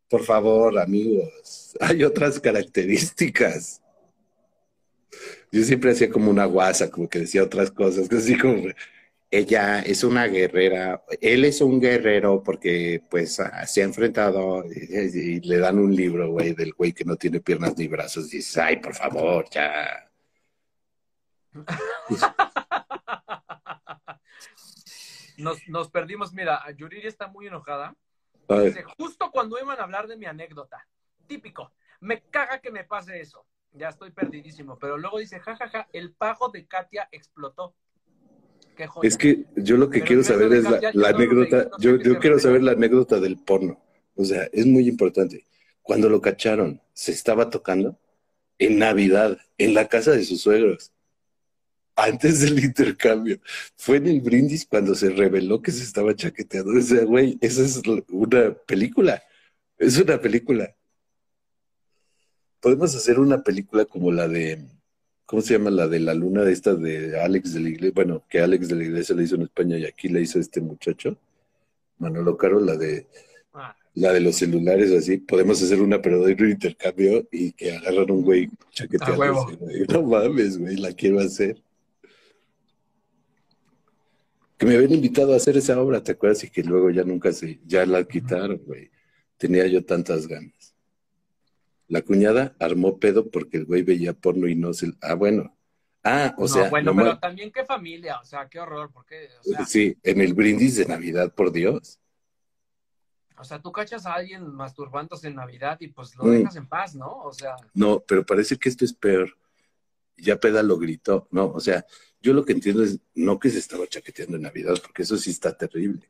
por 0.09 0.25
favor, 0.25 0.79
amigos, 0.79 1.77
hay 1.81 2.03
otras 2.03 2.41
características. 2.41 3.83
Yo 5.51 5.63
siempre 5.65 5.93
hacía 5.93 6.11
como 6.11 6.31
una 6.31 6.45
guasa, 6.45 6.91
como 6.91 7.09
que 7.09 7.21
decía 7.21 7.43
otras 7.43 7.71
cosas, 7.71 8.09
como, 8.41 8.65
ella 9.31 9.81
es 9.81 10.05
una 10.05 10.27
guerrera, 10.27 11.03
él 11.21 11.45
es 11.45 11.61
un 11.61 11.81
guerrero 11.81 12.43
porque 12.43 13.03
pues 13.11 13.39
se 13.67 13.83
ha 13.83 13.85
enfrentado 13.85 14.65
y, 14.65 14.95
y 14.95 15.41
le 15.41 15.59
dan 15.59 15.79
un 15.79 15.95
libro, 15.95 16.31
güey, 16.31 16.55
del 16.55 16.73
güey 16.73 16.93
que 16.93 17.05
no 17.05 17.17
tiene 17.17 17.41
piernas 17.41 17.77
ni 17.77 17.89
brazos, 17.89 18.33
y 18.33 18.39
dices, 18.39 18.57
ay, 18.59 18.77
por 18.79 18.95
favor, 18.95 19.47
ya. 19.51 20.11
Nos, 25.39 25.67
nos 25.69 25.91
perdimos. 25.91 26.33
Mira, 26.33 26.63
Yuriri 26.77 27.07
está 27.07 27.29
muy 27.29 27.47
enojada. 27.47 27.97
Dice, 28.49 28.83
justo 28.99 29.31
cuando 29.31 29.59
iban 29.59 29.79
a 29.79 29.85
hablar 29.85 30.07
de 30.07 30.17
mi 30.17 30.27
anécdota. 30.27 30.87
Típico. 31.27 31.73
Me 32.01 32.23
caga 32.23 32.61
que 32.61 32.71
me 32.71 32.85
pase 32.85 33.21
eso. 33.21 33.45
Ya 33.73 33.89
estoy 33.89 34.11
perdidísimo. 34.11 34.79
Pero 34.79 34.97
luego 34.99 35.19
dice, 35.19 35.39
jajaja, 35.39 35.89
el 35.93 36.13
pago 36.13 36.49
de 36.49 36.67
Katia 36.67 37.09
explotó. 37.13 37.75
Qué 38.77 38.87
joya. 38.87 39.09
Es 39.09 39.17
que 39.17 39.45
yo 39.57 39.77
lo 39.77 39.91
que 39.91 39.99
Pero 40.01 40.07
quiero 40.07 40.23
saber 40.25 40.53
es 40.53 40.65
la, 40.95 41.09
anécdota, 41.09 41.69
no 41.71 41.79
yo, 41.79 41.97
yo 41.97 42.19
quiero 42.19 42.39
saber 42.39 42.63
la 42.63 42.73
anécdota 42.73 43.21
del 43.21 43.37
porno. 43.37 43.81
O 44.15 44.25
sea, 44.25 44.49
es 44.53 44.67
muy 44.67 44.89
importante. 44.89 45.45
Cuando 45.83 46.09
lo 46.09 46.21
cacharon, 46.21 46.81
se 46.93 47.13
estaba 47.13 47.51
tocando 47.51 47.99
en 48.59 48.79
Navidad, 48.79 49.39
en 49.57 49.75
la 49.75 49.89
casa 49.89 50.11
de 50.13 50.25
sus 50.25 50.41
suegros, 50.41 50.93
antes 51.99 52.41
del 52.41 52.59
intercambio. 52.63 53.41
Fue 53.77 53.97
en 53.97 54.07
el 54.07 54.21
brindis 54.21 54.67
cuando 54.67 54.95
se 54.95 55.11
reveló 55.11 55.61
que 55.61 55.73
se 55.73 55.83
estaba 55.83 56.15
chaqueteando. 56.15 56.79
O 56.79 56.83
sea, 56.83 57.05
güey, 57.05 57.39
esa 57.41 57.63
es 57.63 57.83
una 58.13 58.55
película. 58.67 59.23
Es 59.77 59.99
una 59.99 60.21
película. 60.21 60.75
Podemos 62.61 62.95
hacer 62.95 63.19
una 63.21 63.43
película 63.43 63.85
como 63.85 64.11
la 64.11 64.29
de, 64.29 64.65
¿cómo 65.27 65.43
se 65.43 65.55
llama? 65.55 65.71
La 65.71 65.89
de 65.89 66.01
la 66.01 66.15
luna 66.15 66.43
de 66.43 66.53
esta 66.53 66.75
de 66.75 67.21
Alex 67.21 67.55
de 67.55 67.61
la 67.61 67.69
Iglesia. 67.69 67.93
Bueno, 67.95 68.25
que 68.29 68.41
Alex 68.41 68.69
de 68.69 68.77
la 68.77 68.85
Iglesia 68.85 69.15
le 69.15 69.25
hizo 69.25 69.37
en 69.37 69.43
España 69.43 69.79
y 69.79 69.85
aquí 69.85 70.09
le 70.09 70.21
hizo 70.21 70.39
este 70.39 70.61
muchacho. 70.61 71.17
Manolo 71.99 72.37
Caro, 72.37 72.61
la 72.61 72.77
de 72.77 73.07
Ah, 73.55 73.75
la 73.95 74.13
de 74.13 74.21
los 74.21 74.37
celulares 74.37 74.93
así, 74.93 75.17
podemos 75.17 75.61
hacer 75.61 75.81
una 75.81 76.01
pero 76.01 76.25
de 76.25 76.35
un 76.35 76.51
intercambio 76.51 77.27
y 77.33 77.53
que 77.53 77.73
agarran 77.75 78.11
un 78.11 78.23
güey 78.23 78.49
güey. 79.59 79.87
No 79.89 80.03
mames, 80.03 80.59
güey, 80.59 80.77
la 80.77 80.93
quiero 80.93 81.19
hacer. 81.19 81.61
Que 84.59 84.67
me 84.67 84.75
habían 84.75 84.93
invitado 84.93 85.33
a 85.33 85.37
hacer 85.37 85.57
esa 85.57 85.81
obra, 85.81 86.03
¿te 86.03 86.13
acuerdas? 86.13 86.43
Y 86.45 86.51
que 86.51 86.63
luego 86.65 86.91
ya 86.91 87.05
nunca 87.05 87.33
se, 87.33 87.61
ya 87.65 87.87
la 87.87 88.05
quitaron, 88.05 88.59
güey. 88.67 88.91
Tenía 89.37 89.67
yo 89.69 89.85
tantas 89.85 90.27
ganas. 90.27 90.75
La 91.87 92.03
cuñada 92.03 92.55
armó 92.59 92.99
pedo 92.99 93.31
porque 93.31 93.59
el 93.59 93.65
güey 93.67 93.83
veía 93.83 94.13
porno 94.13 94.49
y 94.49 94.55
no 94.57 94.73
se... 94.75 94.93
Ah, 95.01 95.15
bueno. 95.15 95.55
Ah, 96.05 96.35
o 96.37 96.43
no, 96.43 96.49
sea, 96.49 96.71
bueno, 96.71 96.93
nomás- 96.93 97.05
pero 97.07 97.19
también 97.19 97.53
qué 97.53 97.65
familia, 97.65 98.19
o 98.21 98.25
sea, 98.25 98.49
qué 98.49 98.59
horror, 98.61 98.91
porque, 98.93 99.29
o 99.41 99.51
sea, 99.53 99.65
sí, 99.67 99.97
en 100.03 100.21
el 100.21 100.33
brindis 100.35 100.77
de 100.77 100.87
Navidad, 100.87 101.33
por 101.35 101.51
Dios. 101.53 101.99
o 103.37 103.45
sea, 103.45 103.61
tú 103.61 103.71
cachas 103.71 104.05
a 104.07 104.15
alguien 104.15 104.45
masturbándose 104.53 105.29
en 105.29 105.37
Navidad 105.37 105.77
y 105.81 105.89
pues 105.89 106.15
lo 106.17 106.25
Mm. 106.25 106.31
dejas 106.33 106.57
en 106.57 106.67
paz, 106.67 106.95
¿no? 106.97 107.19
O 107.23 107.33
sea, 107.33 107.55
No, 107.75 108.01
pero 108.01 108.27
parece 108.27 108.57
que 108.57 108.69
esto 108.69 108.85
es 108.85 108.93
peor. 108.93 109.37
Ya 110.17 110.37
Peda 110.41 110.63
lo 110.65 110.77
gritó. 110.79 111.29
No, 111.31 111.47
o 111.53 111.61
sea, 111.61 111.87
yo 112.21 112.33
lo 112.33 112.45
que 112.45 112.53
entiendo 112.53 112.83
es 112.83 112.99
no 113.15 113.39
que 113.39 113.51
se 113.51 113.59
estaba 113.59 113.87
chaqueteando 113.87 114.37
en 114.37 114.43
Navidad, 114.43 114.75
porque 114.83 115.03
eso 115.03 115.17
sí 115.17 115.31
está 115.31 115.57
terrible, 115.57 116.09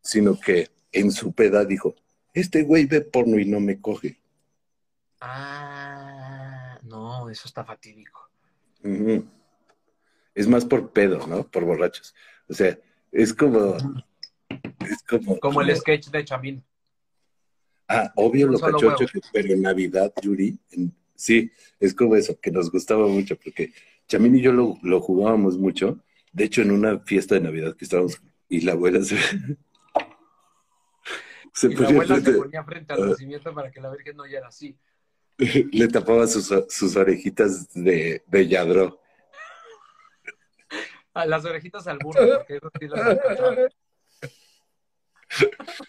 sino 0.00 0.38
que 0.38 0.70
en 0.92 1.10
su 1.12 1.32
peda 1.32 1.64
dijo, 1.64 1.94
este 2.32 2.62
güey 2.62 2.86
ve 2.86 3.00
porno 3.00 3.38
y 3.38 3.44
no 3.44 3.60
me 3.60 3.80
coge. 3.80 4.18
ah, 5.20 6.78
no, 6.82 7.28
eso 7.30 7.48
está 7.48 7.64
fatídico. 7.64 8.30
Es 10.34 10.46
más 10.46 10.64
por 10.64 10.92
pedo, 10.92 11.26
¿no? 11.26 11.46
Por 11.48 11.64
borrachos. 11.64 12.14
O 12.48 12.54
sea, 12.54 12.78
es 13.10 13.34
como... 13.34 13.76
Es 14.80 15.02
como... 15.08 15.38
Como 15.40 15.62
el 15.62 15.74
sketch 15.74 16.10
de 16.10 16.24
Chamín. 16.24 16.64
Ah, 17.88 18.12
obvio 18.16 18.46
lo 18.46 18.58
cachocho, 18.58 19.06
pero 19.32 19.52
en 19.52 19.62
Navidad, 19.62 20.12
Yuri, 20.22 20.58
en- 20.70 20.94
sí, 21.14 21.50
es 21.80 21.94
como 21.94 22.16
eso, 22.16 22.38
que 22.38 22.50
nos 22.50 22.70
gustaba 22.70 23.06
mucho, 23.06 23.36
porque 23.36 23.72
Chamín 24.08 24.36
y 24.36 24.42
yo 24.42 24.52
lo, 24.52 24.78
lo 24.82 25.00
jugábamos 25.00 25.58
mucho. 25.58 25.98
De 26.32 26.44
hecho, 26.44 26.62
en 26.62 26.70
una 26.70 27.00
fiesta 27.00 27.34
de 27.34 27.40
Navidad 27.40 27.74
que 27.76 27.84
estábamos, 27.84 28.20
y 28.48 28.60
la 28.60 28.72
abuela 28.72 29.02
se, 29.02 29.16
se 31.52 31.68
Y 31.68 31.74
la 31.74 31.88
abuela 31.88 32.16
se 32.16 32.22
frente- 32.22 32.38
ponía 32.38 32.64
frente 32.64 32.92
al 32.92 33.10
nacimiento 33.10 33.54
para 33.54 33.70
que 33.70 33.80
la 33.80 33.90
Virgen 33.90 34.16
no 34.16 34.22
oyera 34.24 34.48
así. 34.48 34.76
le 35.38 35.88
tapaba 35.88 36.26
sus, 36.26 36.50
sus 36.68 36.96
orejitas 36.96 37.72
de, 37.74 38.22
de. 38.26 38.92
A 41.14 41.26
las 41.26 41.44
orejitas 41.44 41.86
al 41.86 41.98
burro, 41.98 42.38
porque 42.38 42.56
eso 42.56 42.70
sí 42.78 42.88
las. 42.88 43.18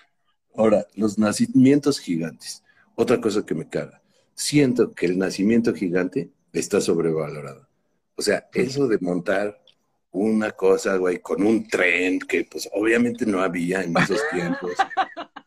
Ahora, 0.55 0.87
los 0.95 1.19
nacimientos 1.19 1.99
gigantes. 1.99 2.63
Otra 2.95 3.21
cosa 3.21 3.45
que 3.45 3.53
me 3.53 3.69
caga. 3.69 4.01
Siento 4.33 4.93
que 4.93 5.05
el 5.05 5.17
nacimiento 5.17 5.73
gigante 5.73 6.31
está 6.51 6.81
sobrevalorado. 6.81 7.66
O 8.17 8.21
sea, 8.21 8.49
eso 8.51 8.87
de 8.87 8.97
montar 8.99 9.61
una 10.11 10.51
cosa, 10.51 10.97
güey, 10.97 11.19
con 11.19 11.43
un 11.43 11.67
tren 11.67 12.19
que 12.19 12.45
pues 12.45 12.67
obviamente 12.73 13.25
no 13.27 13.41
había 13.41 13.83
en 13.83 13.95
esos 13.97 14.21
tiempos. 14.31 14.71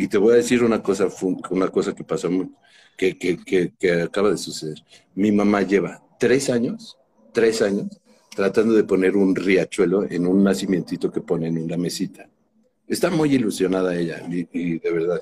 Y, 0.00 0.06
te 0.06 0.18
voy 0.18 0.34
a 0.34 0.36
decir 0.36 0.62
una 0.62 0.80
cosa, 0.80 1.08
una 1.50 1.66
cosa 1.66 1.92
que 1.92 2.04
pasó, 2.04 2.30
que, 2.96 3.18
que, 3.18 3.72
que, 3.76 4.02
acaba 4.02 4.30
de 4.30 4.36
suceder. 4.36 4.78
Mi 5.16 5.32
mamá 5.32 5.62
lleva 5.62 6.00
tres 6.20 6.48
años, 6.48 6.96
tres 7.32 7.60
años, 7.60 8.00
tratando 8.36 8.74
de 8.74 8.84
poner 8.84 9.16
un 9.16 9.34
riachuelo 9.34 10.04
en 10.08 10.28
un 10.28 10.44
nacimientito 10.44 11.10
que 11.10 11.20
pone 11.20 11.48
en 11.48 11.58
una 11.58 11.76
mesita. 11.76 12.28
Está 12.86 13.10
muy 13.10 13.34
ilusionada 13.34 13.96
ella, 13.96 14.22
y 14.30 14.78
de 14.78 14.92
verdad 14.92 15.20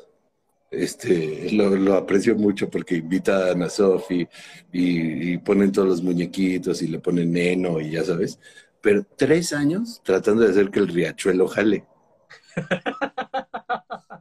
este, 0.76 1.50
lo, 1.52 1.94
aprecio 1.94 2.36
mucho 2.36 2.68
porque 2.68 2.96
invita 2.96 3.48
a 3.48 3.52
Ana 3.52 3.68
Sofi 3.68 4.26
y, 4.72 5.38
ponen 5.38 5.72
todos 5.72 5.88
los 5.88 6.02
muñequitos 6.02 6.82
y 6.82 6.88
le 6.88 6.98
ponen 6.98 7.32
neno 7.32 7.80
y 7.80 7.92
ya 7.92 8.04
sabes. 8.04 8.38
Pero 8.80 9.04
tres 9.16 9.52
años 9.52 10.00
tratando 10.04 10.42
de 10.42 10.50
hacer 10.50 10.70
que 10.70 10.80
el 10.80 10.88
riachuelo 10.88 11.48
jale. 11.48 11.84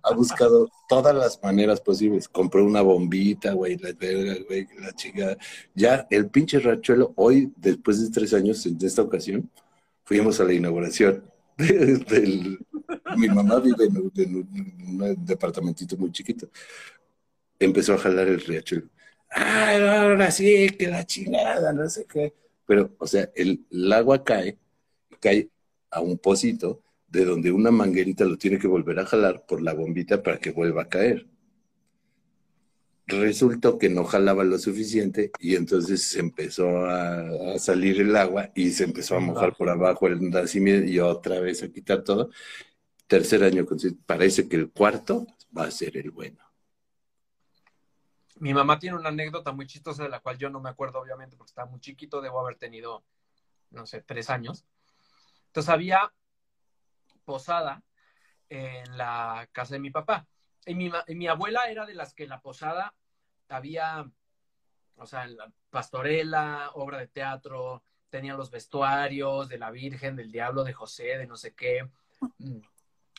ha 0.03 0.14
buscado 0.14 0.69
todas 0.88 1.15
las 1.15 1.41
maneras 1.41 1.82
posibles. 1.82 2.27
Compró 2.27 2.64
una 2.64 2.82
bombita, 2.82 3.53
güey, 3.53 3.77
la 3.77 3.91
güey, 3.91 4.68
la 4.80 4.91
chica. 4.94 5.38
Ya 5.73 6.07
el 6.10 6.30
pinche 6.30 6.60
riachuelo, 6.60 7.14
hoy, 7.15 7.52
después 7.57 8.02
de 8.02 8.11
tres 8.11 8.34
años, 8.34 8.65
en 8.65 8.77
esta 8.82 9.02
ocasión, 9.02 9.49
fuimos 10.03 10.40
a 10.40 10.44
la 10.44 10.53
inauguración 10.53 11.23
del, 11.57 12.60
mi 13.18 13.27
mamá 13.27 13.60
vive 13.60 13.86
en, 13.86 13.98
un 13.98 15.26
departamentito 15.26 15.95
muy 15.98 16.11
chiquito. 16.11 16.49
Empezó 17.60 17.94
a 17.94 17.98
jalar 17.98 18.27
el 18.27 18.41
riachuelo. 18.41 18.90
Ay, 19.30 19.82
ahora 19.82 20.32
sí, 20.32 20.69
que 20.77 20.88
la 20.88 21.06
chingada, 21.06 21.72
no 21.73 21.88
sé 21.90 22.06
qué. 22.06 22.34
Pero, 22.65 22.95
o 22.98 23.07
sea, 23.07 23.30
el, 23.36 23.65
agua 23.94 24.23
cae, 24.23 24.57
cae 25.19 25.49
a 25.91 26.02
un 26.02 26.18
pocito 26.18 26.82
de 27.07 27.26
donde 27.26 27.52
una 27.52 27.72
manguerita 27.72 28.26
lo 28.26 28.38
tiene 28.38 28.57
que 28.57 28.68
volver 28.68 28.99
a 28.99 29.06
jalar 29.06 29.45
por 29.45 29.61
la 29.61 29.73
bombita 29.73 30.22
para 30.23 30.40
que 30.40 30.52
vuelva 30.52 30.84
a 30.84 30.90
caer. 30.90 31.27
Resultó 33.07 33.77
que 33.77 33.88
no 33.88 34.03
jalaba 34.03 34.44
lo 34.44 34.57
suficiente 34.57 35.32
y 35.40 35.56
entonces 35.56 36.02
se 36.02 36.19
empezó 36.19 36.86
a, 36.86 37.53
a, 37.53 37.60
salir 37.60 38.02
el 38.02 38.15
agua 38.15 38.52
y 38.56 38.72
se 38.72 38.86
empezó 38.86 39.15
a 39.15 39.19
mojar 39.19 39.56
por 39.56 39.69
abajo 39.69 40.07
el 40.07 40.27
nacimiento 40.32 40.90
y 40.90 40.99
otra 40.99 41.40
vez 41.40 41.61
a 41.61 41.72
quitar 41.72 42.03
todo 42.03 42.32
tercer 43.07 43.44
año, 43.44 43.65
parece 44.06 44.48
que 44.49 44.56
el 44.56 44.72
cuarto 44.72 45.27
va 45.56 45.64
a 45.64 45.72
ser 45.72 45.98
el 45.98 46.11
bueno. 46.11 46.44
Mi 48.38 48.53
mamá 48.53 48.80
tiene 48.80 48.98
una 48.98 49.10
anécdota 49.10 49.52
muy 49.53 49.65
chistosa 49.65 50.03
de 50.03 50.10
la 50.10 50.19
cual 50.19 50.38
yo 50.38 50.49
no 50.49 50.60
me 50.60 50.69
acuerdo, 50.69 50.99
obviamente, 50.99 51.38
porque 51.38 51.52
estaba 51.52 51.69
muy 51.69 51.80
chiquito, 51.80 52.22
debo 52.22 52.41
haber 52.41 52.56
tenido, 52.57 53.06
no 53.69 53.86
sé, 53.86 54.02
tres 54.02 54.30
años. 54.30 54.65
Entonces 55.48 55.69
había 55.69 56.11
posada 57.23 57.82
en 58.49 58.98
la 58.98 59.48
casa 59.53 59.76
de 59.76 59.80
mi 59.80 59.90
papá. 59.90 60.27
Y 60.65 60.76
mi, 60.76 60.91
mi 61.10 61.27
abuela 61.27 61.69
era 61.69 61.86
de 61.86 61.94
las 61.94 62.14
que 62.14 62.23
en 62.23 62.30
la 62.30 62.41
posada 62.41 62.94
había, 63.48 64.06
o 64.98 65.06
sea, 65.06 65.27
la 65.27 65.52
pastorela, 65.69 66.72
obra 66.73 66.98
de 66.98 67.07
teatro, 67.07 67.84
tenía 68.10 68.36
los 68.36 68.52
vestuarios 68.52 69.48
de 69.48 69.57
la 69.57 69.72
Virgen, 69.72 70.18
del 70.18 70.32
Diablo, 70.32 70.64
de 70.64 70.73
José, 70.73 71.18
de 71.18 71.27
no 71.27 71.38
sé 71.38 71.53
qué 71.53 71.90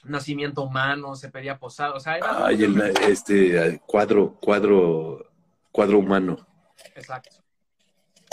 nacimiento 0.05 0.62
humano, 0.62 1.14
se 1.16 1.31
pedía 1.31 1.59
posada, 1.59 1.94
o 1.94 2.01
sea, 2.01 2.16
era... 2.16 2.47
Ay, 2.47 2.64
el, 2.64 2.81
este 2.81 3.81
cuadro, 3.86 4.35
cuadro, 4.40 5.31
cuadro 5.73 5.98
humano. 5.98 6.47
Exacto. 6.94 7.36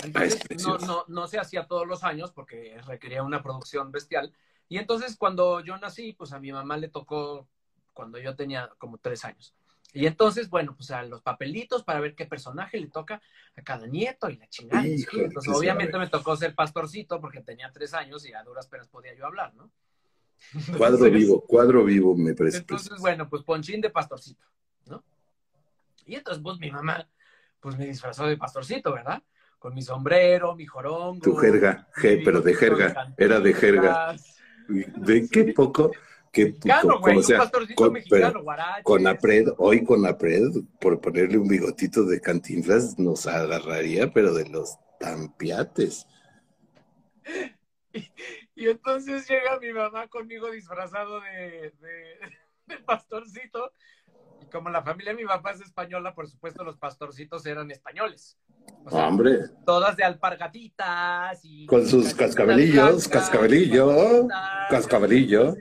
Entonces, 0.02 0.64
no, 0.64 0.78
no, 0.78 1.04
no 1.08 1.26
se 1.26 1.38
hacía 1.38 1.66
todos 1.66 1.86
los 1.86 2.04
años 2.04 2.32
porque 2.32 2.80
requería 2.86 3.22
una 3.22 3.42
producción 3.42 3.90
bestial. 3.90 4.32
Y 4.68 4.78
entonces 4.78 5.16
cuando 5.16 5.60
yo 5.60 5.76
nací, 5.78 6.12
pues 6.12 6.32
a 6.32 6.40
mi 6.40 6.52
mamá 6.52 6.76
le 6.76 6.88
tocó 6.88 7.48
cuando 7.92 8.18
yo 8.18 8.34
tenía 8.34 8.70
como 8.78 8.98
tres 8.98 9.24
años. 9.24 9.54
Y 9.92 10.06
entonces, 10.06 10.50
bueno, 10.50 10.74
pues 10.76 10.90
a 10.90 11.04
los 11.04 11.22
papelitos 11.22 11.84
para 11.84 12.00
ver 12.00 12.16
qué 12.16 12.26
personaje 12.26 12.78
le 12.78 12.88
toca 12.88 13.22
a 13.56 13.62
cada 13.62 13.86
nieto 13.86 14.28
y 14.28 14.36
la 14.36 14.48
chingada. 14.48 14.84
entonces, 14.84 15.54
obviamente 15.54 15.96
me 15.96 16.08
tocó 16.08 16.36
ser 16.36 16.54
pastorcito 16.54 17.20
porque 17.20 17.40
tenía 17.40 17.70
tres 17.72 17.94
años 17.94 18.26
y 18.26 18.32
a 18.32 18.42
duras 18.42 18.66
penas 18.66 18.88
podía 18.88 19.14
yo 19.14 19.24
hablar, 19.24 19.54
¿no? 19.54 19.70
Cuadro 20.78 21.10
vivo, 21.10 21.40
cuadro 21.40 21.84
vivo 21.84 22.16
me 22.16 22.34
parece. 22.34 22.58
Entonces, 22.58 22.98
bueno, 23.00 23.28
pues 23.28 23.42
ponchín 23.42 23.80
de 23.80 23.90
pastorcito, 23.90 24.46
¿no? 24.86 25.04
Y 26.06 26.14
entonces, 26.16 26.42
pues 26.42 26.58
mi 26.58 26.70
mamá, 26.70 27.08
pues 27.60 27.76
me 27.76 27.86
disfrazó 27.86 28.26
de 28.26 28.36
pastorcito, 28.36 28.92
¿verdad? 28.92 29.22
Con 29.58 29.74
mi 29.74 29.82
sombrero, 29.82 30.54
mi 30.54 30.66
jorongo. 30.66 31.20
Tu 31.22 31.34
jerga, 31.36 31.88
pero 32.02 32.40
de 32.40 32.54
jerga, 32.54 33.14
era 33.16 33.40
de 33.40 33.54
jerga. 33.54 34.14
¿De 34.68 35.28
qué 35.28 35.52
poco? 35.52 35.90
Que, 36.30 36.46
mexicano, 36.46 36.98
güey, 36.98 37.16
un 37.18 37.24
pastorcito 37.24 37.74
con, 37.76 37.92
mexicano, 37.92 38.44
con 38.82 39.06
Apred, 39.06 39.48
hoy 39.56 39.84
con 39.84 40.04
Apred, 40.04 40.50
por 40.80 41.00
ponerle 41.00 41.38
un 41.38 41.46
bigotito 41.46 42.04
de 42.04 42.20
cantinflas, 42.20 42.98
nos 42.98 43.26
agarraría, 43.28 44.12
pero 44.12 44.34
de 44.34 44.48
los 44.48 44.76
tampiates. 44.98 46.06
Y 48.56 48.68
entonces 48.68 49.28
llega 49.28 49.58
mi 49.58 49.72
mamá 49.72 50.06
conmigo 50.08 50.50
disfrazado 50.50 51.20
de, 51.20 51.72
de, 52.66 52.76
pastorcito. 52.78 53.72
Y 54.40 54.46
como 54.46 54.70
la 54.70 54.82
familia 54.82 55.12
de 55.12 55.22
mi 55.22 55.26
papá 55.26 55.52
es 55.52 55.60
española, 55.60 56.14
por 56.14 56.28
supuesto 56.28 56.62
los 56.64 56.76
pastorcitos 56.76 57.44
eran 57.46 57.70
españoles. 57.70 58.38
Hombre. 58.86 59.48
Todas 59.64 59.96
de 59.96 60.04
alpargatitas 60.04 61.40
y... 61.44 61.66
Con 61.66 61.86
sus 61.86 62.14
cascabelillos, 62.14 63.08
cascabelillo, 63.08 64.28
cascabelillo. 64.70 65.54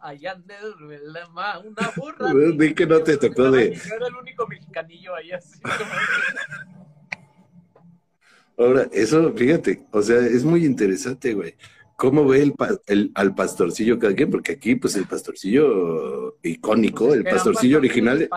Allá 0.00 0.32
ande 0.32 0.54
una 0.82 1.90
burra. 1.96 2.32
Di 2.56 2.74
que 2.74 2.86
no 2.86 3.02
te 3.02 3.16
tocó 3.16 3.50
de... 3.50 3.72
era 3.72 4.06
el 4.06 4.14
único 4.16 4.46
mexicanillo 4.46 5.14
ahí 5.14 5.32
así. 5.32 5.60
Ahora, 8.60 8.90
eso, 8.92 9.32
fíjate, 9.32 9.86
o 9.90 10.02
sea, 10.02 10.18
es 10.18 10.44
muy 10.44 10.66
interesante, 10.66 11.32
güey. 11.32 11.54
¿Cómo 11.96 12.26
ve 12.26 12.52
el, 12.88 13.10
al 13.14 13.34
pastorcillo 13.34 13.98
cada 13.98 14.14
quien? 14.14 14.30
Porque 14.30 14.52
aquí, 14.52 14.74
pues, 14.74 14.96
el 14.96 15.06
pastorcillo 15.06 16.36
icónico, 16.42 17.14
el 17.14 17.24
pastorcillo 17.24 17.78
original 17.78 18.28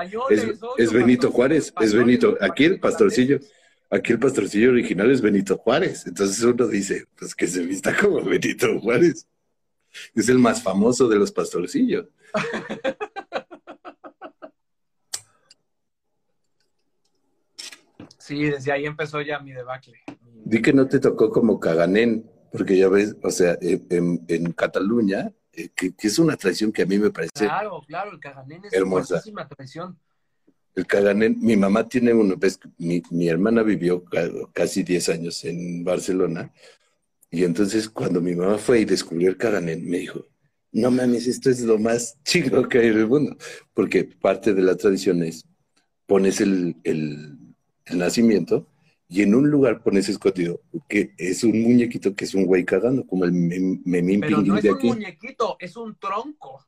es, 0.77 0.93
Benito 0.93 1.29
Juárez, 1.29 1.73
es 1.81 1.93
Benito. 1.93 2.37
Aquí 2.39 2.63
el 2.63 2.79
pastorcillo, 2.79 3.39
aquí 3.89 4.13
el 4.13 4.19
pastorcillo 4.19 4.69
original 4.69 5.11
es 5.11 5.19
Benito 5.19 5.57
Juárez. 5.57 6.07
Entonces 6.07 6.41
uno 6.41 6.67
dice, 6.67 7.05
pues 7.17 7.35
que 7.35 7.45
se 7.45 7.61
vista 7.65 7.93
como 7.93 8.23
Benito 8.23 8.79
Juárez. 8.79 9.27
Es 10.15 10.29
el 10.29 10.39
más 10.39 10.63
famoso 10.63 11.09
de 11.09 11.17
los 11.17 11.33
pastorcillos. 11.33 12.07
Sí, 18.23 18.45
desde 18.45 18.71
ahí 18.71 18.85
empezó 18.85 19.19
ya 19.19 19.37
mi 19.39 19.51
debacle. 19.51 20.02
Di 20.45 20.61
que 20.61 20.73
no 20.73 20.87
te 20.87 20.99
tocó 20.99 21.29
como 21.29 21.59
Caganen, 21.59 22.29
porque 22.51 22.77
ya 22.77 22.89
ves, 22.89 23.15
o 23.23 23.31
sea, 23.31 23.57
en, 23.61 24.51
Cataluña, 24.53 25.31
eh, 25.53 25.69
que, 25.75 25.93
es 25.97 26.19
una 26.19 26.35
tradición 26.35 26.71
que 26.71 26.83
a 26.83 26.85
mí 26.85 26.99
me 26.99 27.11
parece. 27.11 27.45
Claro, 27.45 27.81
claro, 27.87 28.11
el 28.11 28.19
Caganen 28.19 28.65
es 28.65 28.73
hermosa. 28.73 29.21
una 29.31 29.47
tradición. 29.47 29.97
El 30.75 30.85
Caganen, 30.85 31.37
mi 31.39 31.55
mamá 31.55 31.87
tiene 31.87 32.13
uno, 32.13 32.35
ves, 32.37 32.59
mi, 32.77 33.01
mi 33.11 33.29
hermana 33.29 33.63
vivió 33.63 34.03
casi 34.53 34.83
10 34.83 35.09
años 35.09 35.45
en 35.45 35.83
Barcelona, 35.83 36.51
y 37.29 37.43
entonces 37.43 37.89
cuando 37.89 38.21
mi 38.21 38.35
mamá 38.35 38.57
fue 38.57 38.81
y 38.81 38.85
descubrió 38.85 39.29
el 39.29 39.37
Caganen, 39.37 39.87
me 39.87 39.99
dijo, 39.99 40.25
no 40.73 40.89
mames, 40.89 41.27
esto 41.27 41.49
es 41.49 41.61
lo 41.61 41.77
más 41.77 42.17
chido 42.23 42.67
que 42.67 42.79
hay 42.79 42.87
en 42.87 42.97
el 42.97 43.07
mundo, 43.07 43.37
porque 43.73 44.03
parte 44.03 44.53
de 44.53 44.61
la 44.63 44.75
tradición 44.75 45.23
es, 45.23 45.45
pones 46.05 46.41
el, 46.41 46.75
el, 46.83 47.37
el 47.85 47.97
nacimiento, 47.97 48.67
y 49.13 49.21
en 49.21 49.35
un 49.35 49.47
lugar 49.47 49.83
pones 49.83 50.09
escondido 50.09 50.59
que 50.89 51.13
es 51.19 51.43
un 51.43 51.61
muñequito 51.61 52.15
que 52.15 52.25
es 52.25 52.33
un 52.33 52.47
güey 52.47 52.65
cagando, 52.65 53.05
como 53.05 53.25
el 53.25 53.31
memín 53.31 54.19
Pero 54.19 54.41
no 54.41 54.57
es 54.57 54.65
un 54.65 54.87
muñequito, 54.87 55.55
es 55.59 55.77
un 55.77 55.95
tronco. 55.97 56.65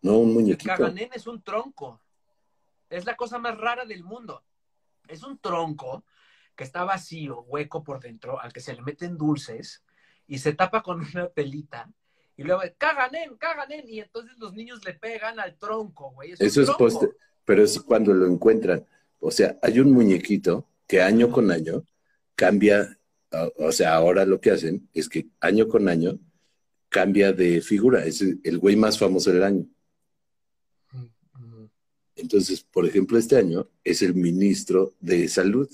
No, 0.00 0.20
un 0.20 0.32
muñequito. 0.32 0.72
El 0.72 0.78
caganén 0.78 1.10
es 1.12 1.26
un 1.26 1.42
tronco. 1.42 2.00
Es 2.88 3.04
la 3.04 3.14
cosa 3.14 3.38
más 3.38 3.58
rara 3.58 3.84
del 3.84 4.04
mundo. 4.04 4.42
Es 5.06 5.22
un 5.22 5.38
tronco 5.38 6.06
que 6.56 6.64
está 6.64 6.84
vacío, 6.84 7.42
hueco 7.42 7.84
por 7.84 8.00
dentro, 8.00 8.40
al 8.40 8.50
que 8.50 8.60
se 8.60 8.72
le 8.72 8.80
meten 8.80 9.18
dulces 9.18 9.84
y 10.26 10.38
se 10.38 10.54
tapa 10.54 10.82
con 10.82 11.00
una 11.14 11.28
pelita. 11.28 11.92
Y 12.38 12.44
luego, 12.44 12.62
caganen, 12.78 13.36
caganen. 13.36 13.86
Y 13.86 14.00
entonces 14.00 14.38
los 14.38 14.54
niños 14.54 14.82
le 14.86 14.94
pegan 14.94 15.38
al 15.38 15.58
tronco, 15.58 16.10
güey. 16.12 16.32
Eso 16.38 16.62
es 16.62 16.70
poste, 16.70 17.10
pero 17.44 17.62
es 17.62 17.78
cuando 17.80 18.14
lo 18.14 18.26
encuentran. 18.26 18.86
O 19.20 19.30
sea, 19.30 19.58
hay 19.60 19.78
un 19.78 19.92
muñequito 19.92 20.66
que 20.86 21.00
año 21.00 21.30
con 21.30 21.50
año 21.50 21.84
cambia, 22.34 22.98
o 23.56 23.72
sea, 23.72 23.94
ahora 23.94 24.24
lo 24.24 24.40
que 24.40 24.50
hacen 24.50 24.88
es 24.92 25.08
que 25.08 25.26
año 25.40 25.68
con 25.68 25.88
año 25.88 26.18
cambia 26.88 27.32
de 27.32 27.60
figura, 27.60 28.04
es 28.04 28.20
el 28.22 28.58
güey 28.58 28.76
más 28.76 28.98
famoso 28.98 29.32
del 29.32 29.42
año. 29.42 29.66
Mm, 30.92 31.64
Entonces, 32.16 32.62
por 32.62 32.86
ejemplo, 32.86 33.18
este 33.18 33.36
año 33.36 33.68
es 33.82 34.02
el 34.02 34.14
ministro 34.14 34.94
de 35.00 35.26
Salud, 35.28 35.68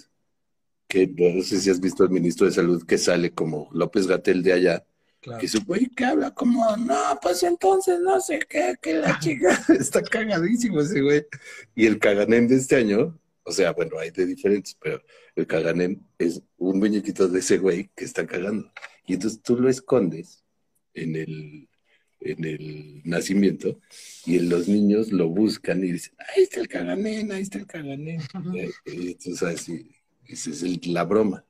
que 0.89 1.07
no 1.07 1.43
sé 1.43 1.61
si 1.61 1.70
has 1.70 1.81
visto 1.81 2.03
al 2.03 2.11
ministro 2.11 2.47
de 2.47 2.53
Salud 2.53 2.85
que 2.87 2.99
sale 2.99 3.32
como 3.32 3.69
López 3.73 4.07
Gatel 4.07 4.43
de 4.43 4.53
allá, 4.53 4.85
Claro. 5.20 5.39
que 5.39 5.45
es 5.47 5.55
un 5.55 5.65
güey 5.66 5.87
que 5.91 6.07
habla 6.07 6.31
como, 6.35 6.74
no, 6.78 6.97
pues 7.20 7.43
entonces 7.43 8.01
no 8.01 8.19
sé 8.23 8.39
qué, 8.49 8.74
que 8.81 8.95
la 8.95 9.19
chica 9.20 9.51
está 9.78 10.01
cagadísimo 10.03 10.81
ese 10.81 11.03
güey. 11.03 11.27
Y 11.74 11.85
el 11.85 11.99
caganem 11.99 12.49
de 12.49 12.57
este 12.57 12.77
año, 12.77 13.19
o 13.45 13.53
sea, 13.53 13.73
bueno, 13.73 13.99
hay 13.99 14.11
de 14.11 14.27
diferentes, 14.27 14.77
pero 14.81 15.03
el 15.35 15.47
caganem 15.47 16.01
es 16.19 16.43
un 16.59 16.79
muñequito 16.79 17.27
de 17.29 17.41
ese 17.41 17.59
güey 17.59 17.91
que 17.97 18.05
está 18.05 18.27
cagando. 18.27 18.71
Y 19.07 19.15
entonces 19.15 19.41
tú 19.43 19.57
lo 19.57 19.69
escondes 19.69 20.45
en 20.95 21.17
el, 21.17 21.69
en 22.21 22.45
el 22.45 23.01
nacimiento 23.05 23.81
y 24.27 24.39
los 24.41 24.69
niños 24.69 25.11
lo 25.11 25.29
buscan 25.29 25.83
y 25.85 25.93
dicen, 25.93 26.15
ahí 26.37 26.43
está 26.45 26.61
el 26.61 26.69
caganem, 26.69 27.31
ahí 27.31 27.43
está 27.43 27.59
el 27.59 27.67
caganem. 27.67 28.21
Y 28.87 29.09
entonces 29.12 29.43
así, 29.43 29.91
esa 30.27 30.51
es 30.51 30.62
el- 30.62 30.81
la 30.87 31.05
broma. 31.05 31.45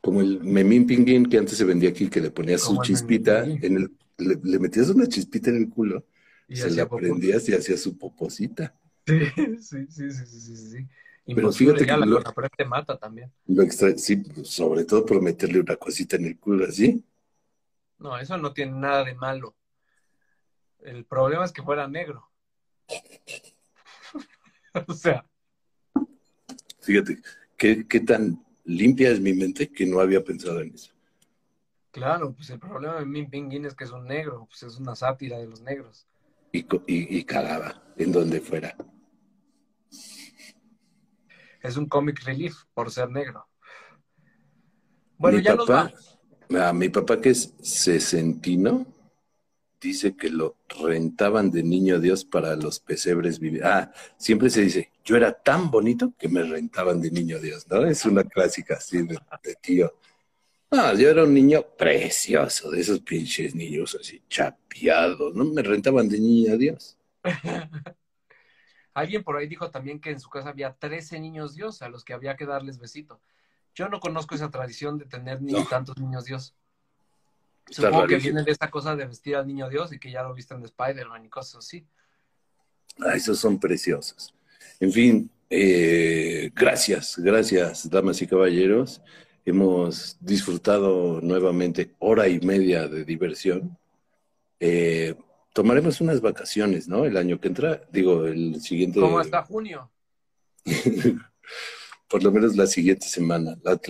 Como 0.00 0.20
el 0.20 0.40
memín 0.42 0.86
pinguín 0.86 1.26
que 1.26 1.38
antes 1.38 1.56
se 1.56 1.64
vendía 1.64 1.90
aquí, 1.90 2.08
que 2.08 2.20
le 2.20 2.30
ponías 2.30 2.60
su 2.62 2.72
el 2.74 2.80
chispita, 2.82 3.44
en 3.44 3.76
el, 3.76 3.90
le, 4.18 4.38
le 4.42 4.58
metías 4.58 4.88
una 4.90 5.06
chispita 5.08 5.50
en 5.50 5.56
el 5.56 5.68
culo, 5.68 6.04
Y 6.48 6.56
se 6.56 6.70
la 6.70 6.84
popó. 6.88 6.96
prendías 6.98 7.48
y 7.48 7.54
hacía 7.54 7.76
su 7.76 7.96
poposita. 7.96 8.74
Sí, 9.06 9.20
sí, 9.60 9.86
sí, 9.90 10.10
sí, 10.10 10.26
sí, 10.26 10.40
sí, 10.40 10.56
sí. 10.56 10.88
Pero 11.32 11.52
Imposible 11.52 11.52
fíjate 11.52 11.86
ya 11.86 11.96
que 11.96 11.96
la 11.96 12.06
lo- 12.06 12.22
te 12.56 12.64
mata 12.64 12.98
también. 12.98 13.32
Lo 13.46 13.62
extra, 13.62 13.96
sí, 13.96 14.20
sobre 14.42 14.84
todo 14.84 15.06
por 15.06 15.22
meterle 15.22 15.60
una 15.60 15.76
cosita 15.76 16.16
en 16.16 16.24
el 16.26 16.40
culo 16.40 16.64
así. 16.66 17.04
No, 17.98 18.18
eso 18.18 18.36
no 18.36 18.52
tiene 18.52 18.72
nada 18.72 19.02
de 19.02 19.14
malo. 19.14 19.56
El 20.80 21.06
problema 21.06 21.46
es 21.46 21.52
que 21.52 21.62
fuera 21.62 21.88
negro. 21.88 22.30
o 24.88 24.92
sea, 24.94 25.24
Fíjate, 26.80 27.18
qué, 27.56 27.86
qué 27.88 28.00
tan 28.00 28.42
limpia 28.64 29.10
es 29.10 29.20
mi 29.20 29.32
mente 29.32 29.70
que 29.70 29.86
no 29.86 30.00
había 30.00 30.22
pensado 30.22 30.60
en 30.60 30.74
eso. 30.74 30.92
claro, 31.90 32.34
pues 32.34 32.50
el 32.50 32.58
problema 32.58 32.98
de 32.98 33.06
Min 33.06 33.30
Pinguín 33.30 33.64
es 33.66 33.74
que 33.74 33.84
es 33.84 33.92
un 33.92 34.04
negro, 34.06 34.46
pues 34.46 34.62
es 34.64 34.78
una 34.78 34.94
sátira 34.94 35.38
de 35.38 35.46
los 35.46 35.60
negros. 35.62 36.06
Y, 36.52 36.60
y, 36.86 37.18
y 37.18 37.24
cagaba 37.24 37.82
en 37.96 38.12
donde 38.12 38.40
fuera. 38.40 38.76
Es 41.62 41.76
un 41.76 41.86
comic 41.86 42.22
relief 42.24 42.54
por 42.74 42.90
ser 42.90 43.08
negro. 43.10 43.46
Bueno, 45.18 45.38
Mi 45.38 45.44
ya 45.44 45.54
nos 45.54 45.66
papá- 45.66 45.92
vamos. 46.50 46.68
A 46.68 46.72
mi 46.72 46.88
papá, 46.90 47.20
que 47.20 47.30
es 47.30 47.54
sesentino, 47.62 48.86
dice 49.80 50.14
que 50.16 50.28
lo 50.28 50.56
rentaban 50.82 51.50
de 51.50 51.62
niño 51.62 51.98
Dios 51.98 52.24
para 52.24 52.56
los 52.56 52.78
pesebres 52.80 53.38
vivir. 53.38 53.64
Ah, 53.64 53.90
siempre 54.18 54.50
se 54.50 54.62
dice, 54.62 54.90
yo 55.04 55.16
era 55.16 55.32
tan 55.32 55.70
bonito 55.70 56.12
que 56.18 56.28
me 56.28 56.42
rentaban 56.42 57.00
de 57.00 57.10
niño 57.10 57.38
Dios, 57.38 57.66
¿no? 57.70 57.84
Es 57.86 58.04
una 58.04 58.24
clásica 58.24 58.74
así 58.74 58.98
de, 58.98 59.18
de 59.42 59.54
tío. 59.62 59.94
No, 60.70 60.94
yo 60.94 61.08
era 61.10 61.24
un 61.24 61.32
niño 61.34 61.62
precioso, 61.78 62.70
de 62.70 62.80
esos 62.80 63.00
pinches 63.00 63.54
niños 63.54 63.96
así 63.98 64.22
chapeados, 64.28 65.34
¿no? 65.34 65.44
Me 65.44 65.62
rentaban 65.62 66.08
de 66.08 66.18
niño 66.20 66.58
Dios. 66.58 66.96
Alguien 68.94 69.24
por 69.24 69.36
ahí 69.36 69.46
dijo 69.46 69.70
también 69.70 70.00
que 70.00 70.10
en 70.10 70.20
su 70.20 70.28
casa 70.28 70.50
había 70.50 70.74
13 70.74 71.18
niños 71.20 71.54
Dios 71.54 71.82
a 71.82 71.88
los 71.88 72.04
que 72.04 72.12
había 72.12 72.36
que 72.36 72.46
darles 72.46 72.78
besito. 72.78 73.20
Yo 73.74 73.88
no 73.88 74.00
conozco 74.00 74.34
esa 74.34 74.50
tradición 74.50 74.98
de 74.98 75.06
tener 75.06 75.40
ni 75.40 75.52
No. 75.52 75.64
tantos 75.66 75.96
niños 75.98 76.24
Dios. 76.24 76.54
Está 77.68 77.82
Supongo 77.88 78.06
que 78.06 78.16
viene 78.16 78.42
de 78.42 78.50
esta 78.50 78.70
cosa 78.70 78.94
de 78.96 79.06
vestir 79.06 79.36
al 79.36 79.46
niño 79.46 79.68
Dios 79.70 79.92
y 79.92 79.98
que 79.98 80.10
ya 80.10 80.22
lo 80.22 80.34
visten 80.34 80.60
de 80.60 80.66
Spider-Man 80.66 81.24
y 81.24 81.28
cosas 81.28 81.64
así. 81.64 81.86
Ah, 83.00 83.14
esos 83.14 83.38
son 83.38 83.58
preciosos. 83.58 84.34
En 84.78 84.92
fin, 84.92 85.30
eh, 85.48 86.50
gracias, 86.54 87.16
gracias, 87.18 87.88
damas 87.88 88.20
y 88.20 88.26
caballeros. 88.26 89.00
Hemos 89.44 90.18
disfrutado 90.20 91.20
nuevamente 91.22 91.94
hora 91.98 92.28
y 92.28 92.40
media 92.40 92.88
de 92.88 93.04
diversión. 93.04 93.76
Eh, 94.60 95.14
tomaremos 95.52 96.00
unas 96.00 96.20
vacaciones, 96.20 96.88
¿no? 96.88 97.04
El 97.04 97.16
año 97.16 97.40
que 97.40 97.48
entra, 97.48 97.82
digo, 97.92 98.26
el 98.26 98.60
siguiente. 98.60 99.00
Como 99.00 99.18
hasta 99.18 99.42
junio. 99.42 99.90
Por 102.08 102.22
lo 102.22 102.30
menos 102.30 102.56
la 102.56 102.66
siguiente 102.66 103.06
semana. 103.06 103.58
La 103.62 103.80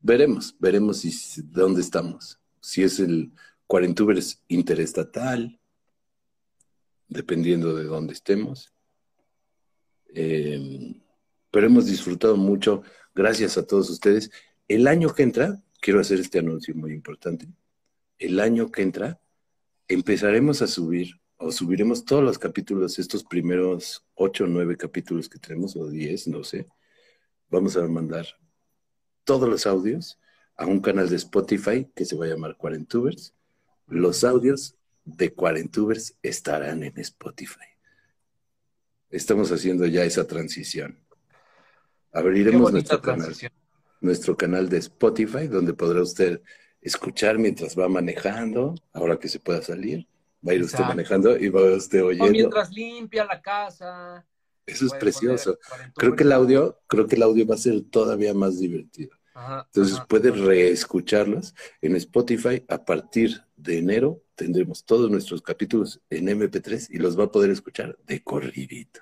veremos, 0.00 0.56
veremos 0.58 0.98
si, 0.98 1.42
dónde 1.42 1.80
estamos. 1.80 2.40
Si 2.60 2.82
es 2.82 2.98
el 3.00 3.32
Cuarentubers 3.66 4.42
interestatal, 4.48 5.58
dependiendo 7.08 7.74
de 7.74 7.84
dónde 7.84 8.12
estemos. 8.14 8.72
Eh, 10.14 10.94
pero 11.50 11.66
hemos 11.66 11.86
disfrutado 11.86 12.36
mucho. 12.36 12.82
Gracias 13.14 13.58
a 13.58 13.66
todos 13.66 13.90
ustedes. 13.90 14.30
El 14.68 14.86
año 14.88 15.14
que 15.14 15.22
entra, 15.22 15.62
quiero 15.80 16.00
hacer 16.00 16.20
este 16.20 16.38
anuncio 16.38 16.74
muy 16.74 16.92
importante. 16.92 17.46
El 18.18 18.40
año 18.40 18.70
que 18.70 18.82
entra, 18.82 19.21
empezaremos 19.92 20.62
a 20.62 20.66
subir 20.66 21.20
o 21.36 21.50
subiremos 21.50 22.04
todos 22.04 22.22
los 22.22 22.38
capítulos, 22.38 22.98
estos 22.98 23.24
primeros 23.24 24.04
ocho 24.14 24.44
o 24.44 24.46
nueve 24.46 24.76
capítulos 24.76 25.28
que 25.28 25.38
tenemos, 25.38 25.74
o 25.76 25.88
diez, 25.88 26.28
no 26.28 26.44
sé. 26.44 26.68
Vamos 27.50 27.76
a 27.76 27.86
mandar 27.88 28.26
todos 29.24 29.48
los 29.48 29.66
audios 29.66 30.18
a 30.56 30.66
un 30.66 30.80
canal 30.80 31.08
de 31.08 31.16
Spotify 31.16 31.90
que 31.94 32.04
se 32.04 32.16
va 32.16 32.26
a 32.26 32.28
llamar 32.28 32.56
Cuarentubers. 32.56 33.34
Los 33.88 34.22
audios 34.22 34.76
de 35.04 35.34
Cuarentubers 35.34 36.16
estarán 36.22 36.84
en 36.84 36.96
Spotify. 36.98 37.66
Estamos 39.10 39.50
haciendo 39.50 39.84
ya 39.86 40.04
esa 40.04 40.26
transición. 40.26 40.98
Abriremos 42.12 42.72
nuestro 42.72 43.00
canal, 43.00 43.34
nuestro 44.00 44.36
canal 44.36 44.68
de 44.68 44.78
Spotify, 44.78 45.48
donde 45.48 45.74
podrá 45.74 46.02
usted 46.02 46.40
escuchar 46.82 47.38
mientras 47.38 47.78
va 47.78 47.88
manejando, 47.88 48.74
ahora 48.92 49.18
que 49.18 49.28
se 49.28 49.38
pueda 49.40 49.62
salir. 49.62 50.06
Va 50.46 50.52
a 50.52 50.54
ir 50.56 50.62
usted 50.62 50.80
manejando 50.84 51.36
y 51.36 51.48
va 51.48 51.62
usted 51.76 52.02
O 52.02 52.06
oyendo. 52.08 52.30
mientras 52.32 52.70
limpia 52.72 53.24
la 53.24 53.40
casa. 53.40 54.26
Eso 54.66 54.86
es 54.86 54.92
precioso. 54.94 55.56
poner. 55.70 55.92
Creo 55.94 56.16
que 56.16 56.24
el 56.24 56.32
audio, 56.32 56.80
creo 56.88 57.06
que 57.06 57.14
el 57.16 57.22
audio 57.22 57.46
va 57.46 57.54
a 57.54 57.58
ser 57.58 57.80
todavía 57.90 58.34
más 58.34 58.58
divertido. 58.58 59.16
Ajá, 59.34 59.62
Entonces 59.66 59.96
ajá. 59.96 60.06
puede 60.06 60.30
reescucharlos 60.32 61.54
en 61.80 61.96
Spotify. 61.96 62.64
A 62.68 62.84
partir 62.84 63.42
de 63.56 63.78
enero 63.78 64.20
tendremos 64.34 64.84
todos 64.84 65.10
nuestros 65.10 65.42
capítulos 65.42 66.00
en 66.10 66.26
MP3 66.28 66.88
y 66.90 66.98
los 66.98 67.18
va 67.18 67.24
a 67.24 67.30
poder 67.30 67.50
escuchar 67.50 67.96
de 68.04 68.22
corridito. 68.22 69.00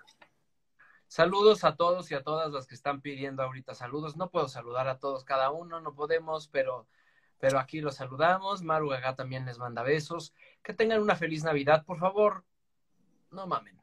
Saludos 1.08 1.64
a 1.64 1.74
todos 1.74 2.10
y 2.10 2.14
a 2.14 2.22
todas 2.22 2.52
las 2.52 2.66
que 2.66 2.74
están 2.74 3.00
pidiendo 3.00 3.42
ahorita 3.42 3.74
saludos. 3.74 4.16
No 4.16 4.30
puedo 4.30 4.48
saludar 4.48 4.86
a 4.88 4.98
todos 4.98 5.24
cada 5.24 5.50
uno, 5.50 5.80
no 5.80 5.94
podemos, 5.94 6.46
pero, 6.48 6.86
pero 7.40 7.58
aquí 7.58 7.80
los 7.80 7.96
saludamos. 7.96 8.62
Maru 8.62 8.90
Gagá 8.90 9.16
también 9.16 9.46
les 9.46 9.58
manda 9.58 9.82
besos. 9.82 10.34
Que 10.62 10.74
tengan 10.74 11.00
una 11.00 11.16
feliz 11.16 11.42
Navidad, 11.42 11.84
por 11.84 11.98
favor. 11.98 12.44
No 13.30 13.46
mamen. 13.46 13.80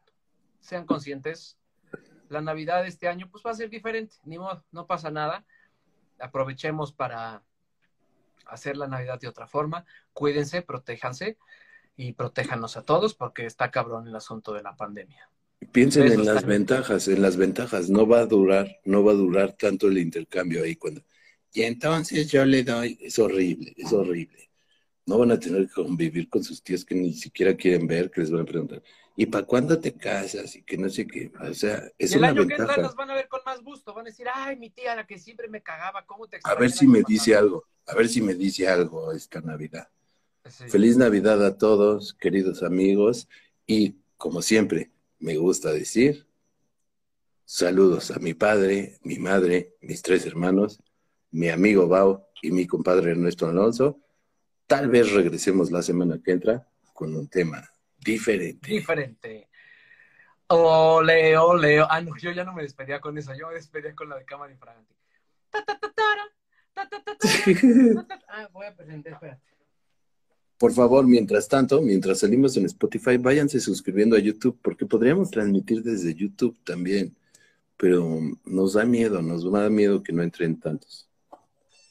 Sean 0.60 0.86
conscientes. 0.86 1.58
La 2.30 2.42
Navidad 2.42 2.84
de 2.84 2.90
este 2.90 3.08
año 3.08 3.30
pues 3.32 3.44
va 3.46 3.52
a 3.52 3.56
ser 3.56 3.70
diferente. 3.70 4.16
Ni 4.24 4.38
modo, 4.38 4.64
no 4.72 4.86
pasa 4.86 5.10
nada. 5.10 5.44
Aprovechemos 6.20 6.94
para 6.94 7.44
hacer 8.46 8.78
la 8.78 8.88
Navidad 8.88 9.20
de 9.20 9.28
otra 9.28 9.48
forma. 9.48 9.86
Cuídense, 10.14 10.62
protéjanse 10.62 11.38
y 11.96 12.14
protéjanos 12.14 12.78
a 12.78 12.84
todos 12.84 13.16
porque 13.16 13.46
está 13.46 13.72
cabrón 13.72 14.08
el 14.08 14.16
asunto 14.16 14.54
de 14.54 14.62
la 14.62 14.76
pandemia. 14.76 15.30
Piensen 15.72 16.04
Besos 16.04 16.20
en 16.20 16.26
las 16.26 16.36
también. 16.42 16.60
ventajas, 16.60 17.08
en 17.08 17.22
las 17.24 17.38
ventajas. 17.38 17.90
No 17.90 18.08
va 18.08 18.20
a 18.20 18.26
durar, 18.28 18.80
no 18.86 19.04
va 19.04 19.14
a 19.14 19.16
durar 19.16 19.54
tanto 19.54 19.88
el 19.88 19.98
intercambio 19.98 20.64
ahí 20.64 20.76
cuando. 20.76 21.02
Y 21.54 21.64
entonces 21.64 22.30
yo 22.30 22.46
le 22.46 22.64
doy. 22.64 22.98
Es 23.02 23.18
horrible, 23.20 23.74
es 23.78 23.92
horrible. 23.92 24.50
No 25.06 25.18
van 25.18 25.32
a 25.32 25.40
tener 25.40 25.68
que 25.68 25.74
convivir 25.74 26.28
con 26.30 26.44
sus 26.44 26.62
tíos 26.62 26.84
que 26.84 26.94
ni 26.94 27.14
siquiera 27.14 27.56
quieren 27.56 27.88
ver, 27.88 28.12
que 28.12 28.22
les 28.22 28.30
van 28.32 28.42
a 28.42 28.46
preguntar. 28.46 28.84
¿Y 29.16 29.26
para 29.26 29.46
cuándo 29.46 29.80
te 29.80 29.94
casas? 29.94 30.56
Y 30.56 30.64
que 30.64 30.78
no 30.78 30.90
sé 30.90 31.08
qué. 31.08 31.32
O 31.40 31.54
sea, 31.54 31.82
es 31.98 32.12
el 32.12 32.20
una 32.20 32.28
año 32.30 32.46
que 32.46 32.56
ventaja. 32.56 32.82
las 32.82 32.96
van 32.96 33.10
a 33.10 33.16
ver 33.16 33.28
con 33.28 33.42
más 33.46 33.64
gusto. 33.64 33.94
Van 33.94 34.06
a 34.06 34.10
decir, 34.10 34.28
ay, 34.32 34.58
mi 34.58 34.70
tía, 34.70 34.96
la 34.96 35.08
que 35.08 35.18
siempre 35.18 35.48
me 35.48 35.62
cagaba, 35.64 36.06
¿cómo 36.06 36.28
te 36.28 36.40
A 36.44 36.56
ver 36.56 36.72
si 36.72 36.86
me 36.86 37.00
pasado?" 37.00 37.08
dice 37.14 37.36
algo. 37.36 37.64
A 37.88 37.96
ver 37.96 38.10
si 38.10 38.22
me 38.22 38.34
dice 38.36 38.68
algo 38.68 39.12
esta 39.14 39.40
Navidad. 39.42 39.88
Sí. 40.50 40.66
Feliz 40.68 40.98
Navidad 40.98 41.44
a 41.46 41.58
todos, 41.58 42.14
queridos 42.14 42.62
amigos. 42.62 43.28
Y 43.66 43.96
como 44.18 44.42
siempre, 44.42 44.92
me 45.20 45.38
gusta 45.38 45.72
decir, 45.72 46.28
saludos 47.46 48.12
a 48.12 48.20
mi 48.20 48.34
padre, 48.34 49.00
mi 49.04 49.20
madre, 49.20 49.76
mis 49.82 50.02
tres 50.02 50.26
hermanos, 50.26 50.80
mi 51.38 51.50
amigo 51.50 51.88
Bao 51.88 52.30
y 52.42 52.50
mi 52.50 52.66
compadre 52.66 53.12
Ernesto 53.12 53.48
Alonso. 53.48 54.00
Tal 54.66 54.90
vez 54.90 55.12
regresemos 55.12 55.70
la 55.70 55.84
semana 55.84 56.20
que 56.24 56.32
entra 56.32 56.68
con 56.94 57.16
un 57.16 57.28
tema 57.28 57.64
diferente. 57.96 58.68
Diferente. 58.68 59.48
Ole, 60.48 61.38
ole. 61.38 61.80
Ah, 61.88 62.02
no, 62.02 62.18
yo 62.18 62.32
ya 62.32 62.44
no 62.44 62.54
me 62.54 62.64
despedía 62.64 63.00
con 63.00 63.16
eso. 63.20 63.36
Yo 63.36 63.50
me 63.50 63.54
despedía 63.54 63.94
con 63.94 64.10
la 64.10 64.18
de 64.18 64.26
cámara 64.26 64.52
infragante. 64.52 64.96
Ah, 68.28 68.50
voy 68.52 68.68
a 68.68 68.76
presentar, 68.76 69.14
espérate. 69.14 69.42
por 70.60 70.72
favor, 70.74 71.08
mientras 71.08 71.48
tanto, 71.48 71.82
mientras 71.82 72.20
salimos 72.20 72.56
en 72.58 72.66
Spotify, 72.66 73.18
váyanse 73.18 73.60
suscribiendo 73.60 74.16
a 74.16 74.20
YouTube, 74.20 74.60
porque 74.62 74.86
podríamos 74.86 75.32
transmitir 75.32 75.82
desde 75.82 76.14
YouTube 76.14 76.58
también, 76.64 77.16
pero 77.78 78.20
nos 78.46 78.74
da 78.74 78.86
miedo, 78.86 79.22
nos 79.22 79.52
da 79.52 79.70
miedo 79.70 80.04
que 80.04 80.14
no 80.14 80.22
entren 80.22 80.60
tantos. 80.60 81.07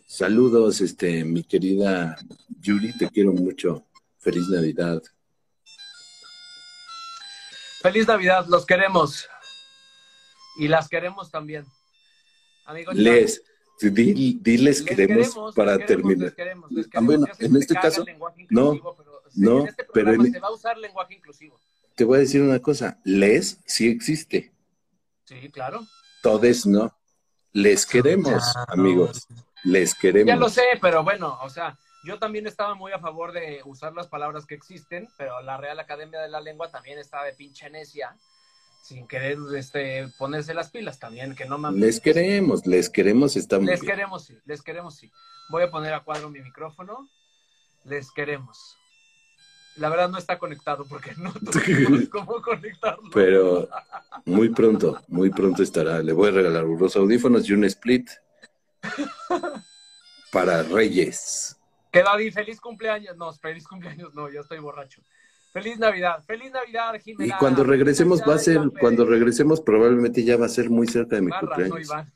Saludos, 0.06 0.80
este, 0.80 1.24
mi 1.24 1.42
querida 1.42 2.16
Yuri, 2.60 2.96
te 2.96 3.08
quiero 3.10 3.32
mucho. 3.32 3.84
Feliz 4.18 4.48
Navidad. 4.48 5.02
Feliz 7.82 8.06
Navidad, 8.06 8.46
los 8.48 8.64
queremos. 8.66 9.28
Y 10.58 10.68
las 10.68 10.88
queremos 10.88 11.30
también. 11.30 11.64
Amigos, 12.64 12.94
Les, 12.94 13.42
di- 13.80 14.38
diles 14.40 14.82
queremos, 14.82 15.54
para 15.54 15.76
les 15.76 15.86
queremos, 15.86 15.86
terminar. 15.86 16.26
les 16.28 16.34
queremos, 16.34 16.70
les 16.72 16.86
Ah, 16.86 16.88
queremos. 16.90 17.06
bueno, 17.18 17.26
en 17.38 17.52
te 17.52 17.58
este 17.58 17.74
caso, 17.74 18.04
no, 18.50 18.72
inclusivo, 18.74 18.96
pero 18.96 19.22
no, 19.34 19.60
en 19.62 19.68
este 19.68 19.86
pero 19.92 20.12
en- 20.14 20.32
se 20.32 20.40
va 20.40 20.48
a 20.48 20.52
usar 20.52 20.78
lenguaje 20.78 21.14
inclusivo. 21.14 21.60
Te 21.94 22.04
voy 22.04 22.16
a 22.16 22.20
decir 22.20 22.42
una 22.42 22.60
cosa, 22.60 22.98
les 23.04 23.58
sí 23.66 23.88
existe, 23.88 24.52
Sí, 25.24 25.48
claro. 25.50 25.86
todes 26.22 26.64
no. 26.66 26.96
Les 27.52 27.86
queremos, 27.86 28.42
amigos, 28.68 29.26
les 29.64 29.94
queremos. 29.94 30.28
Ya 30.28 30.36
lo 30.36 30.48
sé, 30.48 30.62
pero 30.80 31.02
bueno, 31.02 31.38
o 31.42 31.50
sea, 31.50 31.76
yo 32.04 32.18
también 32.18 32.46
estaba 32.46 32.74
muy 32.74 32.92
a 32.92 32.98
favor 32.98 33.32
de 33.32 33.60
usar 33.64 33.92
las 33.94 34.06
palabras 34.06 34.46
que 34.46 34.54
existen, 34.54 35.08
pero 35.18 35.40
la 35.42 35.56
Real 35.56 35.78
Academia 35.80 36.20
de 36.20 36.28
la 36.28 36.40
Lengua 36.40 36.70
también 36.70 36.98
estaba 36.98 37.24
de 37.24 37.32
pinche 37.32 37.68
necia, 37.70 38.16
sin 38.82 39.08
querer 39.08 39.38
este, 39.56 40.08
ponerse 40.18 40.54
las 40.54 40.70
pilas 40.70 40.98
también, 40.98 41.34
que 41.34 41.46
no 41.46 41.58
mames. 41.58 41.80
Les 41.80 42.00
queremos, 42.00 42.66
les 42.66 42.88
queremos, 42.88 43.36
está 43.36 43.58
muy 43.58 43.66
Les 43.66 43.80
bien. 43.80 43.92
queremos, 43.94 44.24
sí, 44.24 44.38
les 44.44 44.62
queremos, 44.62 44.94
sí. 44.96 45.10
Voy 45.50 45.64
a 45.64 45.70
poner 45.70 45.94
a 45.94 46.04
cuadro 46.04 46.30
mi 46.30 46.40
micrófono. 46.40 47.08
Les 47.84 48.10
queremos. 48.10 48.76
La 49.76 49.88
verdad 49.88 50.08
no 50.08 50.18
está 50.18 50.38
conectado 50.38 50.86
porque 50.88 51.12
no 51.16 51.32
tuvimos 51.52 52.08
cómo 52.08 52.40
conectarlo. 52.40 53.10
Pero 53.12 53.68
muy 54.24 54.48
pronto, 54.50 55.02
muy 55.08 55.30
pronto 55.30 55.62
estará. 55.62 56.02
Le 56.02 56.12
voy 56.12 56.28
a 56.28 56.32
regalar 56.32 56.64
unos 56.64 56.96
audífonos 56.96 57.48
y 57.48 57.52
un 57.52 57.64
split 57.64 58.08
para 60.32 60.62
Reyes. 60.62 61.56
Que 61.92 62.02
David, 62.02 62.32
feliz 62.32 62.60
cumpleaños. 62.60 63.16
No, 63.16 63.32
feliz 63.32 63.66
cumpleaños, 63.66 64.14
no, 64.14 64.30
ya 64.30 64.40
estoy 64.40 64.58
borracho. 64.58 65.02
Feliz 65.52 65.78
Navidad, 65.78 66.22
feliz 66.26 66.52
Navidad, 66.52 66.94
Y 66.94 67.00
Jimena. 67.00 67.38
cuando 67.38 67.64
regresemos 67.64 68.20
va 68.20 68.34
a 68.34 68.38
ser, 68.38 68.56
Iván 68.56 68.70
Pérez. 68.70 68.80
cuando 68.82 69.06
regresemos 69.06 69.60
probablemente 69.62 70.22
ya 70.22 70.36
va 70.36 70.44
a 70.44 70.50
ser 70.50 70.68
muy 70.68 70.86
cerca 70.86 71.16
de 71.16 71.22
mi 71.22 71.30
Barra, 71.30 71.42
no, 71.42 71.48
cumpleaños. 71.48 71.88
Iván. 71.88 72.12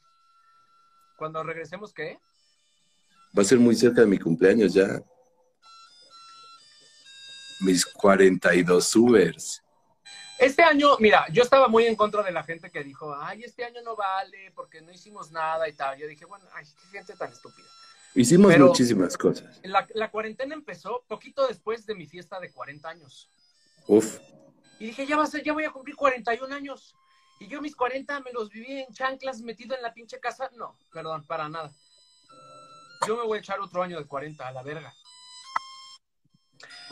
Cuando 1.16 1.42
regresemos, 1.42 1.94
¿qué? 1.94 2.18
Va 3.36 3.42
a 3.42 3.44
ser 3.46 3.58
muy 3.58 3.74
cerca 3.74 4.02
de 4.02 4.06
mi 4.06 4.18
cumpleaños 4.18 4.74
ya. 4.74 5.00
Mis 7.60 7.86
42 7.86 8.84
subers. 8.84 9.62
Este 10.40 10.62
año, 10.62 10.96
mira, 10.98 11.26
yo 11.30 11.42
estaba 11.42 11.68
muy 11.68 11.84
en 11.84 11.94
contra 11.94 12.22
de 12.22 12.32
la 12.32 12.42
gente 12.42 12.70
que 12.70 12.82
dijo, 12.82 13.14
ay, 13.14 13.44
este 13.44 13.62
año 13.62 13.82
no 13.82 13.94
vale 13.94 14.50
porque 14.54 14.80
no 14.80 14.90
hicimos 14.90 15.30
nada 15.30 15.68
y 15.68 15.74
tal. 15.74 15.98
Yo 15.98 16.06
dije, 16.06 16.24
bueno, 16.24 16.46
ay, 16.54 16.64
qué 16.90 16.96
gente 16.98 17.14
tan 17.14 17.30
estúpida. 17.30 17.68
Hicimos 18.14 18.50
Pero- 18.50 18.68
muchísimas 18.68 19.18
cosas. 19.18 19.60
La, 19.64 19.86
la 19.92 20.10
cuarentena 20.10 20.54
empezó 20.54 21.04
poquito 21.06 21.46
después 21.46 21.84
de 21.84 21.94
mi 21.94 22.06
fiesta 22.06 22.40
de 22.40 22.50
40 22.50 22.88
años. 22.88 23.28
Uf, 23.86 24.18
Y 24.78 24.86
dije, 24.86 25.06
ya 25.06 25.18
va 25.18 25.24
a 25.24 25.26
ser, 25.26 25.42
ya 25.44 25.52
voy 25.52 25.64
a 25.64 25.70
cumplir 25.72 25.94
41 25.94 26.54
años. 26.54 26.94
Y 27.38 27.46
yo 27.46 27.60
mis 27.60 27.76
40 27.76 28.20
me 28.20 28.32
los 28.32 28.48
viví 28.48 28.80
en 28.80 28.90
chanclas 28.94 29.42
metido 29.42 29.76
en 29.76 29.82
la 29.82 29.92
pinche 29.92 30.18
casa. 30.20 30.50
No, 30.56 30.74
perdón, 30.90 31.22
para 31.26 31.50
nada. 31.50 31.70
Yo 33.06 33.14
me 33.18 33.24
voy 33.24 33.36
a 33.36 33.40
echar 33.40 33.60
otro 33.60 33.82
año 33.82 33.98
de 33.98 34.06
40 34.06 34.48
a 34.48 34.52
la 34.52 34.62
verga. 34.62 34.90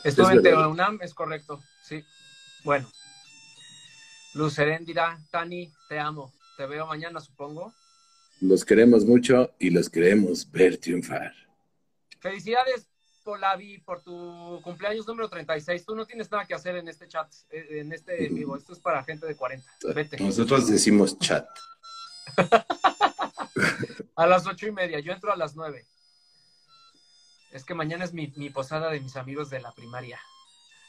Estuve 0.04 0.32
en 0.34 0.42
verdad. 0.42 0.60
TEUNAM, 0.64 0.98
es 1.00 1.14
correcto, 1.14 1.62
sí. 1.82 2.04
Bueno. 2.64 2.90
Luz 4.38 4.56
Heréndira, 4.56 5.18
Tani, 5.32 5.68
te 5.88 5.98
amo. 5.98 6.32
Te 6.56 6.64
veo 6.64 6.86
mañana, 6.86 7.20
supongo. 7.20 7.74
los 8.40 8.64
queremos 8.64 9.04
mucho 9.04 9.52
y 9.58 9.70
los 9.70 9.90
queremos 9.90 10.48
ver 10.48 10.78
triunfar. 10.78 11.32
Felicidades, 12.20 12.86
Polavi, 13.24 13.78
por 13.78 14.00
tu 14.00 14.60
cumpleaños 14.62 15.08
número 15.08 15.28
36. 15.28 15.84
Tú 15.84 15.96
no 15.96 16.06
tienes 16.06 16.30
nada 16.30 16.46
que 16.46 16.54
hacer 16.54 16.76
en 16.76 16.86
este 16.86 17.08
chat, 17.08 17.28
eh, 17.50 17.80
en 17.80 17.92
este 17.92 18.28
vivo. 18.28 18.56
Esto 18.56 18.74
es 18.74 18.78
para 18.78 19.02
gente 19.02 19.26
de 19.26 19.34
40. 19.34 19.68
Vete. 19.92 20.22
Nosotros 20.22 20.70
decimos 20.70 21.18
chat. 21.18 21.48
A 24.14 24.24
las 24.24 24.46
ocho 24.46 24.68
y 24.68 24.72
media. 24.72 25.00
Yo 25.00 25.12
entro 25.12 25.32
a 25.32 25.36
las 25.36 25.56
nueve. 25.56 25.84
Es 27.50 27.64
que 27.64 27.74
mañana 27.74 28.04
es 28.04 28.12
mi, 28.12 28.32
mi 28.36 28.50
posada 28.50 28.88
de 28.90 29.00
mis 29.00 29.16
amigos 29.16 29.50
de 29.50 29.60
la 29.60 29.72
primaria. 29.72 30.20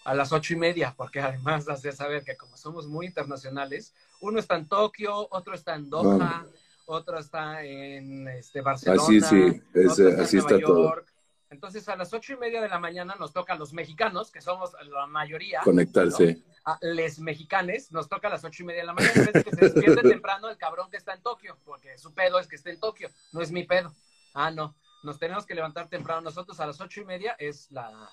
A 0.09 0.15
las 0.15 0.31
ocho 0.31 0.53
y 0.53 0.57
media, 0.57 0.93
porque 0.97 1.19
además 1.21 1.69
has 1.69 1.83
de 1.83 1.91
saber 1.91 2.23
que 2.23 2.35
como 2.35 2.57
somos 2.57 2.87
muy 2.87 3.05
internacionales, 3.05 3.93
uno 4.21 4.39
está 4.39 4.55
en 4.55 4.67
Tokio, 4.67 5.27
otro 5.29 5.53
está 5.53 5.75
en 5.75 5.87
Doha, 5.89 6.47
otro 6.87 7.19
está 7.19 7.63
en 7.63 8.27
este, 8.27 8.61
Barcelona, 8.61 9.03
Así 9.03 9.21
sí, 9.21 9.61
es- 9.73 9.91
otro 9.91 10.09
está 10.09 10.23
así 10.23 10.37
en 10.37 10.43
Nueva 10.43 10.55
está 10.57 10.67
todo. 10.67 10.83
York. 10.83 11.13
Entonces 11.51 11.87
a 11.89 11.95
las 11.95 12.11
ocho 12.13 12.33
y 12.33 12.37
media 12.37 12.59
de 12.59 12.69
la 12.69 12.79
mañana 12.79 13.15
nos 13.19 13.33
toca 13.33 13.53
a 13.53 13.55
los 13.55 13.71
mexicanos, 13.73 14.31
que 14.31 14.41
somos 14.41 14.71
la 14.83 15.05
mayoría, 15.05 15.61
Conectarse. 15.63 16.41
a 16.65 16.77
les 16.81 17.19
mexicanes, 17.19 17.91
nos 17.91 18.09
toca 18.09 18.27
a 18.29 18.31
las 18.31 18.43
ocho 18.43 18.63
y 18.63 18.65
media 18.65 18.81
de 18.81 18.87
la 18.87 18.93
mañana, 18.93 19.13
en 19.15 19.31
vez 19.31 19.43
que 19.43 19.51
se 19.51 19.61
despierte 19.69 20.01
temprano 20.09 20.49
el 20.49 20.57
cabrón 20.57 20.89
que 20.89 20.97
está 20.97 21.13
en 21.13 21.21
Tokio, 21.21 21.55
porque 21.65 21.97
su 21.99 22.13
pedo 22.15 22.39
es 22.39 22.47
que 22.47 22.55
esté 22.55 22.71
en 22.71 22.79
Tokio, 22.79 23.09
no 23.31 23.41
es 23.41 23.51
mi 23.51 23.63
pedo. 23.63 23.93
Ah, 24.33 24.49
no, 24.49 24.75
nos 25.03 25.19
tenemos 25.19 25.45
que 25.45 25.53
levantar 25.53 25.87
temprano 25.87 26.21
nosotros 26.21 26.59
a 26.59 26.65
las 26.65 26.81
ocho 26.81 27.01
y 27.01 27.05
media, 27.05 27.35
es 27.37 27.69
la, 27.71 28.09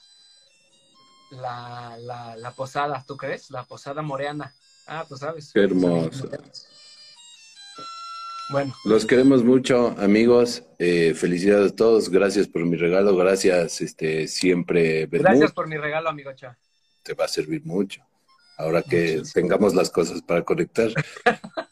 la, 1.30 1.96
la, 1.98 2.36
la 2.36 2.50
posada, 2.52 3.04
¿tú 3.06 3.16
crees? 3.16 3.50
La 3.50 3.64
posada 3.64 4.02
moreana. 4.02 4.54
Ah, 4.86 5.04
tú 5.08 5.16
sabes. 5.16 5.50
Qué 5.52 5.60
hermoso. 5.60 6.28
Bueno, 8.48 8.72
Los 8.84 9.04
queremos 9.06 9.42
mucho, 9.42 9.96
amigos. 9.98 10.62
Eh, 10.78 11.14
felicidades 11.14 11.72
a 11.72 11.76
todos. 11.76 12.08
Gracias 12.08 12.46
por 12.46 12.64
mi 12.64 12.76
regalo. 12.76 13.16
Gracias, 13.16 13.80
este, 13.80 14.28
siempre. 14.28 15.06
Bermud. 15.06 15.28
gracias 15.28 15.52
por 15.52 15.66
mi 15.66 15.76
regalo, 15.76 16.08
amigo 16.08 16.32
Cha. 16.32 16.56
Te 17.02 17.14
va 17.14 17.24
a 17.24 17.28
servir 17.28 17.64
mucho. 17.64 18.02
Ahora 18.56 18.82
que 18.82 19.22
tengamos 19.34 19.74
las 19.74 19.90
cosas 19.90 20.22
para 20.22 20.42
conectar. 20.44 20.90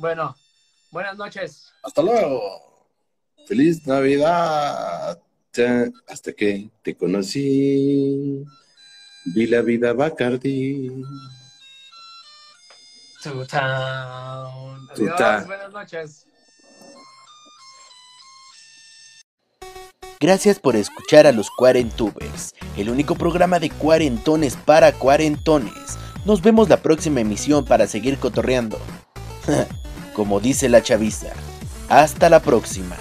Bueno, 0.00 0.34
buenas 0.90 1.14
noches. 1.18 1.74
Hasta 1.82 2.00
luego. 2.00 2.40
Feliz 3.46 3.86
Navidad. 3.86 5.20
Ya, 5.52 5.88
Hasta 6.06 6.32
que 6.32 6.70
te 6.82 6.94
conocí. 6.94 8.44
Vi 9.34 9.46
la 9.46 9.62
vida 9.62 9.92
Bacardi. 9.92 10.88
Town. 13.22 14.88
Adiós, 14.90 15.16
town. 15.16 15.46
buenas 15.46 15.72
noches. 15.72 16.26
Gracias 20.20 20.58
por 20.58 20.76
escuchar 20.76 21.26
a 21.26 21.32
los 21.32 21.50
Cuarentubers, 21.50 22.54
el 22.76 22.90
único 22.90 23.14
programa 23.14 23.58
de 23.58 23.70
cuarentones 23.70 24.54
para 24.54 24.92
cuarentones. 24.92 25.98
Nos 26.26 26.42
vemos 26.42 26.68
la 26.68 26.76
próxima 26.82 27.20
emisión 27.20 27.64
para 27.64 27.86
seguir 27.86 28.18
cotorreando. 28.18 28.78
Como 30.14 30.38
dice 30.40 30.68
la 30.68 30.82
chaviza. 30.82 31.32
Hasta 31.88 32.28
la 32.28 32.40
próxima. 32.40 32.96